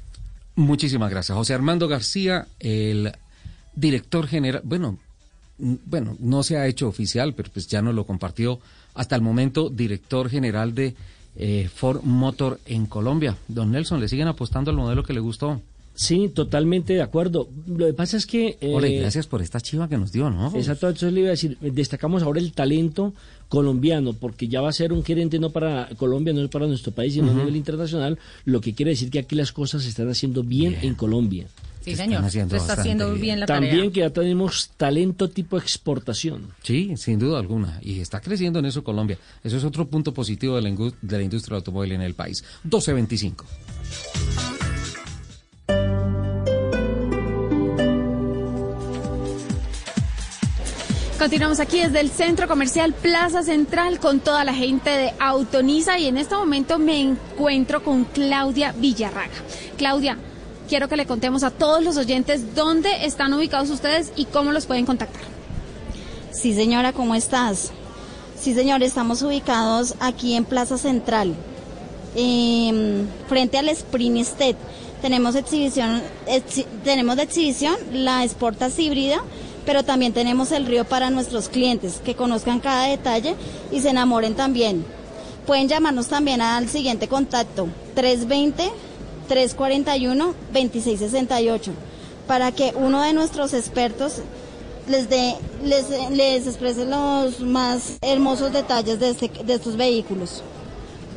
Muchísimas 0.55 1.09
gracias. 1.09 1.35
José 1.35 1.53
Armando 1.53 1.87
García, 1.87 2.47
el 2.59 3.11
director 3.75 4.27
general, 4.27 4.61
bueno, 4.63 4.97
bueno, 5.57 6.15
no 6.19 6.43
se 6.43 6.57
ha 6.57 6.67
hecho 6.67 6.87
oficial, 6.87 7.33
pero 7.33 7.49
pues 7.51 7.67
ya 7.67 7.81
nos 7.81 7.95
lo 7.95 8.05
compartió 8.05 8.59
hasta 8.93 9.15
el 9.15 9.21
momento, 9.21 9.69
director 9.69 10.29
general 10.29 10.75
de 10.75 10.95
eh, 11.35 11.69
Ford 11.73 12.03
Motor 12.03 12.59
en 12.65 12.85
Colombia. 12.85 13.37
Don 13.47 13.71
Nelson, 13.71 13.99
¿le 13.99 14.07
siguen 14.07 14.27
apostando 14.27 14.71
al 14.71 14.77
modelo 14.77 15.03
que 15.03 15.13
le 15.13 15.19
gustó? 15.19 15.61
Sí, 15.95 16.29
totalmente 16.33 16.93
de 16.93 17.01
acuerdo. 17.01 17.49
Lo 17.67 17.85
que 17.85 17.93
pasa 17.93 18.17
es 18.17 18.25
que... 18.25 18.57
Eh, 18.61 18.99
gracias 18.99 19.27
por 19.27 19.41
esta 19.41 19.61
chiva 19.61 19.87
que 19.87 19.97
nos 19.97 20.11
dio, 20.11 20.29
¿no? 20.29 20.51
Exacto, 20.55 20.89
eso 20.89 21.09
le 21.11 21.19
iba 21.19 21.29
a 21.29 21.31
decir. 21.31 21.57
Destacamos 21.61 22.23
ahora 22.23 22.39
el 22.39 22.51
talento 22.51 23.13
colombiano, 23.47 24.13
porque 24.13 24.47
ya 24.47 24.61
va 24.61 24.69
a 24.69 24.73
ser 24.73 24.91
un 24.91 25.03
gerente 25.03 25.37
no 25.37 25.51
para 25.51 25.89
Colombia, 25.97 26.33
no 26.33 26.49
para 26.49 26.65
nuestro 26.65 26.91
país, 26.91 27.13
sino 27.13 27.31
a 27.31 27.35
nivel 27.35 27.55
internacional, 27.55 28.17
lo 28.45 28.61
que 28.61 28.73
quiere 28.73 28.91
decir 28.91 29.11
que 29.11 29.19
aquí 29.19 29.35
las 29.35 29.51
cosas 29.51 29.83
se 29.83 29.89
están 29.89 30.09
haciendo 30.09 30.43
bien, 30.43 30.75
en 30.81 30.95
Colombia. 30.95 31.45
Sí, 31.85 31.95
señor. 31.95 32.27
Se 32.31 32.39
está 32.41 32.73
haciendo 32.73 33.13
bien, 33.13 33.39
la 33.39 33.45
tarea. 33.45 33.69
También 33.69 33.91
que 33.91 33.99
ya 33.99 34.09
tenemos 34.09 34.71
talento 34.77 35.29
tipo 35.29 35.57
exportación. 35.57 36.47
Sí, 36.63 36.93
sin 36.95 37.19
duda 37.19 37.37
alguna. 37.37 37.79
Y 37.83 37.99
está 37.99 38.21
creciendo 38.21 38.59
en 38.59 38.65
eso 38.65 38.83
Colombia. 38.83 39.19
Eso 39.43 39.57
es 39.57 39.63
otro 39.63 39.87
punto 39.87 40.13
positivo 40.13 40.55
de 40.55 40.61
la, 40.61 40.91
de 41.01 41.17
la 41.17 41.23
industria 41.23 41.55
del 41.55 41.61
automóvil 41.61 41.91
en 41.91 42.01
el 42.01 42.15
país. 42.15 42.43
1225. 42.63 43.45
Continuamos 51.23 51.61
aquí 51.61 51.79
desde 51.79 52.01
el 52.01 52.09
Centro 52.09 52.49
Comercial 52.49 52.91
Plaza 52.91 53.43
Central 53.43 53.97
con 54.01 54.19
toda 54.19 54.43
la 54.43 54.53
gente 54.53 54.89
de 54.89 55.13
Autonisa 55.19 55.97
y 55.97 56.07
en 56.07 56.17
este 56.17 56.35
momento 56.35 56.77
me 56.79 56.99
encuentro 56.99 57.81
con 57.81 58.03
Claudia 58.03 58.73
Villarraga. 58.73 59.31
Claudia, 59.77 60.17
quiero 60.67 60.89
que 60.89 60.97
le 60.97 61.05
contemos 61.05 61.43
a 61.43 61.49
todos 61.49 61.81
los 61.81 61.95
oyentes 61.95 62.53
dónde 62.55 63.05
están 63.05 63.31
ubicados 63.31 63.69
ustedes 63.69 64.11
y 64.17 64.25
cómo 64.25 64.51
los 64.51 64.65
pueden 64.65 64.85
contactar. 64.85 65.21
Sí, 66.31 66.53
señora, 66.53 66.91
¿cómo 66.91 67.15
estás? 67.15 67.71
Sí, 68.37 68.53
señor, 68.53 68.83
estamos 68.83 69.21
ubicados 69.21 69.95
aquí 70.01 70.35
en 70.35 70.43
Plaza 70.43 70.77
Central, 70.77 71.35
em, 72.17 73.07
frente 73.29 73.57
al 73.57 73.69
Spring 73.69 74.17
Estate. 74.17 74.57
Tenemos 75.01 75.35
exhibición, 75.35 76.03
tenemos 76.83 77.15
de 77.15 77.23
exhibición 77.23 77.77
la 77.93 78.27
Sportas 78.27 78.77
híbrida 78.77 79.23
pero 79.65 79.83
también 79.83 80.13
tenemos 80.13 80.51
el 80.51 80.65
río 80.65 80.85
para 80.85 81.09
nuestros 81.09 81.49
clientes, 81.49 82.01
que 82.03 82.15
conozcan 82.15 82.59
cada 82.59 82.87
detalle 82.87 83.35
y 83.71 83.81
se 83.81 83.89
enamoren 83.89 84.35
también. 84.35 84.85
Pueden 85.45 85.67
llamarnos 85.67 86.07
también 86.07 86.41
al 86.41 86.69
siguiente 86.69 87.07
contacto, 87.07 87.67
320-341-2668, 89.29 91.71
para 92.27 92.51
que 92.51 92.73
uno 92.75 93.01
de 93.01 93.13
nuestros 93.13 93.53
expertos 93.53 94.21
les, 94.87 95.09
dé, 95.09 95.35
les, 95.63 95.85
les 96.11 96.47
exprese 96.47 96.85
los 96.85 97.41
más 97.41 97.97
hermosos 98.01 98.53
detalles 98.53 98.99
de, 98.99 99.09
este, 99.09 99.31
de 99.43 99.53
estos 99.53 99.77
vehículos. 99.77 100.43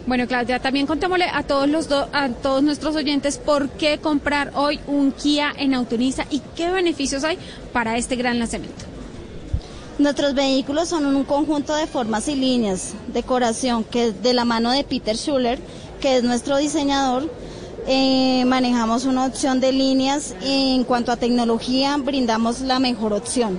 Bueno, 0.06 0.28
Claudia, 0.28 0.60
también 0.60 0.86
contémosle 0.86 1.24
a 1.24 1.42
todos 1.42 1.68
los 1.68 1.90
a 1.90 2.28
todos 2.28 2.62
nuestros 2.62 2.94
oyentes 2.94 3.38
por 3.38 3.68
qué 3.70 3.98
comprar 3.98 4.52
hoy 4.54 4.78
un 4.86 5.10
Kia 5.10 5.52
en 5.56 5.74
Autonisa 5.74 6.24
y 6.30 6.40
qué 6.54 6.70
beneficios 6.70 7.24
hay 7.24 7.38
para 7.72 7.96
este 7.96 8.14
gran 8.14 8.38
lanzamiento. 8.38 8.84
Nuestros 9.98 10.34
vehículos 10.34 10.90
son 10.90 11.06
un 11.06 11.24
conjunto 11.24 11.74
de 11.74 11.88
formas 11.88 12.28
y 12.28 12.36
líneas, 12.36 12.94
decoración 13.08 13.82
que 13.82 14.12
de 14.12 14.32
la 14.32 14.44
mano 14.44 14.70
de 14.70 14.84
Peter 14.84 15.16
Schuller, 15.16 15.58
que 16.00 16.18
es 16.18 16.22
nuestro 16.22 16.56
diseñador, 16.58 17.28
eh, 17.88 18.44
manejamos 18.44 19.06
una 19.06 19.24
opción 19.24 19.58
de 19.58 19.72
líneas 19.72 20.36
y 20.40 20.76
en 20.76 20.84
cuanto 20.84 21.10
a 21.10 21.16
tecnología 21.16 21.96
brindamos 21.96 22.60
la 22.60 22.78
mejor 22.78 23.12
opción. 23.12 23.58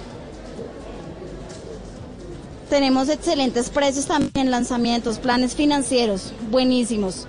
Tenemos 2.70 3.08
excelentes 3.08 3.70
precios 3.70 4.08
también, 4.08 4.52
lanzamientos, 4.52 5.20
planes 5.20 5.56
financieros, 5.56 6.34
buenísimos. 6.52 7.26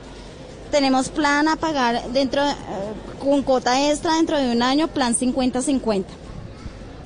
Tenemos 0.73 1.11
plan 1.11 1.47
a 1.47 1.55
pagar 1.55 2.11
dentro 2.11 2.45
eh, 2.45 2.55
con 3.21 3.43
cuota 3.43 3.89
extra 3.89 4.15
dentro 4.17 4.37
de 4.37 4.51
un 4.51 4.63
año, 4.63 4.89
plan 4.89 5.15
50-50. 5.15 6.05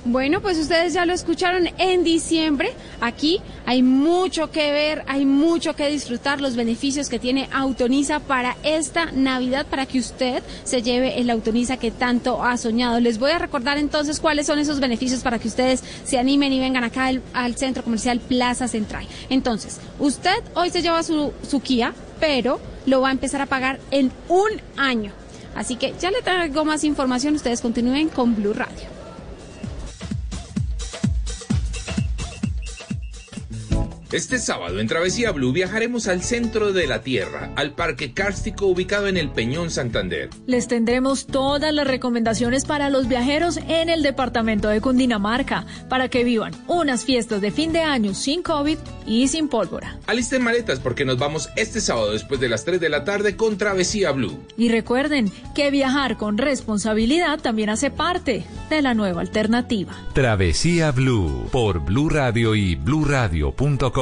Bueno, 0.05 0.41
pues 0.41 0.59
ustedes 0.59 0.95
ya 0.95 1.07
lo 1.07 1.13
escucharon 1.13 1.69
en 1.79 2.03
diciembre. 2.03 2.73
Aquí 3.01 3.41
hay 3.67 3.85
mucho 3.85 4.51
que 4.51 4.73
ver, 4.73 5.05
hay 5.07 5.25
mucho 5.25 5.77
que 5.77 5.89
disfrutar, 5.89 6.41
los 6.41 6.57
beneficios 6.57 7.09
que 7.09 7.21
tiene 7.21 7.49
Autonisa 7.53 8.19
para 8.19 8.57
esta 8.65 9.13
Navidad, 9.13 9.65
para 9.65 9.87
que 9.87 10.01
usted 10.01 10.43
se 10.65 10.83
lleve 10.83 11.21
el 11.21 11.31
Autonisa 11.31 11.77
que 11.77 11.93
tanto 11.93 12.43
ha 12.43 12.57
soñado. 12.57 12.99
Les 12.99 13.21
voy 13.21 13.31
a 13.31 13.39
recordar 13.39 13.79
entonces 13.79 14.19
cuáles 14.19 14.49
son 14.49 14.59
esos 14.59 14.81
beneficios 14.81 15.21
para 15.21 15.39
que 15.39 15.47
ustedes 15.47 15.85
se 16.03 16.19
animen 16.19 16.53
y 16.53 16.59
vengan 16.59 16.83
acá 16.83 17.07
al, 17.33 17.57
Centro 17.57 17.85
Comercial 17.85 18.19
Plaza 18.19 18.67
Central. 18.67 19.07
Entonces, 19.31 19.79
usted 20.01 20.43
hoy 20.55 20.71
se 20.71 20.83
lleva 20.83 21.05
su, 21.05 21.33
su 21.49 21.61
Kia, 21.61 21.95
pero 22.19 22.59
lo 22.87 23.03
va 23.03 23.11
a 23.11 23.13
empezar 23.13 23.41
a 23.41 23.47
pagar 23.47 23.79
en 23.93 24.11
un 24.29 24.51
año. 24.77 25.13
Así 25.55 25.77
que 25.77 25.95
ya 26.01 26.11
le 26.11 26.23
traigo 26.23 26.65
más 26.65 26.83
información. 26.83 27.37
Ustedes 27.37 27.61
continúen 27.61 28.09
con 28.09 28.35
Blue 28.35 28.53
Radio. 28.53 28.92
Este 34.13 34.39
sábado 34.39 34.79
en 34.79 34.89
Travesía 34.89 35.33
Blue 35.33 35.53
viajaremos 35.53 36.07
al 36.07 36.23
centro 36.23 36.75
de 36.75 36.87
la 36.87 37.01
Tierra, 37.01 37.51
al 37.57 37.73
Parque 37.73 38.13
Cárstico 38.13 38.67
ubicado 38.67 39.07
en 39.09 39.17
el 39.17 39.31
Peñón 39.31 39.71
Santander. 39.71 40.29
Les 40.47 40.69
tendremos 40.69 41.27
todas 41.27 41.73
las 41.73 41.87
recomendaciones 41.87 42.67
para 42.67 42.91
los 42.91 43.09
viajeros 43.09 43.57
en 43.57 43.89
el 43.89 44.03
departamento 44.03 44.69
de 44.69 44.83
Cundinamarca, 44.83 45.65
para 45.89 46.11
que 46.11 46.25
vivan 46.25 46.53
unas 46.67 47.05
fiestas 47.07 47.41
de 47.41 47.53
fin 47.53 47.73
de 47.73 47.81
año 47.81 48.13
sin 48.13 48.43
COVID 48.43 48.77
y 49.07 49.29
sin 49.29 49.49
pólvora. 49.49 49.97
Alisten 50.07 50.43
maletas 50.43 50.79
porque 50.79 51.07
nos 51.07 51.17
vamos 51.17 51.49
este 51.57 51.81
sábado 51.81 52.13
después 52.13 52.39
de 52.39 52.51
las 52.51 52.67
3 52.67 52.81
de 52.81 52.91
la 52.91 53.05
tarde 53.05 53.35
con 53.35 53.57
Travesía 53.57 54.11
Blue. 54.11 54.39
Y 54.59 54.69
recuerden 54.69 55.33
que 55.55 55.71
viajar 55.71 56.19
con 56.19 56.37
responsabilidad 56.37 57.41
también 57.41 57.71
hace 57.71 57.91
parte 57.91 58.45
de 58.69 58.83
la 58.83 58.93
nueva 58.93 59.23
alternativa. 59.23 59.95
Travesía 60.13 60.91
Blue 60.91 61.49
por 61.51 61.79
Blue 61.81 62.11
Radio 62.11 62.55
y 62.55 62.75
bluradio.com 62.75 64.02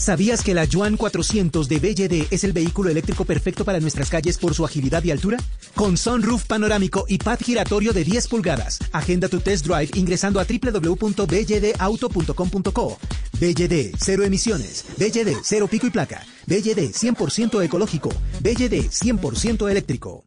¿Sabías 0.00 0.42
que 0.42 0.54
la 0.54 0.64
Yuan 0.64 0.96
400 0.96 1.68
de 1.68 1.78
BYD 1.78 2.28
es 2.30 2.42
el 2.44 2.54
vehículo 2.54 2.88
eléctrico 2.88 3.26
perfecto 3.26 3.66
para 3.66 3.80
nuestras 3.80 4.08
calles 4.08 4.38
por 4.38 4.54
su 4.54 4.64
agilidad 4.64 5.04
y 5.04 5.10
altura? 5.10 5.36
Con 5.74 5.98
sunroof 5.98 6.46
panorámico 6.46 7.04
y 7.06 7.18
pad 7.18 7.38
giratorio 7.38 7.92
de 7.92 8.02
10 8.02 8.28
pulgadas. 8.28 8.78
Agenda 8.92 9.28
tu 9.28 9.40
test 9.40 9.66
drive 9.66 9.90
ingresando 9.94 10.40
a 10.40 10.46
www.bydauto.com.co. 10.46 12.98
BLD, 13.38 13.94
cero 13.98 14.24
emisiones. 14.24 14.86
BLD, 14.96 15.36
cero 15.44 15.68
pico 15.68 15.86
y 15.86 15.90
placa. 15.90 16.24
BLD, 16.46 16.94
100% 16.94 17.62
ecológico. 17.62 18.08
BLD, 18.40 18.88
100% 18.88 19.70
eléctrico. 19.70 20.24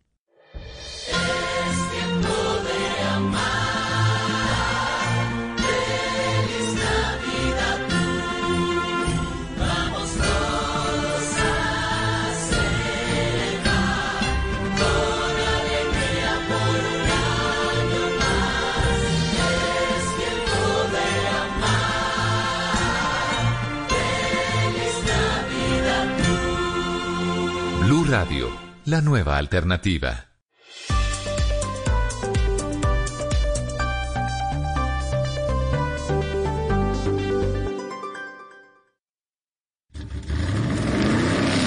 La 28.93 29.01
nueva 29.01 29.39
alternativa. 29.39 30.27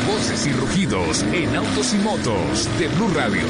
Voces 0.07 0.47
y 0.47 0.53
rugidos 0.53 1.25
en 1.33 1.57
autos 1.57 1.95
y 1.95 1.99
motos 1.99 2.69
de 2.79 2.87
Blue 2.95 3.09
Radio. 3.13 3.43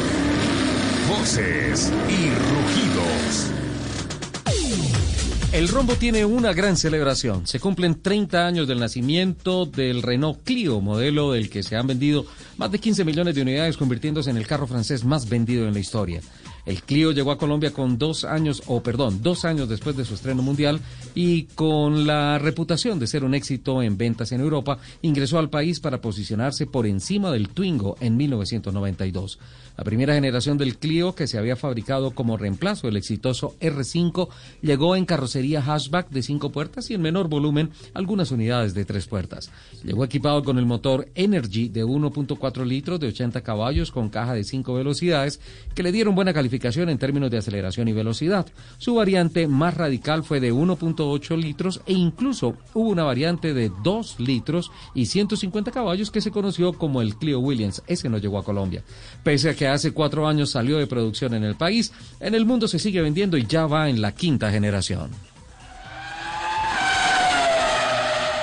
Voces 1.10 1.92
y 2.08 2.30
rugidos. 2.30 3.56
El 5.52 5.68
rombo 5.68 5.96
tiene 5.96 6.24
una 6.24 6.52
gran 6.52 6.76
celebración. 6.76 7.46
Se 7.46 7.60
cumplen 7.60 8.02
30 8.02 8.46
años 8.46 8.68
del 8.68 8.80
nacimiento 8.80 9.64
del 9.64 10.02
Renault 10.02 10.44
Clio, 10.44 10.80
modelo 10.80 11.32
del 11.32 11.50
que 11.50 11.62
se 11.62 11.76
han 11.76 11.86
vendido 11.86 12.26
más 12.58 12.70
de 12.70 12.78
15 12.78 13.04
millones 13.04 13.34
de 13.34 13.42
unidades, 13.42 13.76
convirtiéndose 13.76 14.30
en 14.30 14.36
el 14.36 14.46
carro 14.46 14.66
francés 14.66 15.04
más 15.04 15.28
vendido 15.28 15.66
en 15.66 15.74
la 15.74 15.80
historia. 15.80 16.20
El 16.66 16.82
Clio 16.82 17.12
llegó 17.12 17.30
a 17.30 17.38
Colombia 17.38 17.72
con 17.72 17.96
dos 17.96 18.24
años, 18.24 18.62
o 18.66 18.82
perdón, 18.82 19.22
dos 19.22 19.44
años 19.44 19.68
después 19.68 19.96
de 19.96 20.04
su 20.04 20.14
estreno 20.14 20.42
mundial 20.42 20.80
y 21.14 21.44
con 21.44 22.06
la 22.06 22.38
reputación 22.38 22.98
de 22.98 23.06
ser 23.06 23.22
un 23.22 23.34
éxito 23.34 23.82
en 23.82 23.96
ventas 23.96 24.32
en 24.32 24.40
Europa, 24.40 24.78
ingresó 25.02 25.38
al 25.38 25.48
país 25.48 25.78
para 25.78 26.00
posicionarse 26.00 26.66
por 26.66 26.86
encima 26.86 27.30
del 27.30 27.50
Twingo 27.50 27.96
en 28.00 28.16
1992. 28.16 29.38
La 29.76 29.84
primera 29.84 30.14
generación 30.14 30.56
del 30.56 30.78
Clio, 30.78 31.14
que 31.14 31.26
se 31.26 31.38
había 31.38 31.54
fabricado 31.54 32.12
como 32.12 32.38
reemplazo 32.38 32.86
del 32.86 32.96
exitoso 32.96 33.56
R5, 33.60 34.28
llegó 34.62 34.96
en 34.96 35.04
carrocería 35.04 35.60
hatchback 35.60 36.08
de 36.08 36.22
cinco 36.22 36.50
puertas 36.50 36.90
y 36.90 36.94
en 36.94 37.02
menor 37.02 37.28
volumen 37.28 37.70
algunas 37.92 38.30
unidades 38.30 38.72
de 38.72 38.86
tres 38.86 39.06
puertas. 39.06 39.50
Llegó 39.84 40.04
equipado 40.04 40.42
con 40.42 40.58
el 40.58 40.64
motor 40.64 41.08
Energy 41.14 41.68
de 41.68 41.84
1.4 41.84 42.64
litros 42.64 43.00
de 43.00 43.08
80 43.08 43.42
caballos 43.42 43.90
con 43.90 44.08
caja 44.08 44.32
de 44.32 44.44
cinco 44.44 44.74
velocidades 44.74 45.40
que 45.74 45.82
le 45.82 45.92
dieron 45.92 46.14
buena 46.14 46.32
calificación 46.32 46.88
en 46.88 46.98
términos 46.98 47.30
de 47.30 47.38
aceleración 47.38 47.88
y 47.88 47.92
velocidad. 47.92 48.46
Su 48.78 48.94
variante 48.94 49.46
más 49.46 49.74
radical 49.74 50.24
fue 50.24 50.40
de 50.40 50.54
1.8 50.54 51.36
litros 51.36 51.82
e 51.86 51.92
incluso 51.92 52.56
hubo 52.72 52.88
una 52.88 53.04
variante 53.04 53.52
de 53.52 53.70
2 53.82 54.20
litros 54.20 54.70
y 54.94 55.06
150 55.06 55.70
caballos 55.70 56.10
que 56.10 56.22
se 56.22 56.30
conoció 56.30 56.72
como 56.72 57.02
el 57.02 57.16
Clio 57.16 57.40
Williams. 57.40 57.82
Ese 57.86 58.08
no 58.08 58.16
llegó 58.16 58.38
a 58.38 58.44
Colombia. 58.44 58.82
Pese 59.22 59.50
a 59.50 59.54
que 59.54 59.65
hace 59.68 59.92
cuatro 59.92 60.26
años 60.26 60.50
salió 60.50 60.78
de 60.78 60.86
producción 60.86 61.34
en 61.34 61.44
el 61.44 61.56
país, 61.56 61.92
en 62.20 62.34
el 62.34 62.46
mundo 62.46 62.68
se 62.68 62.78
sigue 62.78 63.00
vendiendo 63.00 63.36
y 63.36 63.46
ya 63.46 63.66
va 63.66 63.88
en 63.88 64.00
la 64.00 64.12
quinta 64.12 64.50
generación. 64.50 65.10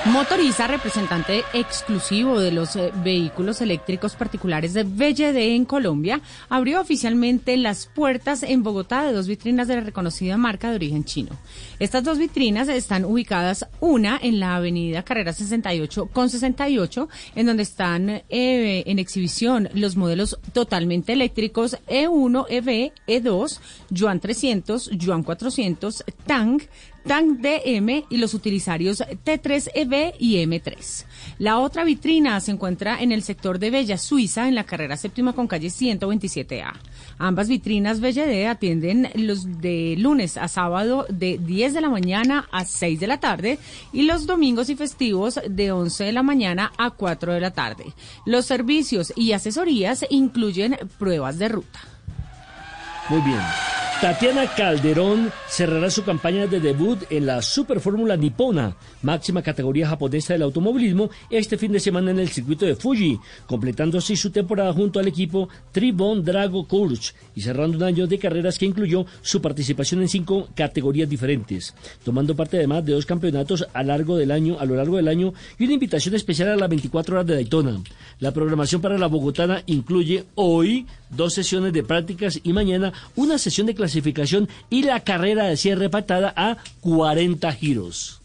Motoriza, 0.06 0.66
representante 0.66 1.44
exclusivo 1.54 2.38
de 2.38 2.52
los 2.52 2.76
eh, 2.76 2.92
vehículos 3.02 3.62
eléctricos 3.62 4.14
particulares 4.16 4.74
de 4.74 4.82
BLD 4.84 5.54
en 5.54 5.64
Colombia, 5.64 6.20
abrió 6.50 6.78
oficialmente 6.82 7.56
las 7.56 7.86
puertas 7.86 8.42
en 8.42 8.62
Bogotá 8.62 9.02
de 9.02 9.14
dos 9.14 9.26
vitrinas 9.26 9.66
de 9.66 9.76
la 9.76 9.80
reconocida 9.80 10.36
marca 10.36 10.68
de 10.68 10.76
origen 10.76 11.04
chino. 11.04 11.30
Estas 11.78 12.04
dos 12.04 12.18
vitrinas 12.18 12.68
están 12.68 13.06
ubicadas 13.06 13.66
una 13.80 14.18
en 14.20 14.40
la 14.40 14.56
avenida 14.56 15.04
Carrera 15.04 15.32
68 15.32 16.10
con 16.12 16.28
68, 16.28 17.08
en 17.34 17.46
donde 17.46 17.62
están 17.62 18.10
eh, 18.10 18.84
en 18.86 18.98
exhibición 18.98 19.70
los 19.72 19.96
modelos 19.96 20.38
totalmente 20.52 21.14
eléctricos 21.14 21.78
E1, 21.88 22.44
EV, 22.50 22.92
E2, 23.08 23.58
Yuan 23.88 24.20
300, 24.20 24.90
Yuan 24.90 25.22
400, 25.22 26.04
Tang, 26.26 26.60
Tank 27.06 27.40
DM 27.40 28.04
y 28.08 28.16
los 28.16 28.34
utilizarios 28.34 29.00
T3EV 29.00 30.14
y 30.18 30.36
M3. 30.36 31.04
La 31.38 31.58
otra 31.58 31.84
vitrina 31.84 32.40
se 32.40 32.52
encuentra 32.52 33.00
en 33.00 33.12
el 33.12 33.22
sector 33.22 33.58
de 33.58 33.70
Bella 33.70 33.98
Suiza, 33.98 34.48
en 34.48 34.54
la 34.54 34.64
carrera 34.64 34.96
séptima 34.96 35.32
con 35.32 35.46
calle 35.46 35.68
127A. 35.68 36.72
Ambas 37.18 37.48
vitrinas 37.48 38.00
BLD 38.00 38.46
atienden 38.46 39.10
los 39.14 39.60
de 39.60 39.96
lunes 39.98 40.36
a 40.36 40.48
sábado 40.48 41.06
de 41.08 41.38
10 41.38 41.74
de 41.74 41.80
la 41.80 41.90
mañana 41.90 42.48
a 42.50 42.64
6 42.64 42.98
de 43.00 43.06
la 43.06 43.20
tarde 43.20 43.58
y 43.92 44.02
los 44.02 44.26
domingos 44.26 44.70
y 44.70 44.76
festivos 44.76 45.40
de 45.48 45.72
11 45.72 46.04
de 46.04 46.12
la 46.12 46.22
mañana 46.22 46.72
a 46.78 46.90
4 46.90 47.34
de 47.34 47.40
la 47.40 47.52
tarde. 47.52 47.84
Los 48.24 48.46
servicios 48.46 49.12
y 49.16 49.32
asesorías 49.32 50.04
incluyen 50.10 50.76
pruebas 50.98 51.38
de 51.38 51.48
ruta. 51.48 51.93
Muy 53.08 53.20
bien. 53.20 53.40
Tatiana 54.00 54.46
Calderón 54.54 55.32
cerrará 55.48 55.88
su 55.88 56.04
campaña 56.04 56.46
de 56.46 56.60
debut 56.60 56.98
en 57.08 57.24
la 57.24 57.40
Super 57.40 57.80
Fórmula 57.80 58.16
Nipona, 58.16 58.76
máxima 59.02 59.40
categoría 59.40 59.88
japonesa 59.88 60.34
del 60.34 60.42
automovilismo, 60.42 61.08
este 61.30 61.56
fin 61.56 61.72
de 61.72 61.80
semana 61.80 62.10
en 62.10 62.18
el 62.18 62.28
circuito 62.28 62.66
de 62.66 62.74
Fuji, 62.74 63.18
completando 63.46 63.96
así 63.96 64.14
su 64.16 64.30
temporada 64.30 64.74
junto 64.74 64.98
al 64.98 65.08
equipo 65.08 65.48
Tribon 65.72 66.22
Drago 66.22 66.66
Course 66.66 67.14
y 67.34 67.40
cerrando 67.40 67.78
un 67.78 67.84
año 67.84 68.06
de 68.06 68.18
carreras 68.18 68.58
que 68.58 68.66
incluyó 68.66 69.06
su 69.22 69.40
participación 69.40 70.02
en 70.02 70.08
cinco 70.08 70.48
categorías 70.54 71.08
diferentes, 71.08 71.74
tomando 72.04 72.36
parte 72.36 72.58
además 72.58 72.84
de 72.84 72.92
dos 72.92 73.06
campeonatos 73.06 73.66
a, 73.72 73.82
largo 73.84 74.18
del 74.18 74.32
año, 74.32 74.58
a 74.58 74.66
lo 74.66 74.74
largo 74.74 74.96
del 74.96 75.08
año 75.08 75.32
y 75.58 75.64
una 75.64 75.74
invitación 75.74 76.14
especial 76.14 76.50
a 76.50 76.56
las 76.56 76.68
24 76.68 77.14
horas 77.14 77.26
de 77.26 77.34
Daytona. 77.36 77.80
La 78.18 78.32
programación 78.32 78.82
para 78.82 78.98
la 78.98 79.06
bogotana 79.06 79.62
incluye 79.66 80.24
hoy 80.34 80.86
dos 81.10 81.32
sesiones 81.32 81.72
de 81.72 81.82
prácticas 81.82 82.40
y 82.42 82.52
mañana 82.52 82.92
una 83.16 83.38
sesión 83.38 83.66
de 83.66 83.74
clasificación 83.74 84.48
y 84.70 84.82
la 84.82 85.00
carrera 85.00 85.44
de 85.44 85.56
cierre 85.56 85.88
pactada 85.90 86.32
a 86.36 86.56
40 86.80 87.52
giros. 87.52 88.20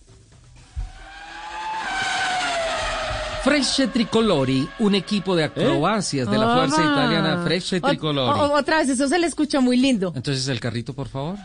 Fresce 3.44 3.88
Tricolori, 3.88 4.68
un 4.80 4.96
equipo 4.96 5.34
de 5.36 5.46
acrobacias 5.46 6.30
de 6.30 6.38
la 6.38 6.56
Fuerza 6.56 6.82
Ah. 6.82 6.92
Italiana 6.92 7.42
Fresce 7.46 7.80
Tricolori. 7.80 8.38
o- 8.40 8.54
otra 8.54 8.80
vez, 8.80 8.90
eso 8.90 9.08
se 9.08 9.18
le 9.18 9.28
escucha 9.28 9.62
muy 9.62 9.78
lindo. 9.78 10.12
Entonces 10.14 10.46
el 10.50 10.60
carrito, 10.60 10.94
por 10.94 11.08
favor. 11.08 11.38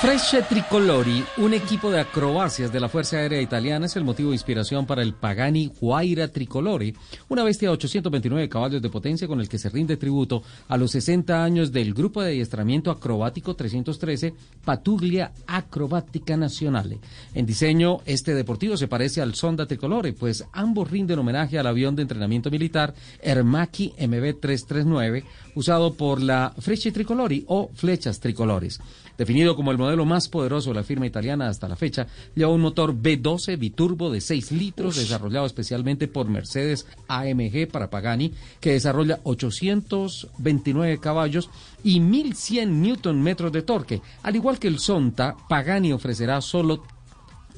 Fresce 0.00 0.42
Tricolori, 0.42 1.24
un 1.38 1.54
equipo 1.54 1.90
de 1.90 1.98
acrobacias 1.98 2.72
de 2.72 2.78
la 2.78 2.88
Fuerza 2.88 3.16
Aérea 3.16 3.42
Italiana, 3.42 3.86
es 3.86 3.96
el 3.96 4.04
motivo 4.04 4.30
de 4.30 4.36
inspiración 4.36 4.86
para 4.86 5.02
el 5.02 5.12
Pagani 5.12 5.72
Huayra 5.80 6.28
Tricolori, 6.28 6.94
una 7.28 7.42
bestia 7.42 7.68
de 7.68 7.74
829 7.74 8.48
caballos 8.48 8.80
de 8.80 8.90
potencia 8.90 9.26
con 9.26 9.40
el 9.40 9.48
que 9.48 9.58
se 9.58 9.68
rinde 9.70 9.96
tributo 9.96 10.44
a 10.68 10.76
los 10.76 10.92
60 10.92 11.42
años 11.42 11.72
del 11.72 11.94
Grupo 11.94 12.22
de 12.22 12.28
Adiestramiento 12.28 12.92
Acrobático 12.92 13.56
313 13.56 14.34
Patuglia 14.64 15.32
Acrobática 15.48 16.36
Nazionale. 16.36 17.00
En 17.34 17.44
diseño, 17.44 17.98
este 18.06 18.34
deportivo 18.34 18.76
se 18.76 18.86
parece 18.86 19.20
al 19.20 19.34
Sonda 19.34 19.66
Tricolore, 19.66 20.12
pues 20.12 20.44
ambos 20.52 20.88
rinden 20.88 21.18
homenaje 21.18 21.58
al 21.58 21.66
avión 21.66 21.96
de 21.96 22.02
entrenamiento 22.02 22.52
militar 22.52 22.94
Ermaki 23.20 23.94
MB339, 23.98 25.24
usado 25.56 25.94
por 25.94 26.22
la 26.22 26.54
Frecce 26.56 26.92
Tricolori 26.92 27.44
o 27.48 27.68
Flechas 27.74 28.20
Tricolores. 28.20 28.78
Definido 29.18 29.56
como 29.56 29.72
el 29.72 29.78
modelo 29.78 30.04
más 30.04 30.28
poderoso 30.28 30.70
de 30.70 30.76
la 30.76 30.84
firma 30.84 31.04
italiana 31.04 31.48
hasta 31.48 31.66
la 31.66 31.74
fecha, 31.74 32.06
lleva 32.36 32.52
un 32.52 32.60
motor 32.60 32.94
B12 32.94 33.58
biturbo 33.58 34.10
de 34.10 34.20
6 34.20 34.52
litros 34.52 34.94
desarrollado 34.94 35.44
especialmente 35.44 36.06
por 36.06 36.28
Mercedes 36.28 36.86
AMG 37.08 37.66
para 37.70 37.90
Pagani, 37.90 38.32
que 38.60 38.72
desarrolla 38.72 39.18
829 39.24 40.98
caballos 40.98 41.50
y 41.82 41.98
1100 41.98 42.80
newton 42.80 43.20
metros 43.20 43.50
de 43.50 43.62
torque. 43.62 44.00
Al 44.22 44.36
igual 44.36 44.60
que 44.60 44.68
el 44.68 44.78
Sonta, 44.78 45.36
Pagani 45.48 45.92
ofrecerá 45.92 46.40
solo 46.40 46.84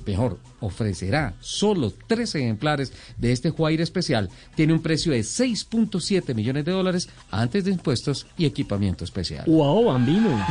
mejor, 0.07 0.39
ofrecerá 0.61 1.35
solo 1.41 1.93
tres 2.07 2.35
ejemplares 2.35 2.93
de 3.19 3.33
este 3.33 3.51
Huayra 3.51 3.83
especial. 3.83 4.29
Tiene 4.55 4.73
un 4.73 4.83
precio 4.83 5.13
de 5.13 5.21
6.7 5.21 6.35
millones 6.35 6.65
de 6.65 6.73
dólares 6.73 7.09
antes 7.31 7.65
de 7.65 7.71
impuestos 7.73 8.27
y 8.37 8.47
equipamiento 8.47 9.05
especial. 9.05 9.45
¡Wow, 9.47 9.87
bambino! 9.87 10.45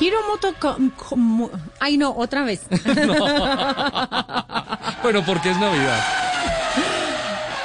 Hiro 0.00 0.16
Moto... 0.28 0.54
Co- 0.58 0.76
Co- 0.96 1.50
Ay, 1.78 1.98
no, 1.98 2.14
otra 2.16 2.42
vez. 2.44 2.62
Bueno, 5.02 5.24
porque 5.24 5.50
es 5.50 5.56
Navidad. 5.58 5.98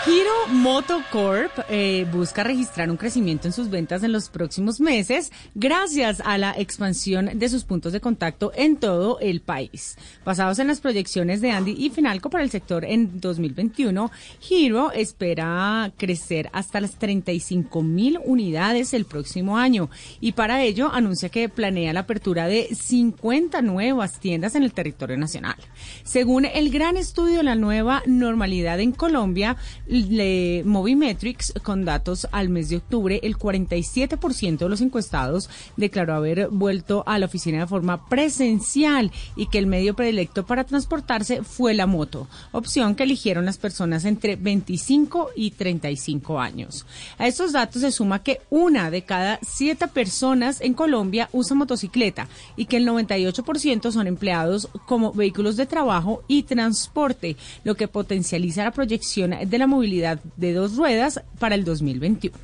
Hero 0.07 0.29
Motocorp 0.49 1.51
eh, 1.67 2.05
busca 2.11 2.43
registrar 2.43 2.91
un 2.91 2.97
crecimiento 2.97 3.47
en 3.47 3.53
sus 3.53 3.71
ventas 3.71 4.03
en 4.03 4.11
los 4.11 4.29
próximos 4.29 4.79
meses 4.79 5.31
gracias 5.55 6.21
a 6.23 6.37
la 6.37 6.51
expansión 6.55 7.31
de 7.33 7.49
sus 7.49 7.63
puntos 7.63 7.91
de 7.91 7.99
contacto 7.99 8.51
en 8.55 8.77
todo 8.77 9.19
el 9.19 9.41
país. 9.41 9.97
Basados 10.23 10.59
en 10.59 10.67
las 10.67 10.79
proyecciones 10.79 11.41
de 11.41 11.49
Andy 11.49 11.71
y 11.71 11.89
Finalco 11.89 12.29
para 12.29 12.43
el 12.43 12.51
sector 12.51 12.85
en 12.85 13.19
2021, 13.19 14.11
Hero 14.47 14.91
espera 14.91 15.91
crecer 15.97 16.51
hasta 16.53 16.81
las 16.81 16.99
35 16.99 17.81
mil 17.81 18.19
unidades 18.23 18.93
el 18.93 19.05
próximo 19.05 19.57
año 19.57 19.89
y 20.21 20.33
para 20.33 20.61
ello 20.61 20.91
anuncia 20.93 21.29
que 21.29 21.49
planea 21.49 21.93
la 21.93 22.01
apertura 22.01 22.45
de 22.45 22.67
50 22.75 23.63
nuevas 23.63 24.19
tiendas 24.19 24.53
en 24.53 24.61
el 24.61 24.73
territorio 24.73 25.17
nacional. 25.17 25.57
Según 26.03 26.45
el 26.45 26.69
gran 26.69 26.95
estudio 26.95 27.37
de 27.37 27.43
la 27.43 27.55
nueva 27.55 28.03
normalidad 28.05 28.79
en 28.79 28.91
Colombia, 28.91 29.57
le 29.95 30.63
Movimetrics, 30.65 31.53
con 31.63 31.85
datos 31.85 32.27
al 32.31 32.49
mes 32.49 32.69
de 32.69 32.77
octubre, 32.77 33.19
el 33.23 33.37
47% 33.37 34.57
de 34.57 34.69
los 34.69 34.81
encuestados 34.81 35.49
declaró 35.77 36.13
haber 36.13 36.49
vuelto 36.49 37.03
a 37.05 37.17
la 37.17 37.27
oficina 37.27 37.59
de 37.59 37.67
forma 37.67 38.07
presencial 38.07 39.11
y 39.35 39.47
que 39.47 39.57
el 39.57 39.67
medio 39.67 39.95
predilecto 39.95 40.45
para 40.45 40.65
transportarse 40.65 41.43
fue 41.43 41.73
la 41.73 41.87
moto, 41.87 42.27
opción 42.51 42.95
que 42.95 43.03
eligieron 43.03 43.45
las 43.45 43.57
personas 43.57 44.05
entre 44.05 44.35
25 44.35 45.29
y 45.35 45.51
35 45.51 46.39
años. 46.39 46.85
A 47.17 47.27
estos 47.27 47.53
datos 47.53 47.81
se 47.81 47.91
suma 47.91 48.23
que 48.23 48.41
una 48.49 48.91
de 48.91 49.03
cada 49.03 49.39
siete 49.41 49.87
personas 49.87 50.61
en 50.61 50.73
Colombia 50.73 51.29
usa 51.31 51.55
motocicleta 51.55 52.27
y 52.57 52.65
que 52.65 52.77
el 52.77 52.87
98% 52.87 53.91
son 53.91 54.07
empleados 54.07 54.67
como 54.85 55.13
vehículos 55.13 55.55
de 55.55 55.65
trabajo 55.65 56.23
y 56.27 56.43
transporte, 56.43 57.37
lo 57.63 57.75
que 57.75 57.87
potencializa 57.87 58.63
la 58.63 58.71
proyección 58.71 59.35
de 59.45 59.57
la 59.57 59.67
movilidad 59.67 59.84
de 59.89 60.53
dos 60.53 60.75
ruedas 60.75 61.23
para 61.39 61.55
el 61.55 61.63
2021. 61.63 62.35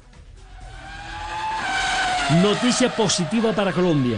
Noticia 2.41 2.95
positiva 2.95 3.51
para 3.51 3.73
Colombia. 3.73 4.17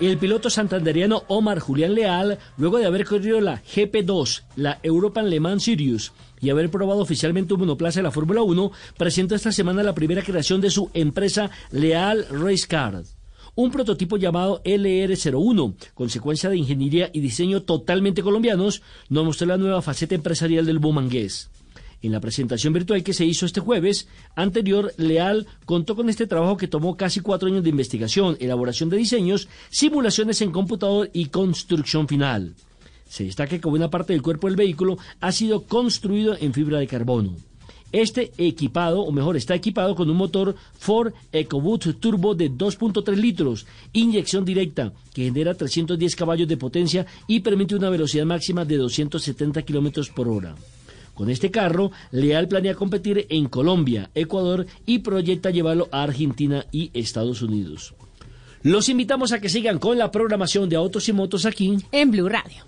El 0.00 0.18
piloto 0.18 0.50
santanderiano 0.50 1.22
Omar 1.28 1.60
Julián 1.60 1.94
Leal, 1.94 2.38
luego 2.56 2.78
de 2.78 2.86
haber 2.86 3.04
corrido 3.06 3.40
la 3.40 3.62
GP2, 3.62 4.42
la 4.56 4.78
European 4.82 5.30
Le 5.30 5.40
Mans 5.40 5.62
Series, 5.62 6.12
y 6.40 6.50
haber 6.50 6.70
probado 6.70 7.00
oficialmente 7.00 7.54
un 7.54 7.60
monoplaza 7.60 8.00
de 8.00 8.04
la 8.04 8.10
Fórmula 8.10 8.42
1, 8.42 8.72
presenta 8.98 9.34
esta 9.34 9.52
semana 9.52 9.82
la 9.82 9.94
primera 9.94 10.22
creación 10.22 10.60
de 10.60 10.70
su 10.70 10.90
empresa 10.92 11.50
Leal 11.70 12.26
Race 12.30 12.66
Car. 12.66 13.02
Un 13.54 13.70
prototipo 13.70 14.16
llamado 14.16 14.62
LR01, 14.64 15.74
consecuencia 15.94 16.50
de 16.50 16.56
ingeniería 16.56 17.10
y 17.12 17.20
diseño 17.20 17.62
totalmente 17.62 18.22
colombianos, 18.22 18.82
nos 19.08 19.24
mostró 19.24 19.46
la 19.46 19.56
nueva 19.56 19.82
faceta 19.82 20.14
empresarial 20.14 20.66
del 20.66 20.80
bumangués. 20.80 21.50
En 22.02 22.10
la 22.10 22.20
presentación 22.20 22.72
virtual 22.72 23.04
que 23.04 23.14
se 23.14 23.24
hizo 23.24 23.46
este 23.46 23.60
jueves 23.60 24.08
anterior, 24.34 24.92
Leal 24.96 25.46
contó 25.64 25.94
con 25.94 26.08
este 26.08 26.26
trabajo 26.26 26.56
que 26.56 26.66
tomó 26.66 26.96
casi 26.96 27.20
cuatro 27.20 27.48
años 27.48 27.62
de 27.62 27.70
investigación, 27.70 28.36
elaboración 28.40 28.90
de 28.90 28.96
diseños, 28.96 29.48
simulaciones 29.70 30.42
en 30.42 30.50
computador 30.50 31.10
y 31.12 31.26
construcción 31.26 32.08
final. 32.08 32.54
Se 33.08 33.24
destaca 33.24 33.58
que 33.58 33.68
buena 33.68 33.88
parte 33.88 34.14
del 34.14 34.22
cuerpo 34.22 34.48
del 34.48 34.56
vehículo 34.56 34.98
ha 35.20 35.30
sido 35.30 35.64
construido 35.64 36.36
en 36.40 36.52
fibra 36.52 36.80
de 36.80 36.88
carbono. 36.88 37.36
Este 37.92 38.32
equipado, 38.38 39.02
o 39.02 39.12
mejor, 39.12 39.36
está 39.36 39.54
equipado 39.54 39.94
con 39.94 40.10
un 40.10 40.16
motor 40.16 40.56
Ford 40.78 41.12
EcoBoost 41.30 42.00
Turbo 42.00 42.34
de 42.34 42.50
2.3 42.50 43.14
litros, 43.14 43.66
inyección 43.92 44.44
directa, 44.44 44.92
que 45.12 45.24
genera 45.24 45.54
310 45.54 46.16
caballos 46.16 46.48
de 46.48 46.56
potencia 46.56 47.06
y 47.28 47.40
permite 47.40 47.76
una 47.76 47.90
velocidad 47.90 48.24
máxima 48.24 48.64
de 48.64 48.78
270 48.78 49.62
kilómetros 49.62 50.08
por 50.08 50.26
hora. 50.26 50.56
Con 51.14 51.30
este 51.30 51.50
carro, 51.50 51.90
Leal 52.10 52.48
planea 52.48 52.74
competir 52.74 53.26
en 53.28 53.48
Colombia, 53.48 54.10
Ecuador 54.14 54.66
y 54.86 55.00
proyecta 55.00 55.50
llevarlo 55.50 55.88
a 55.92 56.02
Argentina 56.02 56.64
y 56.72 56.90
Estados 56.94 57.42
Unidos. 57.42 57.94
Los 58.62 58.88
invitamos 58.88 59.32
a 59.32 59.40
que 59.40 59.48
sigan 59.48 59.78
con 59.78 59.98
la 59.98 60.10
programación 60.10 60.68
de 60.68 60.76
Autos 60.76 61.08
y 61.08 61.12
Motos 61.12 61.46
aquí 61.46 61.76
en 61.90 62.10
Blue 62.10 62.28
Radio. 62.28 62.64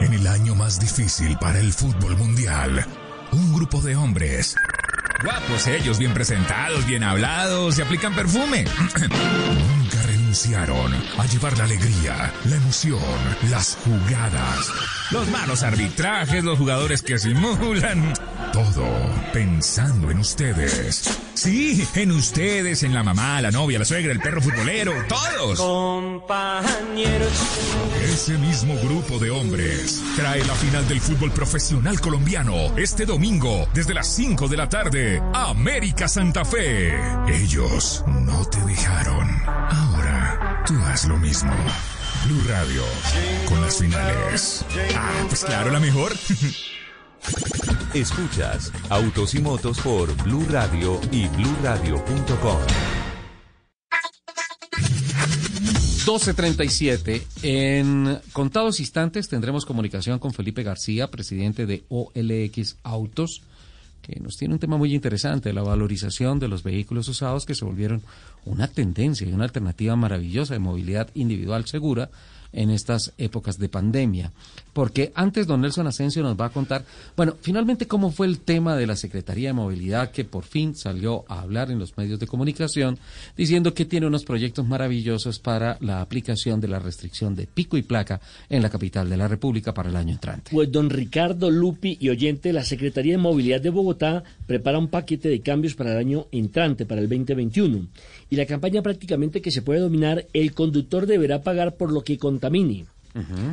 En 0.00 0.12
el 0.12 0.26
año 0.26 0.54
más 0.54 0.80
difícil 0.80 1.36
para 1.38 1.60
el 1.60 1.72
fútbol 1.72 2.16
mundial, 2.16 2.84
un 3.32 3.54
grupo 3.54 3.80
de 3.80 3.94
hombres 3.94 4.56
Guapos 5.22 5.68
ellos, 5.68 5.98
bien 5.98 6.12
presentados, 6.12 6.84
bien 6.84 7.04
hablados, 7.04 7.76
se 7.76 7.82
aplican 7.82 8.12
perfume. 8.12 8.64
Nunca 9.78 10.01
renunciaron 10.32 10.94
a 11.18 11.26
llevar 11.26 11.58
la 11.58 11.64
alegría, 11.64 12.32
la 12.46 12.56
emoción, 12.56 12.98
las 13.50 13.76
jugadas. 13.84 14.72
Los 15.10 15.28
malos 15.28 15.62
arbitrajes, 15.62 16.42
los 16.42 16.58
jugadores 16.58 17.02
que 17.02 17.18
simulan. 17.18 18.14
Todo 18.50 18.86
pensando 19.34 20.10
en 20.10 20.20
ustedes. 20.20 21.18
Sí, 21.34 21.86
en 21.96 22.12
ustedes, 22.12 22.82
en 22.82 22.94
la 22.94 23.02
mamá, 23.02 23.42
la 23.42 23.50
novia, 23.50 23.78
la 23.78 23.84
suegra, 23.84 24.10
el 24.10 24.20
perro 24.20 24.40
futbolero, 24.40 24.94
todos. 25.06 25.58
Compañeros. 25.58 27.32
Ese 28.02 28.38
mismo 28.38 28.74
grupo 28.82 29.18
de 29.18 29.30
hombres 29.30 30.02
trae 30.16 30.42
la 30.44 30.54
final 30.54 30.88
del 30.88 31.00
fútbol 31.00 31.30
profesional 31.32 32.00
colombiano 32.00 32.76
este 32.78 33.04
domingo 33.04 33.68
desde 33.74 33.92
las 33.92 34.06
5 34.08 34.48
de 34.48 34.56
la 34.56 34.68
tarde. 34.68 35.22
América 35.34 36.08
Santa 36.08 36.44
Fe. 36.44 36.94
Ellos 37.28 38.02
no 38.06 38.44
te 38.46 38.60
dejaron. 38.64 39.28
Tú 40.66 40.74
haz 40.84 41.08
lo 41.08 41.16
mismo. 41.16 41.52
Blue 42.24 42.42
Radio 42.46 42.82
con 43.48 43.60
las 43.60 43.78
finales. 43.78 44.64
Ah, 44.96 45.24
pues 45.28 45.44
claro, 45.44 45.72
la 45.72 45.80
mejor. 45.80 46.12
Escuchas 47.94 48.72
Autos 48.88 49.34
y 49.34 49.40
Motos 49.40 49.80
por 49.80 50.14
Blue 50.22 50.46
Radio 50.48 51.00
y 51.10 51.26
bluradio.com. 51.28 52.58
12.37. 56.04 57.22
En 57.42 58.18
contados 58.32 58.78
instantes 58.78 59.28
tendremos 59.28 59.64
comunicación 59.64 60.18
con 60.18 60.32
Felipe 60.32 60.62
García, 60.62 61.10
presidente 61.10 61.66
de 61.66 61.84
OLX 61.88 62.76
Autos, 62.82 63.42
que 64.02 64.20
nos 64.20 64.36
tiene 64.36 64.54
un 64.54 64.60
tema 64.60 64.76
muy 64.76 64.94
interesante, 64.94 65.52
la 65.52 65.62
valorización 65.62 66.38
de 66.38 66.48
los 66.48 66.62
vehículos 66.62 67.08
usados 67.08 67.46
que 67.46 67.54
se 67.54 67.64
volvieron 67.64 68.02
una 68.44 68.68
tendencia 68.68 69.26
y 69.26 69.32
una 69.32 69.44
alternativa 69.44 69.96
maravillosa 69.96 70.54
de 70.54 70.60
movilidad 70.60 71.08
individual 71.14 71.66
segura 71.66 72.10
en 72.52 72.70
estas 72.70 73.12
épocas 73.18 73.58
de 73.58 73.68
pandemia. 73.68 74.32
Porque 74.72 75.12
antes 75.14 75.46
don 75.46 75.60
Nelson 75.60 75.86
Asensio 75.86 76.22
nos 76.22 76.40
va 76.40 76.46
a 76.46 76.50
contar, 76.50 76.84
bueno, 77.16 77.36
finalmente 77.40 77.86
cómo 77.86 78.10
fue 78.10 78.26
el 78.26 78.40
tema 78.40 78.76
de 78.76 78.86
la 78.86 78.96
Secretaría 78.96 79.50
de 79.50 79.52
Movilidad 79.52 80.10
que 80.10 80.24
por 80.24 80.44
fin 80.44 80.74
salió 80.74 81.24
a 81.28 81.40
hablar 81.40 81.70
en 81.70 81.78
los 81.78 81.96
medios 81.98 82.18
de 82.18 82.26
comunicación 82.26 82.98
diciendo 83.36 83.74
que 83.74 83.84
tiene 83.84 84.06
unos 84.06 84.24
proyectos 84.24 84.66
maravillosos 84.66 85.38
para 85.38 85.76
la 85.80 86.00
aplicación 86.00 86.60
de 86.60 86.68
la 86.68 86.78
restricción 86.78 87.34
de 87.34 87.46
pico 87.46 87.76
y 87.76 87.82
placa 87.82 88.20
en 88.48 88.62
la 88.62 88.70
capital 88.70 89.10
de 89.10 89.16
la 89.16 89.28
República 89.28 89.74
para 89.74 89.90
el 89.90 89.96
año 89.96 90.12
entrante. 90.12 90.50
Pues 90.52 90.72
don 90.72 90.88
Ricardo 90.88 91.50
Lupi 91.50 91.98
y 92.00 92.08
oyente, 92.08 92.52
la 92.52 92.64
Secretaría 92.64 93.12
de 93.12 93.18
Movilidad 93.18 93.60
de 93.60 93.70
Bogotá 93.70 94.24
prepara 94.46 94.78
un 94.78 94.88
paquete 94.88 95.28
de 95.28 95.40
cambios 95.40 95.74
para 95.74 95.92
el 95.92 95.98
año 95.98 96.26
entrante, 96.32 96.86
para 96.86 97.00
el 97.00 97.08
2021. 97.08 97.86
Y 98.30 98.36
la 98.36 98.46
campaña 98.46 98.82
prácticamente 98.82 99.42
que 99.42 99.50
se 99.50 99.62
puede 99.62 99.80
dominar, 99.80 100.26
el 100.32 100.54
conductor 100.54 101.06
deberá 101.06 101.42
pagar 101.42 101.76
por 101.76 101.92
lo 101.92 102.02
que 102.02 102.18
contamine. 102.42 102.86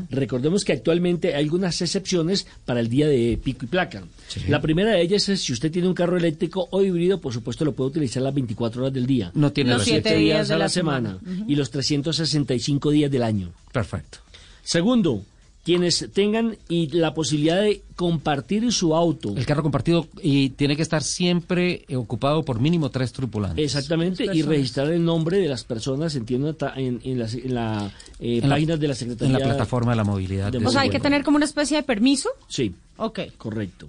Recordemos 0.09 0.63
que 0.63 0.71
actualmente 0.71 1.35
hay 1.35 1.43
algunas 1.43 1.81
excepciones 1.81 2.47
para 2.65 2.79
el 2.79 2.87
día 2.87 3.07
de 3.07 3.37
pico 3.43 3.65
y 3.65 3.67
placa. 3.67 4.03
La 4.47 4.61
primera 4.61 4.91
de 4.91 5.01
ellas 5.01 5.27
es 5.27 5.41
si 5.41 5.51
usted 5.51 5.69
tiene 5.69 5.87
un 5.87 5.93
carro 5.93 6.15
eléctrico 6.17 6.67
o 6.71 6.81
híbrido, 6.81 7.19
por 7.19 7.33
supuesto 7.33 7.65
lo 7.65 7.73
puede 7.73 7.89
utilizar 7.89 8.23
las 8.23 8.33
24 8.33 8.81
horas 8.81 8.93
del 8.93 9.05
día. 9.05 9.31
No 9.35 9.51
tiene 9.51 9.71
los 9.71 9.79
los 9.79 9.87
7 9.87 10.01
siete 10.01 10.17
días, 10.19 10.37
días 10.37 10.47
de 10.47 10.53
a 10.53 10.57
la, 10.57 10.65
la 10.65 10.69
semana, 10.69 11.19
semana. 11.19 11.45
y 11.47 11.55
los 11.55 11.69
365 11.71 12.89
días 12.91 13.11
del 13.11 13.23
año. 13.23 13.51
Perfecto. 13.73 14.19
Segundo, 14.63 15.23
quienes 15.69 16.09
tengan 16.13 16.57
y 16.67 16.87
la 16.97 17.13
posibilidad 17.13 17.61
de 17.61 17.83
compartir 17.95 18.71
su 18.73 18.95
auto. 18.95 19.35
El 19.37 19.45
carro 19.45 19.61
compartido 19.61 20.07
y 20.19 20.49
tiene 20.49 20.75
que 20.75 20.81
estar 20.81 21.03
siempre 21.03 21.85
ocupado 21.95 22.41
por 22.43 22.59
mínimo 22.59 22.89
tres 22.89 23.13
tripulantes. 23.13 23.63
Exactamente, 23.63 24.25
y 24.33 24.41
registrar 24.41 24.89
el 24.91 25.05
nombre 25.05 25.37
de 25.37 25.47
las 25.47 25.63
personas 25.63 26.15
entiendo, 26.15 26.55
en, 26.75 26.99
en 27.03 27.19
las 27.19 27.35
en 27.35 27.53
la, 27.53 27.91
eh, 28.19 28.39
En 28.41 28.49
la- 28.49 28.55
páginas 28.55 28.79
de 28.79 28.87
la 28.87 28.95
Secretaría. 28.95 29.27
En 29.35 29.39
la 29.39 29.45
plataforma 29.47 29.91
de 29.91 29.97
la 29.97 30.03
movilidad. 30.03 30.51
de 30.51 30.57
O 30.65 30.71
sea, 30.71 30.81
hay 30.81 30.89
que 30.89 30.99
tener 30.99 31.23
como 31.23 31.35
una 31.37 31.45
especie 31.45 31.77
de 31.77 31.83
permiso. 31.83 32.29
Sí, 32.47 32.73
Ok. 32.97 33.19
correcto. 33.37 33.85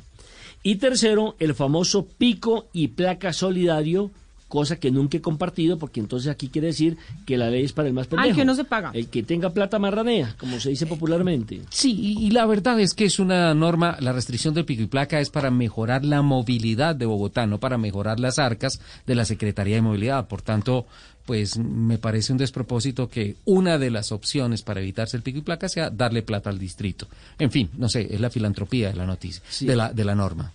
Y 0.62 0.76
tercero, 0.76 1.34
el 1.38 1.54
famoso 1.54 2.04
pico 2.04 2.66
y 2.74 2.88
placa 2.88 3.32
solidario 3.32 4.10
cosa 4.50 4.80
que 4.80 4.90
nunca 4.90 5.16
he 5.16 5.20
compartido, 5.20 5.78
porque 5.78 6.00
entonces 6.00 6.28
aquí 6.28 6.48
quiere 6.48 6.66
decir 6.66 6.98
que 7.24 7.38
la 7.38 7.48
ley 7.48 7.64
es 7.64 7.72
para 7.72 7.88
el 7.88 7.94
más 7.94 8.08
pendejo. 8.08 8.30
Al 8.30 8.36
que 8.36 8.44
no 8.44 8.54
se 8.56 8.64
paga. 8.64 8.90
El 8.92 9.06
que 9.06 9.22
tenga 9.22 9.50
plata 9.50 9.78
marranea, 9.78 10.34
como 10.36 10.58
se 10.58 10.70
dice 10.70 10.86
popularmente. 10.86 11.62
Sí, 11.70 11.92
y, 11.92 12.26
y 12.26 12.30
la 12.32 12.44
verdad 12.46 12.78
es 12.80 12.92
que 12.92 13.04
es 13.04 13.20
una 13.20 13.54
norma, 13.54 13.96
la 14.00 14.12
restricción 14.12 14.52
del 14.52 14.64
pico 14.64 14.82
y 14.82 14.86
placa 14.86 15.20
es 15.20 15.30
para 15.30 15.50
mejorar 15.50 16.04
la 16.04 16.20
movilidad 16.20 16.96
de 16.96 17.06
Bogotá, 17.06 17.46
no 17.46 17.60
para 17.60 17.78
mejorar 17.78 18.18
las 18.18 18.40
arcas 18.40 18.80
de 19.06 19.14
la 19.14 19.24
Secretaría 19.24 19.76
de 19.76 19.82
Movilidad. 19.82 20.26
Por 20.26 20.42
tanto, 20.42 20.86
pues 21.26 21.56
me 21.56 21.98
parece 21.98 22.32
un 22.32 22.38
despropósito 22.38 23.08
que 23.08 23.36
una 23.44 23.78
de 23.78 23.90
las 23.90 24.10
opciones 24.10 24.62
para 24.62 24.80
evitarse 24.80 25.16
el 25.16 25.22
pico 25.22 25.38
y 25.38 25.42
placa 25.42 25.68
sea 25.68 25.88
darle 25.88 26.22
plata 26.22 26.50
al 26.50 26.58
distrito. 26.58 27.06
En 27.38 27.52
fin, 27.52 27.70
no 27.78 27.88
sé, 27.88 28.12
es 28.12 28.20
la 28.20 28.30
filantropía 28.30 28.88
de 28.88 28.96
la 28.96 29.06
noticia, 29.06 29.40
de, 29.60 29.76
la, 29.76 29.92
de 29.92 30.04
la 30.04 30.16
norma. 30.16 30.52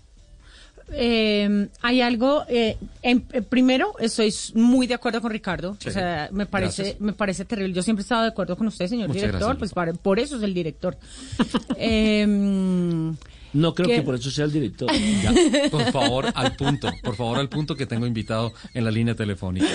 Eh, 0.91 1.67
hay 1.81 2.01
algo, 2.01 2.43
eh, 2.47 2.77
en- 3.01 3.25
eh, 3.33 3.41
primero, 3.41 3.93
estoy 3.99 4.33
muy 4.53 4.85
de 4.87 4.93
acuerdo 4.93 5.19
con 5.21 5.31
Ricardo. 5.31 5.75
Sí. 5.79 5.89
O 5.89 5.91
sea, 5.91 6.29
me 6.31 6.45
parece, 6.45 6.83
Gracias. 6.83 7.01
me 7.01 7.13
parece 7.13 7.43
terrible. 7.45 7.73
Yo 7.73 7.81
siempre 7.81 8.01
he 8.01 8.05
estado 8.05 8.21
de 8.23 8.29
acuerdo 8.29 8.55
con 8.55 8.67
usted, 8.67 8.87
señor 8.87 9.07
Muchas 9.07 9.23
director, 9.23 9.39
gracias, 9.41 9.57
pues 9.59 9.73
para- 9.73 9.93
por 9.93 10.19
eso 10.19 10.37
es 10.37 10.43
el 10.43 10.53
director. 10.53 10.97
Em, 11.77 13.15
No 13.53 13.73
creo 13.73 13.87
¿Qué? 13.87 13.95
que 13.95 14.01
por 14.01 14.15
eso 14.15 14.29
sea 14.29 14.45
el 14.45 14.51
director. 14.51 14.91
Ya, 15.23 15.33
por 15.71 15.91
favor, 15.91 16.25
al 16.35 16.55
punto, 16.55 16.89
por 17.03 17.15
favor, 17.15 17.39
al 17.39 17.47
punto 17.49 17.75
que 17.75 17.85
tengo 17.85 18.05
invitado 18.05 18.53
en 18.73 18.83
la 18.83 18.91
línea 18.91 19.15
telefónica. 19.15 19.67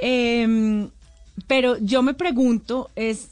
Em, 0.00 0.88
pero 1.46 1.76
yo 1.78 2.02
me 2.02 2.14
pregunto 2.14 2.90
es 2.96 3.28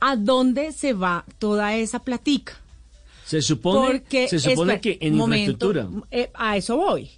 ¿a 0.00 0.16
dónde 0.16 0.72
se 0.72 0.92
va 0.92 1.24
toda 1.38 1.74
esa 1.76 1.98
platica? 2.00 2.54
Se 3.28 3.42
supone, 3.42 3.86
Porque 3.86 4.26
se 4.26 4.38
supone 4.38 4.74
espera, 4.74 4.80
que 4.80 5.06
en 5.06 5.14
momento, 5.14 5.66
infraestructura. 5.68 6.06
eh, 6.10 6.30
a 6.34 6.56
eso 6.56 6.78
voy. 6.78 7.10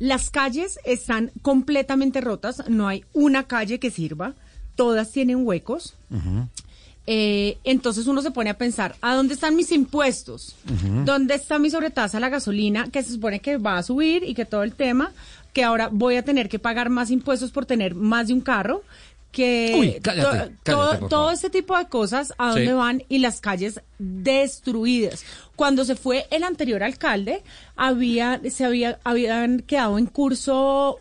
Las 0.00 0.30
calles 0.30 0.80
están 0.84 1.30
completamente 1.42 2.20
rotas, 2.20 2.64
no 2.68 2.88
hay 2.88 3.04
una 3.12 3.44
calle 3.44 3.78
que 3.78 3.92
sirva, 3.92 4.34
todas 4.74 5.12
tienen 5.12 5.46
huecos. 5.46 5.94
Eh, 7.06 7.58
entonces 7.64 8.06
uno 8.06 8.22
se 8.22 8.30
pone 8.30 8.50
a 8.50 8.58
pensar, 8.58 8.94
¿a 9.00 9.14
dónde 9.14 9.34
están 9.34 9.54
mis 9.56 9.70
impuestos? 9.72 10.54
¿Dónde 11.04 11.34
está 11.34 11.58
mi 11.58 11.70
sobretasa 11.70 12.16
a 12.18 12.20
la 12.20 12.28
gasolina 12.28 12.88
que 12.90 13.02
se 13.02 13.12
supone 13.12 13.40
que 13.40 13.56
va 13.58 13.78
a 13.78 13.82
subir 13.82 14.22
y 14.24 14.34
que 14.34 14.44
todo 14.44 14.62
el 14.64 14.72
tema, 14.74 15.12
que 15.52 15.62
ahora 15.64 15.88
voy 15.92 16.16
a 16.16 16.24
tener 16.24 16.48
que 16.48 16.58
pagar 16.58 16.90
más 16.90 17.10
impuestos 17.10 17.50
por 17.52 17.66
tener 17.66 17.94
más 17.94 18.28
de 18.28 18.34
un 18.34 18.40
carro? 18.40 18.82
Que 19.32 19.74
Uy, 19.78 19.96
cállate, 20.02 20.22
to- 20.22 20.30
cállate, 20.30 20.54
todo, 20.62 21.08
todo 21.08 21.30
este 21.30 21.48
tipo 21.50 21.76
de 21.76 21.86
cosas, 21.88 22.34
¿a 22.38 22.48
dónde 22.50 22.66
Sí. 22.66 22.72
van? 22.72 23.02
Y 23.08 23.18
las 23.18 23.40
calles 23.40 23.80
destruidas. 23.98 25.24
Cuando 25.56 25.84
se 25.84 25.96
fue 25.96 26.26
el 26.30 26.44
anterior 26.44 26.82
alcalde, 26.82 27.42
había, 27.74 28.40
se 28.50 28.64
había, 28.64 28.98
habían 29.04 29.60
quedado 29.60 29.96
en 29.98 30.06
curso, 30.06 30.98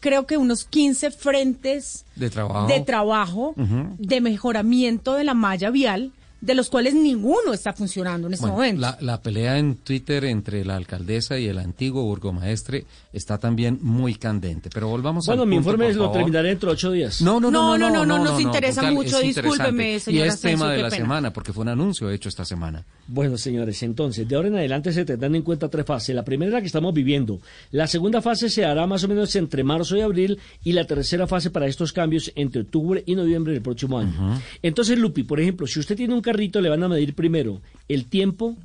creo 0.00 0.26
que 0.26 0.36
unos 0.38 0.64
15 0.64 1.10
frentes 1.10 2.04
De 2.16 2.30
trabajo. 2.30 2.66
de 2.68 2.80
trabajo 2.80 3.54
de 3.56 4.20
mejoramiento 4.20 5.14
de 5.14 5.24
la 5.24 5.34
malla 5.34 5.70
vial, 5.70 6.10
de 6.42 6.54
los 6.54 6.68
cuales 6.68 6.92
ninguno 6.94 7.54
está 7.54 7.72
funcionando 7.72 8.26
en 8.26 8.34
este 8.34 8.44
Bueno, 8.46 8.56
momento. 8.56 8.80
la, 8.82 8.98
la 9.00 9.22
pelea 9.22 9.58
en 9.58 9.76
Twitter 9.76 10.24
entre 10.26 10.64
la 10.64 10.76
alcaldesa 10.76 11.38
y 11.38 11.46
el 11.46 11.56
antiguo 11.58 12.02
burgomaestre 12.02 12.84
está 13.12 13.38
también 13.38 13.78
muy 13.80 14.16
candente. 14.16 14.68
Pero 14.74 14.88
volvamos 14.88 15.24
Bueno, 15.26 15.42
al 15.42 15.48
mi 15.48 15.56
punto, 15.56 15.70
informe 15.70 15.94
lo 15.94 16.04
favor. 16.04 16.16
terminaré 16.18 16.48
dentro 16.50 16.68
de 16.70 16.74
ocho 16.74 16.90
días. 16.90 17.22
No, 17.22 17.40
no, 17.40 17.50
no, 17.50 17.78
no, 17.78 17.88
no, 17.90 18.04
no, 18.04 18.18
nos 18.22 18.40
interesa 18.40 18.90
mucho, 18.90 19.18
es 19.20 19.34
discúlpeme, 19.36 19.94
interesante. 19.94 20.00
señor 20.00 20.24
Y 20.26 20.28
es 20.28 20.34
Asensio, 20.34 20.50
tema 20.50 20.72
de 20.72 20.82
la 20.82 20.90
pena. 20.90 20.96
semana, 21.02 21.32
porque 21.32 21.52
fue 21.52 21.62
un 21.62 21.68
anuncio 21.68 22.10
hecho 22.10 22.28
esta 22.28 22.44
semana. 22.44 22.84
Bueno, 23.06 23.38
señores, 23.38 23.82
entonces, 23.84 24.28
de 24.28 24.34
ahora 24.36 24.48
en 24.48 24.56
adelante 24.56 24.92
se 24.92 25.04
tendrán 25.04 25.34
en 25.36 25.42
cuenta 25.42 25.68
tres 25.68 25.86
fases. 25.86 26.14
La 26.14 26.24
primera 26.24 26.48
es 26.48 26.54
la 26.54 26.60
que 26.60 26.66
estamos 26.66 26.92
viviendo. 26.92 27.40
La 27.70 27.86
segunda 27.86 28.20
fase 28.20 28.50
se 28.50 28.64
hará 28.64 28.86
más 28.86 29.04
o 29.04 29.08
menos 29.08 29.34
entre 29.36 29.62
marzo 29.64 29.96
y 29.96 30.00
abril. 30.00 30.38
Y 30.64 30.72
la 30.72 30.86
tercera 30.86 31.26
fase 31.28 31.50
para 31.50 31.66
estos 31.66 31.92
cambios 31.92 32.32
entre 32.34 32.62
octubre 32.62 33.02
y 33.06 33.14
noviembre 33.14 33.52
del 33.52 33.62
próximo 33.62 33.98
año. 33.98 34.40
Entonces, 34.62 34.98
Lupi, 34.98 35.22
por 35.22 35.38
ejemplo, 35.40 35.66
si 35.66 35.78
usted 35.78 35.96
tiene 35.96 36.14
un 36.14 36.20
carrito, 36.32 36.60
le 36.60 36.68
van 36.70 36.82
a 36.82 36.88
medir 36.88 37.14
primero 37.14 37.60
el 37.88 38.06
tiempo 38.06 38.56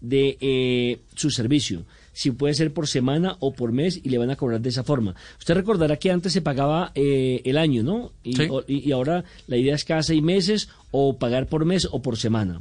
de 0.00 0.38
eh, 0.40 0.98
su 1.14 1.30
servicio. 1.30 1.82
Si 2.12 2.30
puede 2.32 2.54
ser 2.54 2.72
por 2.72 2.86
semana 2.88 3.36
o 3.40 3.52
por 3.52 3.72
mes 3.72 4.00
y 4.02 4.08
le 4.10 4.18
van 4.18 4.30
a 4.30 4.36
cobrar 4.36 4.60
de 4.60 4.68
esa 4.68 4.82
forma. 4.84 5.14
Usted 5.38 5.54
recordará 5.54 5.96
que 5.96 6.10
antes 6.10 6.32
se 6.32 6.42
pagaba 6.42 6.92
eh, 6.94 7.40
el 7.44 7.56
año, 7.58 7.82
¿no? 7.82 8.10
Y, 8.22 8.34
Sí. 8.36 8.46
o- 8.50 8.64
y- 8.66 8.88
y 8.88 8.92
ahora 8.92 9.24
la 9.46 9.56
idea 9.56 9.74
es 9.74 9.84
cada 9.84 10.02
seis 10.02 10.22
meses 10.22 10.68
o 10.90 11.16
pagar 11.16 11.46
por 11.46 11.64
mes 11.64 11.88
o 11.90 12.00
por 12.02 12.16
semana. 12.16 12.60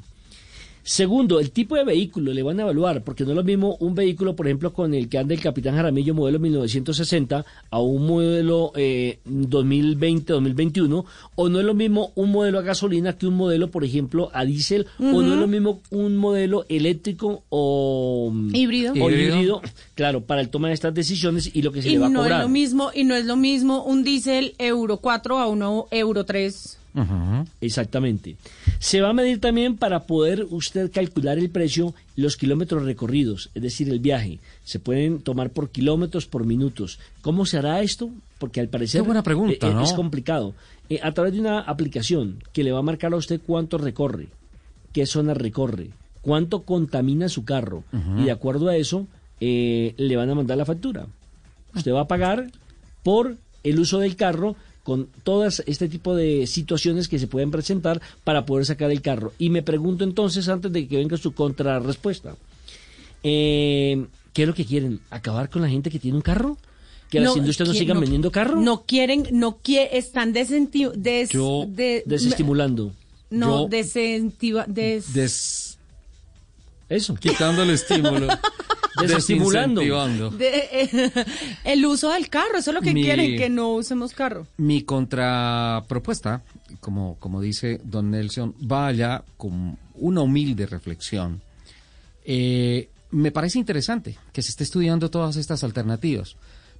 Segundo, 0.84 1.40
el 1.40 1.52
tipo 1.52 1.76
de 1.76 1.84
vehículo 1.84 2.34
le 2.34 2.42
van 2.42 2.60
a 2.60 2.64
evaluar, 2.64 3.04
porque 3.04 3.24
no 3.24 3.32
es 3.32 3.36
lo 3.36 3.44
mismo 3.44 3.78
un 3.80 3.96
vehículo, 3.96 4.36
por 4.36 4.48
ejemplo, 4.48 4.74
con 4.74 4.94
el 4.94 5.10
que 5.10 5.18
anda 5.18 5.34
el 5.34 5.42
Capitán 5.42 5.76
Jaramillo 5.76 6.14
modelo 6.14 6.40
1960 6.40 7.46
a 7.70 7.80
un 7.80 8.08
modelo 8.08 8.72
eh, 8.76 9.20
2020-2021, 9.28 11.06
o 11.36 11.50
no 11.50 11.60
es 11.60 11.66
lo 11.66 11.74
mismo 11.74 12.12
un 12.16 12.32
modelo 12.32 12.60
a 12.60 12.62
gasolina 12.62 13.14
que 13.18 13.28
un 13.28 13.36
modelo, 13.36 13.70
por 13.72 13.84
ejemplo, 13.84 14.30
a 14.34 14.46
diésel, 14.46 14.88
o 15.00 15.22
no 15.22 15.34
es 15.34 15.40
lo 15.40 15.48
mismo 15.48 15.82
un 15.92 16.18
modelo 16.18 16.66
eléctrico 16.70 17.44
o 17.50 18.32
Híbrido. 18.54 18.94
o 18.94 19.10
Híbrido. 19.10 19.36
híbrido, 19.36 19.62
claro, 19.96 20.22
para 20.22 20.42
el 20.42 20.50
toma 20.50 20.70
de 20.70 20.74
estas 20.74 20.94
decisiones 20.94 21.52
y 21.54 21.62
lo 21.62 21.72
que 21.72 21.82
se 21.82 21.90
y 21.90 21.94
le 21.94 22.00
va 22.00 22.08
a 22.08 22.10
no 22.10 22.20
es 22.22 22.26
cobrar. 22.30 22.42
lo 22.44 22.50
mismo, 22.50 22.92
y 22.94 23.04
no 23.04 23.16
es 23.16 23.26
lo 23.26 23.36
mismo 23.36 23.84
un 23.84 24.04
diésel 24.04 24.56
Euro 24.58 24.98
4 24.98 25.38
a 25.38 25.48
uno 25.48 25.88
Euro 25.92 26.26
3. 26.26 26.78
Exactamente. 27.62 28.38
Se 28.80 29.02
va 29.02 29.10
a 29.10 29.14
medir 29.14 29.40
también 29.40 29.78
para 29.78 30.02
poder 30.02 30.46
usted 30.50 30.92
calcular 30.92 31.38
el 31.38 31.50
precio 31.50 31.94
los 32.16 32.36
kilómetros 32.36 32.84
recorridos, 32.84 33.50
es 33.54 33.62
decir, 33.62 33.90
el 33.90 34.00
viaje. 34.00 34.40
Se 34.64 34.80
pueden 34.80 35.22
tomar 35.22 35.52
por 35.52 35.70
kilómetros, 35.70 36.26
por 36.26 36.46
minutos. 36.46 37.00
¿Cómo 37.22 37.46
se 37.46 37.58
hará 37.58 37.82
esto? 37.82 38.10
Porque 38.38 38.60
al 38.60 38.68
parecer 38.68 39.02
Qué 39.02 39.06
buena 39.06 39.24
pregunta, 39.24 39.68
eh, 39.68 39.74
¿no? 39.74 39.84
es 39.84 39.94
complicado. 39.94 40.54
Eh, 40.90 41.00
a 41.04 41.12
través 41.14 41.34
de 41.34 41.40
una 41.40 41.60
aplicación 41.60 42.44
que 42.54 42.64
le 42.64 42.72
va 42.72 42.80
a 42.80 42.84
marcar 42.84 43.14
a 43.14 43.18
usted 43.18 43.40
cuánto 43.46 43.78
recorre, 43.78 44.28
qué 44.92 45.06
zona 45.06 45.34
recorre, 45.34 45.92
cuánto 46.22 46.64
contamina 46.64 47.30
su 47.30 47.46
carro. 47.46 47.84
Y 48.18 48.24
de 48.24 48.32
acuerdo 48.32 48.70
a 48.70 48.76
eso, 48.76 49.08
eh, 49.40 49.94
le 49.98 50.16
van 50.16 50.30
a 50.30 50.36
mandar 50.36 50.58
la 50.58 50.66
factura. 50.66 51.08
Usted 51.76 51.94
va 51.94 52.02
a 52.02 52.08
pagar 52.08 52.52
por 53.04 53.38
el 53.64 53.80
uso 53.80 54.00
del 54.00 54.16
carro 54.16 54.56
con 54.90 55.08
todas 55.24 55.62
este 55.68 55.88
tipo 55.88 56.16
de 56.16 56.48
situaciones 56.48 57.08
que 57.08 57.20
se 57.20 57.28
pueden 57.28 57.52
presentar 57.52 58.02
para 58.24 58.48
poder 58.48 58.66
sacar 58.66 58.90
el 58.90 59.04
carro. 59.04 59.34
Y 59.38 59.52
me 59.52 59.62
pregunto 59.62 60.04
entonces, 60.04 60.50
antes 60.50 60.72
de 60.74 60.88
que 60.88 60.98
venga 60.98 61.16
su 61.16 61.34
contrarrespuesta, 61.34 62.36
eh, 63.22 64.04
¿qué 64.34 64.42
es 64.42 64.48
lo 64.48 64.56
que 64.56 64.66
quieren? 64.66 65.00
¿Acabar 65.12 65.52
con 65.52 65.62
la 65.62 65.70
gente 65.70 65.92
que 65.92 66.00
tiene 66.00 66.18
un 66.18 66.24
carro? 66.24 66.58
¿Que 67.12 67.20
las 67.20 67.38
industrias 67.38 67.70
no 67.70 67.76
sigan 67.76 68.00
vendiendo 68.00 68.32
carro? 68.32 68.60
No 68.60 68.82
quieren, 68.88 69.28
no 69.32 69.60
quie- 69.62 69.90
están 69.92 70.34
desenti- 70.34 70.92
des- 70.92 71.30
Yo 71.30 71.66
de- 71.68 72.02
desestimulando. 72.08 72.92
No, 73.30 73.64
Yo- 73.66 73.70
desentiva- 73.70 74.66
des- 74.68 75.14
Des... 75.14 75.78
Eso. 76.90 77.14
Quitando 77.14 77.62
el 77.62 77.70
estímulo. 77.70 78.28
Desestimulando. 79.02 79.82
De- 80.32 80.68
eh, 80.72 81.12
el 81.64 81.86
uso 81.86 82.12
del 82.12 82.30
carro, 82.30 82.58
eso 82.58 82.72
es 82.72 82.76
lo 82.76 82.82
que 82.82 82.94
Mi- 82.94 83.04
quieren, 83.04 83.38
que 83.38 83.50
no 83.50 83.74
usemos 83.74 84.14
carro. 84.14 84.48
Mi 84.58 84.84
contrapropuesta, 84.84 86.42
como, 86.80 87.16
como 87.20 87.42
dice 87.42 87.80
don 87.84 88.12
Nelson, 88.12 88.56
va 88.70 88.88
allá 88.88 89.24
con 89.38 89.78
una 89.96 90.22
humilde 90.22 90.66
reflexión. 90.66 91.42
Eh, 92.26 92.90
me 93.12 93.32
parece 93.32 93.58
interesante 93.60 94.18
que 94.32 94.42
se 94.42 94.50
esté 94.52 94.64
estudiando 94.64 95.10
todas 95.10 95.36
estas 95.36 95.64
alternativas. 95.64 96.36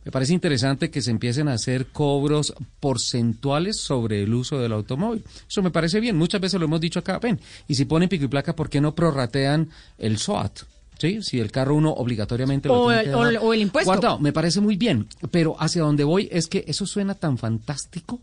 Me 0.06 0.12
parece 0.12 0.34
interesante 0.34 0.90
que 0.90 1.02
se 1.02 1.12
empiecen 1.12 1.50
a 1.50 1.54
hacer 1.54 1.88
cobros 1.88 2.54
porcentuales 2.80 3.82
sobre 3.82 4.24
el 4.24 4.34
uso 4.34 4.58
del 4.58 4.72
automóvil. 4.72 5.24
Eso 5.48 5.62
me 5.62 5.72
parece 5.72 6.00
bien. 6.00 6.16
Muchas 6.18 6.40
veces 6.40 6.58
lo 6.60 6.66
hemos 6.68 6.80
dicho 6.80 7.00
acá. 7.00 7.20
Ven, 7.20 7.40
y 7.68 7.76
si 7.76 7.84
ponen 7.86 8.08
pico 8.08 8.24
y 8.26 8.28
placa, 8.30 8.56
¿por 8.56 8.70
qué 8.70 8.80
no 8.80 8.96
prorratean 8.96 9.70
el 9.98 10.18
SOAT? 10.18 10.60
¿Sí? 11.00 11.22
Si 11.24 11.40
el 11.40 11.50
carro 11.52 11.76
uno 11.76 11.92
obligatoriamente 11.92 12.68
lo 12.68 12.82
O 12.82 12.88
tiene 12.88 13.00
el- 13.02 13.06
que 13.08 13.16
o 13.16 13.18
dejar 13.20 13.32
el- 13.34 13.38
o 13.42 13.54
el 13.54 13.62
impuesto. 13.62 13.90
guardado. 13.90 14.20
Me 14.20 14.34
parece 14.34 14.60
muy 14.62 14.76
bien, 14.76 15.08
pero 15.32 15.56
hacia 15.60 15.82
donde 15.82 16.04
voy 16.04 16.28
es 16.32 16.48
que 16.48 16.66
eso 16.68 16.86
suena 16.86 17.16
tan 17.16 17.38
fantástico 17.38 18.20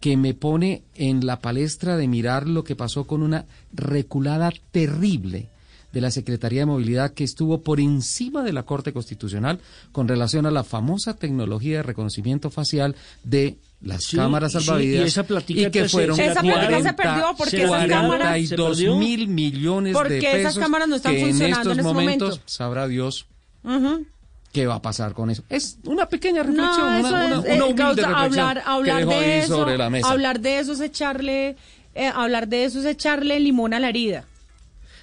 que 0.00 0.16
me 0.16 0.34
pone 0.34 0.82
en 0.96 1.24
la 1.26 1.38
palestra 1.40 1.96
de 1.96 2.08
mirar 2.08 2.48
lo 2.48 2.64
que 2.64 2.76
pasó 2.76 3.04
con 3.06 3.22
una 3.22 3.44
reculada 3.72 4.52
terrible 4.70 5.48
de 5.92 6.00
la 6.00 6.10
Secretaría 6.10 6.60
de 6.62 6.66
Movilidad 6.66 7.12
que 7.12 7.22
estuvo 7.24 7.60
por 7.62 7.78
encima 7.78 8.42
de 8.42 8.52
la 8.52 8.64
Corte 8.64 8.92
Constitucional 8.92 9.60
con 9.92 10.08
relación 10.08 10.44
a 10.46 10.50
la 10.50 10.64
famosa 10.64 11.14
tecnología 11.14 11.76
de 11.78 11.82
reconocimiento 11.84 12.50
facial 12.50 12.96
de 13.22 13.56
las 13.84 14.04
Sí, 14.04 14.16
cámaras 14.16 14.52
sí, 14.52 14.58
salvavidas 14.60 15.04
y 15.04 15.08
esa 15.08 15.22
platica 15.24 15.60
y 15.60 15.70
que 15.70 15.88
fueron 15.88 16.18
Esa 16.18 16.40
platica 16.40 16.82
se 16.82 16.92
perdió 16.94 17.34
porque 17.36 17.62
esas 17.64 17.86
cámaras- 17.86 18.28
42 18.28 18.76
¿Se 18.78 18.84
perdió? 18.84 18.96
mil 18.98 19.28
millones 19.28 19.92
Porque 19.92 20.14
de 20.14 20.18
esas 20.20 20.34
pesos 20.54 20.58
cámaras 20.58 20.88
no 20.88 20.96
están 20.96 21.12
que 21.14 21.20
en 21.20 21.26
funcionando 21.28 21.60
estos 21.70 21.72
en 21.74 21.78
este 21.80 21.92
momentos 21.92 22.28
momento. 22.30 22.42
sabrá 22.48 22.88
Dios 22.88 23.26
Ujú. 23.62 24.06
qué 24.52 24.66
va 24.66 24.76
a 24.76 24.82
pasar 24.82 25.12
con 25.12 25.30
eso. 25.30 25.42
Es 25.48 25.78
una 25.84 26.08
pequeña 26.08 26.42
reflexión, 26.42 26.78
No, 26.78 26.86
una, 26.86 26.98
eso 27.00 27.08
una- 27.08 27.24
es, 27.24 27.38
una 27.38 27.48
eh, 27.54 27.62
humilde 27.62 27.74
causa- 27.82 27.94
reflexión 28.08 28.14
hablar, 28.16 28.62
que 28.64 28.70
hablar 28.70 28.98
dejo 28.98 29.10
de 29.10 29.16
ahí 29.16 29.30
eso, 29.40 29.56
sobre 29.56 29.78
la 29.78 29.90
mesa. 29.90 30.10
hablar 30.10 30.40
de 30.40 30.58
eso 30.58 30.72
es 30.72 30.80
echarle, 30.80 31.56
eh, 31.94 32.06
hablar 32.14 32.48
de 32.48 32.64
eso 32.64 32.80
es 32.80 32.86
echarle 32.86 33.38
limón 33.40 33.74
a 33.74 33.80
la 33.80 33.88
herida. 33.90 34.24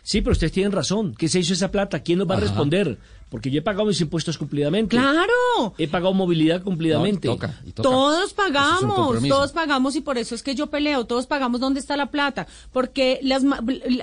Sí, 0.04 0.22
pero 0.22 0.32
ustedes 0.32 0.52
tienen 0.54 0.72
razón. 0.72 1.14
¿Qué 1.16 1.28
se 1.28 1.40
hizo 1.40 1.54
esa 1.54 1.70
plata? 1.70 2.00
¿Quién 2.00 2.18
nos 2.18 2.28
va 2.28 2.34
a 2.34 2.38
Ajá. 2.38 2.48
responder? 2.48 2.98
Porque 3.32 3.50
yo 3.50 3.60
he 3.60 3.62
pagado 3.62 3.86
mis 3.86 4.02
impuestos 4.02 4.38
cumplidamente. 4.38 4.98
Claro. 4.98 5.74
He 5.78 5.88
pagado 5.88 6.14
movilidad 6.14 6.62
cumplidamente. 6.64 7.30
No, 7.30 7.36
y 7.36 7.38
toca, 7.38 7.60
y 7.66 7.72
toca. 7.72 7.88
Todos 7.90 8.26
es 8.28 8.34
pagamos, 8.34 9.24
todos 9.26 9.54
pagamos 9.54 9.96
y 9.96 10.02
por 10.02 10.18
eso 10.18 10.36
es 10.36 10.44
que 10.44 10.54
yo 10.54 10.68
peleo, 10.68 11.06
todos 11.06 11.28
pagamos 11.28 11.62
dónde 11.62 11.80
está 11.80 11.96
la 11.96 12.12
plata, 12.12 12.46
porque 12.74 13.20
las, 13.24 13.44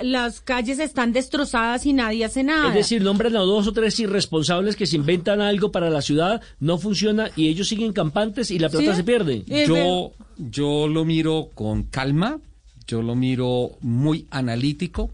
las 0.02 0.40
calles 0.40 0.78
están 0.78 1.12
destrozadas 1.12 1.84
y 1.84 1.92
nadie 1.92 2.24
hace 2.24 2.42
nada. 2.42 2.68
Es 2.68 2.74
decir, 2.74 3.02
nombran 3.02 3.36
a 3.36 3.40
dos 3.40 3.66
o 3.66 3.72
tres 3.74 4.00
irresponsables 4.00 4.76
que 4.76 4.86
se 4.86 4.96
inventan 4.96 5.42
algo 5.42 5.70
para 5.72 5.90
la 5.90 6.00
ciudad, 6.00 6.40
no 6.58 6.78
funciona 6.78 7.30
y 7.36 7.48
ellos 7.48 7.68
siguen 7.68 7.92
campantes 7.92 8.50
y 8.50 8.58
la 8.58 8.70
plata 8.70 8.92
Sí. 8.92 8.96
se 8.96 9.04
pierde. 9.04 9.44
Yo, 9.66 10.12
yo 10.38 10.88
lo 10.88 11.04
miro 11.04 11.50
con 11.54 11.82
calma, 11.82 12.38
yo 12.86 13.02
lo 13.02 13.14
miro 13.14 13.72
muy 13.82 14.26
analítico 14.30 15.10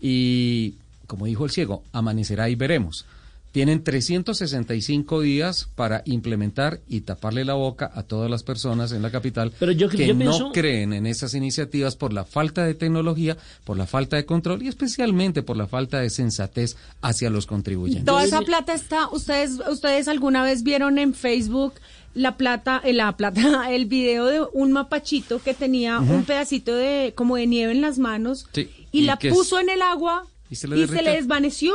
y, 0.00 0.74
como 1.06 1.26
dijo 1.26 1.44
el 1.44 1.52
ciego, 1.52 1.84
amanecerá 1.92 2.48
y 2.50 2.56
veremos. 2.56 3.06
Tienen 3.52 3.84
365 3.84 5.20
días 5.20 5.68
para 5.74 6.02
implementar 6.06 6.80
y 6.88 7.02
taparle 7.02 7.44
la 7.44 7.54
boca 7.54 7.90
a 7.94 8.02
todas 8.02 8.30
las 8.30 8.42
personas 8.42 8.92
en 8.92 9.02
la 9.02 9.10
capital 9.10 9.52
Pero 9.58 9.72
yo- 9.72 9.88
que 9.88 10.06
yo 10.06 10.14
no 10.14 10.18
pienso- 10.20 10.52
creen 10.52 10.92
en 10.94 11.06
esas 11.06 11.34
iniciativas 11.34 11.94
por 11.96 12.12
la 12.12 12.24
falta 12.24 12.64
de 12.64 12.74
tecnología, 12.74 13.36
por 13.64 13.76
la 13.76 13.86
falta 13.86 14.16
de 14.16 14.24
control 14.24 14.62
y 14.62 14.68
especialmente 14.68 15.42
por 15.42 15.56
la 15.56 15.66
falta 15.66 16.00
de 16.00 16.08
sensatez 16.10 16.76
hacia 17.02 17.28
los 17.30 17.46
contribuyentes. 17.46 18.04
Toda 18.06 18.24
esa 18.24 18.40
plata 18.40 18.72
está, 18.74 19.08
ustedes, 19.10 19.58
ustedes 19.70 20.08
alguna 20.08 20.42
vez 20.42 20.62
vieron 20.62 20.98
en 20.98 21.12
Facebook 21.14 21.74
la 22.14 22.36
plata, 22.36 22.80
eh, 22.84 22.92
la 22.92 23.16
plata, 23.16 23.34
el 23.74 23.86
video 23.86 24.26
de 24.26 24.42
un 24.52 24.72
mapachito 24.72 25.42
que 25.42 25.54
tenía 25.54 25.98
un 25.98 26.24
pedacito 26.24 26.74
de 26.74 27.12
como 27.14 27.36
de 27.36 27.46
nieve 27.46 27.72
en 27.72 27.80
las 27.80 27.98
manos 27.98 28.46
Sí, 28.52 28.68
y, 28.92 29.02
la 29.02 29.18
puso 29.18 29.58
en 29.58 29.68
el 29.70 29.82
agua 29.82 30.24
y 30.50 30.54
y 30.54 30.56
se 30.56 30.62
se 30.62 30.68
le 30.68 30.76
le, 30.76 30.86
derritió. 30.86 31.74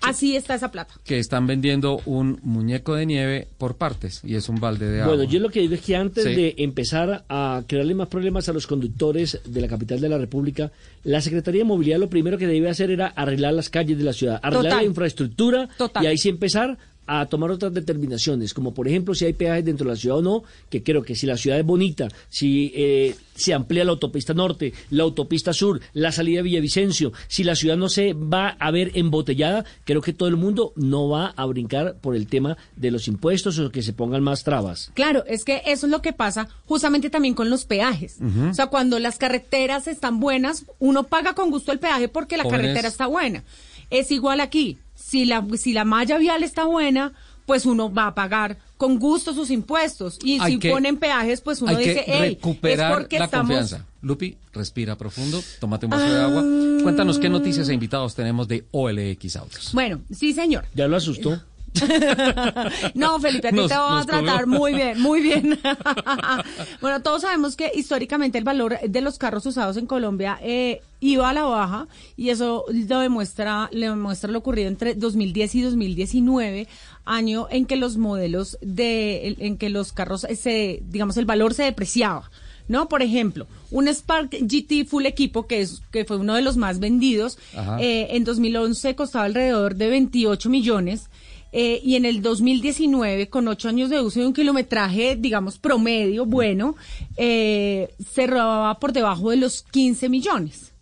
Así 0.00 0.36
está 0.36 0.54
esa 0.54 0.70
plata. 0.70 0.94
que 1.04 1.18
están 1.18 1.46
vendiendo 1.46 2.00
un 2.06 2.38
muñeco 2.42 2.94
de 2.94 3.04
nieve 3.06 3.48
por 3.58 3.76
partes 3.76 4.20
y 4.24 4.36
es 4.36 4.48
un 4.48 4.60
balde 4.60 4.88
de 4.88 5.00
agua. 5.02 5.14
Bueno, 5.16 5.30
yo 5.30 5.40
lo 5.40 5.50
que 5.50 5.60
digo 5.60 5.74
es 5.74 5.80
que 5.80 5.96
antes 5.96 6.24
Sí. 6.24 6.34
de 6.34 6.54
empezar 6.58 7.24
a 7.28 7.62
crearle 7.66 7.94
más 7.94 8.08
problemas 8.08 8.48
a 8.48 8.52
los 8.52 8.66
conductores 8.66 9.40
de 9.44 9.60
la 9.60 9.68
capital 9.68 10.00
de 10.00 10.08
la 10.08 10.18
República, 10.18 10.70
la 11.04 11.20
Secretaría 11.20 11.60
de 11.60 11.64
Movilidad 11.64 11.98
lo 11.98 12.08
primero 12.08 12.38
que 12.38 12.46
debía 12.46 12.70
hacer 12.70 12.90
era 12.90 13.08
arreglar 13.08 13.54
las 13.54 13.68
calles 13.70 13.98
de 13.98 14.04
la 14.04 14.12
ciudad, 14.12 14.38
arreglar 14.42 14.64
Total. 14.64 14.78
la 14.78 14.84
infraestructura 14.84 15.68
Total. 15.76 16.04
y 16.04 16.06
ahí 16.06 16.18
sí 16.18 16.28
empezar 16.28 16.78
a 17.08 17.26
tomar 17.26 17.50
otras 17.50 17.72
determinaciones, 17.72 18.52
como 18.52 18.74
por 18.74 18.86
ejemplo 18.86 19.14
si 19.14 19.24
hay 19.24 19.32
peajes 19.32 19.64
dentro 19.64 19.86
de 19.86 19.94
la 19.94 20.00
ciudad 20.00 20.18
o 20.18 20.22
no, 20.22 20.44
que 20.68 20.82
creo 20.82 21.02
que 21.02 21.16
si 21.16 21.26
la 21.26 21.38
ciudad 21.38 21.58
es 21.58 21.64
bonita, 21.64 22.08
si 22.28 22.70
eh, 22.74 23.16
se 23.34 23.54
amplía 23.54 23.84
la 23.84 23.92
autopista 23.92 24.34
norte, 24.34 24.74
la 24.90 25.04
autopista 25.04 25.52
sur, 25.52 25.80
la 25.94 26.12
salida 26.12 26.38
de 26.38 26.42
Villavicencio, 26.42 27.12
si 27.26 27.44
la 27.44 27.54
ciudad 27.54 27.78
no 27.78 27.88
se 27.88 28.12
va 28.12 28.50
a 28.60 28.70
ver 28.70 28.92
embotellada, 28.94 29.64
creo 29.84 30.02
que 30.02 30.12
todo 30.12 30.28
el 30.28 30.36
mundo 30.36 30.72
no 30.76 31.08
va 31.08 31.28
a 31.34 31.46
brincar 31.46 31.96
por 31.96 32.14
el 32.14 32.26
tema 32.26 32.58
de 32.76 32.90
los 32.90 33.08
impuestos 33.08 33.58
o 33.58 33.70
que 33.70 33.82
se 33.82 33.94
pongan 33.94 34.22
más 34.22 34.44
trabas. 34.44 34.90
Claro, 34.92 35.24
es 35.26 35.44
que 35.44 35.62
eso 35.64 35.86
es 35.86 35.90
lo 35.90 36.02
que 36.02 36.12
pasa 36.12 36.48
justamente 36.66 37.08
también 37.08 37.34
con 37.34 37.48
los 37.48 37.64
peajes. 37.64 38.18
O 38.50 38.54
sea, 38.54 38.66
cuando 38.66 38.98
las 38.98 39.16
carreteras 39.16 39.88
están 39.88 40.20
buenas, 40.20 40.66
uno 40.78 41.04
paga 41.04 41.34
con 41.34 41.50
gusto 41.50 41.72
el 41.72 41.78
peaje 41.78 42.08
porque 42.08 42.36
la 42.36 42.44
carretera 42.44 42.88
está 42.88 43.06
buena. 43.06 43.44
Es 43.90 44.10
igual 44.10 44.40
aquí. 44.40 44.78
Si 45.08 45.24
la, 45.24 45.42
si 45.56 45.72
la 45.72 45.84
malla 45.86 46.18
vial 46.18 46.42
está 46.42 46.64
buena, 46.66 47.12
pues 47.46 47.64
uno 47.64 47.90
va 47.90 48.08
a 48.08 48.14
pagar 48.14 48.58
con 48.76 48.98
gusto 48.98 49.32
sus 49.32 49.50
impuestos. 49.50 50.18
Y 50.22 50.38
Hay 50.38 50.52
si 50.54 50.58
que- 50.58 50.70
ponen 50.70 50.98
peajes, 50.98 51.40
pues 51.40 51.62
uno 51.62 51.70
Hay 51.70 51.78
dice, 51.78 52.04
que 52.04 52.12
hey, 52.12 52.28
recuperar 52.34 52.92
es 52.92 52.98
porque 52.98 53.18
la 53.18 53.24
estamos... 53.24 53.46
confianza. 53.56 53.86
Lupi, 54.02 54.36
respira 54.52 54.96
profundo, 54.96 55.42
tómate 55.60 55.86
un 55.86 55.90
vaso 55.90 56.04
de 56.12 56.20
agua. 56.22 56.42
Cuéntanos 56.82 57.18
qué 57.18 57.30
noticias 57.30 57.70
e 57.70 57.74
invitados 57.74 58.14
tenemos 58.14 58.46
de 58.48 58.64
OLX 58.70 59.36
Autos. 59.36 59.70
Bueno, 59.72 60.00
sí, 60.14 60.34
señor. 60.34 60.66
¿Ya 60.74 60.86
lo 60.88 60.96
asustó? 60.96 61.42
No, 62.94 63.20
Felipe, 63.20 63.48
a 63.48 63.50
ti 63.50 63.56
Nos- 63.56 63.68
te 63.68 63.76
va 63.76 64.00
a 64.00 64.04
tratar 64.04 64.46
muy 64.46 64.74
bien, 64.74 65.00
muy 65.00 65.20
bien. 65.20 65.58
bueno, 66.80 67.02
todos 67.02 67.22
sabemos 67.22 67.56
que 67.56 67.70
históricamente 67.74 68.38
el 68.38 68.44
valor 68.44 68.78
de 68.80 69.00
los 69.00 69.18
carros 69.18 69.46
usados 69.46 69.76
en 69.76 69.86
Colombia 69.86 70.38
eh, 70.42 70.80
iba 71.00 71.28
a 71.28 71.32
la 71.32 71.44
baja 71.44 71.86
y 72.16 72.30
eso 72.30 72.64
lo 72.68 73.00
demuestra, 73.00 73.68
le 73.72 73.88
demuestra 73.88 74.30
lo 74.30 74.38
ocurrido 74.38 74.68
entre 74.68 74.94
2010 74.94 75.54
y 75.54 75.62
2019, 75.62 76.68
año 77.04 77.46
en 77.50 77.66
que 77.66 77.76
los 77.76 77.96
modelos 77.96 78.58
de, 78.60 79.36
en 79.38 79.56
que 79.58 79.70
los 79.70 79.92
carros 79.92 80.26
se, 80.34 80.82
digamos, 80.88 81.16
el 81.16 81.26
valor 81.26 81.54
se 81.54 81.64
depreciaba. 81.64 82.30
¿No? 82.66 82.86
Por 82.90 83.00
ejemplo, 83.00 83.46
un 83.70 83.88
Spark 83.88 84.28
GT 84.42 84.84
Full 84.86 85.06
Equipo, 85.06 85.46
que, 85.46 85.62
es, 85.62 85.80
que 85.90 86.04
fue 86.04 86.18
uno 86.18 86.34
de 86.34 86.42
los 86.42 86.58
más 86.58 86.80
vendidos, 86.80 87.38
eh, 87.80 88.08
en 88.10 88.24
2011 88.24 88.94
costaba 88.94 89.24
alrededor 89.24 89.74
de 89.76 89.88
28 89.88 90.50
millones 90.50 91.08
eh, 91.52 91.80
y 91.82 91.96
en 91.96 92.04
el 92.04 92.20
2019, 92.22 93.28
con 93.28 93.48
ocho 93.48 93.68
años 93.68 93.90
de 93.90 94.00
uso 94.00 94.20
y 94.20 94.24
un 94.24 94.32
kilometraje, 94.32 95.16
digamos, 95.16 95.58
promedio, 95.58 96.26
bueno, 96.26 96.76
eh, 97.16 97.94
se 98.12 98.26
robaba 98.26 98.78
por 98.78 98.92
debajo 98.92 99.30
de 99.30 99.36
los 99.36 99.62
15 99.62 100.08
millones. 100.08 100.72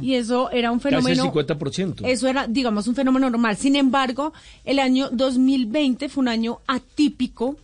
Y 0.00 0.14
eso 0.14 0.48
era 0.52 0.70
un 0.70 0.80
fenómeno... 0.80 1.32
Casi 1.32 1.38
el 1.38 1.58
50%. 1.58 2.06
Eso 2.06 2.28
era, 2.28 2.46
digamos, 2.46 2.86
un 2.86 2.94
fenómeno 2.94 3.28
normal. 3.28 3.56
Sin 3.56 3.74
embargo, 3.74 4.32
el 4.64 4.78
año 4.78 5.08
2020 5.10 6.08
fue 6.08 6.22
un 6.22 6.28
año 6.28 6.60
atípico, 6.68 7.56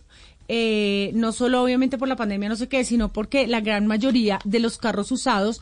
eh, 0.49 1.11
no 1.13 1.31
solo 1.31 1.63
obviamente 1.63 1.97
por 1.97 2.09
la 2.09 2.17
pandemia, 2.17 2.49
no 2.49 2.57
sé 2.57 2.67
qué, 2.67 2.83
sino 2.83 3.13
porque 3.13 3.47
la 3.47 3.61
gran 3.61 3.87
mayoría 3.87 4.39
de 4.43 4.59
los 4.59 4.77
carros 4.77 5.13
usados 5.13 5.61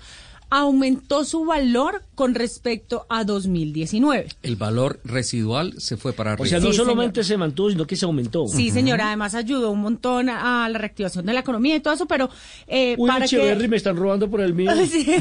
aumentó 0.52 1.24
su 1.24 1.46
valor 1.46 2.04
con 2.14 2.36
respecto 2.36 3.06
a 3.10 3.24
2019. 3.24 4.28
El 4.44 4.58
valor 4.58 5.00
residual 5.06 5.74
se 5.80 5.96
fue 5.96 6.12
para 6.12 6.34
arriba. 6.34 6.46
O 6.46 6.50
sea, 6.50 6.60
no 6.60 6.68
Sí, 6.68 6.74
solamente 6.74 7.24
se 7.24 7.38
mantuvo, 7.38 7.72
sino 7.72 7.88
que 7.88 7.96
se 7.96 8.04
aumentó. 8.06 8.46
Sí, 8.48 8.70
señora, 8.70 9.08
además 9.08 9.34
ayudó 9.34 9.72
un 9.72 9.80
montón 9.82 10.30
a, 10.30 10.66
a 10.66 10.70
la 10.70 10.78
reactivación 10.78 11.26
de 11.26 11.34
la 11.34 11.40
economía 11.40 11.78
y 11.78 11.80
todo 11.80 11.94
eso, 11.94 12.06
pero 12.06 12.30
eh, 12.68 12.96
Uy, 13.00 13.08
para 13.08 13.26
Echeverry, 13.26 13.62
que... 13.62 13.68
me 13.70 13.78
están 13.78 13.96
robando 13.96 14.30
por 14.30 14.42
el 14.42 14.54
mío. 14.54 14.72
Sí. 14.92 15.16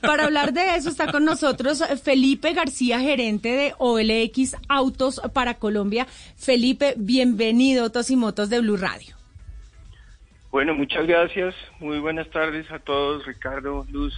Para 0.00 0.24
hablar 0.24 0.54
de 0.54 0.76
eso 0.76 0.88
está 0.88 1.12
con 1.12 1.26
nosotros 1.26 1.82
Felipe 2.02 2.54
García, 2.54 3.00
gerente 3.00 3.50
de 3.50 3.74
OLX 3.76 4.56
Autos 4.68 5.20
para 5.34 5.54
Colombia. 5.58 6.06
Felipe, 6.36 6.94
bienvenido 6.96 7.82
a 7.82 7.84
Autos 7.84 8.08
y 8.10 8.16
Motos 8.16 8.48
de 8.48 8.60
Blue 8.60 8.78
Radio. 8.78 9.14
Bueno, 10.50 10.72
muchas 10.74 11.06
gracias. 11.06 11.54
Muy 11.80 11.98
buenas 11.98 12.30
tardes 12.30 12.70
a 12.70 12.78
todos. 12.78 13.26
Ricardo, 13.26 13.84
Luz, 13.90 14.14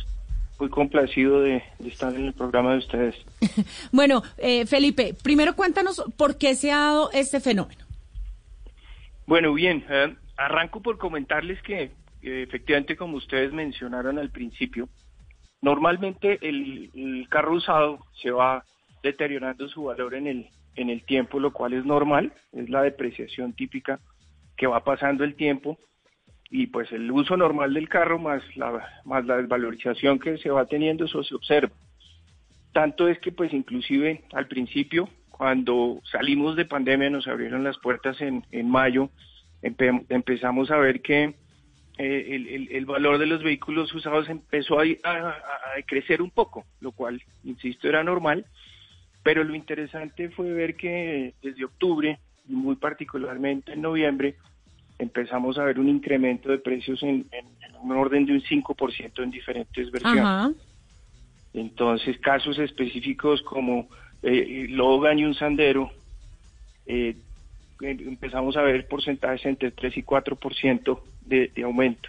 muy 0.58 0.68
complacido 0.68 1.40
de, 1.40 1.62
de 1.78 1.88
estar 1.88 2.14
en 2.14 2.26
el 2.26 2.32
programa 2.32 2.72
de 2.72 2.78
ustedes. 2.78 3.14
Bueno, 3.92 4.22
eh, 4.38 4.66
Felipe, 4.66 5.14
primero 5.22 5.54
cuéntanos 5.54 6.02
por 6.16 6.38
qué 6.38 6.54
se 6.54 6.72
ha 6.72 6.78
dado 6.78 7.10
este 7.12 7.40
fenómeno. 7.40 7.84
Bueno, 9.26 9.52
bien, 9.54 9.84
eh, 9.88 10.14
arranco 10.36 10.80
por 10.80 10.98
comentarles 10.98 11.60
que 11.62 11.82
eh, 11.82 12.42
efectivamente, 12.42 12.96
como 12.96 13.16
ustedes 13.16 13.52
mencionaron 13.52 14.18
al 14.18 14.30
principio, 14.30 14.88
normalmente 15.62 16.38
el, 16.42 16.90
el 16.94 17.26
carro 17.28 17.54
usado 17.54 17.98
se 18.20 18.30
va 18.30 18.64
deteriorando 19.02 19.68
su 19.68 19.84
valor 19.84 20.14
en 20.14 20.26
el, 20.26 20.48
en 20.74 20.90
el 20.90 21.04
tiempo, 21.04 21.40
lo 21.40 21.52
cual 21.52 21.72
es 21.72 21.84
normal, 21.84 22.32
es 22.52 22.68
la 22.68 22.82
depreciación 22.82 23.52
típica 23.52 24.00
que 24.56 24.66
va 24.66 24.84
pasando 24.84 25.24
el 25.24 25.34
tiempo 25.34 25.78
y 26.50 26.68
pues 26.68 26.90
el 26.92 27.10
uso 27.10 27.36
normal 27.36 27.74
del 27.74 27.88
carro 27.88 28.18
más 28.18 28.42
la, 28.56 28.88
más 29.04 29.24
la 29.26 29.36
desvalorización 29.38 30.18
que 30.18 30.38
se 30.38 30.50
va 30.50 30.66
teniendo, 30.66 31.04
eso 31.04 31.22
se 31.24 31.34
observa. 31.34 31.72
Tanto 32.72 33.08
es 33.08 33.18
que 33.20 33.32
pues 33.32 33.52
inclusive 33.52 34.22
al 34.32 34.46
principio, 34.46 35.08
cuando 35.30 36.00
salimos 36.10 36.56
de 36.56 36.64
pandemia, 36.66 37.10
nos 37.10 37.26
abrieron 37.26 37.64
las 37.64 37.78
puertas 37.78 38.20
en, 38.20 38.44
en 38.52 38.70
mayo, 38.70 39.10
empe- 39.62 40.04
empezamos 40.08 40.70
a 40.70 40.76
ver 40.78 41.00
que 41.02 41.34
eh, 41.98 42.26
el, 42.30 42.46
el- 42.48 42.68
el 42.72 42.84
valor 42.86 43.18
de 43.18 43.26
los 43.26 43.42
vehículos 43.42 43.92
usados 43.94 44.28
empezó 44.28 44.78
a, 44.78 44.84
a- 45.04 45.28
a 45.30 45.82
crecer 45.86 46.20
un 46.22 46.30
poco, 46.30 46.64
lo 46.80 46.92
cual, 46.92 47.22
insisto, 47.44 47.88
era 47.88 48.04
normal, 48.04 48.44
pero 49.22 49.42
lo 49.42 49.54
interesante 49.54 50.28
fue 50.30 50.52
ver 50.52 50.76
que 50.76 51.34
desde 51.42 51.64
octubre, 51.64 52.18
y 52.48 52.52
muy 52.52 52.76
particularmente 52.76 53.72
en 53.72 53.82
noviembre, 53.82 54.36
empezamos 54.98 55.58
a 55.58 55.64
ver 55.64 55.78
un 55.78 55.88
incremento 55.88 56.48
de 56.50 56.58
precios 56.58 57.02
en, 57.02 57.26
en- 57.32 57.46
en 57.68 57.76
un 57.82 57.92
orden 57.92 58.24
de 58.26 58.32
un 58.32 58.40
5% 58.42 59.22
en 59.22 59.30
diferentes 59.30 59.90
versiones. 59.90 60.22
Ajá. 60.22 60.50
Entonces, 61.54 62.18
casos 62.18 62.58
específicos 62.58 63.42
como 63.42 63.88
eh, 64.22 64.66
Logan 64.70 65.18
y 65.18 65.24
un 65.24 65.34
Sandero, 65.34 65.90
eh, 66.86 67.16
em- 67.80 68.08
empezamos 68.08 68.56
a 68.56 68.62
ver 68.62 68.86
porcentajes 68.88 69.44
entre 69.46 69.70
3 69.70 69.96
y 69.96 70.02
4% 70.02 71.00
de, 71.22 71.48
de 71.54 71.62
aumento. 71.62 72.08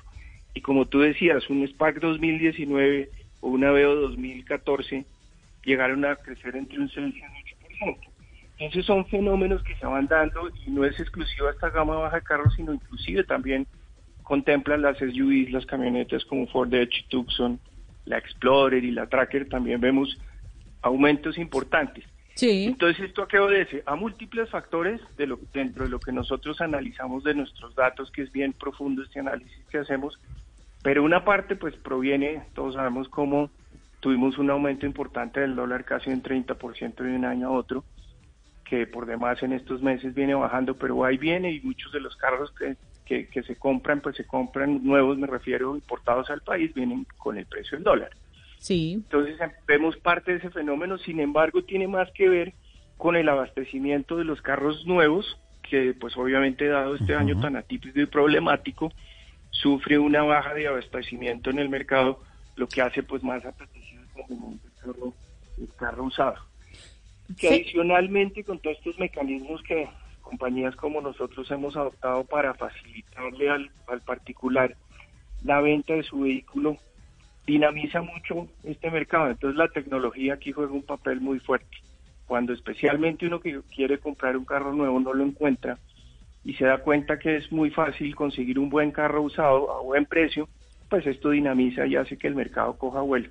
Y 0.54 0.62
como 0.62 0.86
tú 0.88 1.00
decías, 1.00 1.50
un 1.50 1.64
Spark 1.68 2.00
2019 2.00 3.12
o 3.42 3.50
una 3.50 3.72
Veo 3.72 3.96
2014 3.96 5.06
llegaron 5.64 6.04
a 6.06 6.16
crecer 6.16 6.56
entre 6.56 6.80
un 6.80 6.90
6 6.90 7.14
y 7.16 7.22
un 7.84 7.96
8%. 7.96 8.00
Entonces 8.60 8.86
son 8.86 9.06
fenómenos 9.06 9.62
que 9.64 9.76
se 9.76 9.86
van 9.86 10.08
dando 10.08 10.50
y 10.66 10.72
no 10.72 10.84
es 10.84 11.00
exclusivo 11.00 11.48
a 11.48 11.52
esta 11.52 11.70
gama 11.70 11.96
baja 11.96 12.18
de 12.18 12.24
carros, 12.24 12.54
sino 12.56 12.74
inclusive 12.74 13.24
también 13.24 13.68
contemplan 14.24 14.82
las 14.82 14.98
SUVs, 14.98 15.52
las 15.52 15.66
camionetas 15.66 16.26
como 16.26 16.48
Ford 16.48 16.74
Edge, 16.74 17.06
Tucson, 17.10 17.60
la 18.06 18.18
Explorer 18.18 18.84
y 18.84 18.92
la 18.92 19.08
Tracker. 19.08 19.48
También 19.48 19.80
vemos 19.80 20.18
aumentos 20.82 21.38
importantes. 21.38 22.04
Sí. 22.34 22.66
Entonces, 22.66 23.06
¿esto 23.06 23.24
a 23.24 23.28
qué 23.28 23.40
obedece? 23.40 23.84
A 23.86 23.96
múltiples 23.96 24.50
factores 24.50 25.02
de 25.18 25.28
lo, 25.28 25.40
dentro 25.54 25.86
de 25.86 25.90
lo 25.90 26.00
que 26.00 26.12
nosotros 26.12 26.62
analizamos 26.62 27.24
de 27.24 27.34
nuestros 27.34 27.76
datos, 27.76 28.12
que 28.12 28.24
es 28.24 28.32
bien 28.32 28.54
profundo 28.54 29.04
este 29.04 29.20
análisis 29.20 29.66
que 29.72 29.80
hacemos, 29.80 30.20
pero 30.84 31.04
una 31.04 31.26
parte 31.26 31.56
pues 31.56 31.76
proviene, 31.76 32.44
todos 32.54 32.76
sabemos 32.76 33.10
cómo 33.10 33.50
tuvimos 34.00 34.38
un 34.38 34.52
aumento 34.52 34.86
importante 34.86 35.40
del 35.40 35.56
dólar 35.56 35.84
casi 35.84 36.12
un 36.12 36.22
30% 36.22 36.96
de 36.96 37.16
un 37.16 37.26
año 37.26 37.48
a 37.48 37.52
otro, 37.52 37.84
que 38.70 38.86
por 38.86 39.06
demás 39.06 39.42
en 39.44 39.54
estos 39.54 39.82
meses 39.82 40.14
viene 40.14 40.36
bajando, 40.36 40.76
pero 40.76 41.04
ahí 41.06 41.18
viene 41.18 41.52
y 41.52 41.62
muchos 41.62 41.92
de 41.94 42.02
los 42.02 42.16
carros 42.18 42.52
que, 42.52 42.76
que, 43.06 43.28
que 43.28 43.44
se 43.44 43.56
compran, 43.56 44.02
pues 44.02 44.18
se 44.18 44.26
compran 44.26 44.84
nuevos, 44.84 45.18
me 45.18 45.28
refiero, 45.28 45.76
importados 45.76 46.30
al 46.30 46.42
país, 46.42 46.74
vienen 46.74 47.06
con 47.18 47.38
el 47.38 47.46
precio 47.46 47.78
del 47.78 47.84
dólar. 47.84 48.10
Sí. 48.60 48.94
Entonces 48.94 49.40
em, 49.40 49.52
vemos 49.68 49.96
parte 49.98 50.32
de 50.32 50.38
ese 50.40 50.50
fenómeno, 50.50 50.98
sin 50.98 51.20
embargo 51.20 51.64
tiene 51.64 51.88
más 51.88 52.12
que 52.12 52.28
ver 52.28 52.54
con 52.98 53.16
el 53.16 53.30
abastecimiento 53.30 54.18
de 54.18 54.26
los 54.26 54.42
carros 54.42 54.86
nuevos, 54.86 55.40
que 55.70 55.94
pues 55.94 56.18
obviamente 56.18 56.68
dado 56.68 56.96
este 56.96 57.16
año 57.16 57.40
tan 57.40 57.56
atípico 57.56 58.00
y 58.00 58.06
problemático, 58.06 58.92
sufre 59.52 59.98
una 59.98 60.24
baja 60.24 60.54
de 60.54 60.68
abastecimiento 60.68 61.50
en 61.50 61.60
el 61.60 61.70
mercado, 61.70 62.20
lo 62.56 62.68
que 62.68 62.82
hace 62.82 63.04
pues 63.04 63.24
más 63.24 63.46
apetecible 63.46 64.06
el 64.16 64.72
carro, 64.82 65.14
el 65.58 65.70
carro 65.78 66.04
usado. 66.04 66.36
Que 67.36 67.50
adicionalmente 67.50 68.44
con 68.44 68.60
todos 68.60 68.78
estos 68.78 68.98
mecanismos 69.00 69.62
que 69.64 69.88
compañías 70.22 70.76
como 70.76 71.02
nosotros 71.02 71.50
hemos 71.52 71.76
adoptado 71.76 72.24
para 72.26 72.54
facilitarle 72.54 73.50
al, 73.50 73.72
al 73.88 74.02
particular 74.02 74.76
la 75.44 75.62
venta 75.62 75.94
de 75.94 76.04
su 76.04 76.22
vehículo, 76.22 76.78
dinamiza 77.46 78.02
mucho 78.02 78.48
este 78.64 78.92
mercado. 78.92 79.32
Entonces 79.32 79.58
la 79.58 79.70
tecnología 79.70 80.34
aquí 80.34 80.52
juega 80.52 80.74
un 80.74 80.84
papel 80.84 81.22
muy 81.22 81.40
fuerte. 81.40 81.78
Cuando 82.28 82.54
especialmente 82.54 83.26
uno 83.26 83.40
que 83.40 83.62
quiere 83.74 84.00
comprar 84.00 84.36
un 84.36 84.46
carro 84.46 84.74
nuevo 84.74 85.00
no 85.00 85.14
lo 85.14 85.24
encuentra 85.24 85.78
y 86.44 86.54
se 86.54 86.66
da 86.66 86.80
cuenta 86.80 87.20
que 87.20 87.38
es 87.38 87.52
muy 87.52 87.70
fácil 87.72 88.16
conseguir 88.16 88.60
un 88.60 88.70
buen 88.70 88.92
carro 88.92 89.22
usado 89.22 89.72
a 89.72 89.82
buen 89.82 90.06
precio, 90.06 90.48
pues 90.90 91.06
esto 91.08 91.30
dinamiza 91.30 91.86
y 91.86 91.96
hace 91.96 92.18
que 92.18 92.28
el 92.28 92.36
mercado 92.36 92.78
coja 92.78 93.02
vuelo. 93.02 93.30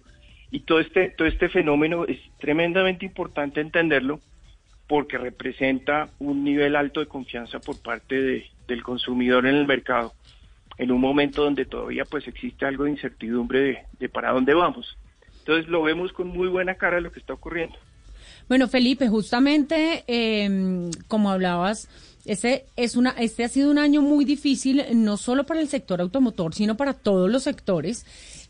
Y 0.56 0.60
todo 0.60 0.80
este, 0.80 1.10
todo 1.10 1.28
este 1.28 1.50
fenómeno 1.50 2.06
es 2.06 2.18
tremendamente 2.38 3.04
importante 3.04 3.60
entenderlo 3.60 4.20
porque 4.88 5.18
representa 5.18 6.08
un 6.18 6.44
nivel 6.44 6.76
alto 6.76 7.00
de 7.00 7.06
confianza 7.06 7.58
por 7.58 7.78
parte 7.82 8.14
de, 8.14 8.46
del 8.66 8.82
consumidor 8.82 9.46
en 9.46 9.54
el 9.54 9.66
mercado 9.66 10.14
en 10.78 10.92
un 10.92 11.00
momento 11.02 11.44
donde 11.44 11.66
todavía 11.66 12.06
pues 12.06 12.26
existe 12.26 12.64
algo 12.64 12.84
de 12.84 12.92
incertidumbre 12.92 13.84
de, 13.98 14.08
para 14.08 14.32
dónde 14.32 14.54
vamos. 14.54 14.96
Entonces 15.40 15.68
lo 15.68 15.82
vemos 15.82 16.14
con 16.14 16.28
muy 16.28 16.48
buena 16.48 16.76
cara 16.76 17.02
lo 17.02 17.12
que 17.12 17.20
está 17.20 17.34
ocurriendo. 17.34 17.76
Bueno, 18.48 18.66
Felipe, 18.66 19.08
justamente 19.08 20.04
eh, 20.06 20.90
como 21.06 21.30
hablabas, 21.30 21.86
este, 22.24 22.64
es 22.76 22.96
una, 22.96 23.10
este 23.10 23.44
ha 23.44 23.48
sido 23.48 23.70
un 23.70 23.78
año 23.78 24.00
muy 24.00 24.24
difícil, 24.24 24.82
no 24.94 25.18
solo 25.18 25.44
para 25.44 25.60
el 25.60 25.68
sector 25.68 26.00
automotor, 26.00 26.54
sino 26.54 26.78
para 26.78 26.94
todos 26.94 27.30
los 27.30 27.42
sectores. 27.42 28.06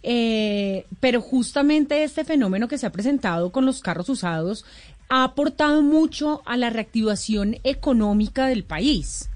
Eh, 0.08 0.86
pero 1.00 1.20
justamente 1.20 2.04
este 2.04 2.24
fenómeno 2.24 2.68
que 2.68 2.78
se 2.78 2.86
ha 2.86 2.92
presentado 2.92 3.50
con 3.50 3.66
los 3.66 3.80
carros 3.80 4.08
usados 4.08 4.64
ha 5.08 5.24
aportado 5.24 5.82
mucho 5.82 6.42
a 6.46 6.56
la 6.56 6.70
reactivación 6.70 7.56
económica 7.64 8.46
del 8.46 8.62
país, 8.62 9.28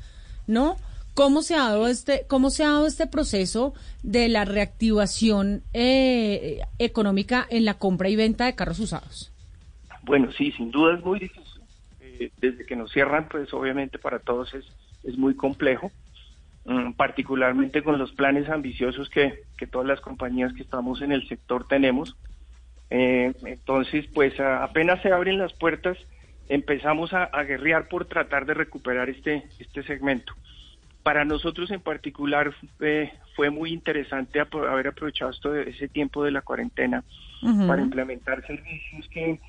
¿no? 0.47 0.77
¿Cómo 1.15 1.43
se 1.43 1.57
ha 1.57 1.65
dado 1.65 1.89
este, 1.89 2.25
cómo 2.29 2.51
se 2.51 2.63
ha 2.63 2.69
dado 2.69 2.87
este 2.87 3.09
proceso 3.09 3.75
de 4.05 4.29
la 4.29 4.45
reactivación 4.45 5.65
eh, 5.75 6.61
económica 6.79 7.49
en 7.51 7.65
la 7.65 7.75
compra 7.75 8.09
y 8.09 8.15
venta 8.15 8.45
de 8.45 8.55
carros 8.55 8.79
usados? 8.79 9.33
Bueno, 10.05 10.31
sí, 10.31 10.53
sin 10.53 10.71
duda 10.71 10.95
es 10.95 11.05
muy 11.05 11.19
difícil. 11.19 11.63
Eh, 12.01 12.31
desde 12.41 12.65
que 12.65 12.77
nos 12.77 12.93
cierran, 12.93 13.29
pues 13.29 13.53
obviamente 13.53 13.99
para 13.99 14.21
todos 14.21 14.55
es, 14.55 14.67
es 15.03 15.19
muy 15.19 15.35
complejo, 15.35 15.91
particularmente 16.97 17.83
con 17.83 17.99
los 17.99 18.13
planes 18.13 18.49
ambiciosos 18.49 19.09
que, 19.11 19.45
que 19.57 19.67
todas 19.67 19.87
las 19.87 20.01
compañías 20.01 20.53
que 20.53 20.63
estamos 20.63 21.03
en 21.03 21.13
el 21.13 21.27
sector 21.29 21.67
tenemos. 21.67 22.17
Eh, 22.91 23.33
entonces, 23.45 24.07
pues 24.15 24.39
a- 24.41 24.65
apenas 24.65 25.01
se 25.03 25.13
abren 25.13 25.39
las 25.39 25.53
puertas, 25.55 25.97
empezamos 26.49 27.13
a, 27.13 27.25
a 27.25 27.45
guerrear 27.45 27.89
por 27.89 28.07
tratar 28.07 28.47
de 28.47 28.55
recuperar 28.55 29.09
este, 29.09 29.45
este 29.59 29.83
segmento. 29.85 30.33
Para 31.03 31.25
nosotros 31.25 31.71
en 31.71 31.81
particular 31.81 32.53
eh, 32.81 33.11
fue 33.35 33.49
muy 33.51 33.73
interesante 33.73 34.39
haber 34.41 34.89
aprovechado 34.89 35.31
esto 35.31 35.55
ese 35.55 35.89
tiempo 35.89 36.23
de 36.25 36.31
la 36.33 36.43
cuarentena 36.43 37.05
para 37.67 37.81
implementar 37.81 38.47
servicios 38.47 39.09
que 39.09 39.41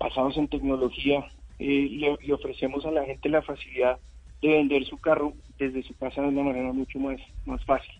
basados 0.00 0.36
en 0.36 0.48
tecnología 0.48 1.24
eh, 1.60 1.88
le, 1.90 2.16
le 2.26 2.32
ofrecemos 2.34 2.84
a 2.86 2.90
la 2.90 3.04
gente 3.04 3.28
la 3.28 3.40
facilidad 3.42 3.98
de 4.42 4.48
vender 4.48 4.84
su 4.86 4.98
carro 4.98 5.34
desde 5.58 5.82
su 5.82 5.94
casa 5.96 6.22
de 6.22 6.28
una 6.28 6.42
manera 6.42 6.72
mucho 6.72 6.98
más, 6.98 7.20
más 7.44 7.64
fácil. 7.64 7.92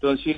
Entonces, 0.00 0.36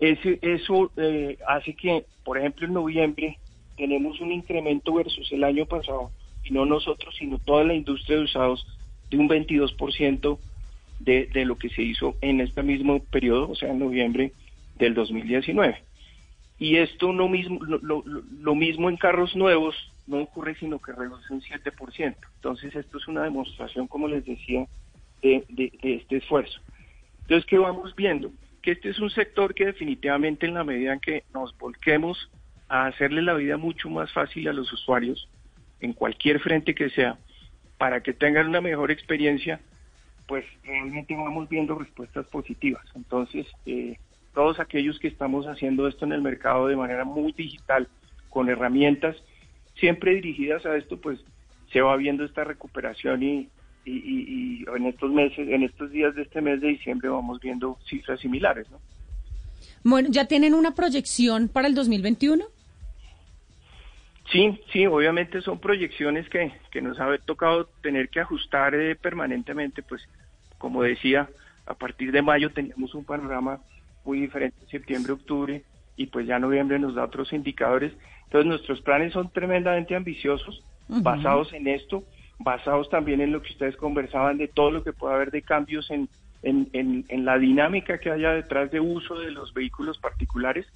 ese, 0.00 0.38
eso 0.42 0.92
eh, 0.96 1.38
hace 1.46 1.74
que, 1.74 2.04
por 2.24 2.38
ejemplo, 2.38 2.66
en 2.66 2.74
noviembre 2.74 3.38
tenemos 3.76 4.20
un 4.20 4.32
incremento 4.32 4.94
versus 4.94 5.30
el 5.32 5.44
año 5.44 5.66
pasado, 5.66 6.12
y 6.44 6.52
no 6.52 6.64
nosotros, 6.66 7.14
sino 7.18 7.38
toda 7.38 7.64
la 7.64 7.74
industria 7.74 8.16
de 8.18 8.24
usados, 8.24 8.66
de 9.10 9.18
un 9.18 9.28
22% 9.28 10.38
de, 11.00 11.26
de 11.26 11.44
lo 11.44 11.56
que 11.58 11.68
se 11.70 11.82
hizo 11.82 12.16
en 12.20 12.40
este 12.40 12.62
mismo 12.62 13.04
periodo, 13.06 13.50
o 13.50 13.54
sea, 13.54 13.70
en 13.70 13.78
noviembre 13.78 14.32
del 14.74 14.94
2019. 14.94 15.84
Y 16.58 16.76
esto 16.76 17.12
no 17.12 17.28
mismo, 17.28 17.60
lo, 17.64 17.78
lo- 17.78 18.02
lo- 18.04 18.54
mismo 18.54 18.88
en 18.88 18.96
carros 18.96 19.34
nuevos 19.36 19.76
no 20.08 20.22
ocurre, 20.22 20.56
sino 20.56 20.78
que 20.78 20.92
reduce 20.92 21.32
un 21.32 21.42
7%. 21.42 22.16
Entonces, 22.36 22.74
esto 22.74 22.98
es 22.98 23.06
una 23.06 23.22
demostración, 23.22 23.86
como 23.86 24.08
les 24.08 24.24
decía, 24.24 24.66
de, 25.22 25.72
este 25.82 26.16
esfuerzo. 26.16 26.60
Entonces, 27.22 27.44
¿qué 27.46 27.58
vamos 27.58 27.94
viendo? 27.94 28.32
Que 28.62 28.72
este 28.72 28.88
es 28.88 28.98
un 28.98 29.10
sector 29.10 29.54
que 29.54 29.66
definitivamente 29.66 30.46
en 30.46 30.54
la 30.54 30.64
medida 30.64 30.94
en 30.94 31.00
que 31.00 31.24
nos 31.34 31.56
volquemos 31.58 32.30
a 32.68 32.86
hacerle 32.86 33.22
la 33.22 33.34
vida 33.34 33.56
mucho 33.56 33.90
más 33.90 34.10
fácil 34.12 34.48
a 34.48 34.52
los 34.52 34.72
usuarios, 34.72 35.28
en 35.80 35.92
cualquier 35.92 36.40
frente 36.40 36.74
que 36.74 36.90
sea, 36.90 37.18
para 37.76 38.02
que 38.02 38.12
tengan 38.12 38.48
una 38.48 38.60
mejor 38.60 38.90
experiencia, 38.90 39.60
pues 40.26 40.44
realmente 40.64 41.14
vamos 41.14 41.48
viendo 41.48 41.78
respuestas 41.78 42.26
positivas. 42.26 42.84
Entonces, 42.94 43.46
eh, 43.66 43.98
todos 44.34 44.58
aquellos 44.58 44.98
que 44.98 45.08
estamos 45.08 45.46
haciendo 45.46 45.86
esto 45.86 46.04
en 46.04 46.12
el 46.12 46.22
mercado 46.22 46.66
de 46.66 46.76
manera 46.76 47.04
muy 47.04 47.32
digital, 47.32 47.88
con 48.30 48.48
herramientas 48.48 49.16
siempre 49.78 50.14
dirigidas 50.14 50.64
a 50.66 50.76
esto, 50.76 51.00
pues 51.00 51.18
se 51.72 51.80
va 51.80 51.96
viendo 51.96 52.24
esta 52.24 52.44
recuperación 52.44 53.22
y, 53.22 53.48
y, 53.84 53.92
y- 53.92 54.62
y 54.62 54.64
en 54.76 54.86
estos 54.86 55.10
meses, 55.12 55.48
en 55.48 55.62
estos 55.62 55.90
días 55.90 56.14
de 56.14 56.22
este 56.22 56.40
mes 56.40 56.60
de 56.60 56.68
diciembre 56.68 57.08
vamos 57.08 57.40
viendo 57.40 57.78
cifras 57.88 58.20
similares, 58.20 58.70
¿no? 58.70 58.80
Bueno, 59.84 60.08
¿ya 60.10 60.26
tienen 60.26 60.54
una 60.54 60.74
proyección 60.74 61.48
para 61.48 61.68
el 61.68 61.74
2021? 61.74 62.44
Sí, 64.30 64.60
sí, 64.72 64.84
obviamente 64.86 65.40
son 65.40 65.58
proyecciones 65.58 66.28
que, 66.28 66.52
que 66.70 66.82
nos 66.82 67.00
ha 67.00 67.16
tocado 67.18 67.66
tener 67.82 68.10
que 68.10 68.20
ajustar 68.20 68.74
eh, 68.74 68.94
permanentemente, 68.94 69.82
pues 69.82 70.02
como 70.58 70.82
decía, 70.82 71.28
a 71.66 71.74
partir 71.74 72.12
de 72.12 72.20
mayo 72.20 72.50
teníamos 72.52 72.94
un 72.94 73.04
panorama 73.04 73.60
muy 74.04 74.20
diferente, 74.20 74.58
septiembre, 74.70 75.12
octubre, 75.12 75.64
y 75.96 76.06
pues 76.06 76.26
ya 76.26 76.38
noviembre 76.38 76.78
nos 76.78 76.94
da 76.94 77.04
otros 77.04 77.32
indicadores. 77.32 77.92
Entonces 78.28 78.46
nuestros 78.46 78.82
planes 78.82 79.14
son 79.14 79.30
tremendamente 79.30 79.96
ambiciosos, 79.96 80.62
basados 80.86 81.54
en 81.54 81.66
esto, 81.66 82.04
basados 82.38 82.90
también 82.90 83.22
en 83.22 83.32
lo 83.32 83.40
que 83.40 83.52
ustedes 83.52 83.74
conversaban 83.76 84.36
de 84.36 84.48
todo 84.48 84.70
lo 84.70 84.84
que 84.84 84.92
puede 84.92 85.14
haber 85.14 85.30
de 85.30 85.40
cambios 85.40 85.90
en, 85.90 86.10
en, 86.42 86.68
en, 86.74 87.06
en 87.08 87.24
la 87.24 87.38
dinámica 87.38 87.98
que 87.98 88.10
haya 88.10 88.32
detrás 88.32 88.70
de 88.70 88.80
uso 88.80 89.18
de 89.18 89.30
los 89.30 89.54
vehículos 89.54 89.96
particulares. 89.96 90.66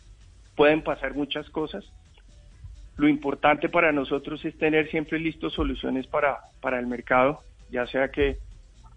Pueden 0.57 0.83
pasar 0.83 1.15
muchas 1.15 1.51
cosas. 1.51 1.85
Lo 2.97 3.07
importante 3.07 3.69
para 3.69 3.93
nosotros 3.93 4.43
es 4.47 4.57
tener 4.57 4.91
siempre 4.91 5.19
listos 5.19 5.53
soluciones 5.53 6.07
para, 6.07 6.39
para 6.63 6.79
el 6.79 6.87
mercado, 6.87 7.41
ya 7.71 7.87
sea 7.87 8.09
que 8.11 8.39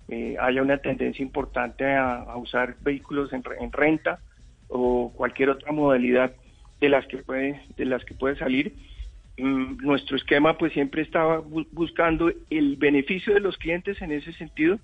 eh, 0.08 0.38
haya 0.40 0.62
una 0.62 0.78
tendencia 0.78 1.24
importante 1.24 1.84
a, 1.84 2.20
a 2.20 2.38
usar 2.38 2.76
vehículos 2.82 3.34
en, 3.34 3.44
en 3.60 3.72
renta 3.74 4.20
o 4.70 5.12
cualquier 5.14 5.50
otra 5.50 5.74
modalidad 5.74 6.32
de 6.86 6.90
las 6.90 7.06
que 7.08 7.18
puede 7.18 7.62
de 7.78 7.86
las 7.86 8.04
que 8.06 8.14
puede 8.14 8.36
salir. 8.38 8.74
Mm, 9.38 9.78
nuestro 9.86 10.16
esquema 10.16 10.58
pues 10.58 10.72
siempre 10.74 11.02
estaba 11.02 11.42
bu- 11.42 11.68
buscando 11.72 12.32
el 12.50 12.78
beneficio 12.78 13.34
de 13.34 13.42
los 13.42 13.58
clientes 13.58 14.02
en 14.02 14.12
ese 14.12 14.32
sentido. 14.34 14.80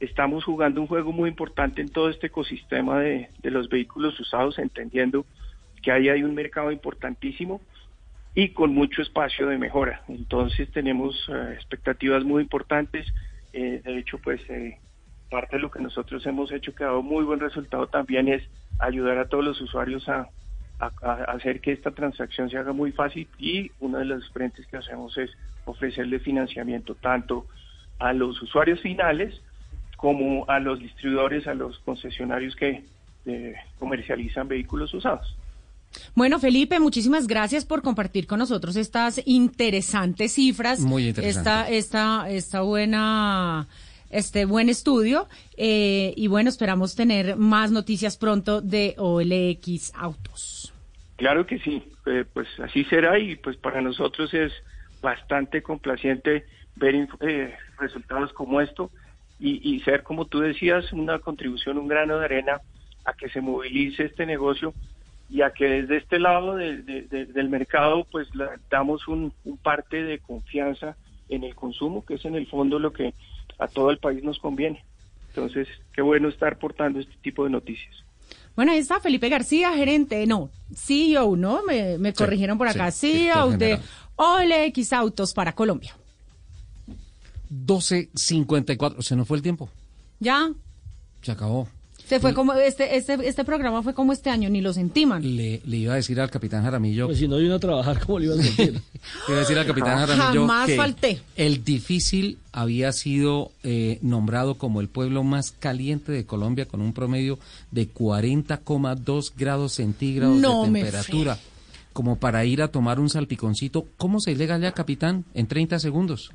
Estamos 0.00 0.42
jugando 0.44 0.80
un 0.80 0.86
juego 0.88 1.12
muy 1.12 1.28
importante 1.28 1.80
en 1.80 1.90
todo 1.90 2.08
este 2.10 2.26
ecosistema 2.26 2.98
de, 3.00 3.28
de 3.42 3.50
los 3.50 3.68
vehículos 3.68 4.18
usados, 4.18 4.58
entendiendo 4.58 5.24
que 5.82 5.92
ahí 5.92 6.08
hay 6.08 6.22
un 6.22 6.34
mercado 6.34 6.72
importantísimo 6.72 7.60
y 8.34 8.48
con 8.48 8.74
mucho 8.74 9.00
espacio 9.02 9.46
de 9.46 9.58
mejora. 9.58 10.02
Entonces 10.08 10.68
tenemos 10.72 11.14
eh, 11.28 11.52
expectativas 11.54 12.24
muy 12.24 12.42
importantes. 12.42 13.06
Eh, 13.52 13.80
de 13.84 13.98
hecho, 13.98 14.18
pues 14.18 14.40
eh, 14.48 14.78
parte 15.30 15.56
de 15.56 15.62
lo 15.62 15.70
que 15.70 15.80
nosotros 15.80 16.26
hemos 16.26 16.50
hecho 16.50 16.74
que 16.74 16.82
ha 16.84 16.88
dado 16.88 17.02
muy 17.02 17.24
buen 17.24 17.38
resultado 17.38 17.86
también 17.86 18.28
es 18.28 18.42
ayudar 18.80 19.18
a 19.18 19.28
todos 19.28 19.44
los 19.44 19.60
usuarios 19.60 20.08
a, 20.08 20.28
a, 20.78 20.90
a 21.02 21.14
hacer 21.32 21.60
que 21.60 21.72
esta 21.72 21.90
transacción 21.90 22.50
se 22.50 22.58
haga 22.58 22.72
muy 22.72 22.92
fácil 22.92 23.28
y 23.38 23.70
uno 23.80 23.98
de 23.98 24.04
los 24.06 24.28
frentes 24.30 24.66
que 24.66 24.76
hacemos 24.76 25.16
es 25.18 25.30
ofrecerle 25.64 26.18
financiamiento 26.18 26.94
tanto 26.94 27.46
a 27.98 28.12
los 28.12 28.40
usuarios 28.42 28.80
finales 28.80 29.40
como 29.96 30.44
a 30.48 30.58
los 30.58 30.80
distribuidores, 30.80 31.46
a 31.46 31.54
los 31.54 31.78
concesionarios 31.78 32.54
que 32.56 32.84
eh, 33.26 33.54
comercializan 33.78 34.48
vehículos 34.48 34.92
usados. 34.92 35.34
Bueno, 36.14 36.38
Felipe, 36.38 36.80
muchísimas 36.80 37.26
gracias 37.26 37.64
por 37.64 37.82
compartir 37.82 38.26
con 38.26 38.38
nosotros 38.38 38.76
estas 38.76 39.20
interesantes 39.24 40.32
cifras. 40.32 40.80
Muy 40.80 41.08
interesante. 41.08 41.38
Esta, 41.38 41.70
esta, 41.70 42.28
esta 42.28 42.60
buena, 42.62 43.68
este 44.10 44.44
buen 44.44 44.68
estudio. 44.68 45.28
Eh, 45.56 46.12
y 46.16 46.26
bueno, 46.26 46.50
esperamos 46.50 46.94
tener 46.94 47.36
más 47.36 47.70
noticias 47.70 48.16
pronto 48.16 48.60
de 48.60 48.94
OLX 48.98 49.92
Autos. 49.94 50.63
Claro 51.16 51.46
que 51.46 51.58
sí, 51.60 51.92
eh, 52.06 52.24
pues 52.32 52.48
así 52.60 52.84
será 52.86 53.18
y 53.18 53.36
pues 53.36 53.56
para 53.58 53.80
nosotros 53.80 54.32
es 54.34 54.52
bastante 55.00 55.62
complaciente 55.62 56.46
ver 56.74 56.94
eh, 57.20 57.56
resultados 57.78 58.32
como 58.32 58.60
esto 58.60 58.90
y, 59.38 59.80
ser, 59.80 60.02
como 60.04 60.26
tú 60.26 60.40
decías, 60.40 60.90
una 60.92 61.18
contribución, 61.18 61.76
un 61.78 61.88
grano 61.88 62.18
de 62.18 62.24
arena 62.24 62.62
a 63.04 63.12
que 63.14 63.28
se 63.28 63.40
movilice 63.42 64.04
este 64.04 64.24
negocio 64.26 64.74
y 65.28 65.42
a 65.42 65.50
que 65.52 65.66
desde 65.66 65.98
este 65.98 66.18
lado 66.18 66.56
de- 66.56 66.82
del 66.82 67.48
mercado 67.48 68.06
pues 68.10 68.28
la- 68.34 68.58
damos 68.70 69.06
un, 69.08 69.34
un 69.44 69.58
parte 69.58 70.02
de 70.02 70.20
confianza 70.20 70.96
en 71.28 71.44
el 71.44 71.54
consumo, 71.54 72.04
que 72.04 72.14
es 72.14 72.24
en 72.24 72.36
el 72.36 72.46
fondo 72.48 72.78
lo 72.78 72.92
que 72.92 73.14
a 73.58 73.68
todo 73.68 73.90
el 73.90 73.98
país 73.98 74.22
nos 74.22 74.38
conviene. 74.38 74.84
Entonces, 75.28 75.68
qué 75.92 76.02
bueno 76.02 76.28
estar 76.28 76.58
portando 76.58 77.00
este 77.00 77.16
tipo 77.22 77.44
de 77.44 77.50
noticias. 77.50 77.94
Bueno, 78.56 78.72
ahí 78.72 78.78
está 78.78 79.00
Felipe 79.00 79.28
García, 79.28 79.72
gerente, 79.74 80.26
no, 80.26 80.50
CEO, 80.74 81.36
¿no? 81.36 81.62
Me, 81.64 81.98
me 81.98 82.12
corrigieron 82.12 82.56
por 82.56 82.68
acá, 82.68 82.90
sí, 82.90 83.28
CEO 83.28 83.50
de. 83.56 83.80
OLX 84.16 84.92
Autos 84.92 85.32
para 85.34 85.54
Colombia. 85.54 85.96
12.54. 87.50 89.02
Se 89.02 89.16
nos 89.16 89.26
fue 89.26 89.36
el 89.36 89.42
tiempo. 89.42 89.68
Ya, 90.20 90.50
Se 91.22 91.32
acabó. 91.32 91.68
Se 92.06 92.20
fue 92.20 92.34
como, 92.34 92.52
este, 92.52 92.96
este, 92.96 93.14
este 93.26 93.44
programa 93.44 93.82
fue 93.82 93.94
como 93.94 94.12
este 94.12 94.28
año, 94.30 94.50
ni 94.50 94.60
lo 94.60 94.72
sentiman. 94.72 95.22
Le, 95.36 95.60
le 95.64 95.76
iba 95.78 95.94
a 95.94 95.96
decir 95.96 96.20
al 96.20 96.30
capitán 96.30 96.62
Jaramillo. 96.62 97.06
Pues 97.06 97.18
si 97.18 97.26
no 97.28 97.38
vino 97.38 97.54
a 97.54 97.58
trabajar, 97.58 97.98
¿cómo 98.04 98.18
le 98.18 98.26
iba 98.26 98.34
a 98.34 98.38
decir? 98.38 98.72
Le 99.28 99.32
iba 99.32 99.36
a 99.36 99.40
decir 99.40 99.58
al 99.58 99.66
capitán 99.66 99.98
Jaramillo 100.06 100.40
Jamás 100.42 100.66
que 100.66 100.76
falté. 100.76 101.20
el 101.36 101.64
difícil 101.64 102.38
había 102.52 102.92
sido 102.92 103.52
eh, 103.62 103.98
nombrado 104.02 104.54
como 104.56 104.80
el 104.80 104.88
pueblo 104.88 105.24
más 105.24 105.52
caliente 105.52 106.12
de 106.12 106.24
Colombia 106.26 106.66
con 106.66 106.80
un 106.80 106.92
promedio 106.92 107.38
de 107.70 107.88
40,2 107.92 109.32
grados 109.36 109.72
centígrados 109.72 110.36
No 110.36 110.64
de 110.64 110.70
me 110.70 110.82
temperatura. 110.82 111.38
Como 111.92 112.16
para 112.16 112.44
ir 112.44 112.60
a 112.60 112.68
tomar 112.68 112.98
un 113.00 113.08
salpiconcito. 113.08 113.86
¿Cómo 113.96 114.20
se 114.20 114.34
llega 114.34 114.56
allá, 114.56 114.72
capitán? 114.72 115.24
En 115.32 115.46
30 115.46 115.78
segundos. 115.78 116.32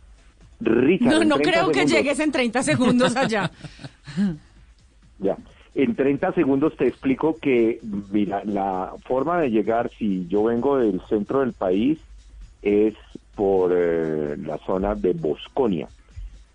Richard, 0.61 1.09
No, 1.11 1.23
no 1.23 1.35
30 1.37 1.51
creo 1.51 1.71
que 1.71 1.85
llegues 1.85 2.19
en 2.19 2.31
30 2.31 2.63
segundos 2.63 3.15
allá. 3.15 3.51
Ya. 5.21 5.35
En 5.75 5.95
30 5.95 6.33
segundos 6.33 6.75
te 6.75 6.87
explico 6.87 7.37
que, 7.39 7.79
mira, 8.11 8.43
la 8.43 8.93
forma 9.05 9.39
de 9.39 9.51
llegar, 9.51 9.91
si 9.97 10.27
yo 10.27 10.43
vengo 10.45 10.77
del 10.77 11.01
centro 11.07 11.41
del 11.41 11.53
país, 11.53 11.99
es 12.61 12.95
por 13.35 13.71
eh, 13.73 14.35
la 14.37 14.57
zona 14.59 14.95
de 14.95 15.13
Bosconia. 15.13 15.87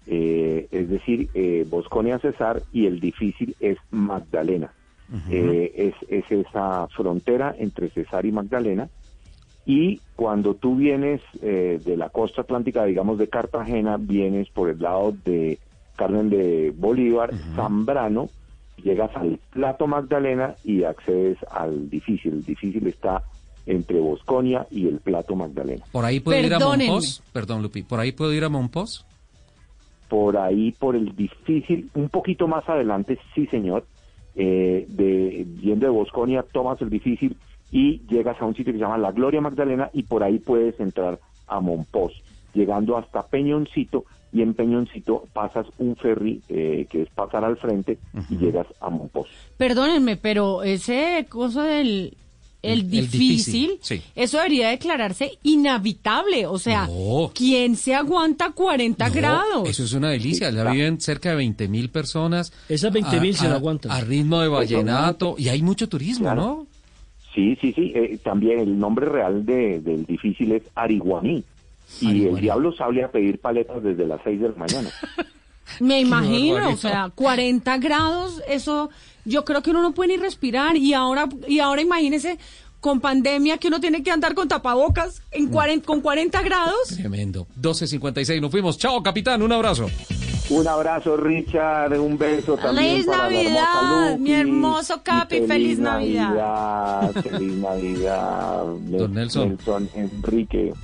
Eh, 0.06 0.68
es 0.70 0.90
decir, 0.90 1.28
eh, 1.34 1.64
Bosconia 1.68 2.18
Cesar 2.18 2.62
y 2.72 2.86
el 2.86 3.00
difícil 3.00 3.56
es 3.60 3.78
Magdalena. 3.90 4.72
Eh, 5.30 5.72
es, 5.76 5.94
es 6.08 6.30
esa 6.30 6.88
frontera 6.88 7.54
entre 7.58 7.90
Cesar 7.90 8.26
y 8.26 8.32
Magdalena. 8.32 8.88
Y 9.66 10.00
cuando 10.16 10.54
tú 10.54 10.76
vienes 10.76 11.20
eh, 11.40 11.80
de 11.82 11.96
la 11.96 12.10
costa 12.10 12.42
atlántica, 12.42 12.84
digamos 12.84 13.18
de 13.18 13.28
Cartagena, 13.28 13.96
vienes 13.96 14.48
por 14.50 14.68
el 14.68 14.78
lado 14.80 15.14
de 15.24 15.58
Carmen 15.96 16.28
de 16.28 16.72
Bolívar, 16.76 17.32
Zambrano, 17.54 18.28
llegas 18.82 19.10
al 19.14 19.38
Plato 19.50 19.86
Magdalena 19.86 20.54
y 20.64 20.84
accedes 20.84 21.38
al 21.50 21.88
difícil. 21.90 22.34
El 22.34 22.44
difícil 22.44 22.86
está 22.86 23.22
entre 23.66 23.98
Bosconia 23.98 24.66
y 24.70 24.88
el 24.88 24.98
Plato 24.98 25.34
Magdalena. 25.34 25.84
¿Por 25.90 26.04
ahí 26.04 26.20
puedo 26.20 26.38
ir 26.40 26.54
a. 26.54 26.58
Monpós? 26.58 27.22
Perdón, 27.32 27.62
Lupi. 27.62 27.82
¿Por 27.82 28.00
ahí 28.00 28.12
puedo 28.12 28.32
ir 28.32 28.44
a 28.44 28.48
Monpós? 28.48 29.06
Por 30.08 30.36
ahí, 30.36 30.72
por 30.72 30.96
el 30.96 31.16
difícil, 31.16 31.90
un 31.94 32.08
poquito 32.08 32.46
más 32.46 32.68
adelante, 32.68 33.18
sí 33.34 33.46
señor, 33.46 33.86
eh, 34.36 34.86
de, 34.88 35.46
yendo 35.60 35.86
de 35.86 35.92
Bosconia, 35.92 36.44
tomas 36.52 36.80
el 36.82 36.90
difícil 36.90 37.36
y 37.72 38.02
llegas 38.06 38.40
a 38.40 38.44
un 38.44 38.54
sitio 38.54 38.72
que 38.72 38.78
se 38.78 38.84
llama 38.84 38.98
La 38.98 39.12
Gloria 39.12 39.40
Magdalena 39.40 39.90
y 39.92 40.04
por 40.04 40.22
ahí 40.22 40.38
puedes 40.38 40.78
entrar 40.78 41.18
a 41.46 41.60
Monpós, 41.60 42.12
llegando 42.52 42.96
hasta 42.96 43.26
Peñoncito 43.26 44.04
y 44.34 44.42
en 44.42 44.52
Peñoncito 44.52 45.24
pasas 45.32 45.66
un 45.78 45.96
ferry 45.96 46.42
eh, 46.50 46.86
que 46.90 47.02
es 47.02 47.08
pasar 47.10 47.44
al 47.44 47.56
frente 47.56 47.98
y 48.28 48.36
llegas 48.36 48.66
a 48.80 48.90
Monpós. 48.90 49.28
Perdónenme, 49.56 50.16
pero 50.16 50.62
ese 50.64 51.24
coso 51.30 51.62
del 51.62 52.16
el 52.62 52.80
El 52.80 52.90
difícil, 52.90 53.18
difícil, 53.20 53.78
sí. 53.82 54.02
eso 54.16 54.38
debería 54.38 54.70
declararse 54.70 55.32
inhabitable. 55.42 56.46
O 56.46 56.58
sea, 56.58 56.86
No. 56.86 57.30
¿quién 57.34 57.76
se 57.76 57.94
aguanta 57.94 58.52
40 58.52 59.06
No, 59.08 59.14
grados? 59.14 59.68
Eso 59.68 59.84
es 59.84 59.92
una 59.92 60.08
delicia. 60.10 60.50
Ya 60.50 60.70
viven 60.70 60.98
cerca 61.00 61.30
de 61.30 61.36
20 61.36 61.68
mil 61.68 61.90
personas. 61.90 62.52
Esas 62.68 62.90
20.000 62.92 63.34
se 63.34 63.46
A- 63.46 63.50
la 63.50 63.56
aguantan. 63.56 63.92
A 63.92 64.00
ritmo 64.00 64.40
de 64.40 64.48
vallenato. 64.48 65.34
Y 65.38 65.48
hay 65.50 65.60
mucho 65.62 65.88
turismo, 65.90 66.24
Claro. 66.24 66.40
¿no? 66.40 66.66
Sí, 67.34 67.56
sí, 67.60 67.72
sí. 67.74 67.92
eh, 67.94 68.16
también 68.22 68.60
el 68.60 68.78
nombre 68.78 69.06
real 69.06 69.44
de, 69.44 69.80
del 69.80 70.06
difícil 70.06 70.52
es 70.52 70.62
Ariguaní. 70.74 71.44
Y 72.00 72.26
el 72.26 72.40
diablo 72.40 72.72
sale 72.74 73.04
a 73.04 73.10
pedir 73.10 73.40
paletas 73.40 73.82
desde 73.82 74.06
las 74.06 74.20
6 74.24 74.40
de 74.40 74.48
la 74.48 74.54
mañana. 74.56 74.90
Me 75.80 76.00
imagino, 76.00 76.68
o 76.68 76.76
sea, 76.76 77.10
40 77.14 77.78
grados, 77.78 78.42
eso 78.48 78.90
yo 79.24 79.44
creo 79.44 79.62
que 79.62 79.70
uno 79.70 79.82
no 79.82 79.92
puede 79.92 80.16
ni 80.16 80.22
respirar 80.22 80.76
y 80.76 80.92
ahora 80.92 81.28
y 81.48 81.58
ahora 81.60 81.80
imagínese 81.80 82.38
con 82.80 83.00
pandemia 83.00 83.56
que 83.56 83.68
uno 83.68 83.80
tiene 83.80 84.02
que 84.02 84.10
andar 84.10 84.34
con 84.34 84.46
tapabocas 84.46 85.22
en 85.30 85.48
40, 85.48 85.86
con 85.86 86.02
40 86.02 86.42
grados. 86.42 86.88
Tremendo. 86.98 87.46
12.56. 87.58 88.42
Nos 88.42 88.50
fuimos. 88.50 88.76
Chao, 88.76 89.02
capitán. 89.02 89.40
Un 89.40 89.52
abrazo. 89.52 89.86
Un 90.50 90.68
abrazo, 90.68 91.16
Richard. 91.16 91.98
Un 91.98 92.18
beso 92.18 92.56
también 92.58 93.02
Feliz 93.02 93.06
para 93.06 93.30
la 93.30 93.40
hermosa 93.40 93.64
Navidad, 93.64 94.10
Lupi. 94.10 94.22
mi 94.22 94.32
hermoso 94.34 95.02
Capi, 95.02 95.36
Y 95.36 95.46
feliz 95.46 95.78
Navidad. 95.78 96.28
Navidad, 96.28 97.22
Feliz 97.22 97.52
Navidad. 97.56 98.64
Don 98.84 99.14
Nelson. 99.14 99.48
Nelson 99.48 99.88
Enrique. 99.94 100.74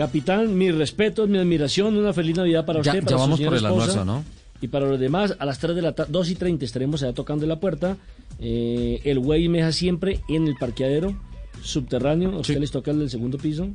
Capitán, 0.00 0.56
mis 0.56 0.74
respetos, 0.74 1.28
mi 1.28 1.36
admiración, 1.36 1.94
una 1.94 2.14
feliz 2.14 2.34
Navidad 2.34 2.64
para 2.64 2.80
usted, 2.80 2.94
ya 2.94 3.02
para 3.02 3.16
su 3.16 3.20
vamos 3.20 3.38
por 3.38 3.48
el 3.48 3.54
esposa. 3.56 3.68
almuerzo, 3.68 4.04
¿no? 4.06 4.24
Y 4.62 4.68
para 4.68 4.86
los 4.88 4.98
demás, 4.98 5.36
a 5.38 5.44
las 5.44 5.58
3 5.58 5.76
de 5.76 5.82
la 5.82 5.92
tarde, 5.92 6.10
2 6.10 6.30
y 6.30 6.34
30 6.36 6.64
estaremos 6.64 7.02
allá 7.02 7.12
tocando 7.12 7.46
la 7.46 7.60
puerta. 7.60 7.98
Eh, 8.38 9.02
el 9.04 9.18
güey 9.18 9.46
me 9.48 9.58
deja 9.58 9.72
siempre 9.72 10.20
en 10.26 10.46
el 10.48 10.56
parqueadero 10.56 11.14
subterráneo. 11.62 12.30
A 12.32 12.38
ustedes 12.38 12.60
les 12.60 12.70
toca 12.70 12.92
el 12.92 12.98
del 12.98 13.10
segundo 13.10 13.36
piso. 13.36 13.68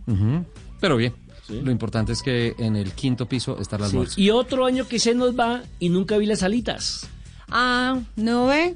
Pero 0.81 0.97
bien. 0.97 1.14
Lo 1.47 1.69
importante 1.69 2.14
es 2.14 2.23
que 2.23 2.56
en 2.57 2.76
el 2.76 2.93
quinto 2.93 3.27
piso 3.27 3.60
está 3.60 3.76
el 3.76 4.07
Sí. 4.07 4.23
Y 4.23 4.31
otro 4.31 4.65
año 4.65 4.88
que 4.88 4.97
se 4.97 5.14
nos 5.14 5.38
va 5.39 5.61
y 5.80 5.89
nunca 5.89 6.18
vi 6.18 6.26
las 6.26 6.41
alitas. 6.41 7.07
Ah, 7.49 7.99
¿no 8.15 8.47
ve? 8.47 8.76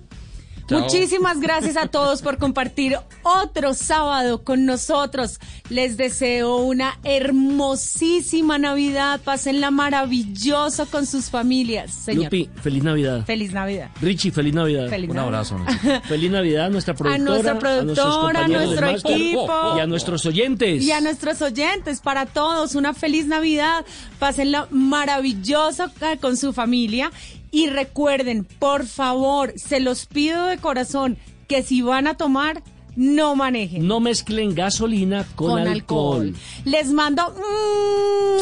Chao. 0.69 0.81
Muchísimas 0.81 1.39
gracias 1.39 1.77
a 1.77 1.87
todos 1.87 2.21
por 2.21 2.37
compartir 2.37 2.95
otro 3.23 3.73
sábado 3.73 4.43
con 4.43 4.65
nosotros. 4.65 5.39
Les 5.69 5.97
deseo 5.97 6.57
una 6.57 6.99
hermosísima 7.03 8.57
Navidad. 8.59 9.19
Pásenla 9.23 9.71
maravilloso 9.71 10.85
con 10.85 11.05
sus 11.07 11.29
familias. 11.31 11.91
Señor. 11.91 12.25
Lupi, 12.25 12.49
feliz 12.61 12.83
Navidad. 12.83 13.25
Feliz 13.25 13.51
Navidad. 13.51 13.89
Richie, 14.01 14.31
feliz 14.31 14.53
Navidad. 14.53 14.89
Feliz 14.89 15.09
Un 15.09 15.15
Navidad. 15.15 15.39
abrazo. 15.51 16.01
feliz 16.07 16.31
Navidad 16.31 16.65
a 16.65 16.69
nuestra 16.69 16.93
productora, 16.93 17.23
nuestra 17.31 17.53
nuestros 17.53 18.05
productora, 18.05 18.45
a 18.45 18.47
nuestro 18.47 18.89
equipo. 18.89 19.77
y 19.77 19.79
a 19.79 19.87
nuestros 19.87 20.25
oyentes. 20.25 20.83
Y 20.83 20.91
a 20.91 21.01
nuestros 21.01 21.41
oyentes, 21.41 21.99
para 22.01 22.25
todos, 22.27 22.75
una 22.75 22.93
feliz 22.93 23.25
Navidad. 23.25 23.85
Pásenla 24.19 24.67
maravilloso 24.69 25.85
eh, 26.01 26.17
con 26.19 26.37
su 26.37 26.53
familia. 26.53 27.11
Y 27.51 27.67
recuerden, 27.67 28.45
por 28.45 28.85
favor, 28.85 29.53
se 29.55 29.79
los 29.79 30.05
pido 30.05 30.45
de 30.45 30.57
corazón 30.57 31.17
que 31.47 31.63
si 31.63 31.81
van 31.81 32.07
a 32.07 32.15
tomar, 32.15 32.61
no 32.95 33.35
manejen. 33.35 33.87
No 33.87 33.99
mezclen 33.99 34.53
gasolina 34.53 35.25
con, 35.35 35.67
alcohol. 35.67 36.35
Les 36.65 36.91
mando 36.91 37.33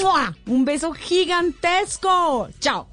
¡mua! 0.02 0.36
un 0.48 0.66
beso 0.66 0.92
gigantesco. 0.94 2.50
Chao. 2.60 2.88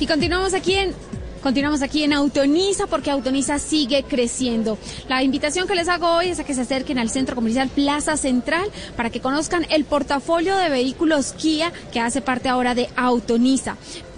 Y 0.00 0.06
continuamos 0.06 0.52
aquí 0.52 0.74
en 0.74 0.92
Continuamos 1.42 1.82
aquí 1.82 2.04
en 2.04 2.12
Autoniza 2.12 2.86
porque 2.86 3.10
Autoniza 3.10 3.58
sigue 3.58 4.04
creciendo. 4.04 4.78
La 5.08 5.24
invitación 5.24 5.66
que 5.66 5.74
les 5.74 5.88
hago 5.88 6.08
hoy 6.08 6.28
es 6.28 6.38
a 6.38 6.44
que 6.44 6.54
se 6.54 6.60
acerquen 6.60 6.98
al 6.98 7.10
Centro 7.10 7.34
Comercial 7.34 7.68
Plaza 7.68 8.16
Central 8.16 8.68
para 8.96 9.10
que 9.10 9.20
conozcan 9.20 9.66
el 9.70 9.84
portafolio 9.84 10.56
de 10.56 10.68
vehículos 10.68 11.32
Kia 11.32 11.72
que 11.90 11.98
hace 11.98 12.20
parte 12.20 12.48
ahora 12.48 12.76
de 12.76 12.88
Autoniza 12.94 13.76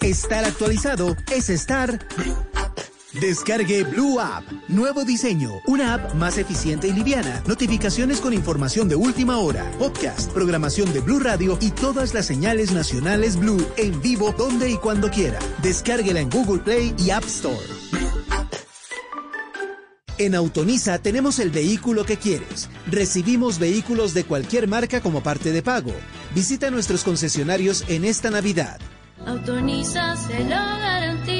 Estar 0.03 0.45
actualizado 0.45 1.17
es 1.31 1.51
estar 1.51 1.99
Descargue 3.13 3.83
Blue 3.83 4.21
App. 4.21 4.45
Nuevo 4.69 5.05
diseño. 5.05 5.51
Una 5.67 5.95
app 5.95 6.15
más 6.15 6.39
eficiente 6.39 6.87
y 6.87 6.93
liviana. 6.93 7.43
Notificaciones 7.47 8.21
con 8.21 8.33
información 8.33 8.89
de 8.89 8.95
última 8.95 9.39
hora. 9.39 9.69
Podcast, 9.79 10.31
programación 10.33 10.93
de 10.93 11.01
Blue 11.01 11.19
Radio 11.19 11.59
y 11.61 11.73
todas 11.73 12.15
las 12.15 12.27
señales 12.27 12.71
nacionales 12.73 13.37
Blue 13.37 13.67
en 13.77 14.01
vivo 14.01 14.33
donde 14.39 14.71
y 14.71 14.77
cuando 14.77 15.11
quiera. 15.11 15.41
Descárguela 15.61 16.21
en 16.21 16.31
Google 16.31 16.61
Play 16.61 16.95
y 16.99 17.11
App 17.11 17.25
Store. 17.25 17.59
En 20.19 20.35
Autonisa 20.35 20.99
tenemos 20.99 21.41
el 21.41 21.51
vehículo 21.51 22.05
que 22.05 22.17
quieres. 22.17 22.69
Recibimos 22.87 23.59
vehículos 23.59 24.15
de 24.15 24.25
cualquier 24.25 24.69
marca 24.69 25.01
como 25.01 25.23
parte 25.23 25.51
de 25.51 25.63
pago. 25.63 25.93
Visita 26.35 26.71
nuestros 26.71 27.03
concesionarios 27.03 27.85
en 27.89 28.05
esta 28.05 28.31
Navidad. 28.31 28.79
Autonisa 29.27 30.17
se 30.17 30.45
lo 30.45 30.51
garantiza. 30.51 31.40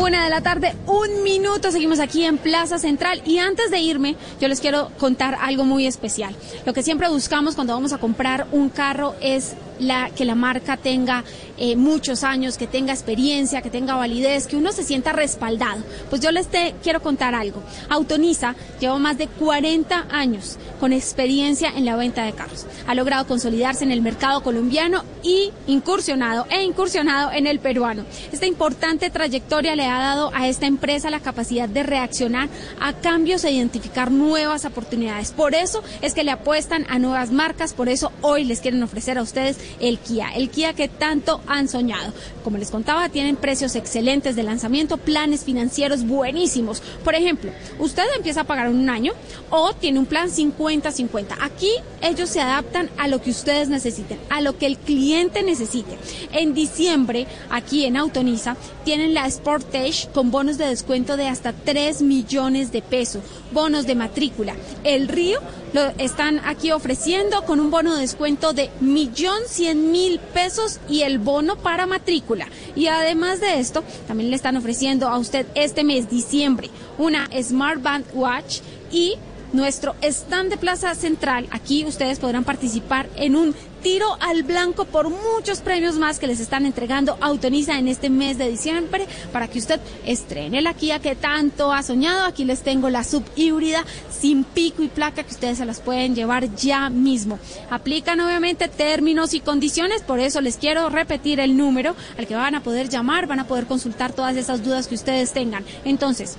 Una 0.00 0.24
de 0.24 0.30
la 0.30 0.40
tarde, 0.40 0.74
un 0.86 1.22
minuto, 1.24 1.70
seguimos 1.70 2.00
aquí 2.00 2.24
en 2.24 2.38
Plaza 2.38 2.78
Central 2.78 3.20
y 3.26 3.36
antes 3.36 3.70
de 3.70 3.80
irme 3.80 4.16
yo 4.40 4.48
les 4.48 4.58
quiero 4.58 4.90
contar 4.98 5.36
algo 5.38 5.64
muy 5.64 5.86
especial. 5.86 6.34
Lo 6.64 6.72
que 6.72 6.82
siempre 6.82 7.10
buscamos 7.10 7.54
cuando 7.54 7.74
vamos 7.74 7.92
a 7.92 7.98
comprar 7.98 8.46
un 8.50 8.70
carro 8.70 9.14
es 9.20 9.52
la, 9.80 10.10
que 10.10 10.24
la 10.24 10.34
marca 10.34 10.76
tenga 10.76 11.24
eh, 11.58 11.76
muchos 11.76 12.24
años, 12.24 12.56
que 12.56 12.66
tenga 12.66 12.92
experiencia, 12.92 13.62
que 13.62 13.70
tenga 13.70 13.94
validez, 13.96 14.46
que 14.46 14.56
uno 14.56 14.72
se 14.72 14.84
sienta 14.84 15.12
respaldado. 15.12 15.82
Pues 16.08 16.20
yo 16.22 16.30
les 16.30 16.48
te, 16.48 16.74
quiero 16.82 17.02
contar 17.02 17.34
algo. 17.34 17.62
Autonisa 17.88 18.54
lleva 18.78 18.98
más 18.98 19.18
de 19.18 19.26
40 19.26 20.06
años 20.10 20.56
con 20.78 20.92
experiencia 20.92 21.70
en 21.74 21.84
la 21.84 21.96
venta 21.96 22.24
de 22.24 22.32
carros. 22.32 22.66
Ha 22.86 22.94
logrado 22.94 23.26
consolidarse 23.26 23.84
en 23.84 23.92
el 23.92 24.00
mercado 24.00 24.42
colombiano 24.42 25.04
y 25.22 25.52
incursionado 25.66 26.46
e 26.50 26.62
incursionado 26.62 27.30
en 27.32 27.46
el 27.46 27.58
peruano. 27.58 28.04
Esta 28.32 28.46
importante 28.46 29.10
trayectoria 29.10 29.76
le 29.76 29.86
ha 29.86 29.98
dado 29.98 30.30
a 30.34 30.48
esta 30.48 30.66
empresa 30.66 31.10
la 31.10 31.20
capacidad 31.20 31.68
de 31.68 31.82
reaccionar 31.82 32.48
a 32.80 32.92
cambios 32.94 33.44
e 33.44 33.52
identificar 33.52 34.10
nuevas 34.10 34.64
oportunidades. 34.64 35.32
Por 35.32 35.54
eso 35.54 35.82
es 36.00 36.14
que 36.14 36.24
le 36.24 36.30
apuestan 36.30 36.86
a 36.88 36.98
nuevas 36.98 37.30
marcas, 37.30 37.72
por 37.72 37.88
eso 37.88 38.12
hoy 38.22 38.44
les 38.44 38.60
quieren 38.60 38.82
ofrecer 38.82 39.18
a 39.18 39.22
ustedes 39.22 39.58
el 39.78 39.98
Kia, 39.98 40.30
el 40.34 40.50
Kia 40.50 40.72
que 40.72 40.88
tanto 40.88 41.40
han 41.46 41.68
soñado. 41.68 42.12
Como 42.44 42.58
les 42.58 42.70
contaba, 42.70 43.08
tienen 43.08 43.36
precios 43.36 43.76
excelentes 43.76 44.36
de 44.36 44.42
lanzamiento, 44.42 44.96
planes 44.96 45.44
financieros 45.44 46.04
buenísimos. 46.04 46.82
Por 47.04 47.14
ejemplo, 47.14 47.50
usted 47.78 48.04
empieza 48.16 48.42
a 48.42 48.44
pagar 48.44 48.66
en 48.66 48.76
un 48.76 48.90
año 48.90 49.12
o 49.50 49.72
tiene 49.72 49.98
un 49.98 50.06
plan 50.06 50.30
50-50. 50.30 51.36
Aquí 51.40 51.70
ellos 52.02 52.28
se 52.28 52.40
adaptan 52.40 52.90
a 52.96 53.08
lo 53.08 53.20
que 53.20 53.30
ustedes 53.30 53.68
necesiten, 53.68 54.18
a 54.30 54.40
lo 54.40 54.56
que 54.56 54.66
el 54.66 54.78
cliente 54.78 55.42
necesite. 55.42 55.98
En 56.32 56.54
diciembre, 56.54 57.26
aquí 57.50 57.84
en 57.84 57.96
Autonisa, 57.96 58.56
tienen 58.84 59.14
la 59.14 59.30
Sportage 59.30 60.08
con 60.12 60.30
bonos 60.30 60.58
de 60.58 60.66
descuento 60.66 61.16
de 61.16 61.28
hasta 61.28 61.52
3 61.52 62.02
millones 62.02 62.72
de 62.72 62.82
pesos, 62.82 63.22
bonos 63.52 63.86
de 63.86 63.94
matrícula. 63.94 64.54
El 64.84 65.08
Río 65.08 65.40
lo 65.72 65.82
están 65.98 66.40
aquí 66.44 66.72
ofreciendo 66.72 67.42
con 67.42 67.60
un 67.60 67.70
bono 67.70 67.94
de 67.94 68.00
descuento 68.00 68.52
de 68.52 68.70
millón 68.80 69.42
cien 69.46 69.92
mil 69.92 70.18
pesos 70.18 70.80
y 70.88 71.02
el 71.02 71.18
bono 71.18 71.56
para 71.56 71.86
matrícula. 71.86 72.48
Y 72.74 72.86
además 72.86 73.40
de 73.40 73.60
esto, 73.60 73.84
también 74.08 74.30
le 74.30 74.36
están 74.36 74.56
ofreciendo 74.56 75.08
a 75.08 75.18
usted 75.18 75.46
este 75.54 75.84
mes, 75.84 76.10
diciembre, 76.10 76.70
una 76.98 77.28
Smart 77.42 77.82
Band 77.82 78.06
Watch 78.14 78.60
y 78.90 79.14
nuestro 79.52 79.94
stand 80.02 80.50
de 80.50 80.56
Plaza 80.56 80.94
Central. 80.94 81.46
Aquí 81.50 81.84
ustedes 81.84 82.18
podrán 82.18 82.44
participar 82.44 83.08
en 83.16 83.36
un 83.36 83.54
tiro 83.80 84.16
al 84.20 84.42
blanco 84.42 84.84
por 84.84 85.08
muchos 85.10 85.60
premios 85.60 85.96
más 85.96 86.18
que 86.18 86.26
les 86.26 86.40
están 86.40 86.66
entregando 86.66 87.16
Autoriza 87.20 87.78
en 87.78 87.88
este 87.88 88.10
mes 88.10 88.38
de 88.38 88.48
diciembre 88.48 89.06
para 89.32 89.48
que 89.48 89.58
usted 89.58 89.80
estrene 90.06 90.62
la 90.62 90.74
Kia 90.74 90.98
que 90.98 91.14
tanto 91.14 91.72
ha 91.72 91.82
soñado. 91.82 92.24
Aquí 92.24 92.44
les 92.44 92.62
tengo 92.62 92.90
la 92.90 93.04
sub 93.04 93.24
híbrida 93.36 93.84
sin 94.10 94.44
pico 94.44 94.82
y 94.82 94.88
placa 94.88 95.22
que 95.22 95.32
ustedes 95.32 95.58
se 95.58 95.66
las 95.66 95.80
pueden 95.80 96.14
llevar 96.14 96.54
ya 96.54 96.90
mismo. 96.90 97.38
Aplican 97.70 98.20
obviamente 98.20 98.68
términos 98.68 99.34
y 99.34 99.40
condiciones, 99.40 100.02
por 100.02 100.20
eso 100.20 100.40
les 100.40 100.56
quiero 100.56 100.88
repetir 100.88 101.40
el 101.40 101.56
número 101.56 101.94
al 102.18 102.26
que 102.26 102.34
van 102.34 102.54
a 102.54 102.62
poder 102.62 102.88
llamar, 102.88 103.26
van 103.26 103.40
a 103.40 103.46
poder 103.46 103.66
consultar 103.66 104.12
todas 104.12 104.36
esas 104.36 104.62
dudas 104.62 104.88
que 104.88 104.94
ustedes 104.94 105.32
tengan. 105.32 105.64
Entonces, 105.84 106.36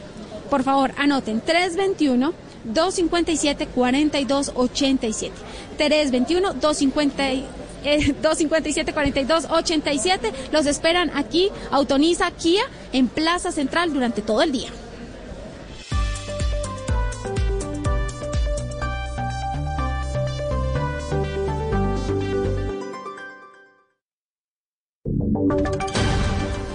por 0.50 0.64
favor, 0.64 0.94
anoten 0.98 1.42
321 1.42 2.34
257 2.64 3.68
4287. 3.68 5.34
321 5.78 6.54
250 6.54 7.62
eh, 7.84 8.16
257-4287. 8.22 10.32
Los 10.52 10.66
esperan 10.66 11.12
aquí, 11.16 11.50
Autoriza 11.72 12.32
Kia, 12.32 12.64
en 12.94 13.08
Plaza 13.08 13.52
Central 13.52 13.94
durante 13.94 14.22
todo 14.22 14.42
el 14.42 14.52
día. 14.52 14.70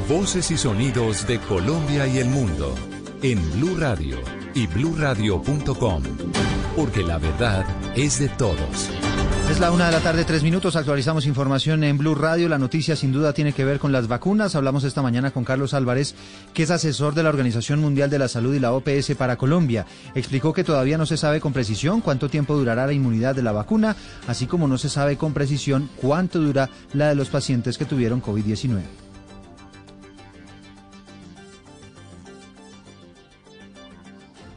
Voces 0.09 0.51
y 0.53 0.57
sonidos 0.57 1.27
de 1.27 1.41
Colombia 1.41 2.07
y 2.07 2.19
el 2.19 2.29
mundo 2.29 2.75
en 3.23 3.41
Blue 3.53 3.77
Radio 3.77 4.19
y 4.57 4.67
bluradio.com, 4.67 6.03
porque 6.75 7.03
la 7.03 7.19
verdad 7.19 7.67
es 7.95 8.19
de 8.19 8.31
todos. 8.31 8.91
Es 9.51 9.61
la 9.61 9.71
una 9.71 9.87
de 9.87 9.93
la 9.93 10.01
tarde, 10.01 10.25
tres 10.25 10.43
minutos. 10.43 10.77
Actualizamos 10.77 11.27
información 11.27 11.85
en 11.85 11.99
Blue 11.99 12.15
Radio. 12.15 12.49
La 12.49 12.59
noticia 12.59 12.97
sin 12.97 13.13
duda 13.13 13.35
tiene 13.35 13.53
que 13.53 13.67
ver 13.67 13.79
con 13.79 13.93
las 13.93 14.09
vacunas. 14.09 14.57
Hablamos 14.57 14.83
esta 14.83 15.03
mañana 15.03 15.31
con 15.31 15.45
Carlos 15.45 15.75
Álvarez, 15.75 16.15
que 16.55 16.63
es 16.63 16.71
asesor 16.71 17.15
de 17.15 17.23
la 17.23 17.29
Organización 17.29 17.81
Mundial 17.81 18.09
de 18.09 18.19
la 18.19 18.29
Salud 18.29 18.55
y 18.55 18.59
la 18.59 18.73
OPS 18.73 19.15
para 19.17 19.37
Colombia. 19.37 19.87
Explicó 20.15 20.55
que 20.55 20.65
todavía 20.65 20.99
no 20.99 21.07
se 21.07 21.19
sabe 21.19 21.39
con 21.39 21.53
precisión 21.53 22.01
cuánto 22.01 22.31
tiempo 22.31 22.57
durará 22.57 22.87
la 22.87 22.95
inmunidad 22.95 23.35
de 23.35 23.43
la 23.43 23.53
vacuna, 23.53 23.95
así 24.27 24.47
como 24.47 24.67
no 24.67 24.79
se 24.79 24.89
sabe 24.89 25.17
con 25.19 25.35
precisión 25.35 25.91
cuánto 25.97 26.41
dura 26.41 26.71
la 26.95 27.11
de 27.11 27.15
los 27.15 27.29
pacientes 27.29 27.77
que 27.77 27.85
tuvieron 27.85 28.23
COVID-19. 28.23 29.06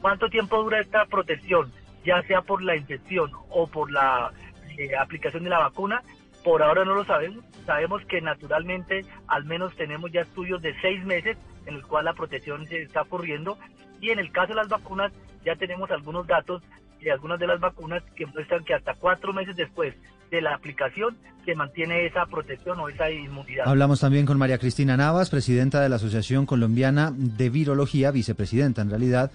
¿Cuánto 0.01 0.29
tiempo 0.29 0.61
dura 0.61 0.79
esta 0.79 1.05
protección? 1.05 1.71
Ya 2.05 2.21
sea 2.23 2.41
por 2.41 2.61
la 2.61 2.75
infección 2.75 3.31
o 3.49 3.67
por 3.67 3.91
la 3.91 4.31
eh, 4.77 4.95
aplicación 4.95 5.43
de 5.43 5.49
la 5.49 5.59
vacuna, 5.59 6.01
por 6.43 6.63
ahora 6.63 6.85
no 6.85 6.95
lo 6.95 7.05
sabemos. 7.05 7.43
Sabemos 7.65 8.03
que 8.05 8.21
naturalmente 8.21 9.05
al 9.27 9.45
menos 9.45 9.75
tenemos 9.75 10.11
ya 10.11 10.21
estudios 10.21 10.61
de 10.61 10.73
seis 10.81 11.03
meses 11.05 11.37
en 11.65 11.75
el 11.75 11.83
cual 11.83 12.05
la 12.05 12.13
protección 12.13 12.67
se 12.67 12.81
está 12.81 13.01
ocurriendo 13.01 13.57
y 14.01 14.09
en 14.11 14.19
el 14.19 14.31
caso 14.31 14.49
de 14.49 14.55
las 14.55 14.69
vacunas 14.69 15.11
ya 15.45 15.55
tenemos 15.55 15.91
algunos 15.91 16.25
datos 16.27 16.63
de 17.01 17.11
algunas 17.11 17.39
de 17.39 17.47
las 17.47 17.59
vacunas 17.59 18.03
que 18.15 18.25
muestran 18.25 18.63
que 18.63 18.73
hasta 18.73 18.93
cuatro 18.93 19.33
meses 19.33 19.55
después 19.55 19.93
de 20.31 20.41
la 20.41 20.53
aplicación 20.53 21.17
se 21.45 21.55
mantiene 21.55 22.05
esa 22.05 22.25
protección 22.25 22.79
o 22.79 22.89
esa 22.89 23.09
inmunidad. 23.09 23.67
Hablamos 23.67 23.99
también 23.99 24.25
con 24.25 24.37
María 24.37 24.57
Cristina 24.57 24.97
Navas, 24.97 25.29
presidenta 25.29 25.81
de 25.81 25.89
la 25.89 25.95
Asociación 25.95 26.45
Colombiana 26.45 27.11
de 27.15 27.49
Virología, 27.49 28.11
vicepresidenta 28.11 28.81
en 28.81 28.89
realidad, 28.89 29.31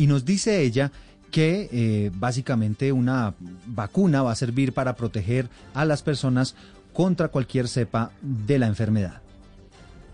y 0.00 0.06
nos 0.06 0.24
dice 0.24 0.62
ella 0.62 0.90
que 1.30 1.68
eh, 1.70 2.10
básicamente 2.14 2.90
una 2.90 3.34
vacuna 3.66 4.22
va 4.22 4.32
a 4.32 4.34
servir 4.34 4.72
para 4.72 4.94
proteger 4.94 5.46
a 5.74 5.84
las 5.84 6.02
personas 6.02 6.56
contra 6.94 7.28
cualquier 7.28 7.68
cepa 7.68 8.10
de 8.22 8.58
la 8.58 8.66
enfermedad. 8.66 9.20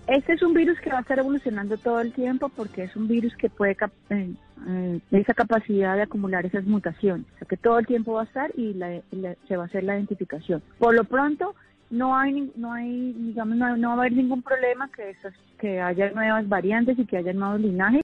Este 0.08 0.32
es 0.32 0.42
un 0.42 0.54
virus 0.54 0.78
que 0.80 0.90
va 0.90 0.98
a 0.98 1.00
estar 1.02 1.20
evolucionando 1.20 1.76
todo 1.78 2.00
el 2.00 2.12
tiempo 2.12 2.48
porque 2.48 2.82
es 2.82 2.96
un 2.96 3.06
virus 3.06 3.36
que 3.36 3.48
puede 3.48 3.76
eh, 4.10 4.30
eh, 4.68 5.00
esa 5.12 5.34
capacidad 5.34 5.94
de 5.94 6.02
acumular 6.02 6.44
esas 6.44 6.64
mutaciones, 6.64 7.24
o 7.36 7.38
sea 7.38 7.48
que 7.48 7.56
todo 7.56 7.78
el 7.78 7.86
tiempo 7.86 8.14
va 8.14 8.22
a 8.22 8.24
estar 8.24 8.50
y 8.56 8.74
la, 8.74 9.00
se 9.46 9.56
va 9.56 9.64
a 9.64 9.66
hacer 9.66 9.84
la 9.84 9.94
identificación. 9.94 10.62
Por 10.80 10.96
lo 10.96 11.04
pronto 11.04 11.54
no 11.90 12.16
hay 12.16 12.52
no 12.56 12.72
hay 12.72 13.12
digamos 13.12 13.56
no, 13.56 13.76
no 13.76 13.90
va 13.90 13.94
a 13.94 13.98
haber 13.98 14.12
ningún 14.14 14.42
problema 14.42 14.90
que 14.90 15.10
esas, 15.10 15.32
que 15.60 15.80
haya 15.80 16.10
nuevas 16.10 16.48
variantes 16.48 16.98
y 16.98 17.06
que 17.06 17.18
haya 17.18 17.32
nuevos 17.32 17.60
linajes. 17.60 17.94